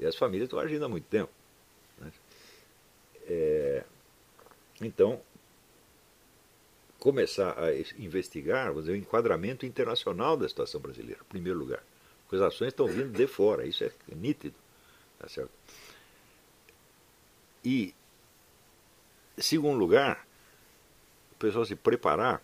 E 0.00 0.06
as 0.06 0.16
famílias 0.16 0.46
estão 0.46 0.58
agindo 0.58 0.86
há 0.86 0.88
muito 0.88 1.04
tempo. 1.04 1.30
Né? 1.98 2.10
É, 3.26 3.84
então, 4.80 5.20
começar 6.98 7.58
a 7.58 7.74
investigar 7.98 8.72
dizer, 8.74 8.92
o 8.92 8.96
enquadramento 8.96 9.66
internacional 9.66 10.34
da 10.34 10.48
situação 10.48 10.80
brasileira, 10.80 11.20
em 11.20 11.28
primeiro 11.28 11.58
lugar. 11.58 11.82
Porque 12.22 12.36
as 12.36 12.42
ações 12.42 12.68
estão 12.68 12.86
vindo 12.86 13.12
de 13.12 13.26
fora, 13.26 13.66
isso 13.66 13.84
é 13.84 13.92
nítido. 14.14 14.54
Tá 15.18 15.28
certo? 15.28 15.50
E, 17.62 17.94
segundo 19.36 19.78
lugar, 19.78 20.26
o 21.32 21.34
pessoal 21.36 21.66
se 21.66 21.76
preparar 21.76 22.42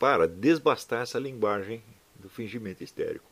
para 0.00 0.26
desbastar 0.26 1.02
essa 1.02 1.18
linguagem 1.18 1.82
do 2.14 2.30
fingimento 2.30 2.82
histérico, 2.82 3.30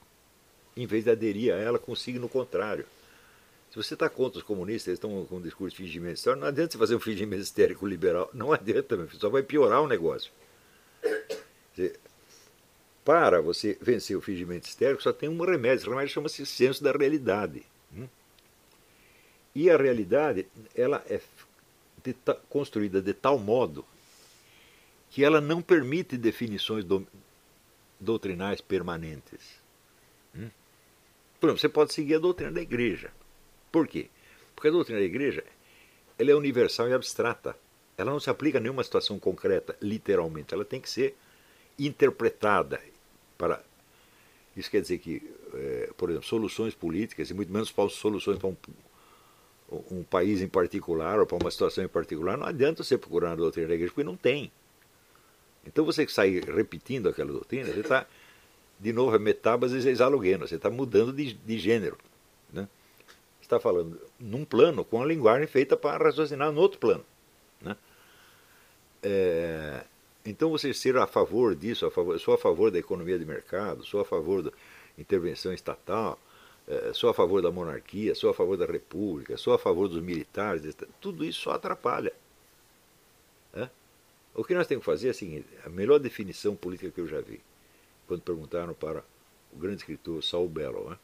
em 0.77 0.87
vez 0.87 1.03
de 1.03 1.11
aderir 1.11 1.55
a 1.55 1.57
ela 1.57 1.79
com 1.79 1.97
signo 1.97 2.29
contrário. 2.29 2.85
Se 3.71 3.77
você 3.77 3.95
está 3.95 4.07
contra 4.09 4.39
os 4.39 4.45
comunistas, 4.45 4.89
eles 4.89 4.99
estão 4.99 5.25
com 5.25 5.37
um 5.37 5.41
discurso 5.41 5.75
de 5.75 5.83
fingimento 5.83 6.17
histórico, 6.17 6.43
não 6.43 6.49
adianta 6.49 6.73
você 6.73 6.79
fazer 6.79 6.95
um 6.95 7.01
fingimento 7.01 7.43
histérico 7.43 7.87
liberal. 7.87 8.31
Não 8.35 8.53
adianta, 8.53 8.97
filho, 8.99 9.19
só 9.19 9.31
vai 9.31 9.43
piorar 9.43 9.81
o 9.81 9.89
negócio. 9.89 10.31
para 13.03 13.41
você 13.41 13.79
vencer 13.81 14.15
o 14.15 14.21
fingimento 14.21 14.69
histérico, 14.69 15.03
só 15.03 15.11
tem 15.11 15.29
um 15.29 15.43
remédio. 15.43 15.81
Esse 15.81 15.89
remédio 15.89 16.13
chama-se 16.13 16.45
senso 16.45 16.85
da 16.85 16.93
realidade. 16.93 17.63
Hum? 17.97 18.07
E 19.55 19.71
a 19.71 19.77
realidade, 19.79 20.47
ela 20.75 21.03
é 21.09 21.19
construída 22.51 23.01
de 23.01 23.15
tal 23.15 23.39
modo 23.39 23.87
que 25.11 25.25
ela 25.25 25.41
não 25.41 25.63
permite 25.63 26.17
definições 26.17 26.85
do, 26.85 27.07
doutrinais 27.99 28.61
permanentes. 28.61 29.61
Hum? 30.35 30.51
Por 31.41 31.49
exemplo, 31.49 31.61
você 31.61 31.69
pode 31.69 31.93
seguir 31.93 32.17
a 32.17 32.19
doutrina 32.19 32.53
da 32.53 32.61
igreja. 32.61 33.11
Por 33.73 33.87
quê? 33.87 34.09
Porque 34.55 34.69
a 34.69 34.73
doutrina 34.73 35.01
da 35.01 35.07
igreja 35.07 35.45
ela 36.19 36.31
é 36.31 36.35
universal 36.35 36.89
e 36.89 36.93
abstrata. 36.93 37.57
Ela 37.97 38.11
não 38.11 38.21
se 38.21 38.31
aplica 38.31 38.59
a 38.59 38.61
nenhuma 38.61 38.85
situação 38.85 39.19
concreta, 39.19 39.77
literalmente. 39.81 40.53
Ela 40.53 40.65
tem 40.65 40.81
que 40.81 40.91
ser 40.91 41.17
interpretada 41.79 42.81
para. 43.37 43.63
Isso 44.57 44.71
quer 44.71 44.81
dizer 44.81 44.99
que, 44.99 45.23
é, 45.55 45.91
por 45.97 46.11
exemplo, 46.11 46.27
soluções 46.27 46.75
políticas, 46.75 47.31
e 47.31 47.35
muito 47.35 47.53
menos 47.53 47.73
soluções 47.91 48.39
para 48.39 48.49
um, 48.49 48.57
um 49.91 50.03
país 50.03 50.41
em 50.41 50.49
particular 50.49 51.21
ou 51.21 51.27
para 51.27 51.37
uma 51.37 51.51
situação 51.51 51.85
em 51.85 51.89
particular, 51.89 52.37
não 52.37 52.47
adianta 52.47 52.83
você 52.83 52.99
procurar 52.99 53.31
na 53.31 53.37
doutrina 53.37 53.69
da 53.69 53.75
igreja, 53.75 53.93
porque 53.93 54.05
não 54.05 54.17
tem. 54.17 54.51
Então 55.67 55.85
você 55.85 56.07
que 56.07 56.13
sai 56.13 56.41
repetindo 56.41 57.09
aquela 57.09 57.33
doutrina, 57.33 57.73
você 57.73 57.81
está 57.81 58.07
de 58.81 58.93
novo, 58.93 59.15
é 59.15 59.19
metábases 59.19 59.85
exalogeno, 59.85 60.47
você 60.47 60.55
está 60.55 60.71
mudando 60.71 61.13
de, 61.13 61.35
de 61.35 61.59
gênero. 61.59 61.99
Né? 62.53 62.69
Você 63.41 63.47
está 63.47 63.59
falando 63.59 64.01
num 64.19 64.45
plano 64.45 64.85
com 64.85 65.03
a 65.03 65.07
linguagem 65.07 65.47
feita 65.47 65.77
para 65.77 66.05
raciocinar 66.05 66.53
no 66.53 66.61
outro 66.61 66.79
plano. 66.79 67.05
Né? 67.61 67.77
É, 69.03 69.85
então 70.25 70.51
você 70.51 70.73
ser 70.73 70.97
a 70.97 71.07
favor 71.07 71.55
disso, 71.55 71.87
a 71.87 71.91
favor, 71.91 72.19
sou 72.21 72.35
a 72.35 72.39
favor 72.39 72.71
da 72.71 72.79
economia 72.79 73.19
de 73.19 73.25
mercado, 73.25 73.85
sou 73.85 74.01
a 74.01 74.05
favor 74.05 74.43
da 74.43 74.53
intervenção 74.97 75.53
estatal, 75.53 76.19
é, 76.69 76.93
sou 76.93 77.11
a 77.11 77.15
favor 77.15 77.43
da 77.43 77.51
monarquia, 77.51 78.15
sou 78.15 78.31
a 78.31 78.35
favor 78.35 78.57
da 78.57 78.67
república, 78.67 79.37
sou 79.37 79.55
a 79.55 79.59
favor 79.59 79.89
dos 79.89 80.03
militares, 80.03 80.77
tudo 81.01 81.25
isso 81.25 81.41
só 81.41 81.53
atrapalha. 81.53 82.13
O 84.39 84.45
que 84.45 84.55
nós 84.55 84.69
temos 84.69 84.85
que 84.85 84.91
fazer 84.93 85.09
é 85.09 85.11
o 85.11 85.15
seguinte, 85.15 85.49
a 85.67 85.69
melhor 85.69 85.99
definição 85.99 86.55
política 86.55 86.93
que 86.93 87.01
eu 87.01 87.09
já 87.09 87.21
vi, 87.21 87.41
quando 88.07 88.23
perguntaram 88.23 88.73
para 88.73 89.03
o 89.53 89.59
grande 89.59 89.79
escritor 89.79 90.23
Saul 90.23 90.49
Bellow, 90.49 90.91
né? 90.91 90.97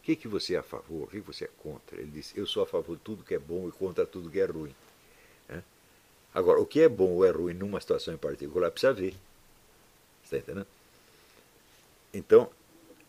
o 0.00 0.02
que, 0.02 0.16
que 0.16 0.26
você 0.26 0.54
é 0.54 0.60
a 0.60 0.62
favor, 0.62 1.02
o 1.02 1.06
que, 1.08 1.20
que 1.20 1.26
você 1.26 1.44
é 1.44 1.50
contra? 1.58 2.00
Ele 2.00 2.10
disse, 2.10 2.32
eu 2.38 2.46
sou 2.46 2.62
a 2.62 2.66
favor 2.66 2.96
de 2.96 3.02
tudo 3.02 3.22
que 3.22 3.34
é 3.34 3.38
bom 3.38 3.68
e 3.68 3.72
contra 3.72 4.06
tudo 4.06 4.30
que 4.30 4.40
é 4.40 4.46
ruim. 4.46 4.74
Agora, 6.32 6.58
o 6.58 6.64
que 6.64 6.80
é 6.80 6.88
bom 6.88 7.10
ou 7.10 7.24
é 7.26 7.30
ruim 7.30 7.52
numa 7.52 7.82
situação 7.82 8.14
em 8.14 8.16
particular 8.18 8.70
precisa 8.70 8.94
ver. 8.94 9.14
Está 10.24 10.38
entendendo? 10.38 10.66
Então, 12.14 12.48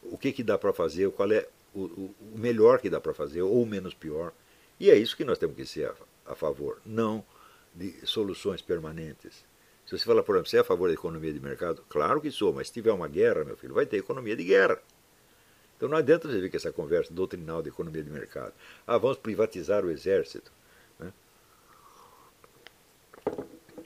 o 0.04 0.18
que, 0.18 0.34
que 0.34 0.44
dá 0.44 0.58
para 0.58 0.74
fazer, 0.74 1.10
qual 1.12 1.32
é 1.32 1.48
o, 1.74 1.84
o, 1.84 2.16
o 2.34 2.38
melhor 2.38 2.82
que 2.82 2.90
dá 2.90 3.00
para 3.00 3.14
fazer, 3.14 3.42
ou 3.42 3.64
o 3.64 3.66
menos 3.66 3.94
pior. 3.94 4.34
E 4.82 4.92
é 4.92 4.98
isso 4.98 5.16
que 5.16 5.24
nós 5.24 5.38
temos 5.38 5.56
que 5.56 5.66
ser 5.66 5.88
a, 5.88 6.34
a 6.34 6.36
favor, 6.36 6.78
não 6.86 7.24
de 7.76 8.06
soluções 8.08 8.62
permanentes. 8.62 9.46
Se 9.86 9.98
você 9.98 10.06
falar, 10.06 10.24
por 10.24 10.36
exemplo, 10.36 10.50
você 10.50 10.58
é 10.58 10.62
a 10.62 10.64
favor 10.64 10.88
da 10.88 10.94
economia 10.94 11.32
de 11.32 11.40
mercado? 11.40 11.84
Claro 11.90 12.20
que 12.20 12.32
sou, 12.32 12.54
mas 12.54 12.68
se 12.68 12.74
tiver 12.74 12.92
uma 12.92 13.08
guerra, 13.08 13.44
meu 13.44 13.56
filho, 13.56 13.74
vai 13.74 13.86
ter 13.86 13.98
economia 13.98 14.36
de 14.36 14.44
guerra. 14.44 14.82
Então 15.78 15.90
não 15.90 15.98
adianta 15.98 16.28
você 16.28 16.40
ver 16.40 16.50
que 16.50 16.56
essa 16.56 16.72
conversa 16.72 17.14
doutrinal 17.14 17.62
de 17.62 17.70
economia 17.70 18.02
de 18.02 18.10
mercado. 18.10 18.54
Ah, 18.88 18.98
vamos 18.98 19.18
privatizar 19.18 19.86
o 19.86 19.92
exército. 19.92 20.52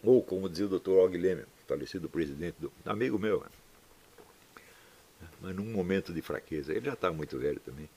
Ou, 0.04 0.24
como 0.24 0.48
dizia 0.48 0.66
o 0.66 0.80
Dr. 0.80 0.92
Og 0.92 1.18
Lehmann, 1.18 1.46
falecido 1.68 2.08
presidente, 2.08 2.56
do, 2.60 2.72
amigo 2.86 3.20
meu, 3.20 3.44
mas 5.42 5.56
num 5.56 5.66
momento 5.66 6.14
de 6.14 6.22
fraqueza, 6.22 6.72
ele 6.72 6.86
já 6.86 6.94
está 6.94 7.12
muito 7.12 7.38
velho 7.38 7.60
também, 7.60 7.90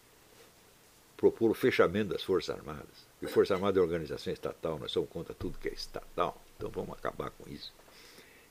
propor 1.23 1.53
o 1.53 1.55
fechamento 1.55 2.09
das 2.09 2.25
Forças 2.25 2.57
Armadas. 2.57 3.07
E 3.23 3.29
Força 3.29 3.55
Armada 3.55 3.79
é 3.79 3.81
organização 3.81 4.33
estatal, 4.33 4.77
nós 4.77 4.91
somos 4.91 5.09
contra 5.09 5.33
tudo 5.33 5.57
que 5.57 5.69
é 5.69 5.73
estatal, 5.73 6.37
então 6.57 6.69
vamos 6.69 6.99
acabar 6.99 7.31
com 7.31 7.49
isso. 7.49 7.73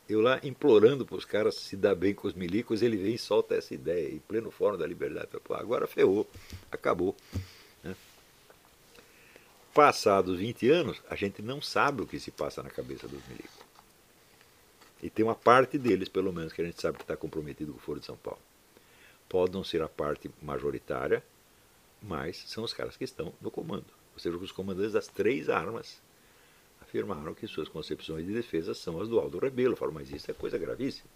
Eu 0.07 0.21
lá 0.21 0.39
implorando 0.41 1.05
para 1.05 1.17
os 1.17 1.25
caras 1.25 1.55
se 1.55 1.75
dar 1.75 1.95
bem 1.95 2.13
com 2.13 2.29
os 2.29 2.33
milicos, 2.33 2.81
ele 2.81 2.95
vem 2.95 3.15
e 3.15 3.17
solta 3.17 3.55
essa 3.55 3.73
ideia, 3.73 4.07
em 4.15 4.19
pleno 4.19 4.49
Fórum 4.49 4.77
da 4.77 4.87
Liberdade. 4.87 5.27
Pô, 5.43 5.53
agora 5.53 5.85
ferrou, 5.85 6.25
acabou. 6.71 7.13
Passados 9.73 10.39
20 10.39 10.69
anos, 10.69 11.01
a 11.09 11.15
gente 11.17 11.41
não 11.41 11.61
sabe 11.61 12.03
o 12.03 12.07
que 12.07 12.21
se 12.21 12.31
passa 12.31 12.63
na 12.63 12.69
cabeça 12.69 13.05
dos 13.05 13.21
milicos. 13.27 13.65
E 15.03 15.09
tem 15.09 15.25
uma 15.25 15.35
parte 15.35 15.77
deles, 15.77 16.07
pelo 16.07 16.31
menos, 16.31 16.53
que 16.53 16.61
a 16.61 16.65
gente 16.65 16.81
sabe 16.81 16.97
que 16.97 17.03
está 17.03 17.17
comprometido 17.17 17.73
com 17.73 17.79
o 17.79 17.81
Foro 17.81 17.99
de 17.99 18.05
São 18.05 18.15
Paulo. 18.15 18.39
Pode 19.27 19.51
não 19.51 19.63
ser 19.63 19.81
a 19.81 19.89
parte 19.89 20.31
majoritária, 20.41 21.21
mas 22.01 22.43
são 22.47 22.63
os 22.63 22.73
caras 22.73 22.97
que 22.97 23.03
estão 23.03 23.33
no 23.41 23.51
comando. 23.51 23.85
Ou 24.13 24.19
seja, 24.19 24.35
os 24.35 24.51
comandantes 24.51 24.93
das 24.93 25.07
três 25.07 25.49
armas 25.49 26.01
afirmaram 26.81 27.33
que 27.33 27.47
suas 27.47 27.69
concepções 27.69 28.25
de 28.25 28.33
defesa 28.33 28.73
são 28.73 28.99
as 28.99 29.07
do 29.07 29.19
Aldo 29.19 29.39
Rebelo. 29.39 29.75
Falaram, 29.75 29.99
mas 29.99 30.11
isso 30.11 30.29
é 30.29 30.33
coisa 30.33 30.57
gravíssima. 30.57 31.07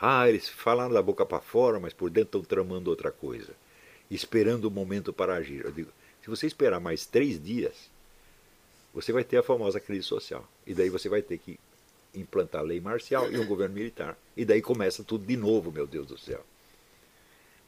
Ah, 0.00 0.28
eles 0.28 0.48
falaram 0.48 0.94
da 0.94 1.02
boca 1.02 1.26
para 1.26 1.42
fora, 1.42 1.78
mas 1.78 1.92
por 1.92 2.08
dentro 2.08 2.38
estão 2.38 2.42
tramando 2.42 2.88
outra 2.88 3.10
coisa, 3.10 3.52
esperando 4.10 4.64
o 4.64 4.70
momento 4.70 5.12
para 5.12 5.34
agir. 5.34 5.62
Eu 5.64 5.70
digo, 5.70 5.92
se 6.22 6.30
você 6.30 6.46
esperar 6.46 6.80
mais 6.80 7.04
três 7.04 7.42
dias, 7.42 7.90
você 8.94 9.12
vai 9.12 9.24
ter 9.24 9.36
a 9.36 9.42
famosa 9.42 9.78
crise 9.78 10.04
social. 10.04 10.48
E 10.66 10.72
daí 10.72 10.88
você 10.88 11.08
vai 11.08 11.20
ter 11.20 11.36
que 11.36 11.60
implantar 12.14 12.62
lei 12.62 12.80
marcial 12.80 13.30
e 13.30 13.38
um 13.38 13.46
governo 13.46 13.74
militar. 13.74 14.16
E 14.34 14.44
daí 14.44 14.62
começa 14.62 15.04
tudo 15.04 15.26
de 15.26 15.36
novo, 15.36 15.70
meu 15.70 15.86
Deus 15.86 16.06
do 16.06 16.18
céu. 16.18 16.44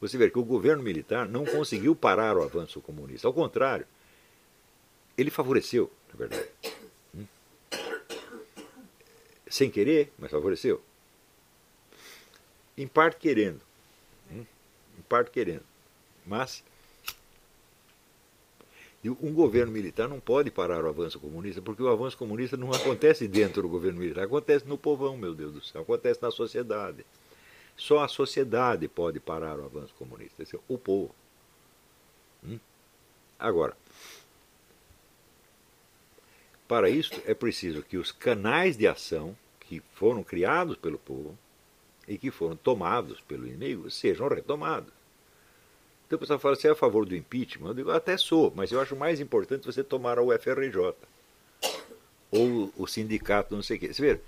Você 0.02 0.18
vê 0.18 0.28
que 0.28 0.38
o 0.38 0.44
governo 0.44 0.82
militar 0.82 1.28
não 1.28 1.44
conseguiu 1.44 1.94
parar 1.94 2.36
o 2.36 2.42
avanço 2.42 2.80
comunista. 2.80 3.28
Ao 3.28 3.32
contrário, 3.32 3.86
ele 5.16 5.30
favoreceu, 5.30 5.92
na 6.12 6.18
verdade. 6.18 6.48
Hum? 7.16 7.24
Sem 9.46 9.70
querer, 9.70 10.12
mas 10.18 10.32
favoreceu. 10.32 10.82
Em 12.76 12.88
parte 12.88 13.20
querendo. 13.20 13.60
Hum? 14.32 14.44
Em 14.98 15.02
parte 15.08 15.30
querendo. 15.30 15.62
Mas 16.26 16.64
um 19.04 19.32
governo 19.32 19.70
militar 19.70 20.08
não 20.08 20.18
pode 20.18 20.50
parar 20.50 20.84
o 20.84 20.88
avanço 20.88 21.20
comunista, 21.20 21.62
porque 21.62 21.82
o 21.82 21.88
avanço 21.88 22.18
comunista 22.18 22.56
não 22.56 22.72
acontece 22.72 23.28
dentro 23.28 23.62
do 23.62 23.68
governo 23.68 24.00
militar, 24.00 24.24
acontece 24.24 24.66
no 24.66 24.76
povão, 24.76 25.16
meu 25.16 25.32
Deus 25.32 25.54
do 25.54 25.64
céu, 25.64 25.82
acontece 25.82 26.20
na 26.20 26.32
sociedade. 26.32 27.06
Só 27.76 28.04
a 28.04 28.08
sociedade 28.08 28.86
pode 28.88 29.18
parar 29.18 29.58
o 29.58 29.64
avanço 29.64 29.94
comunista, 29.94 30.42
é 30.42 30.58
o 30.68 30.78
povo. 30.78 31.14
Hum? 32.44 32.58
Agora, 33.38 33.76
para 36.68 36.88
isso 36.88 37.20
é 37.26 37.34
preciso 37.34 37.82
que 37.82 37.96
os 37.96 38.12
canais 38.12 38.76
de 38.76 38.86
ação 38.86 39.36
que 39.60 39.82
foram 39.94 40.22
criados 40.22 40.76
pelo 40.76 40.98
povo 40.98 41.36
e 42.06 42.18
que 42.18 42.30
foram 42.30 42.56
tomados 42.56 43.20
pelo 43.20 43.46
inimigo 43.46 43.90
sejam 43.90 44.28
retomados. 44.28 44.92
Então 46.06 46.16
o 46.16 46.20
pessoal 46.20 46.38
fala, 46.38 46.56
você 46.56 46.68
é 46.68 46.70
a 46.72 46.74
favor 46.74 47.06
do 47.06 47.16
impeachment? 47.16 47.68
Eu 47.68 47.74
digo, 47.74 47.90
até 47.90 48.16
sou, 48.16 48.52
mas 48.54 48.70
eu 48.70 48.80
acho 48.80 48.94
mais 48.94 49.20
importante 49.20 49.64
você 49.64 49.82
tomar 49.82 50.18
a 50.18 50.22
UFRJ. 50.22 50.94
Ou 52.30 52.72
o 52.76 52.86
sindicato, 52.86 53.54
não 53.54 53.62
sei 53.62 53.76
o 53.76 53.80
quê. 53.80 53.94
Você 53.94 54.02
vê, 54.02 54.20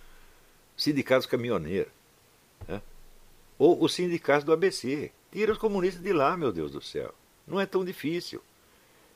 sindicatos 0.76 1.26
caminhoneiros. 1.26 1.92
Né? 2.66 2.80
Ou 3.59 3.82
o 3.82 3.89
sindicato 3.89 4.47
do 4.47 4.52
ABC. 4.52 5.10
Tira 5.31 5.52
os 5.52 5.59
comunistas 5.59 6.02
de 6.02 6.12
lá, 6.12 6.36
meu 6.36 6.52
Deus 6.52 6.70
do 6.70 6.81
céu. 6.81 7.12
Não 7.47 7.60
é 7.60 7.66
tão 7.66 7.85
difícil. 7.85 8.40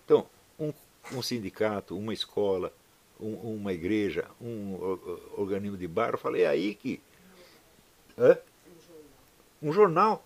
Então, 0.05 0.27
um, 0.59 0.73
um 1.13 1.23
sindicato, 1.23 1.97
uma 1.97 2.13
escola, 2.13 2.73
um, 3.21 3.35
uma 3.55 3.73
igreja, 3.73 4.27
um 4.41 4.99
organismo 5.37 5.77
de 5.77 5.85
eu 5.85 6.19
falei, 6.19 6.43
é 6.43 6.49
aí 6.49 6.75
que. 6.75 7.01
Hã? 8.19 8.37
Um 9.63 9.73
jornal. 9.73 10.25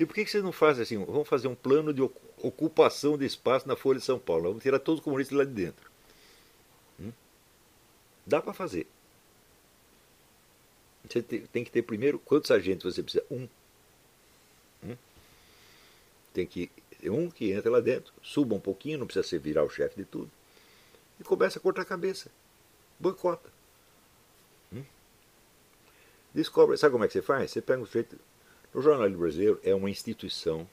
E 0.00 0.06
por 0.06 0.14
que, 0.14 0.24
que 0.24 0.30
vocês 0.30 0.42
não 0.42 0.50
fazem 0.50 0.82
assim? 0.82 1.04
Vamos 1.04 1.28
fazer 1.28 1.46
um 1.46 1.54
plano 1.54 1.92
de 1.92 2.00
ocupação 2.42 3.18
de 3.18 3.26
espaço 3.26 3.68
na 3.68 3.76
Folha 3.76 3.98
de 3.98 4.04
São 4.06 4.18
Paulo. 4.18 4.44
Vamos 4.44 4.62
tirar 4.62 4.78
todos 4.78 5.00
os 5.00 5.04
comunistas 5.04 5.36
lá 5.36 5.44
de 5.44 5.50
dentro. 5.50 5.90
Hum? 6.98 7.12
Dá 8.26 8.40
para 8.40 8.54
fazer. 8.54 8.86
Você 11.10 11.22
tem 11.22 11.64
que 11.64 11.70
ter 11.70 11.82
primeiro 11.82 12.18
quantos 12.18 12.50
agentes 12.50 12.84
você 12.84 13.02
precisa? 13.02 13.24
Um. 13.30 13.48
Hum? 14.84 14.96
Tem 16.32 16.46
que 16.46 16.70
ter 17.00 17.10
um 17.10 17.30
que 17.30 17.50
entra 17.50 17.70
lá 17.70 17.80
dentro, 17.80 18.12
suba 18.22 18.54
um 18.54 18.60
pouquinho, 18.60 18.98
não 18.98 19.06
precisa 19.06 19.26
ser 19.26 19.38
virar 19.38 19.64
o 19.64 19.70
chefe 19.70 19.96
de 19.96 20.04
tudo. 20.04 20.30
E 21.18 21.24
começa 21.24 21.58
a 21.58 21.62
cortar 21.62 21.82
a 21.82 21.86
cabeça. 21.86 22.30
Boicota. 22.98 23.50
Hum? 24.72 24.84
Descobre. 26.32 26.76
Sabe 26.76 26.92
como 26.92 27.04
é 27.04 27.08
que 27.08 27.12
você 27.12 27.22
faz? 27.22 27.50
Você 27.50 27.60
pega 27.60 27.82
um 27.82 27.86
jeito 27.86 28.16
o 28.72 28.80
jornalismo 28.80 29.20
brasileiro 29.20 29.60
é 29.64 29.74
uma 29.74 29.90
instituição 29.90 30.68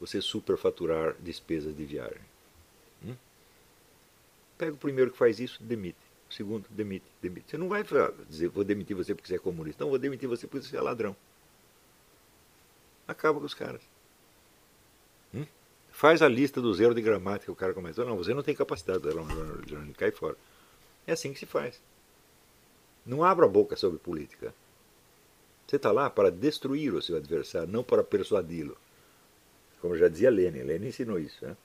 você 0.00 0.20
superfaturar 0.22 1.14
despesas 1.20 1.76
de 1.76 1.84
viagem. 1.84 2.20
Hum? 3.04 3.14
Pega 4.56 4.72
o 4.72 4.78
primeiro 4.78 5.10
que 5.10 5.18
faz 5.18 5.38
isso, 5.38 5.62
demite. 5.62 5.98
Segundo, 6.30 6.66
demite, 6.70 7.06
demite. 7.22 7.50
Você 7.50 7.56
não 7.56 7.68
vai 7.68 7.84
dizer, 8.28 8.48
vou 8.48 8.64
demitir 8.64 8.96
você 8.96 9.14
porque 9.14 9.28
você 9.28 9.36
é 9.36 9.38
comunista. 9.38 9.84
Não, 9.84 9.90
vou 9.90 9.98
demitir 9.98 10.28
você 10.28 10.46
porque 10.46 10.66
você 10.66 10.76
é 10.76 10.80
ladrão. 10.80 11.16
Acaba 13.06 13.38
com 13.38 13.46
os 13.46 13.54
caras. 13.54 13.80
Hum? 15.32 15.46
Faz 15.92 16.22
a 16.22 16.28
lista 16.28 16.60
do 16.60 16.74
zero 16.74 16.94
de 16.94 17.00
gramática, 17.00 17.50
o 17.52 17.56
cara 17.56 17.72
começa. 17.72 18.04
Não, 18.04 18.16
você 18.16 18.34
não 18.34 18.42
tem 18.42 18.54
capacidade 18.54 19.04
cai 19.96 20.10
fora. 20.10 20.36
É 21.06 21.12
assim 21.12 21.32
que 21.32 21.38
se 21.38 21.46
faz. 21.46 21.80
Não 23.04 23.22
abra 23.22 23.46
a 23.46 23.48
boca 23.48 23.76
sobre 23.76 23.98
política. 23.98 24.52
Você 25.66 25.76
está 25.76 25.92
lá 25.92 26.10
para 26.10 26.30
destruir 26.30 26.92
o 26.92 27.02
seu 27.02 27.16
adversário, 27.16 27.68
não 27.68 27.84
para 27.84 28.02
persuadi-lo. 28.02 28.76
Como 29.80 29.96
já 29.96 30.08
dizia 30.08 30.30
Lenin, 30.30 30.62
Lenin 30.62 30.88
ensinou 30.88 31.18
isso. 31.18 31.44
Né? 31.44 31.56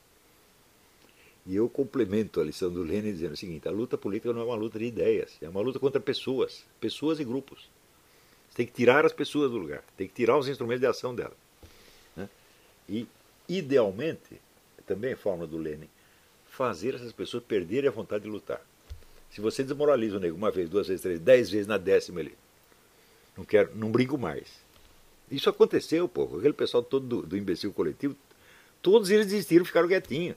E 1.46 1.56
eu 1.56 1.68
complemento 1.68 2.40
a 2.40 2.44
lição 2.44 2.72
do 2.72 2.84
Lenin 2.84 3.14
dizendo 3.14 3.34
o 3.34 3.38
seguinte: 3.38 3.68
a 3.68 3.72
luta 3.72 3.98
política 3.98 4.32
não 4.32 4.42
é 4.42 4.46
uma 4.46 4.56
luta 4.56 4.78
de 4.78 4.86
ideias, 4.86 5.38
é 5.42 5.50
uma 5.50 5.62
luta 5.62 5.80
contra 5.80 6.00
pessoas, 6.00 6.64
pessoas 6.80 7.20
e 7.20 7.24
grupos. 7.24 7.70
Você 8.50 8.58
tem 8.58 8.66
que 8.66 8.74
tirar 8.74 9.06
as 9.06 9.14
pessoas 9.14 9.50
do 9.50 9.58
lugar, 9.58 9.84
tem 9.98 10.08
que 10.08 10.14
tirar 10.14 10.38
os 10.38 10.48
instrumentos 10.48 10.82
de 10.82 10.88
ação 10.88 11.16
delas. 11.16 11.38
Né? 12.16 12.30
E, 12.88 13.08
idealmente, 13.48 14.40
também 14.86 15.14
é 15.14 15.16
forma 15.16 15.48
do 15.48 15.58
Lenin, 15.58 15.88
fazer 16.50 16.96
essas 16.96 17.14
pessoas 17.14 17.44
perderem 17.44 17.88
a 17.88 17.94
vontade 17.94 18.26
de 18.26 18.30
lutar. 18.30 18.62
Se 19.32 19.40
você 19.40 19.64
desmoraliza 19.64 20.18
o 20.18 20.20
nego 20.20 20.36
uma 20.36 20.52
vez, 20.52 20.70
duas 20.70 20.88
vezes, 20.88 21.02
três, 21.02 21.20
dez 21.20 21.50
vezes, 21.50 21.66
na 21.66 21.78
décima 21.78 22.20
ele 22.20 22.36
Não 23.38 23.46
quero, 23.46 23.72
não 23.74 23.90
brinco 23.90 24.18
mais. 24.18 24.48
Isso 25.32 25.50
aconteceu, 25.50 26.10
pô. 26.10 26.26
Aquele 26.38 26.54
pessoal 26.54 26.84
todo 26.84 27.08
do, 27.08 27.22
do 27.26 27.38
imbecil 27.38 27.72
coletivo, 27.72 28.16
todos 28.82 29.10
eles 29.10 29.28
desistiram, 29.28 29.64
ficaram 29.64 29.88
quietinhos. 29.88 30.36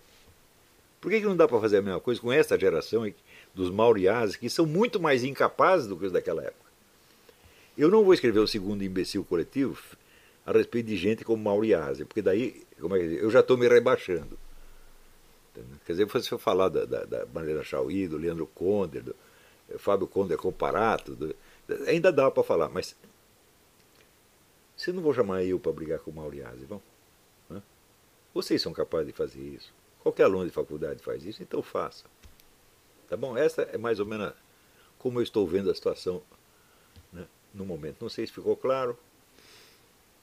Por 1.04 1.10
que, 1.10 1.20
que 1.20 1.26
não 1.26 1.36
dá 1.36 1.46
para 1.46 1.60
fazer 1.60 1.76
a 1.76 1.82
mesma 1.82 2.00
coisa 2.00 2.18
com 2.18 2.32
essa 2.32 2.58
geração 2.58 3.12
dos 3.54 3.68
mauriazes, 3.68 4.36
que 4.36 4.48
são 4.48 4.64
muito 4.64 4.98
mais 4.98 5.22
incapazes 5.22 5.86
do 5.86 5.98
que 5.98 6.06
os 6.06 6.12
daquela 6.12 6.42
época? 6.42 6.64
Eu 7.76 7.90
não 7.90 8.02
vou 8.02 8.14
escrever 8.14 8.38
o 8.38 8.46
segundo 8.48 8.82
imbecil 8.82 9.22
coletivo 9.22 9.78
a 10.46 10.52
respeito 10.52 10.86
de 10.86 10.96
gente 10.96 11.22
como 11.22 11.44
Mauriase, 11.44 12.06
porque 12.06 12.22
daí 12.22 12.64
como 12.80 12.96
é 12.96 13.00
que 13.00 13.16
eu 13.16 13.30
já 13.30 13.40
estou 13.40 13.58
me 13.58 13.68
rebaixando. 13.68 14.38
Quer 15.84 15.92
dizer, 15.92 16.22
se 16.22 16.32
eu 16.32 16.38
falar 16.38 16.70
da, 16.70 16.86
da, 16.86 17.04
da 17.04 17.62
Chauí, 17.62 18.08
do 18.08 18.16
Leandro 18.16 18.46
Conde, 18.54 19.00
do 19.00 19.14
Fábio 19.76 20.06
Conde 20.06 20.34
Comparato, 20.38 21.14
do, 21.14 21.36
ainda 21.86 22.10
dá 22.10 22.30
para 22.30 22.42
falar, 22.42 22.70
mas 22.70 22.96
você 24.74 24.90
não 24.90 25.02
vou 25.02 25.12
chamar 25.12 25.44
eu 25.44 25.60
para 25.60 25.70
brigar 25.70 25.98
com 25.98 26.10
o 26.10 26.14
Mauriase, 26.14 26.64
vão? 26.64 26.80
Vocês 28.32 28.62
são 28.62 28.72
capazes 28.72 29.08
de 29.08 29.12
fazer 29.12 29.42
isso. 29.42 29.83
Qualquer 30.04 30.24
aluno 30.24 30.44
de 30.44 30.50
faculdade 30.50 31.02
faz 31.02 31.24
isso, 31.24 31.42
então 31.42 31.62
faça. 31.62 32.04
Tá 33.08 33.16
bom? 33.16 33.38
Essa 33.38 33.62
é 33.62 33.78
mais 33.78 33.98
ou 33.98 34.04
menos 34.04 34.34
como 34.98 35.18
eu 35.18 35.22
estou 35.22 35.46
vendo 35.46 35.70
a 35.70 35.74
situação 35.74 36.22
né, 37.10 37.26
no 37.54 37.64
momento. 37.64 38.02
Não 38.02 38.10
sei 38.10 38.26
se 38.26 38.32
ficou 38.32 38.54
claro, 38.54 38.98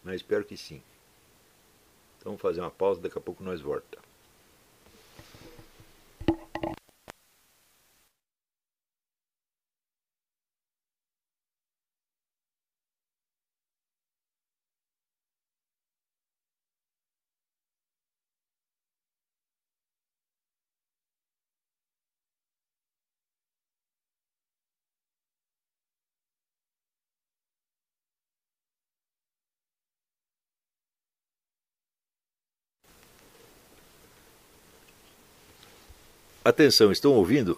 mas 0.03 0.17
espero 0.17 0.45
que 0.45 0.55
sim. 0.55 0.83
Então 2.17 2.33
vamos 2.33 2.41
fazer 2.41 2.61
uma 2.61 2.69
pausa, 2.69 3.01
daqui 3.01 3.17
a 3.17 3.21
pouco 3.21 3.43
nós 3.43 3.59
voltamos. 3.59 4.10
Atenção, 36.43 36.91
estão 36.91 37.13
ouvindo? 37.13 37.55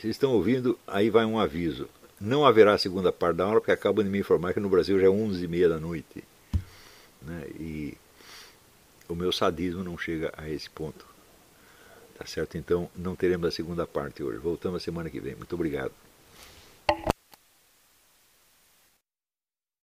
Se 0.00 0.08
estão 0.08 0.32
ouvindo, 0.32 0.76
aí 0.88 1.08
vai 1.08 1.24
um 1.24 1.38
aviso. 1.38 1.88
Não 2.20 2.44
haverá 2.44 2.76
segunda 2.76 3.12
parte 3.12 3.36
da 3.36 3.44
aula, 3.44 3.60
porque 3.60 3.70
acabam 3.70 4.04
de 4.04 4.10
me 4.10 4.18
informar 4.18 4.52
que 4.52 4.58
no 4.58 4.68
Brasil 4.68 4.98
já 4.98 5.06
é 5.06 5.08
11h30 5.08 5.68
da 5.68 5.78
noite. 5.78 6.24
Né? 7.22 7.46
E 7.60 7.94
o 9.08 9.14
meu 9.14 9.30
sadismo 9.30 9.84
não 9.84 9.96
chega 9.96 10.32
a 10.36 10.48
esse 10.50 10.68
ponto. 10.68 11.06
Tá 12.18 12.26
certo? 12.26 12.58
Então 12.58 12.90
não 12.96 13.14
teremos 13.14 13.46
a 13.46 13.52
segunda 13.52 13.86
parte 13.86 14.24
hoje. 14.24 14.38
Voltamos 14.38 14.82
a 14.82 14.84
semana 14.84 15.08
que 15.08 15.20
vem. 15.20 15.36
Muito 15.36 15.54
obrigado. 15.54 15.92